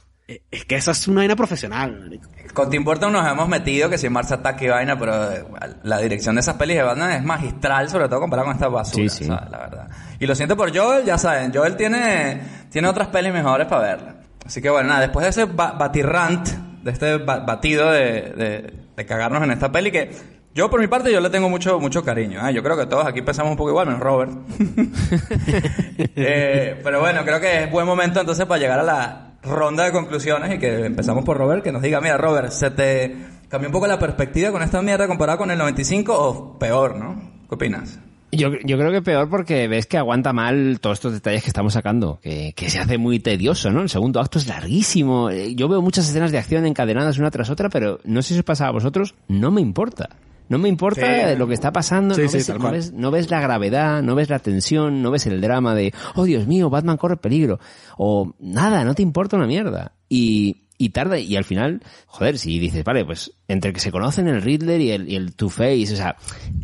es 0.52 0.66
que 0.66 0.76
esa 0.76 0.92
es 0.92 1.08
una 1.08 1.22
vaina 1.22 1.36
profesional, 1.36 2.00
marico. 2.00 2.30
Con 2.54 2.70
Tim 2.70 2.84
Burton 2.84 3.12
nos 3.14 3.26
hemos 3.28 3.48
metido 3.48 3.90
que 3.90 3.98
si 3.98 4.10
Mars 4.10 4.32
Attack 4.32 4.62
y 4.64 4.68
vaina, 4.68 4.98
pero 5.00 5.32
eh, 5.32 5.44
la 5.84 5.98
dirección 6.00 6.36
de 6.36 6.42
esas 6.42 6.56
pelis 6.56 6.78
de 6.78 6.84
Batman 6.84 7.12
es 7.12 7.24
magistral, 7.24 7.90
sobre 7.90 8.08
todo 8.10 8.20
comparado 8.20 8.48
con 8.48 8.56
esta 8.56 8.68
basura, 8.68 9.10
Sí, 9.10 9.10
sí. 9.10 9.26
¿sabes? 9.26 9.50
La 9.50 9.58
verdad. 9.60 9.88
Y 10.20 10.26
lo 10.28 10.36
siento 10.36 10.56
por 10.58 10.76
Joel, 10.76 11.06
ya 11.06 11.18
saben, 11.18 11.54
Joel 11.54 11.76
tiene, 11.76 12.42
tiene 12.70 12.88
otras 12.88 13.08
pelis 13.08 13.32
mejores 13.34 13.68
para 13.68 13.82
verla. 13.82 14.16
Así 14.46 14.62
que 14.62 14.70
bueno, 14.70 14.90
nada, 14.90 15.02
después 15.02 15.24
de 15.24 15.30
ese 15.30 15.46
ba- 15.46 15.74
batirrant, 15.74 16.48
de 16.84 16.92
este 16.92 17.18
ba- 17.18 17.40
batido 17.40 17.92
de, 17.92 18.02
de, 18.36 18.74
de 18.98 19.06
cagarnos 19.06 19.44
en 19.44 19.52
esta 19.52 19.72
peli 19.72 19.92
que... 19.92 20.12
Yo 20.54 20.70
por 20.70 20.82
mi 20.82 20.88
parte 20.88 21.10
yo 21.14 21.22
le 21.22 21.30
tengo 21.30 21.48
mucho 21.48 21.80
mucho 21.80 22.04
cariño. 22.04 22.46
¿eh? 22.46 22.54
Yo 22.54 22.62
creo 22.62 22.76
que 22.76 22.86
todos 22.86 23.06
aquí 23.06 23.22
pensamos 23.22 23.52
un 23.52 23.58
poco 23.58 23.70
igual, 23.70 23.86
menos 23.88 24.02
Robert. 24.02 24.32
Eh, 26.16 26.80
pero 26.84 27.00
bueno, 27.00 27.24
creo 27.24 27.40
que 27.40 27.64
es 27.64 27.72
buen 27.72 27.86
momento 27.86 28.20
entonces 28.20 28.46
para 28.46 28.60
llegar 28.60 28.80
a 28.80 28.84
la 28.84 29.31
ronda 29.44 29.86
de 29.86 29.92
conclusiones 29.92 30.56
y 30.56 30.60
que 30.60 30.86
empezamos 30.86 31.24
por 31.26 31.38
Robert, 31.38 31.64
que 31.64 31.72
nos 31.72 31.82
diga, 31.82 32.00
mira 32.02 32.18
Robert, 32.18 32.52
¿se 32.52 32.72
te 32.72 33.16
cambió 33.50 33.70
un 33.70 33.74
poco 33.74 33.88
la 33.88 34.00
perspectiva 34.00 34.52
con 34.52 34.62
esta 34.62 34.82
mierda 34.82 35.08
comparada 35.08 35.38
con 35.38 35.52
el 35.52 35.58
95 35.58 36.14
o 36.14 36.60
peor, 36.60 36.96
no? 36.96 37.22
¿Qué 37.50 37.56
opinas? 37.56 38.00
Yo, 38.34 38.50
yo 38.64 38.78
creo 38.78 38.92
que 38.94 39.02
peor 39.02 39.30
porque 39.30 39.68
ves 39.68 39.88
que 39.88 39.98
aguanta 39.98 40.32
mal 40.32 40.80
todos 40.80 41.00
estos 41.00 41.12
detalles 41.12 41.44
que 41.44 41.50
estamos 41.50 41.74
sacando, 41.74 42.20
que, 42.22 42.54
que 42.56 42.70
se 42.70 42.80
hace 42.80 42.98
muy 42.98 43.20
tedioso, 43.20 43.72
¿no? 43.72 43.82
El 43.82 43.90
segundo 43.90 44.22
acto 44.22 44.40
es 44.40 44.48
larguísimo. 44.48 45.30
Eh, 45.30 45.54
Yo 45.54 45.68
veo 45.68 45.82
muchas 45.82 46.08
escenas 46.08 46.32
de 46.32 46.38
acción 46.38 46.66
encadenadas 46.66 47.18
una 47.18 47.30
tras 47.30 47.50
otra, 47.50 47.68
pero 47.68 48.00
no 48.06 48.22
sé 48.22 48.34
si 48.34 48.40
os 48.40 48.46
pasa 48.46 48.68
a 48.68 48.72
vosotros, 48.72 49.16
no 49.28 49.52
me 49.52 49.60
importa. 49.60 50.10
No 50.50 50.58
me 50.58 50.68
importa 50.70 51.32
Sí. 51.32 51.38
lo 51.38 51.48
que 51.48 51.54
está 51.54 51.72
pasando, 51.72 52.14
Sí, 52.16 52.24
no, 52.24 52.32
ves, 52.32 52.50
no 52.50 52.72
ves- 52.72 52.92
no 52.94 53.12
ves 53.12 53.30
la 53.32 53.40
gravedad, 53.42 54.02
no 54.04 54.16
ves 54.16 54.30
la 54.30 54.40
tensión, 54.40 55.02
no 55.02 55.10
ves 55.12 55.26
el 55.28 55.40
drama 55.42 55.74
de, 55.76 55.94
oh 56.16 56.26
Dios 56.26 56.46
mío, 56.48 56.70
Batman 56.70 56.98
corre 56.98 57.18
peligro. 57.18 57.60
O 57.98 58.34
nada, 58.40 58.84
no 58.84 58.94
te 58.94 59.02
importa 59.02 59.38
una 59.38 59.48
mierda. 59.48 59.94
Y, 60.10 60.64
y 60.78 60.90
tarda, 60.90 61.20
y 61.20 61.36
al 61.38 61.44
final, 61.46 61.82
joder, 62.08 62.38
si 62.38 62.58
dices, 62.60 62.84
vale, 62.84 63.06
pues 63.06 63.32
entre 63.48 63.72
que 63.72 63.80
se 63.80 63.92
conocen 63.92 64.28
el 64.28 64.42
Riddler 64.42 64.82
y 64.82 64.92
el, 64.92 65.08
y 65.10 65.16
el 65.16 65.36
Two-Face, 65.36 65.94
o 65.94 65.96
sea, 65.96 66.16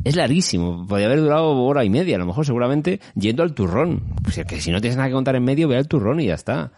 es 0.04 0.16
larguísimo. 0.16 0.86
Podría 0.88 1.06
haber 1.08 1.22
durado 1.22 1.56
hora 1.62 1.86
y 1.86 1.90
media, 1.90 2.16
a 2.16 2.20
lo 2.20 2.26
mejor, 2.26 2.46
seguramente, 2.46 3.00
yendo 3.16 3.44
al 3.44 3.54
turrón. 3.54 4.04
Pues 4.24 4.42
que 4.48 4.60
si 4.60 4.72
no 4.72 4.82
tienes 4.82 4.98
nada 4.98 5.08
que 5.10 5.14
contar 5.14 5.36
en 5.36 5.44
medio, 5.46 5.68
ve 5.68 5.78
al 5.78 5.88
turrón 5.88 6.20
y 6.20 6.26
ya 6.26 6.34
está. 6.34 6.72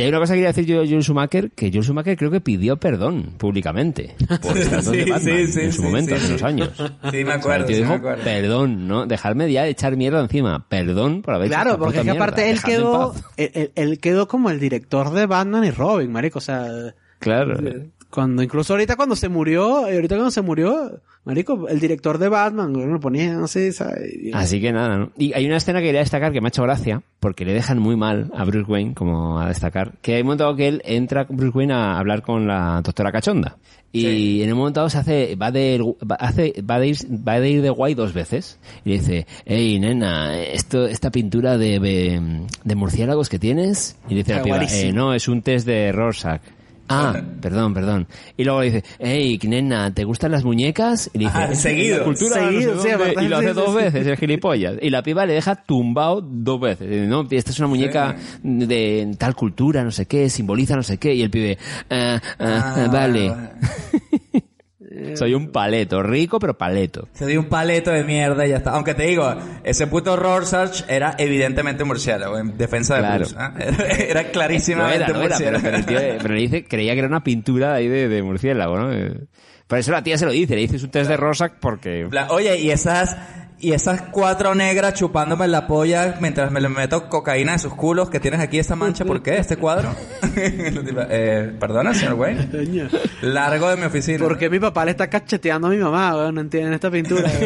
Y 0.00 0.02
hay 0.04 0.08
una 0.08 0.18
cosa 0.18 0.32
que 0.32 0.38
quería 0.38 0.48
decir 0.52 0.64
yo, 0.66 0.76
Joel 0.78 1.02
Schumacher, 1.02 1.50
que 1.50 1.70
Joel 1.70 1.84
Schumacher 1.84 2.16
creo 2.16 2.30
que 2.30 2.40
pidió 2.40 2.76
perdón 2.78 3.34
públicamente 3.38 4.14
por 4.42 4.54
de 4.54 4.64
Sí, 4.64 5.10
Batman 5.10 5.20
sí, 5.20 5.46
sí, 5.46 5.60
en 5.60 5.72
su 5.72 5.82
sí, 5.82 5.86
momento, 5.86 6.10
sí, 6.10 6.16
hace 6.16 6.26
unos 6.28 6.42
años. 6.42 6.70
Sí, 6.76 6.82
me 7.16 7.22
O 7.22 7.26
sea, 7.26 7.34
acuerdo, 7.34 7.66
sí, 7.68 7.82
me 7.82 7.94
acuerdo. 7.94 8.24
perdón, 8.24 8.88
¿no? 8.88 9.06
Dejarme 9.06 9.52
ya 9.52 9.64
de 9.64 9.70
echar 9.70 9.96
mierda 9.96 10.20
encima. 10.20 10.66
Perdón 10.68 11.22
por 11.22 11.34
haber 11.34 11.46
hecho 11.48 11.54
Claro, 11.54 11.70
esta 11.72 11.78
porque 11.84 11.98
es 11.98 12.04
que 12.04 12.10
mierda. 12.10 12.24
aparte 12.24 12.48
él 12.50 12.56
Dejadme 12.56 12.74
en 12.74 12.80
quedó, 12.80 13.14
él, 13.36 13.50
él- 13.54 13.72
él 13.74 13.98
quedó 14.00 14.28
como 14.28 14.50
el 14.50 14.58
director 14.58 15.10
de 15.12 15.26
Batman 15.26 15.64
y 15.64 15.70
Robin, 15.70 16.10
marico, 16.10 16.38
o 16.38 16.42
sea, 16.42 16.66
Claro. 17.18 17.58
Cuando 18.10 18.42
incluso 18.42 18.72
ahorita 18.74 18.96
cuando 18.96 19.14
se 19.16 19.28
murió, 19.28 19.86
eh, 19.88 19.94
ahorita 19.94 20.16
cuando 20.16 20.30
se 20.30 20.42
murió, 20.42 21.00
marico, 21.24 21.68
el 21.68 21.78
director 21.80 22.18
de 22.18 22.28
Batman, 22.28 22.72
lo 22.72 23.00
ponía 23.00 23.40
así, 23.42 23.72
¿sabes? 23.72 24.12
Y- 24.14 24.32
Así 24.32 24.60
que 24.60 24.72
nada, 24.72 24.96
¿no? 24.98 25.12
Y 25.16 25.32
hay 25.32 25.46
una 25.46 25.56
escena 25.58 25.78
que 25.80 25.86
quería 25.86 26.00
destacar 26.00 26.32
que 26.32 26.40
me 26.40 26.48
ha 26.48 26.50
hecho 26.50 26.62
gracia, 26.62 27.02
porque 27.20 27.44
le 27.44 27.52
dejan 27.52 27.78
muy 27.78 27.96
mal 27.96 28.30
a 28.34 28.44
Bruce 28.44 28.70
Wayne, 28.70 28.94
como 28.94 29.38
a 29.40 29.48
destacar, 29.48 29.92
que 30.02 30.14
hay 30.16 30.22
un 30.22 30.26
momento 30.26 30.56
que 30.56 30.68
él 30.68 30.82
entra 30.84 31.26
con 31.26 31.36
Bruce 31.36 31.56
Wayne 31.56 31.72
a 31.74 31.98
hablar 31.98 32.22
con 32.22 32.46
la 32.46 32.80
doctora 32.82 33.12
Cachonda. 33.12 33.56
Y 33.92 34.42
en 34.42 34.52
un 34.52 34.58
momento 34.58 34.78
dado 34.78 34.88
se 34.90 34.98
hace, 34.98 35.34
va 35.34 35.50
de, 35.50 35.80
va, 36.08 36.14
hace, 36.14 36.54
va 36.62 36.78
de 36.78 36.86
ir, 36.88 36.96
va 37.26 37.40
de 37.40 37.50
ir 37.50 37.60
de 37.60 37.70
guay 37.70 37.94
dos 37.94 38.12
veces. 38.12 38.60
Y 38.84 38.90
le 38.90 38.98
dice, 38.98 39.26
hey 39.46 39.80
nena, 39.80 40.40
esto, 40.40 40.86
esta 40.86 41.10
pintura 41.10 41.58
de, 41.58 41.80
de, 41.80 42.46
de 42.62 42.74
murciélagos 42.76 43.28
que 43.28 43.40
tienes. 43.40 43.96
Y 44.08 44.10
le 44.10 44.18
dice 44.18 44.34
la 44.34 44.42
piba, 44.44 44.58
eh, 44.88 44.92
no, 44.92 45.12
es 45.12 45.26
un 45.26 45.42
test 45.42 45.66
de 45.66 45.90
Rorschach. 45.90 46.40
Ah, 46.90 47.14
perdón, 47.40 47.72
perdón. 47.72 48.06
Y 48.36 48.44
luego 48.44 48.60
le 48.60 48.66
dice, 48.66 48.84
hey, 48.98 49.38
nena, 49.44 49.94
¿te 49.94 50.04
gustan 50.04 50.32
las 50.32 50.44
muñecas? 50.44 51.08
Y 51.14 51.18
le 51.18 51.24
dice, 51.26 51.38
Ah, 51.38 51.48
"Es 51.52 51.60
seguido. 51.60 52.04
cultura, 52.04 52.36
no 52.40 52.46
sé 52.48 52.52
Seguido, 52.52 52.70
sí, 52.82 52.88
dónde". 52.90 52.92
aparte, 53.04 53.24
y 53.24 53.28
lo 53.28 53.36
hace 53.36 53.48
sí, 53.48 53.54
dos 53.54 53.70
sí. 53.70 53.76
veces, 53.76 54.06
el 54.06 54.16
gilipollas. 54.16 54.74
Y 54.82 54.90
la 54.90 55.02
piba 55.02 55.24
le 55.26 55.34
deja 55.34 55.54
tumbado 55.54 56.20
dos 56.20 56.60
veces. 56.60 56.86
Y 56.86 56.90
dice, 56.90 57.06
No, 57.06 57.26
esta 57.30 57.50
es 57.52 57.58
una 57.60 57.68
muñeca 57.68 58.16
de 58.42 59.14
tal 59.18 59.34
cultura, 59.34 59.84
no 59.84 59.90
sé 59.92 60.06
qué, 60.06 60.28
simboliza 60.28 60.74
no 60.76 60.82
sé 60.82 60.98
qué. 60.98 61.14
Y 61.14 61.22
el 61.22 61.30
pibe, 61.30 61.56
"Ah, 61.88 62.20
ah, 62.38 62.74
Ah, 62.76 62.88
vale. 62.92 63.32
Soy 65.14 65.34
un 65.34 65.50
paleto, 65.52 66.02
rico 66.02 66.38
pero 66.38 66.58
paleto. 66.58 67.08
Dio 67.18 67.38
un 67.40 67.46
paleto 67.48 67.90
de 67.92 68.02
mierda 68.04 68.44
y 68.46 68.50
ya 68.50 68.56
está. 68.56 68.70
Aunque 68.72 68.94
te 68.94 69.04
digo, 69.04 69.34
ese 69.62 69.86
puto 69.86 70.16
Rorschach 70.16 70.82
era 70.88 71.14
evidentemente 71.18 71.82
un 71.84 71.88
murciélago 71.88 72.38
en 72.38 72.56
defensa 72.58 72.96
de 72.96 73.00
Claro. 73.02 73.26
¿ah? 73.36 73.54
Era, 73.58 73.84
era 73.96 74.22
No 74.24 74.28
clarísimamente 74.32 75.04
era, 75.04 75.08
no 75.12 75.22
era, 75.22 75.36
pero, 75.38 75.50
murciélago. 75.58 75.62
pero 75.62 75.76
el 75.76 75.86
tío, 75.86 75.98
pero 76.22 76.34
le 76.34 76.40
dice, 76.40 76.64
creía 76.64 76.92
que 76.94 76.98
era 76.98 77.08
una 77.08 77.22
pintura 77.22 77.74
ahí 77.74 77.88
de, 77.88 78.08
de 78.08 78.22
murciélago, 78.22 78.78
¿no? 78.78 78.92
Eh, 78.92 79.14
Por 79.66 79.78
eso 79.78 79.92
la 79.92 80.02
tía 80.02 80.18
se 80.18 80.26
lo 80.26 80.32
dice, 80.32 80.54
le 80.56 80.62
dice 80.62 80.78
su 80.78 80.88
test 80.88 81.08
de 81.08 81.16
Rorschach 81.16 81.52
porque... 81.60 82.08
Oye, 82.30 82.58
y 82.58 82.70
esas 82.70 83.16
y 83.60 83.72
esas 83.72 84.02
cuatro 84.10 84.54
negras 84.54 84.94
chupándome 84.94 85.46
la 85.46 85.66
polla 85.66 86.16
mientras 86.20 86.50
me 86.50 86.60
le 86.60 86.68
meto 86.68 87.08
cocaína 87.08 87.52
en 87.52 87.58
sus 87.58 87.74
culos 87.74 88.08
que 88.08 88.18
tienes 88.18 88.40
aquí 88.40 88.58
esta 88.58 88.74
mancha, 88.74 89.04
¿por 89.04 89.22
qué? 89.22 89.36
¿Este 89.36 89.56
cuadro? 89.56 89.94
eh, 90.36 91.54
Perdona, 91.60 91.92
señor 91.92 92.14
Wayne. 92.14 92.48
Largo 93.22 93.68
de 93.68 93.76
mi 93.76 93.84
oficina. 93.84 94.18
¿Por 94.18 94.38
qué 94.38 94.48
mi 94.48 94.58
papá 94.58 94.84
le 94.84 94.92
está 94.92 95.10
cacheteando 95.10 95.66
a 95.66 95.70
mi 95.70 95.76
mamá? 95.76 96.16
weón? 96.16 96.34
No 96.34 96.40
entienden 96.40 96.72
esta 96.72 96.90
pintura. 96.90 97.30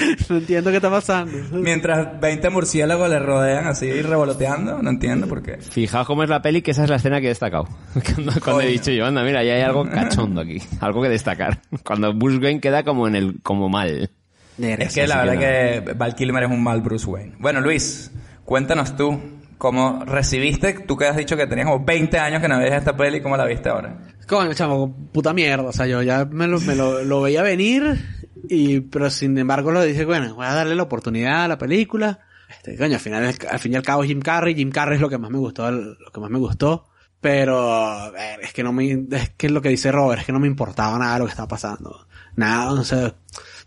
No, 0.28 0.36
entiendo 0.36 0.70
qué 0.70 0.76
está 0.76 0.90
pasando. 0.90 1.32
Mientras 1.52 2.20
20 2.20 2.50
murciélagos 2.50 3.08
le 3.08 3.18
rodean 3.18 3.66
así 3.66 3.90
revoloteando, 4.02 4.82
no 4.82 4.90
entiendo 4.90 5.26
por 5.26 5.42
qué. 5.42 5.58
Fijaos 5.58 6.06
cómo 6.06 6.22
es 6.22 6.30
la 6.30 6.42
peli, 6.42 6.62
que 6.62 6.70
esa 6.70 6.84
es 6.84 6.90
la 6.90 6.96
escena 6.96 7.20
que 7.20 7.26
he 7.26 7.30
destacado. 7.30 7.68
Cuando, 8.14 8.32
cuando 8.42 8.60
he 8.62 8.68
dicho 8.68 8.90
yo, 8.90 9.06
anda, 9.06 9.22
mira, 9.22 9.42
ya 9.44 9.54
hay 9.54 9.62
algo 9.62 9.84
cachondo 9.90 10.40
aquí. 10.40 10.58
Algo 10.80 11.02
que 11.02 11.08
destacar. 11.08 11.60
Cuando 11.84 12.12
Bruce 12.14 12.38
Wayne 12.38 12.60
queda 12.60 12.82
como 12.82 13.08
en 13.08 13.16
el, 13.16 13.40
como 13.42 13.68
mal. 13.68 14.10
Es 14.58 14.94
que 14.94 15.06
la 15.06 15.24
verdad 15.24 15.38
que 15.38 15.84
que 15.84 15.92
Val 15.94 16.14
Kilmer 16.14 16.44
es 16.44 16.50
un 16.50 16.62
mal 16.62 16.80
Bruce 16.82 17.06
Wayne. 17.06 17.34
Bueno, 17.38 17.60
Luis, 17.60 18.10
cuéntanos 18.44 18.94
tú 18.96 19.18
cómo 19.60 20.04
recibiste, 20.06 20.72
tú 20.86 20.96
que 20.96 21.06
has 21.06 21.16
dicho 21.16 21.36
que 21.36 21.46
tenías 21.46 21.66
como 21.66 21.84
20 21.84 22.18
años 22.18 22.40
que 22.40 22.48
no 22.48 22.58
veías 22.58 22.78
esta 22.78 22.96
peli, 22.96 23.20
¿cómo 23.20 23.36
la 23.36 23.44
viste 23.44 23.68
ahora? 23.68 23.98
Coño, 24.26 24.54
chamo, 24.54 24.94
puta 25.12 25.32
mierda. 25.32 25.64
O 25.64 25.72
sea, 25.72 25.86
yo 25.86 26.02
ya 26.02 26.24
me 26.24 26.46
lo, 26.46 26.60
me 26.60 26.74
lo, 26.74 27.04
lo 27.04 27.20
veía 27.20 27.42
venir, 27.42 28.00
y, 28.50 28.80
pero 28.80 29.08
sin 29.10 29.38
embargo 29.38 29.70
lo 29.70 29.82
dije, 29.82 30.04
bueno, 30.04 30.34
voy 30.34 30.46
a 30.46 30.54
darle 30.54 30.74
la 30.74 30.82
oportunidad 30.82 31.44
a 31.44 31.48
la 31.48 31.58
película. 31.58 32.20
Este, 32.50 32.76
coño, 32.76 32.94
al 32.94 33.00
final, 33.00 33.24
al 33.50 33.58
fin 33.60 33.72
y 33.72 33.76
al 33.76 33.82
cabo 33.82 34.02
Jim 34.02 34.20
Carrey. 34.20 34.54
Jim 34.54 34.70
Carrey 34.70 34.96
es 34.96 35.00
lo 35.00 35.08
que 35.08 35.18
más 35.18 35.30
me 35.30 35.38
gustó, 35.38 35.70
lo 35.70 36.10
que 36.12 36.20
más 36.20 36.30
me 36.30 36.38
gustó. 36.38 36.86
Pero, 37.20 38.14
eh, 38.16 38.38
es 38.42 38.52
que 38.52 38.62
no 38.62 38.72
me, 38.72 38.90
es 39.10 39.30
que 39.36 39.46
es 39.46 39.52
lo 39.52 39.60
que 39.62 39.68
dice 39.68 39.92
Robert, 39.92 40.20
es 40.20 40.26
que 40.26 40.32
no 40.32 40.40
me 40.40 40.46
importaba 40.48 40.98
nada 40.98 41.18
lo 41.18 41.26
que 41.26 41.30
estaba 41.30 41.48
pasando. 41.48 42.06
Nada, 42.36 42.72
o 42.72 42.82
sea, 42.84 43.14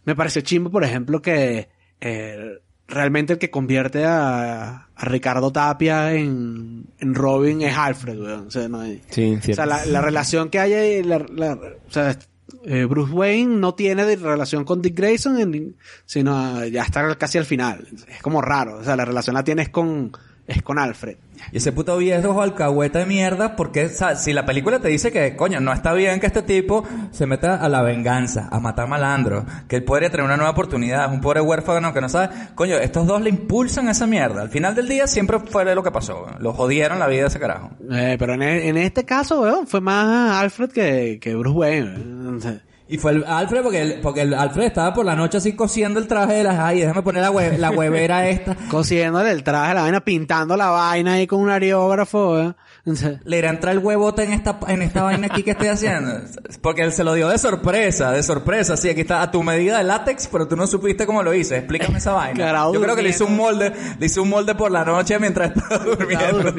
me 0.05 0.15
pareció 0.15 0.41
chimbo, 0.41 0.69
por 0.71 0.84
ejemplo, 0.84 1.21
que, 1.21 1.69
eh, 2.01 2.59
realmente 2.88 3.34
el 3.34 3.39
que 3.39 3.51
convierte 3.51 4.05
a, 4.05 4.88
a 4.95 5.05
Ricardo 5.05 5.51
Tapia 5.51 6.13
en, 6.13 6.86
en 6.99 7.13
Robin 7.15 7.61
es 7.61 7.77
Alfred, 7.77 8.19
weón. 8.19 8.47
O 8.47 8.51
sea, 8.51 8.67
no 8.67 8.81
hay, 8.81 9.01
Sí, 9.09 9.38
o 9.51 9.53
sea, 9.53 9.65
la, 9.65 9.86
la 9.86 10.01
relación 10.01 10.49
que 10.49 10.59
hay 10.59 10.73
ahí, 10.73 11.03
la, 11.03 11.19
la- 11.19 11.53
o 11.53 11.91
sea, 11.91 12.17
eh, 12.65 12.85
Bruce 12.85 13.13
Wayne 13.13 13.57
no 13.57 13.75
tiene 13.75 14.15
relación 14.15 14.63
con 14.63 14.81
Dick 14.81 14.95
Grayson, 14.95 15.75
sino 16.05 16.65
ya 16.65 16.83
está 16.83 17.15
casi 17.15 17.37
al 17.37 17.45
final. 17.45 17.87
Es 18.07 18.21
como 18.21 18.41
raro. 18.41 18.77
O 18.77 18.83
sea, 18.83 18.95
la 18.95 19.05
relación 19.05 19.33
la 19.33 19.43
tienes 19.43 19.69
con, 19.69 20.11
es 20.47 20.61
con 20.61 20.77
Alfred. 20.79 21.17
Y 21.51 21.57
ese 21.57 21.71
puto 21.71 21.97
viejo 21.97 22.41
alcahueta 22.41 22.99
de 22.99 23.05
mierda, 23.05 23.55
porque 23.55 23.89
si 23.89 24.33
la 24.33 24.45
película 24.45 24.79
te 24.79 24.87
dice 24.87 25.11
que, 25.11 25.35
coño, 25.35 25.59
no 25.59 25.73
está 25.73 25.93
bien 25.93 26.19
que 26.19 26.25
este 26.27 26.41
tipo 26.41 26.83
se 27.11 27.25
meta 27.25 27.55
a 27.55 27.67
la 27.69 27.81
venganza, 27.81 28.47
a 28.51 28.59
matar 28.59 28.87
malandro, 28.87 29.45
que 29.67 29.77
él 29.77 29.83
podría 29.83 30.09
tener 30.09 30.25
una 30.25 30.37
nueva 30.37 30.51
oportunidad, 30.51 31.11
un 31.11 31.21
pobre 31.21 31.41
huérfano 31.41 31.93
que 31.93 32.01
no 32.01 32.07
sabe, 32.09 32.29
coño, 32.55 32.75
estos 32.77 33.05
dos 33.07 33.21
le 33.21 33.29
impulsan 33.29 33.87
esa 33.89 34.07
mierda. 34.07 34.41
Al 34.41 34.49
final 34.49 34.73
del 34.75 34.87
día 34.87 35.07
siempre 35.07 35.39
fue 35.39 35.63
lo 35.75 35.83
que 35.83 35.91
pasó, 35.91 36.27
lo 36.39 36.53
jodieron 36.53 36.99
la 36.99 37.07
vida 37.07 37.21
de 37.23 37.27
ese 37.27 37.39
carajo. 37.39 37.71
Eh, 37.91 38.15
pero 38.17 38.33
en, 38.35 38.41
e- 38.43 38.67
en 38.69 38.77
este 38.77 39.03
caso, 39.05 39.41
weón, 39.41 39.67
fue 39.67 39.81
más 39.81 40.41
Alfred 40.41 40.71
que, 40.71 41.19
que 41.21 41.35
Bruce 41.35 41.57
Wayne. 41.57 42.61
Y 42.88 42.97
fue 42.97 43.11
el 43.11 43.23
Alfred, 43.23 43.61
porque 43.63 43.81
el, 43.81 44.01
porque 44.01 44.21
el 44.21 44.34
Alfred 44.34 44.65
estaba 44.65 44.93
por 44.93 45.05
la 45.05 45.15
noche 45.15 45.38
así 45.38 45.53
cosiendo 45.55 45.99
el 45.99 46.07
traje 46.07 46.34
de 46.34 46.43
las 46.43 46.59
ay, 46.59 46.81
déjame 46.81 47.01
poner 47.01 47.21
la, 47.23 47.31
hue- 47.31 47.57
la 47.57 47.71
huevera 47.71 48.27
esta. 48.29 48.55
Cosiéndole 48.69 49.31
el 49.31 49.43
traje, 49.43 49.73
la 49.73 49.81
vaina, 49.84 50.01
pintando 50.01 50.57
la 50.57 50.67
vaina 50.69 51.13
ahí 51.13 51.25
con 51.25 51.39
un 51.39 51.49
areógrafo, 51.49 52.31
weón. 52.34 52.55
O 52.93 52.95
sea, 52.95 53.17
Le 53.23 53.38
irá 53.38 53.49
a 53.49 53.53
entrar 53.53 53.73
el 53.73 53.79
huevote 53.79 54.23
en 54.23 54.34
esta, 54.34 54.59
en 54.67 54.81
esta 54.81 55.03
vaina 55.03 55.27
aquí 55.31 55.41
que 55.41 55.51
estoy 55.51 55.67
haciendo. 55.69 56.19
Porque 56.61 56.81
él 56.81 56.91
se 56.91 57.05
lo 57.05 57.13
dio 57.13 57.29
de 57.29 57.38
sorpresa, 57.38 58.11
de 58.11 58.21
sorpresa. 58.23 58.75
Sí, 58.75 58.89
aquí 58.89 59.01
está 59.01 59.21
a 59.21 59.31
tu 59.31 59.41
medida 59.41 59.77
de 59.77 59.86
látex, 59.86 60.27
pero 60.27 60.49
tú 60.49 60.57
no 60.57 60.67
supiste 60.67 61.05
cómo 61.05 61.23
lo 61.23 61.34
hice. 61.34 61.59
Explícame 61.59 61.99
esa 61.99 62.11
vaina. 62.11 62.38
Carajo 62.38 62.73
Yo 62.73 62.81
creo 62.81 62.95
que 62.95 63.01
le 63.01 63.09
hizo 63.09 63.25
un 63.25 63.38
molde, 63.38 63.71
le 63.97 64.05
hizo 64.05 64.21
un 64.21 64.29
molde 64.29 64.53
por 64.55 64.69
la 64.69 64.84
noche 64.84 65.17
mientras 65.17 65.55
estaba 65.55 65.77
durmiendo. 65.84 66.53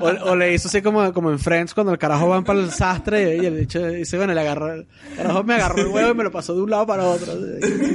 O, 0.00 0.30
o 0.30 0.36
le 0.36 0.54
hizo 0.54 0.68
así 0.68 0.80
como, 0.80 1.12
como 1.12 1.30
en 1.30 1.38
Friends 1.38 1.74
cuando 1.74 1.92
el 1.92 1.98
carajo 1.98 2.28
van 2.28 2.44
para 2.44 2.60
el 2.60 2.70
sastre 2.70 3.36
y 3.36 3.44
el 3.44 3.56
bicho 3.58 3.86
dice, 3.86 4.16
bueno, 4.16 4.32
le 4.32 4.40
agarró, 4.40 4.72
el 4.72 4.86
carajo 5.16 5.44
me 5.44 5.54
agarró 5.54 5.82
el 5.82 5.88
huevo 5.88 6.10
y 6.12 6.14
me 6.14 6.24
lo 6.24 6.30
pasó 6.30 6.54
de 6.54 6.62
un 6.62 6.70
lado 6.70 6.86
para 6.86 7.04
otro. 7.04 7.32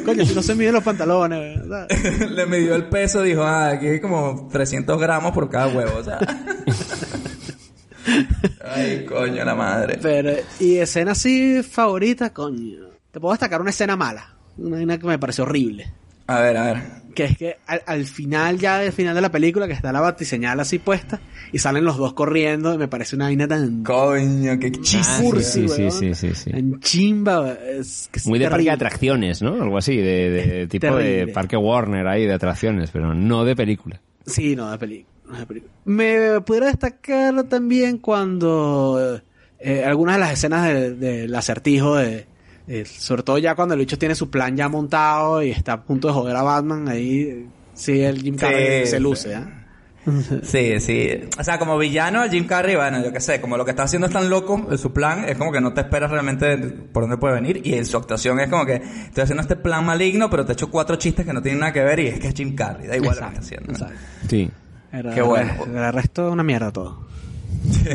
Coño, 0.06 0.26
si 0.26 0.36
no 0.36 0.44
se 0.44 0.54
miden 0.54 0.74
los 0.74 0.84
pantalones, 0.84 1.58
¿verdad? 1.58 1.88
le 2.30 2.46
midió 2.46 2.76
el 2.76 2.86
peso, 2.86 3.24
dijo, 3.24 3.44
ah, 3.44 3.70
aquí 3.70 3.88
hay 3.88 4.00
como 4.00 4.48
300 4.52 5.00
gramos 5.00 5.32
por 5.32 5.50
cada 5.50 5.68
huevo, 5.68 5.98
o 5.98 6.04
sea. 6.04 6.20
Ay, 8.64 9.06
coño, 9.06 9.44
la 9.44 9.56
madre. 9.56 10.00
Pero, 10.02 10.32
y 10.60 10.78
escena 10.78 11.12
así 11.12 11.62
favorita, 11.64 12.34
coño. 12.34 12.88
Te 13.12 13.20
puedo 13.20 13.34
destacar 13.34 13.62
una 13.62 13.70
escena 13.72 13.96
mala. 13.96 14.36
Una 14.58 14.78
escena 14.78 14.98
que 14.98 15.08
me 15.08 15.20
pareció 15.20 15.44
horrible. 15.44 15.92
A 16.28 16.42
ver, 16.42 16.58
a 16.58 16.64
ver. 16.66 17.00
Que 17.16 17.24
es 17.24 17.38
que 17.38 17.58
al, 17.66 17.82
al 17.88 18.06
final, 18.06 18.60
ya 18.60 18.78
del 18.78 18.92
final 18.94 19.16
de 19.16 19.22
la 19.22 19.32
película, 19.32 19.68
que 19.68 19.74
está 19.74 19.92
la 19.92 20.00
batiseñal 20.00 20.60
así 20.60 20.78
puesta, 20.78 21.20
y 21.52 21.58
salen 21.58 21.84
los 21.84 21.98
dos 21.98 22.14
corriendo, 22.14 22.74
y 22.76 22.78
me 22.78 22.88
parece 22.88 23.16
una 23.16 23.26
vaina 23.26 23.48
tan 23.48 23.84
Coño, 23.84 24.60
qué 24.60 24.68
Ah, 24.68 24.80
chifursi, 24.80 25.68
sí, 25.68 25.90
sí, 25.90 25.92
sí, 25.92 26.14
sí, 26.14 26.36
sí. 26.36 26.52
Tan 26.52 26.80
chimba, 26.80 27.54
es 27.54 28.10
que 28.12 28.20
es 28.20 28.28
Muy 28.28 28.38
de 28.38 28.48
parque 28.48 28.66
de 28.66 28.72
atracciones, 28.72 29.42
¿no? 29.42 29.62
Algo 29.62 29.78
así, 29.80 29.98
de, 29.98 30.30
de 30.30 30.68
tipo 30.68 30.96
de 30.96 31.28
parque 31.34 31.58
Warner 31.58 32.08
ahí 32.08 32.26
de 32.26 32.34
atracciones, 32.34 32.92
pero 32.92 33.16
no 33.16 33.44
de 33.44 33.56
película. 33.56 34.00
Sí, 34.26 34.56
no, 34.56 34.70
de 34.70 34.78
película. 34.78 35.19
De. 35.38 35.64
Me 35.86 36.42
pudiera 36.42 36.68
destacar 36.68 37.44
también 37.44 37.98
cuando 37.98 39.22
eh, 39.60 39.84
algunas 39.86 40.16
de 40.16 40.20
las 40.20 40.34
escenas 40.34 40.68
de- 40.68 40.92
del 40.96 41.36
acertijo, 41.36 41.96
de, 41.98 42.26
eh, 42.68 42.86
sobre 42.86 43.24
todo 43.24 43.38
ya 43.38 43.56
cuando 43.56 43.74
el 43.74 43.80
bicho 43.80 43.98
tiene 43.98 44.16
su 44.16 44.30
plan 44.30 44.56
ya 44.56 44.70
montado 44.70 45.42
y 45.44 45.52
está 45.52 45.74
a 45.74 45.84
punto 45.84 46.08
de 46.08 46.14
joder 46.14 46.36
a 46.36 46.42
Batman, 46.44 46.88
ahí 46.88 47.22
eh, 47.22 47.46
sí 47.74 48.02
el 48.02 48.22
Jim 48.22 48.36
Carrey 48.36 48.86
Sí, 48.86 48.92
se 48.92 49.00
luce, 49.00 49.36
¿ah? 49.36 49.56
Sí, 50.44 50.80
sí. 50.80 51.10
O 51.38 51.44
sea, 51.44 51.60
como 51.60 51.78
villano, 51.78 52.24
Jim 52.30 52.48
Carrey, 52.48 52.76
bueno, 52.76 53.04
yo 53.04 53.12
qué 53.14 53.20
sé, 53.20 53.40
como 53.42 53.58
lo 53.58 53.66
que 53.66 53.72
está 53.72 53.84
haciendo 53.84 54.08
es 54.08 54.14
tan 54.14 54.30
loco, 54.30 54.68
eh, 54.72 54.78
su 54.78 54.92
plan 54.92 55.26
es 55.28 55.38
como 55.38 55.52
que 55.52 55.62
no 55.62 55.74
te 55.74 55.82
esperas 55.82 56.10
realmente 56.10 56.58
por 56.58 57.04
dónde 57.04 57.18
puede 57.18 57.36
venir. 57.36 57.62
Y 57.64 57.74
en 57.76 57.86
su 57.86 57.98
actuación 57.98 58.40
es 58.40 58.50
como 58.50 58.66
que 58.66 58.76
estoy 58.76 59.24
haciendo 59.24 59.42
este 59.42 59.56
plan 59.58 59.86
maligno, 59.86 60.30
pero 60.30 60.46
te 60.46 60.54
echo 60.54 60.72
cuatro 60.72 60.96
chistes 60.96 61.26
que 61.26 61.34
no 61.34 61.42
tienen 61.44 61.60
nada 61.60 61.74
que 61.74 61.84
ver 61.84 62.00
y 62.00 62.08
es 62.08 62.20
que 62.20 62.30
es 62.30 62.34
Jim 62.34 62.56
Carrey, 62.56 62.88
da 62.88 62.96
igual 62.96 63.18
lo 63.20 63.22
que 63.22 63.28
está 63.36 63.40
haciendo. 63.40 63.74
¿no? 63.74 63.88
Sí. 64.28 64.50
Era- 64.92 65.14
Qué 65.14 65.22
bueno. 65.22 65.52
El 65.66 65.94
resto 65.94 66.28
es 66.28 66.34
una 66.34 66.44
mierda 66.44 66.72
todo. 66.72 67.08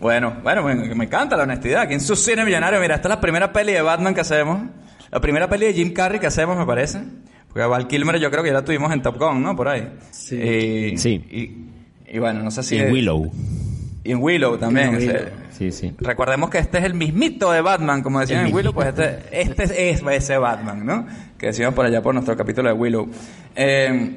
Bueno, 0.00 0.36
bueno, 0.44 0.62
me, 0.62 0.76
me 0.94 1.04
encanta 1.06 1.36
la 1.36 1.42
honestidad. 1.42 1.80
Aquí 1.82 1.94
en 1.94 2.00
su 2.00 2.14
cine 2.14 2.44
millonario, 2.44 2.78
mira, 2.80 2.94
esta 2.94 3.08
es 3.08 3.14
la 3.16 3.20
primera 3.20 3.52
peli 3.52 3.72
de 3.72 3.82
Batman 3.82 4.14
que 4.14 4.20
hacemos. 4.20 4.62
La 5.10 5.20
primera 5.20 5.48
peli 5.48 5.66
de 5.66 5.72
Jim 5.74 5.92
Carrey 5.92 6.20
que 6.20 6.28
hacemos, 6.28 6.56
me 6.56 6.64
parece. 6.64 7.02
Porque 7.48 7.62
a 7.62 7.66
Val 7.66 7.88
Kilmer 7.88 8.16
yo 8.20 8.30
creo 8.30 8.44
que 8.44 8.50
ya 8.50 8.54
la 8.54 8.64
tuvimos 8.64 8.92
en 8.92 9.02
Top 9.02 9.18
Gun, 9.18 9.42
¿no? 9.42 9.56
Por 9.56 9.66
ahí. 9.68 9.92
Sí. 10.12 10.36
Y, 10.36 10.98
Sí. 10.98 11.14
Y, 12.08 12.14
y 12.14 12.18
bueno, 12.20 12.44
no 12.44 12.50
sé 12.52 12.62
si... 12.62 12.76
Y 12.76 12.78
en 12.78 12.92
Willow. 12.92 13.32
Y 14.04 14.12
en 14.12 14.22
Willow 14.22 14.56
también. 14.56 14.94
En. 14.94 15.30
Sí, 15.50 15.72
sí. 15.72 15.92
Recordemos 15.98 16.48
que 16.50 16.58
este 16.58 16.78
es 16.78 16.84
el 16.84 16.94
mismito 16.94 17.50
de 17.50 17.60
Batman, 17.60 18.00
como 18.02 18.20
decían 18.20 18.46
en 18.46 18.54
Willow, 18.54 18.72
pues 18.72 18.88
este, 18.88 19.18
este 19.32 19.90
es 19.90 20.02
ese 20.08 20.38
Batman, 20.38 20.86
¿no? 20.86 21.06
Que 21.36 21.46
decíamos 21.46 21.74
por 21.74 21.84
allá 21.84 22.00
por 22.00 22.14
nuestro 22.14 22.36
capítulo 22.36 22.68
de 22.68 22.74
Willow. 22.76 23.08
Eh, 23.56 24.12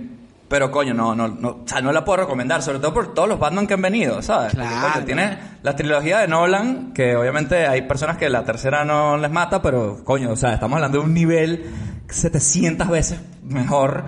pero 0.51 0.69
coño, 0.69 0.93
no, 0.93 1.15
no, 1.15 1.27
no, 1.29 1.47
o 1.49 1.63
sea, 1.65 1.81
no 1.81 1.91
la 1.91 2.05
puedo 2.05 2.17
recomendar, 2.17 2.61
sobre 2.61 2.77
todo 2.77 2.93
por 2.93 3.13
todos 3.15 3.27
los 3.27 3.39
Batman 3.39 3.65
que 3.65 3.73
han 3.73 3.81
venido, 3.81 4.21
¿sabes? 4.21 4.53
Porque, 4.53 4.67
Claro. 4.67 4.93
coño, 4.93 5.05
tiene 5.05 5.37
la 5.63 5.75
trilogía 5.75 6.19
de 6.19 6.27
Nolan, 6.27 6.91
que 6.93 7.15
obviamente 7.15 7.65
hay 7.65 7.81
personas 7.83 8.17
que 8.17 8.29
la 8.29 8.43
tercera 8.45 8.85
no 8.85 9.17
les 9.17 9.31
mata, 9.31 9.61
pero 9.63 10.03
coño, 10.03 10.29
o 10.31 10.35
sea, 10.35 10.53
estamos 10.53 10.75
hablando 10.75 10.99
de 10.99 11.05
un 11.05 11.13
nivel 11.13 11.65
700 12.09 12.87
veces 12.89 13.19
mejor 13.43 14.03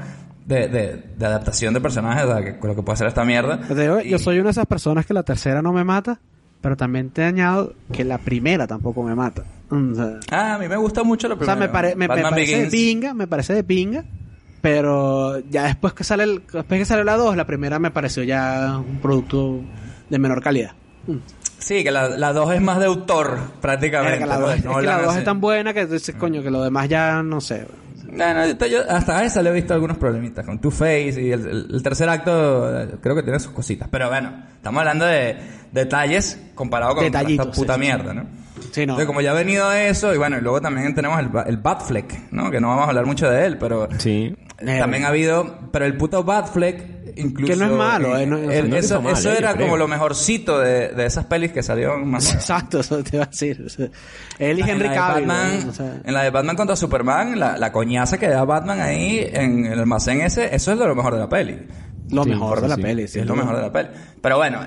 de, 0.46 0.68
de, 0.68 1.04
de 1.18 1.26
adaptación 1.26 1.74
de 1.74 1.82
personajes, 1.82 2.26
o 2.26 2.28
sea, 2.34 2.44
que, 2.44 2.68
lo 2.68 2.76
que 2.76 2.82
puede 2.84 2.94
hacer 2.96 3.08
esta 3.08 3.24
mierda. 3.24 3.60
Te 3.60 3.76
digo, 3.76 4.02
yo 4.02 4.18
Y- 4.18 4.20
soy 4.20 4.36
una 4.38 4.46
de 4.46 4.52
esas 4.52 4.66
personas 4.68 5.06
que 5.06 5.14
la 5.14 5.24
tercera 5.24 5.62
no 5.62 5.72
me 5.74 5.84
mata, 5.86 6.20
pero 6.62 6.76
también 6.78 7.10
te 7.10 7.24
añado 7.24 7.74
que 7.92 8.04
la 8.04 8.18
primera 8.18 8.68
tampoco 8.68 9.04
me 9.04 9.16
mata. 9.16 9.44
O 9.70 9.96
sea, 9.96 10.20
Ah, 10.32 10.56
a 10.56 10.58
mí 10.60 10.68
me 10.68 10.76
gusta 10.78 11.04
mucho 11.04 11.28
lo 11.28 11.36
O 11.36 11.44
sea, 11.46 11.56
me, 11.56 11.70
pare- 11.70 11.96
me- 11.96 12.08
me 12.08 12.22
parece 12.22 12.64
de 12.66 12.70
pinga, 12.70 13.14
me 13.14 13.28
parece 13.28 13.54
de 13.54 13.64
pinga. 13.64 14.04
Pero 14.64 15.40
ya 15.50 15.66
después 15.66 15.92
que 15.94 16.06
sale 16.06 16.24
el, 16.24 16.42
después 16.54 16.80
que 16.80 16.86
salió 16.86 17.04
la 17.04 17.18
2, 17.18 17.36
la 17.36 17.46
primera 17.46 17.80
me 17.80 17.92
pareció 17.92 18.24
ya 18.24 18.78
un 18.78 19.00
producto 19.02 19.60
de 20.10 20.18
menor 20.20 20.42
calidad. 20.42 20.72
Mm. 21.06 21.18
Sí, 21.60 21.84
que 21.84 21.92
la, 21.92 22.08
la 22.08 22.32
2 22.32 22.54
es 22.54 22.62
más 22.62 22.80
de 22.80 22.86
autor, 22.86 23.38
prácticamente. 23.60 24.20
Verga, 24.20 24.26
la 24.26 24.36
¿no? 24.40 24.46
dos- 24.48 24.56
es 24.56 24.62
que 24.64 24.82
la 24.86 25.00
2 25.02 25.10
así. 25.10 25.20
es 25.20 25.26
tan 25.26 25.42
buena 25.42 25.74
que 25.74 25.86
dices, 25.86 26.16
coño, 26.16 26.42
que 26.42 26.50
lo 26.50 26.64
demás 26.64 26.88
ya 26.88 27.22
no 27.22 27.42
sé. 27.42 27.68
No, 28.10 28.34
no, 28.34 28.46
yo- 28.68 28.90
hasta 28.90 29.26
esa 29.26 29.42
le 29.42 29.50
he 29.50 29.54
visto 29.54 29.74
algunos 29.74 29.98
problemitas 29.98 30.46
con 30.46 30.60
Two 30.60 30.72
Face 30.72 31.22
y 31.22 31.34
el, 31.34 31.68
el- 31.70 31.84
tercer 31.84 32.08
acto 32.08 32.84
eh, 32.84 32.88
creo 33.02 33.16
que 33.18 33.24
tiene 33.24 33.40
sus 33.42 33.52
cositas. 33.52 33.90
Pero 33.92 34.08
bueno, 34.08 34.46
estamos 34.56 34.80
hablando 34.80 35.04
de 35.06 35.36
detalles 35.74 36.40
comparado 36.56 36.96
con 36.96 37.04
esta 37.04 37.22
puta 37.52 37.74
sí, 37.74 37.80
mierda, 37.82 38.14
¿no? 38.14 38.26
Sí, 38.72 38.82
no. 38.86 38.94
Entonces, 38.94 39.08
como 39.08 39.20
ya 39.20 39.32
ha 39.32 39.34
venido 39.34 39.72
eso, 39.74 40.14
y 40.14 40.18
bueno, 40.18 40.38
y 40.38 40.42
luego 40.42 40.62
también 40.62 40.96
tenemos 40.96 41.20
el, 41.20 41.30
el 41.48 41.58
Batfleck, 41.58 42.32
¿no? 42.32 42.50
Que 42.50 42.62
no 42.62 42.70
vamos 42.70 42.86
a 42.86 42.90
hablar 42.90 43.06
mucho 43.06 43.30
de 43.30 43.46
él, 43.46 43.58
pero 43.58 43.90
Sí. 43.98 44.34
Eh, 44.66 44.80
también 44.80 45.06
ha 45.06 45.10
habido, 45.10 45.58
pero 45.72 45.86
el 45.86 45.98
puto 45.98 46.24
Batfleck, 46.24 47.18
incluso... 47.18 47.54
Que 47.54 47.60
no 47.60 47.66
es 47.66 47.72
malo, 47.72 48.18
eh, 48.18 48.26
no- 48.26 48.38
el- 48.38 48.70
no 48.70 48.76
eso 48.78 49.02
mal, 49.02 49.14
eso 49.14 49.30
eh, 49.30 49.34
yo 49.34 49.38
era 49.40 49.56
como 49.56 49.76
lo 49.78 49.88
mejorcito 49.88 50.60
de, 50.60 50.90
de 50.90 51.06
esas 51.06 51.26
pelis 51.26 51.52
que 51.52 51.62
salieron 51.64 52.08
más. 52.10 52.34
Exacto, 52.34 52.80
eso 52.80 53.04
te 53.04 53.18
iba 53.18 53.24
a 53.26 53.28
decir. 53.28 53.64
o 53.66 53.70
sea, 53.70 53.88
él 54.40 54.60
y 54.60 54.62
En 54.62 54.70
Henry 54.70 54.86
la 54.86 54.90
de 54.92 54.98
Cavill. 54.98 55.28
Batman, 55.28 55.64
¿no? 55.66 55.70
O 55.70 55.74
sea, 55.74 56.02
en 56.04 56.14
la 56.14 56.24
de 56.24 56.30
Batman 56.30 56.56
contra 56.56 56.76
Superman, 56.76 57.40
la, 57.40 57.58
la 57.58 57.72
coñaza 57.72 58.18
que 58.18 58.28
da 58.28 58.44
Batman 58.46 58.80
ahí 58.80 59.28
en 59.34 59.66
el 59.66 59.80
almacén 59.80 60.22
ese, 60.22 60.56
eso 60.56 60.72
es 60.72 60.80
de 60.80 60.86
lo 60.88 60.96
mejor 60.96 61.14
de 61.14 61.20
la 61.20 61.30
peli. 61.30 61.58
lo 62.10 62.24
Sí, 62.24 62.30
mejor 62.30 62.62
de 62.62 62.68
la 62.70 62.76
sí. 62.76 62.82
peli. 62.82 63.08
sí, 63.08 63.20
es 63.20 63.26
lo 63.26 63.36
mejor 63.36 63.56
de 63.58 63.62
la 63.64 63.72
peli. 63.72 63.90
Pero 64.22 64.38
bueno, 64.38 64.60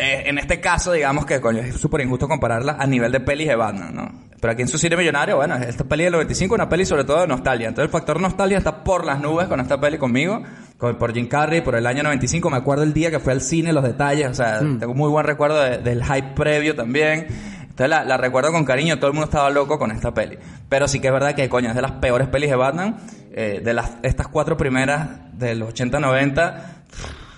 eh, 0.00 0.22
en 0.26 0.38
este 0.38 0.60
caso, 0.60 0.92
digamos 0.92 1.26
que 1.26 1.40
coño, 1.40 1.60
es 1.60 1.76
súper 1.76 2.00
injusto 2.00 2.26
compararla 2.28 2.76
a 2.78 2.86
nivel 2.86 3.12
de 3.12 3.20
pelis 3.20 3.48
de 3.48 3.56
Batman, 3.56 3.94
¿no? 3.94 4.30
Pero 4.40 4.52
aquí 4.54 4.62
en 4.62 4.68
su 4.68 4.78
cine 4.78 4.96
millonario, 4.96 5.36
bueno, 5.36 5.56
esta 5.56 5.84
peli 5.84 6.04
del 6.04 6.12
95 6.14 6.54
es 6.54 6.58
una 6.58 6.68
peli 6.68 6.86
sobre 6.86 7.04
todo 7.04 7.20
de 7.20 7.26
nostalgia. 7.26 7.68
Entonces 7.68 7.88
el 7.88 7.90
factor 7.92 8.18
nostalgia 8.20 8.56
está 8.58 8.82
por 8.82 9.04
las 9.04 9.20
nubes 9.20 9.46
con 9.48 9.60
esta 9.60 9.78
peli 9.78 9.98
conmigo. 9.98 10.42
Con, 10.78 10.96
por 10.96 11.12
Jim 11.12 11.28
Carrey, 11.28 11.60
por 11.60 11.74
el 11.74 11.86
año 11.86 12.02
95. 12.02 12.48
Me 12.48 12.56
acuerdo 12.56 12.82
el 12.84 12.94
día 12.94 13.10
que 13.10 13.20
fue 13.20 13.34
al 13.34 13.42
cine, 13.42 13.70
los 13.74 13.84
detalles. 13.84 14.28
O 14.30 14.34
sea, 14.34 14.60
Mm. 14.62 14.78
tengo 14.78 14.94
muy 14.94 15.10
buen 15.10 15.26
recuerdo 15.26 15.60
de- 15.62 15.76
del 15.78 16.02
hype 16.02 16.32
previo 16.34 16.74
también. 16.74 17.26
Entonces 17.62 17.90
la, 17.90 18.02
la 18.04 18.16
recuerdo 18.16 18.50
con 18.50 18.64
cariño. 18.64 18.96
Todo 18.98 19.08
el 19.08 19.12
mundo 19.12 19.26
estaba 19.26 19.50
loco 19.50 19.78
con 19.78 19.90
esta 19.90 20.14
peli. 20.14 20.38
Pero 20.70 20.88
sí 20.88 21.00
que 21.00 21.08
es 21.08 21.12
verdad 21.12 21.34
que, 21.34 21.46
coño, 21.50 21.68
es 21.68 21.74
de 21.74 21.82
las 21.82 21.92
peores 21.92 22.28
pelis 22.28 22.48
de 22.48 22.56
Batman. 22.56 22.96
Eh, 23.32 23.60
de 23.62 23.74
las, 23.74 23.92
estas 24.02 24.28
cuatro 24.28 24.56
primeras 24.56 25.08
de 25.38 25.54
los 25.54 25.68
80-90, 25.74 26.54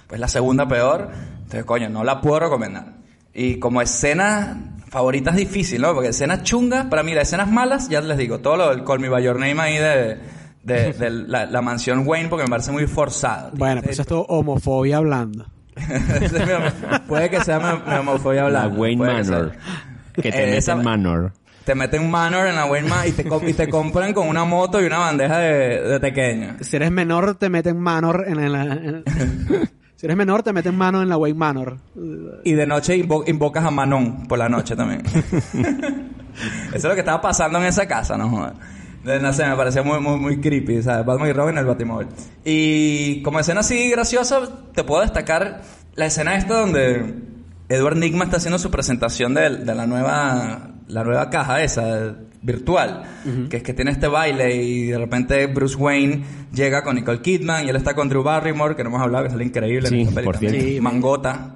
pues 0.07 0.21
la 0.21 0.29
segunda 0.29 0.69
peor. 0.69 1.11
Entonces, 1.53 1.65
coño, 1.67 1.89
no 1.91 2.03
la 2.05 2.21
puedo 2.21 2.41
recomendar. 2.41 2.95
Y 3.35 3.59
como 3.59 3.83
escena 3.83 4.75
favorita 4.89 5.31
es 5.31 5.37
difícil, 5.37 5.81
¿no? 5.83 5.93
Porque 5.95 6.09
escenas 6.11 6.43
chungas, 6.43 6.87
para 6.87 7.03
mí 7.03 7.15
las 7.15 7.29
escenas 7.29 7.51
malas, 7.51 7.89
ya 7.89 8.01
les 8.01 8.17
digo, 8.19 8.39
todo 8.41 8.57
lo 8.57 8.71
del 8.71 8.85
Call 8.85 9.01
Me 9.01 9.09
By 9.09 9.23
Your 9.25 9.39
Name 9.39 9.61
ahí 9.61 9.77
de, 9.77 10.19
de, 10.65 10.93
de 10.99 11.11
la, 11.11 11.47
la 11.47 11.63
mansión 11.63 12.05
Wayne, 12.07 12.29
porque 12.29 12.45
me 12.45 12.51
parece 12.51 12.73
muy 12.73 12.87
forzado. 12.87 13.51
tío. 13.51 13.59
Bueno, 13.59 13.83
pues 13.83 13.99
esto 13.99 14.21
es 14.23 14.27
homofobia 14.29 14.97
hablando. 14.99 15.47
Puede 17.09 17.31
que 17.31 17.41
sea 17.43 17.59
mi, 17.59 17.91
mi 17.91 17.99
homofobia 17.99 18.43
La 18.43 18.47
hablando. 18.65 18.81
Wayne 18.81 18.97
puede 18.99 19.17
que 19.23 19.31
Manor. 19.31 19.53
Que 20.15 20.23
te 20.23 20.29
Eh, 20.29 20.47
mete 20.47 20.57
esa- 20.59 20.73
en 20.73 20.83
Manor. 20.83 21.33
Te 21.65 21.75
meten 21.77 22.03
un 22.03 22.11
Manor 22.11 22.49
en 22.49 22.57
la 22.57 22.67
Wayne 22.67 22.89
Manor 22.89 23.07
y 23.07 23.13
te, 23.13 23.25
co- 23.25 23.41
y 23.47 23.53
te 23.53 23.69
compran 23.69 24.13
con 24.13 24.29
una 24.29 24.45
moto 24.45 24.83
y 24.83 24.85
una 24.87 24.99
bandeja 24.99 25.39
de, 25.39 25.81
de 25.83 26.01
pequeña. 26.01 26.57
Si 26.61 26.75
eres 26.77 26.91
menor, 26.91 27.37
te 27.37 27.49
meten 27.49 27.79
Manor 27.79 28.25
en 28.27 28.53
la... 28.53 28.63
en- 28.65 29.05
si 30.03 30.07
eres 30.07 30.17
menor, 30.17 30.43
te 30.43 30.53
meten 30.53 30.77
mano 30.77 31.01
en 31.01 31.09
la 31.09 31.17
Wayne 31.17 31.39
Manor. 31.39 31.77
Y 32.43 32.55
de 32.55 32.67
noche 32.67 32.97
invo- 32.97 33.23
invocas 33.29 33.65
a 33.65 33.71
Manon 33.71 34.27
por 34.27 34.37
la 34.37 34.49
noche 34.49 34.75
también. 34.75 35.03
Eso 35.55 36.75
es 36.75 36.83
lo 36.83 36.95
que 36.95 37.01
estaba 37.01 37.21
pasando 37.21 37.59
en 37.61 37.67
esa 37.67 37.87
casa, 37.87 38.17
no 38.19 38.29
jodas. 38.29 38.55
De- 39.05 39.21
No 39.21 39.33
sé, 39.33 39.47
me 39.47 39.55
parecía 39.55 39.85
muy, 39.85 40.01
muy, 40.01 40.19
muy 40.19 40.41
creepy, 40.41 40.83
¿sabes? 40.83 41.07
Batman 41.07 41.29
y 41.29 41.33
Robin 41.33 41.55
en 41.55 41.59
el 41.59 41.67
Batimóvil. 41.67 42.09
Y 42.45 43.23
como 43.23 43.39
escena 43.39 43.61
así 43.61 43.91
graciosa, 43.91 44.41
te 44.75 44.83
puedo 44.83 45.03
destacar 45.03 45.63
la 45.95 46.07
escena 46.07 46.35
esta 46.37 46.59
donde 46.59 47.15
Edward 47.75 47.97
Nigma 47.97 48.25
está 48.25 48.37
haciendo 48.37 48.59
su 48.59 48.71
presentación 48.71 49.35
de, 49.35 49.59
de 49.59 49.75
la 49.75 49.87
nueva 49.87 50.73
la 50.89 51.05
nueva 51.05 51.31
caja 51.31 51.63
esa 51.63 52.15
virtual, 52.43 53.03
que 53.49 53.59
es 53.59 53.63
que 53.63 53.73
tiene 53.73 53.93
este 53.93 54.09
baile 54.09 54.55
y 54.57 54.87
de 54.89 54.99
repente 54.99 55.47
Bruce 55.47 55.77
Wayne 55.77 56.25
llega 56.53 56.83
con 56.83 56.97
Nicole 56.97 57.21
Kidman 57.21 57.65
y 57.65 57.71
él 57.71 57.77
está 57.77 57.95
con 57.95 58.09
Drew 58.09 58.23
Barrymore, 58.23 58.75
que 58.77 58.83
no 58.83 58.91
hemos 58.91 59.03
hablado, 59.03 59.25
que 59.25 59.31
sale 59.31 59.45
increíble 59.45 59.89
Sí, 59.89 60.03
en 60.03 60.09
esta 60.09 60.23
cierto. 60.23 60.49
Sí, 60.51 60.81
Mangota. 60.81 61.55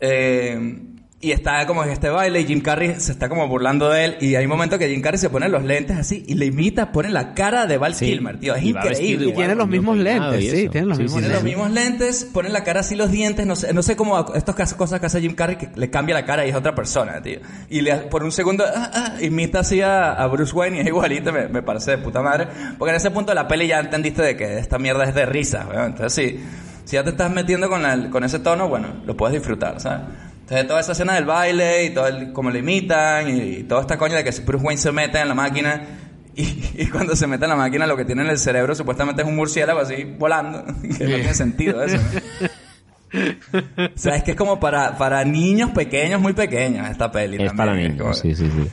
Eh, 0.00 0.93
y 1.24 1.32
está 1.32 1.66
como 1.66 1.82
en 1.82 1.90
este 1.90 2.08
baile 2.10 2.40
y 2.40 2.44
Jim 2.46 2.60
Carrey 2.60 2.94
se 2.98 3.12
está 3.12 3.28
como 3.28 3.48
burlando 3.48 3.88
de 3.90 4.04
él 4.04 4.16
y 4.20 4.34
hay 4.36 4.44
un 4.44 4.50
momento 4.50 4.78
que 4.78 4.88
Jim 4.88 5.00
Carrey 5.00 5.18
se 5.18 5.30
pone 5.30 5.48
los 5.48 5.64
lentes 5.64 5.96
así 5.96 6.24
y 6.28 6.34
le 6.34 6.46
imita, 6.46 6.92
pone 6.92 7.08
la 7.10 7.34
cara 7.34 7.66
de 7.66 7.78
Val 7.78 7.94
Sí. 7.94 8.06
Kilmer, 8.06 8.38
tío, 8.38 8.54
es 8.54 8.62
Y 8.62 8.68
increíble. 8.70 9.28
Y 9.30 9.32
tiene 9.32 9.54
los 9.54 9.68
mismos 9.68 9.96
lentes, 9.96 10.40
sí, 10.50 10.68
tiene 10.68 10.86
los 10.88 10.96
Sí, 10.96 11.02
mismos 11.04 11.20
sí, 11.22 11.26
sí. 11.28 11.32
los 11.32 11.42
mismos 11.42 11.70
lentes, 11.70 12.24
pone 12.32 12.48
la 12.50 12.62
cara 12.64 12.80
así 12.80 12.94
los 12.94 13.10
dientes, 13.10 13.46
no 13.46 13.56
sé, 13.56 13.72
no 13.72 13.82
sé 13.82 13.96
cómo 13.96 14.34
estas 14.34 14.74
cosas 14.74 15.00
que 15.00 15.06
hace 15.06 15.20
Jim 15.20 15.34
Carrey 15.34 15.56
que 15.56 15.68
le 15.74 15.90
cambia 15.90 16.14
la 16.14 16.24
cara 16.24 16.46
y 16.46 16.50
es 16.50 16.56
otra 16.56 16.74
persona, 16.74 17.20
tío. 17.22 17.38
Y 17.70 17.80
le, 17.80 17.94
por 17.96 18.22
un 18.24 18.32
segundo 18.32 18.64
ah, 18.66 18.90
ah, 18.94 19.14
imita 19.22 19.60
así 19.60 19.80
a, 19.80 20.12
a 20.12 20.26
Bruce 20.26 20.54
Wayne 20.54 20.76
y 20.76 20.80
es 20.80 20.86
igualito, 20.86 21.32
me, 21.32 21.48
me 21.48 21.62
parece 21.62 21.92
de 21.92 21.98
puta 21.98 22.20
madre. 22.22 22.46
Porque 22.78 22.90
en 22.90 22.96
ese 22.96 23.10
punto 23.10 23.30
de 23.30 23.36
la 23.36 23.48
peli 23.48 23.66
ya 23.66 23.80
entendiste 23.80 24.22
de 24.22 24.36
que 24.36 24.58
esta 24.58 24.78
mierda 24.78 25.04
es 25.04 25.14
de 25.14 25.24
risa, 25.26 25.66
weón. 25.68 25.86
Entonces 25.92 26.12
sí, 26.12 26.40
si 26.84 26.96
ya 26.96 27.02
te 27.04 27.10
estás 27.10 27.30
metiendo 27.30 27.68
con, 27.70 27.82
la- 27.82 28.10
con 28.10 28.24
ese 28.24 28.40
tono, 28.40 28.68
bueno, 28.68 28.88
lo 29.06 29.16
puedes 29.16 29.34
disfrutar, 29.34 29.80
¿sabes? 29.80 30.00
Entonces 30.44 30.66
toda 30.68 30.80
esa 30.80 30.92
escena 30.92 31.14
del 31.14 31.24
baile 31.24 31.84
y 31.84 31.94
todo 31.94 32.06
el, 32.06 32.32
como 32.34 32.50
le 32.50 32.58
imitan 32.58 33.28
y, 33.28 33.40
y 33.40 33.62
toda 33.64 33.80
esta 33.80 33.96
coña 33.96 34.16
de 34.16 34.24
que 34.24 34.30
Bruce 34.42 34.64
Wayne 34.64 34.80
se 34.80 34.92
mete 34.92 35.18
en 35.18 35.28
la 35.28 35.34
máquina 35.34 35.82
y, 36.36 36.70
y 36.82 36.88
cuando 36.90 37.16
se 37.16 37.26
mete 37.26 37.44
en 37.44 37.50
la 37.50 37.56
máquina 37.56 37.86
lo 37.86 37.96
que 37.96 38.04
tiene 38.04 38.22
en 38.22 38.28
el 38.28 38.38
cerebro 38.38 38.74
supuestamente 38.74 39.22
es 39.22 39.28
un 39.28 39.36
murciélago 39.36 39.80
así 39.80 40.04
volando, 40.04 40.64
que 40.82 40.88
no 41.04 41.14
tiene 41.16 41.32
sentido 41.34 41.82
eso. 41.82 41.96
¿no? 41.96 43.84
O 43.86 43.90
sea, 43.98 44.16
es 44.16 44.24
que 44.24 44.32
es 44.32 44.36
como 44.36 44.58
para, 44.60 44.98
para 44.98 45.24
niños 45.24 45.70
pequeños, 45.70 46.20
muy 46.20 46.32
pequeños 46.34 46.88
esta 46.90 47.10
peli. 47.10 47.36
Es 47.42 47.54
también. 47.54 47.56
para 47.56 47.80
Es 47.80 47.88
como- 47.96 48.10
niños, 48.10 48.18
sí, 48.18 48.34
sí, 48.34 48.50
sí. 48.50 48.70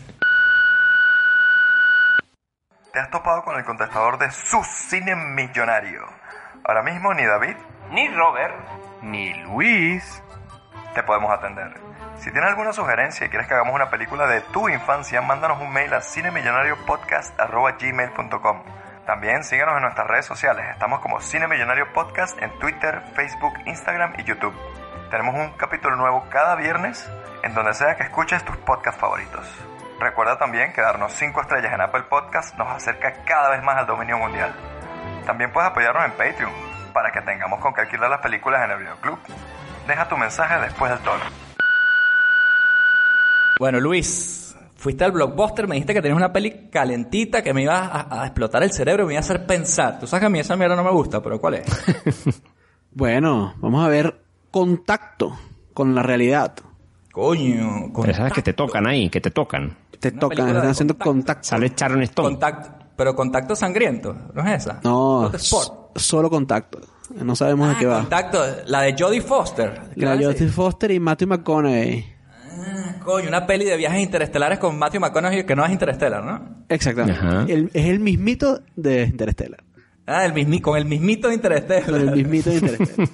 Te 2.91 2.99
has 2.99 3.09
topado 3.09 3.43
con 3.43 3.57
el 3.57 3.63
contestador 3.63 4.17
de 4.19 4.29
su 4.31 4.61
cine 4.89 5.15
millonario. 5.15 6.01
Ahora 6.65 6.83
mismo 6.83 7.13
ni 7.13 7.23
David, 7.23 7.55
ni 7.91 8.07
Robert, 8.09 8.53
ni 9.03 9.33
Luis 9.43 10.21
te 10.93 11.03
podemos 11.03 11.31
atender. 11.31 11.73
Si 12.17 12.31
tienes 12.31 12.49
alguna 12.49 12.73
sugerencia 12.73 13.25
y 13.25 13.29
quieres 13.29 13.47
que 13.47 13.53
hagamos 13.53 13.73
una 13.73 13.89
película 13.89 14.27
de 14.27 14.41
tu 14.41 14.67
infancia, 14.69 15.21
mándanos 15.21 15.61
un 15.61 15.71
mail 15.71 15.93
a 15.93 16.01
cinemillonariopodcast.gmail.com 16.01 18.63
También 19.05 19.43
síguenos 19.43 19.75
en 19.75 19.81
nuestras 19.81 20.07
redes 20.07 20.25
sociales. 20.25 20.65
Estamos 20.69 20.99
como 20.99 21.21
Cine 21.21 21.47
Millonario 21.47 21.91
Podcast 21.93 22.41
en 22.41 22.57
Twitter, 22.59 23.01
Facebook, 23.15 23.53
Instagram 23.65 24.13
y 24.17 24.23
YouTube. 24.23 24.53
Tenemos 25.09 25.35
un 25.35 25.51
capítulo 25.57 25.95
nuevo 25.95 26.25
cada 26.29 26.55
viernes 26.55 27.09
en 27.43 27.53
donde 27.53 27.73
sea 27.73 27.95
que 27.95 28.03
escuches 28.03 28.43
tus 28.45 28.57
podcasts 28.57 28.99
favoritos. 28.99 29.47
Recuerda 29.99 30.37
también 30.37 30.73
que 30.73 30.81
darnos 30.81 31.13
5 31.13 31.41
estrellas 31.41 31.73
en 31.73 31.81
Apple 31.81 32.03
Podcast 32.03 32.55
nos 32.57 32.67
acerca 32.69 33.23
cada 33.23 33.49
vez 33.49 33.63
más 33.63 33.77
al 33.77 33.87
dominio 33.87 34.17
mundial. 34.17 34.53
También 35.25 35.51
puedes 35.51 35.69
apoyarnos 35.69 36.05
en 36.05 36.11
Patreon 36.11 36.51
para 36.93 37.11
que 37.11 37.21
tengamos 37.21 37.59
con 37.59 37.73
qué 37.73 37.81
alquilar 37.81 38.09
las 38.09 38.21
películas 38.21 38.63
en 38.63 38.71
el 38.71 38.79
videoclub. 38.79 39.19
Deja 39.91 40.07
tu 40.07 40.15
mensaje 40.15 40.57
después 40.61 40.89
del 40.89 40.99
tono. 41.01 41.19
Bueno, 43.59 43.79
Luis, 43.81 44.55
fuiste 44.75 45.03
al 45.03 45.11
blockbuster, 45.11 45.67
me 45.67 45.75
dijiste 45.75 45.93
que 45.93 46.01
tenías 46.01 46.15
una 46.17 46.31
peli 46.31 46.69
calentita 46.71 47.43
que 47.43 47.53
me 47.53 47.63
iba 47.63 47.77
a, 47.87 48.21
a 48.21 48.25
explotar 48.25 48.63
el 48.63 48.71
cerebro, 48.71 49.05
me 49.05 49.13
iba 49.13 49.19
a 49.19 49.21
hacer 49.21 49.45
pensar. 49.45 49.99
Tú 49.99 50.07
sabes 50.07 50.21
que 50.21 50.25
a 50.27 50.29
mí 50.29 50.39
esa 50.39 50.55
mierda 50.55 50.75
no 50.77 50.83
me 50.85 50.91
gusta, 50.91 51.21
pero 51.21 51.39
¿cuál 51.39 51.55
es? 51.55 51.65
Bueno, 52.93 53.53
vamos 53.59 53.85
a 53.85 53.87
ver 53.87 54.21
contacto 54.51 55.37
con 55.73 55.95
la 55.95 56.03
realidad. 56.03 56.53
Coño, 57.13 57.89
Pero 58.01 58.13
sabes 58.13 58.33
que 58.33 58.41
te 58.41 58.51
tocan 58.51 58.85
ahí, 58.85 59.09
que 59.09 59.21
te 59.21 59.31
tocan. 59.31 59.77
Te 59.99 60.09
Una 60.09 60.19
tocan, 60.19 60.47
están 60.49 60.67
haciendo 60.67 60.93
contacto. 60.95 61.11
contacto. 61.11 61.43
Sale 61.47 61.71
Sharon 61.75 62.01
Stone. 62.03 62.29
contacto, 62.31 62.85
pero 62.97 63.15
contacto 63.15 63.55
sangriento, 63.55 64.13
¿no 64.33 64.41
es 64.45 64.63
esa? 64.63 64.81
No, 64.83 65.29
Bloodsport. 65.29 65.67
s- 65.67 65.80
solo 65.95 66.29
contacto. 66.29 66.79
No 67.15 67.35
sabemos 67.35 67.67
de 67.69 67.75
Ah, 67.75 67.77
qué 67.79 67.85
va. 67.85 67.99
contacto, 68.01 68.39
la 68.67 68.81
de 68.83 68.95
Jodie 68.97 69.21
Foster. 69.21 69.73
¿Qué 69.95 70.05
La 70.05 70.15
tal? 70.15 70.23
Jodie 70.25 70.47
Foster 70.47 70.91
y 70.91 70.99
Matthew 70.99 71.27
McConaughey. 71.27 72.05
Coño, 73.03 73.27
una 73.27 73.45
peli 73.47 73.65
de 73.65 73.75
viajes 73.77 74.01
interestelares 74.01 74.59
con 74.59 74.77
Matthew 74.77 75.01
McConaughey 75.01 75.45
que 75.45 75.55
no 75.55 75.65
es 75.65 75.71
interestelar, 75.71 76.23
¿no? 76.23 76.63
Exactamente. 76.69 77.51
El- 77.51 77.69
es 77.73 77.85
el 77.87 77.99
mismito 77.99 78.61
de 78.75 79.03
Interstellar. 79.03 79.63
Ah, 80.05 80.25
el 80.25 80.33
mismi, 80.33 80.59
con 80.61 80.77
el 80.77 80.85
mismito 80.85 81.27
de 81.29 81.35
interestelar. 81.35 81.83
Con 81.85 81.95
el 81.95 82.11
mismito 82.11 82.49
de 82.49 82.55
Interstellar. 82.59 83.09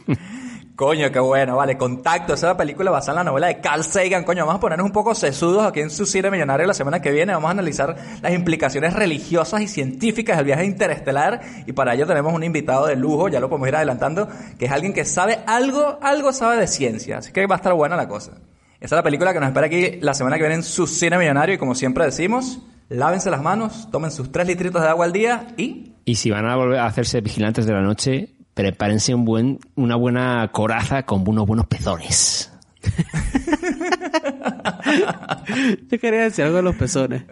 Coño, 0.77 1.11
qué 1.11 1.17
bueno, 1.17 1.55
vale. 1.55 1.75
Contacto, 1.75 2.35
esa 2.35 2.45
es 2.45 2.53
la 2.53 2.57
película 2.57 2.91
basada 2.91 3.13
en 3.19 3.25
la 3.25 3.31
novela 3.31 3.47
de 3.47 3.59
Carl 3.59 3.83
Sagan. 3.83 4.23
Coño, 4.23 4.45
vamos 4.45 4.57
a 4.57 4.59
ponernos 4.59 4.85
un 4.85 4.91
poco 4.91 5.15
sesudos 5.15 5.65
aquí 5.65 5.79
en 5.79 5.89
su 5.89 6.05
cine 6.05 6.29
millonario 6.29 6.67
la 6.67 6.75
semana 6.75 7.01
que 7.01 7.09
viene. 7.09 7.33
Vamos 7.33 7.47
a 7.47 7.51
analizar 7.53 7.95
las 8.21 8.31
implicaciones 8.31 8.93
religiosas 8.93 9.59
y 9.61 9.67
científicas 9.67 10.37
del 10.37 10.45
viaje 10.45 10.65
interestelar. 10.65 11.41
Y 11.65 11.71
para 11.71 11.95
ello 11.95 12.05
tenemos 12.05 12.31
un 12.31 12.43
invitado 12.43 12.85
de 12.85 12.95
lujo, 12.95 13.27
ya 13.27 13.39
lo 13.39 13.49
podemos 13.49 13.69
ir 13.69 13.75
adelantando, 13.75 14.29
que 14.59 14.65
es 14.65 14.71
alguien 14.71 14.93
que 14.93 15.03
sabe 15.03 15.39
algo, 15.47 15.97
algo 15.99 16.31
sabe 16.31 16.57
de 16.57 16.67
ciencia. 16.67 17.17
Así 17.17 17.31
que 17.31 17.47
va 17.47 17.55
a 17.55 17.57
estar 17.57 17.73
buena 17.73 17.95
la 17.95 18.07
cosa. 18.07 18.33
Esa 18.79 18.85
es 18.85 18.99
la 18.99 19.03
película 19.03 19.33
que 19.33 19.39
nos 19.39 19.47
espera 19.47 19.65
aquí 19.65 19.97
la 20.01 20.13
semana 20.13 20.35
que 20.35 20.43
viene 20.43 20.57
en 20.57 20.63
su 20.63 20.85
cine 20.85 21.17
millonario. 21.17 21.55
Y 21.55 21.57
como 21.57 21.73
siempre 21.73 22.05
decimos, 22.05 22.61
lávense 22.89 23.31
las 23.31 23.41
manos, 23.41 23.89
tomen 23.91 24.11
sus 24.11 24.31
tres 24.31 24.45
litritos 24.45 24.83
de 24.83 24.89
agua 24.89 25.05
al 25.05 25.11
día 25.11 25.47
y 25.57 25.95
Y 26.05 26.13
si 26.13 26.29
van 26.29 26.45
a 26.45 26.55
volver 26.55 26.77
a 26.77 26.85
hacerse 26.85 27.19
vigilantes 27.21 27.65
de 27.65 27.73
la 27.73 27.81
noche, 27.81 28.36
prepárense 28.57 29.13
un 29.13 29.23
buen, 29.23 29.59
una 29.75 29.95
buena 29.95 30.49
coraza 30.51 31.03
con 31.03 31.23
unos 31.29 31.45
buenos 31.45 31.67
pezones. 31.67 32.51
Yo 35.91 35.99
quería 35.99 36.21
decir 36.21 36.45
algo 36.45 36.57
de 36.57 36.63
los 36.63 36.75
pezones. 36.75 37.23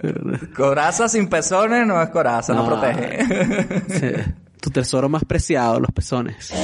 Coraza 0.56 1.10
sin 1.10 1.28
pezones 1.28 1.88
no 1.88 2.00
es 2.02 2.10
coraza, 2.10 2.54
no, 2.54 2.62
Ah. 2.62 2.66
protege. 2.68 3.26
Sí. 3.90 4.12
Tu 4.62 4.70
tesoro 4.70 5.10
más 5.10 5.26
preciado, 5.26 5.80
los 5.80 5.92
pezones. 5.92 6.54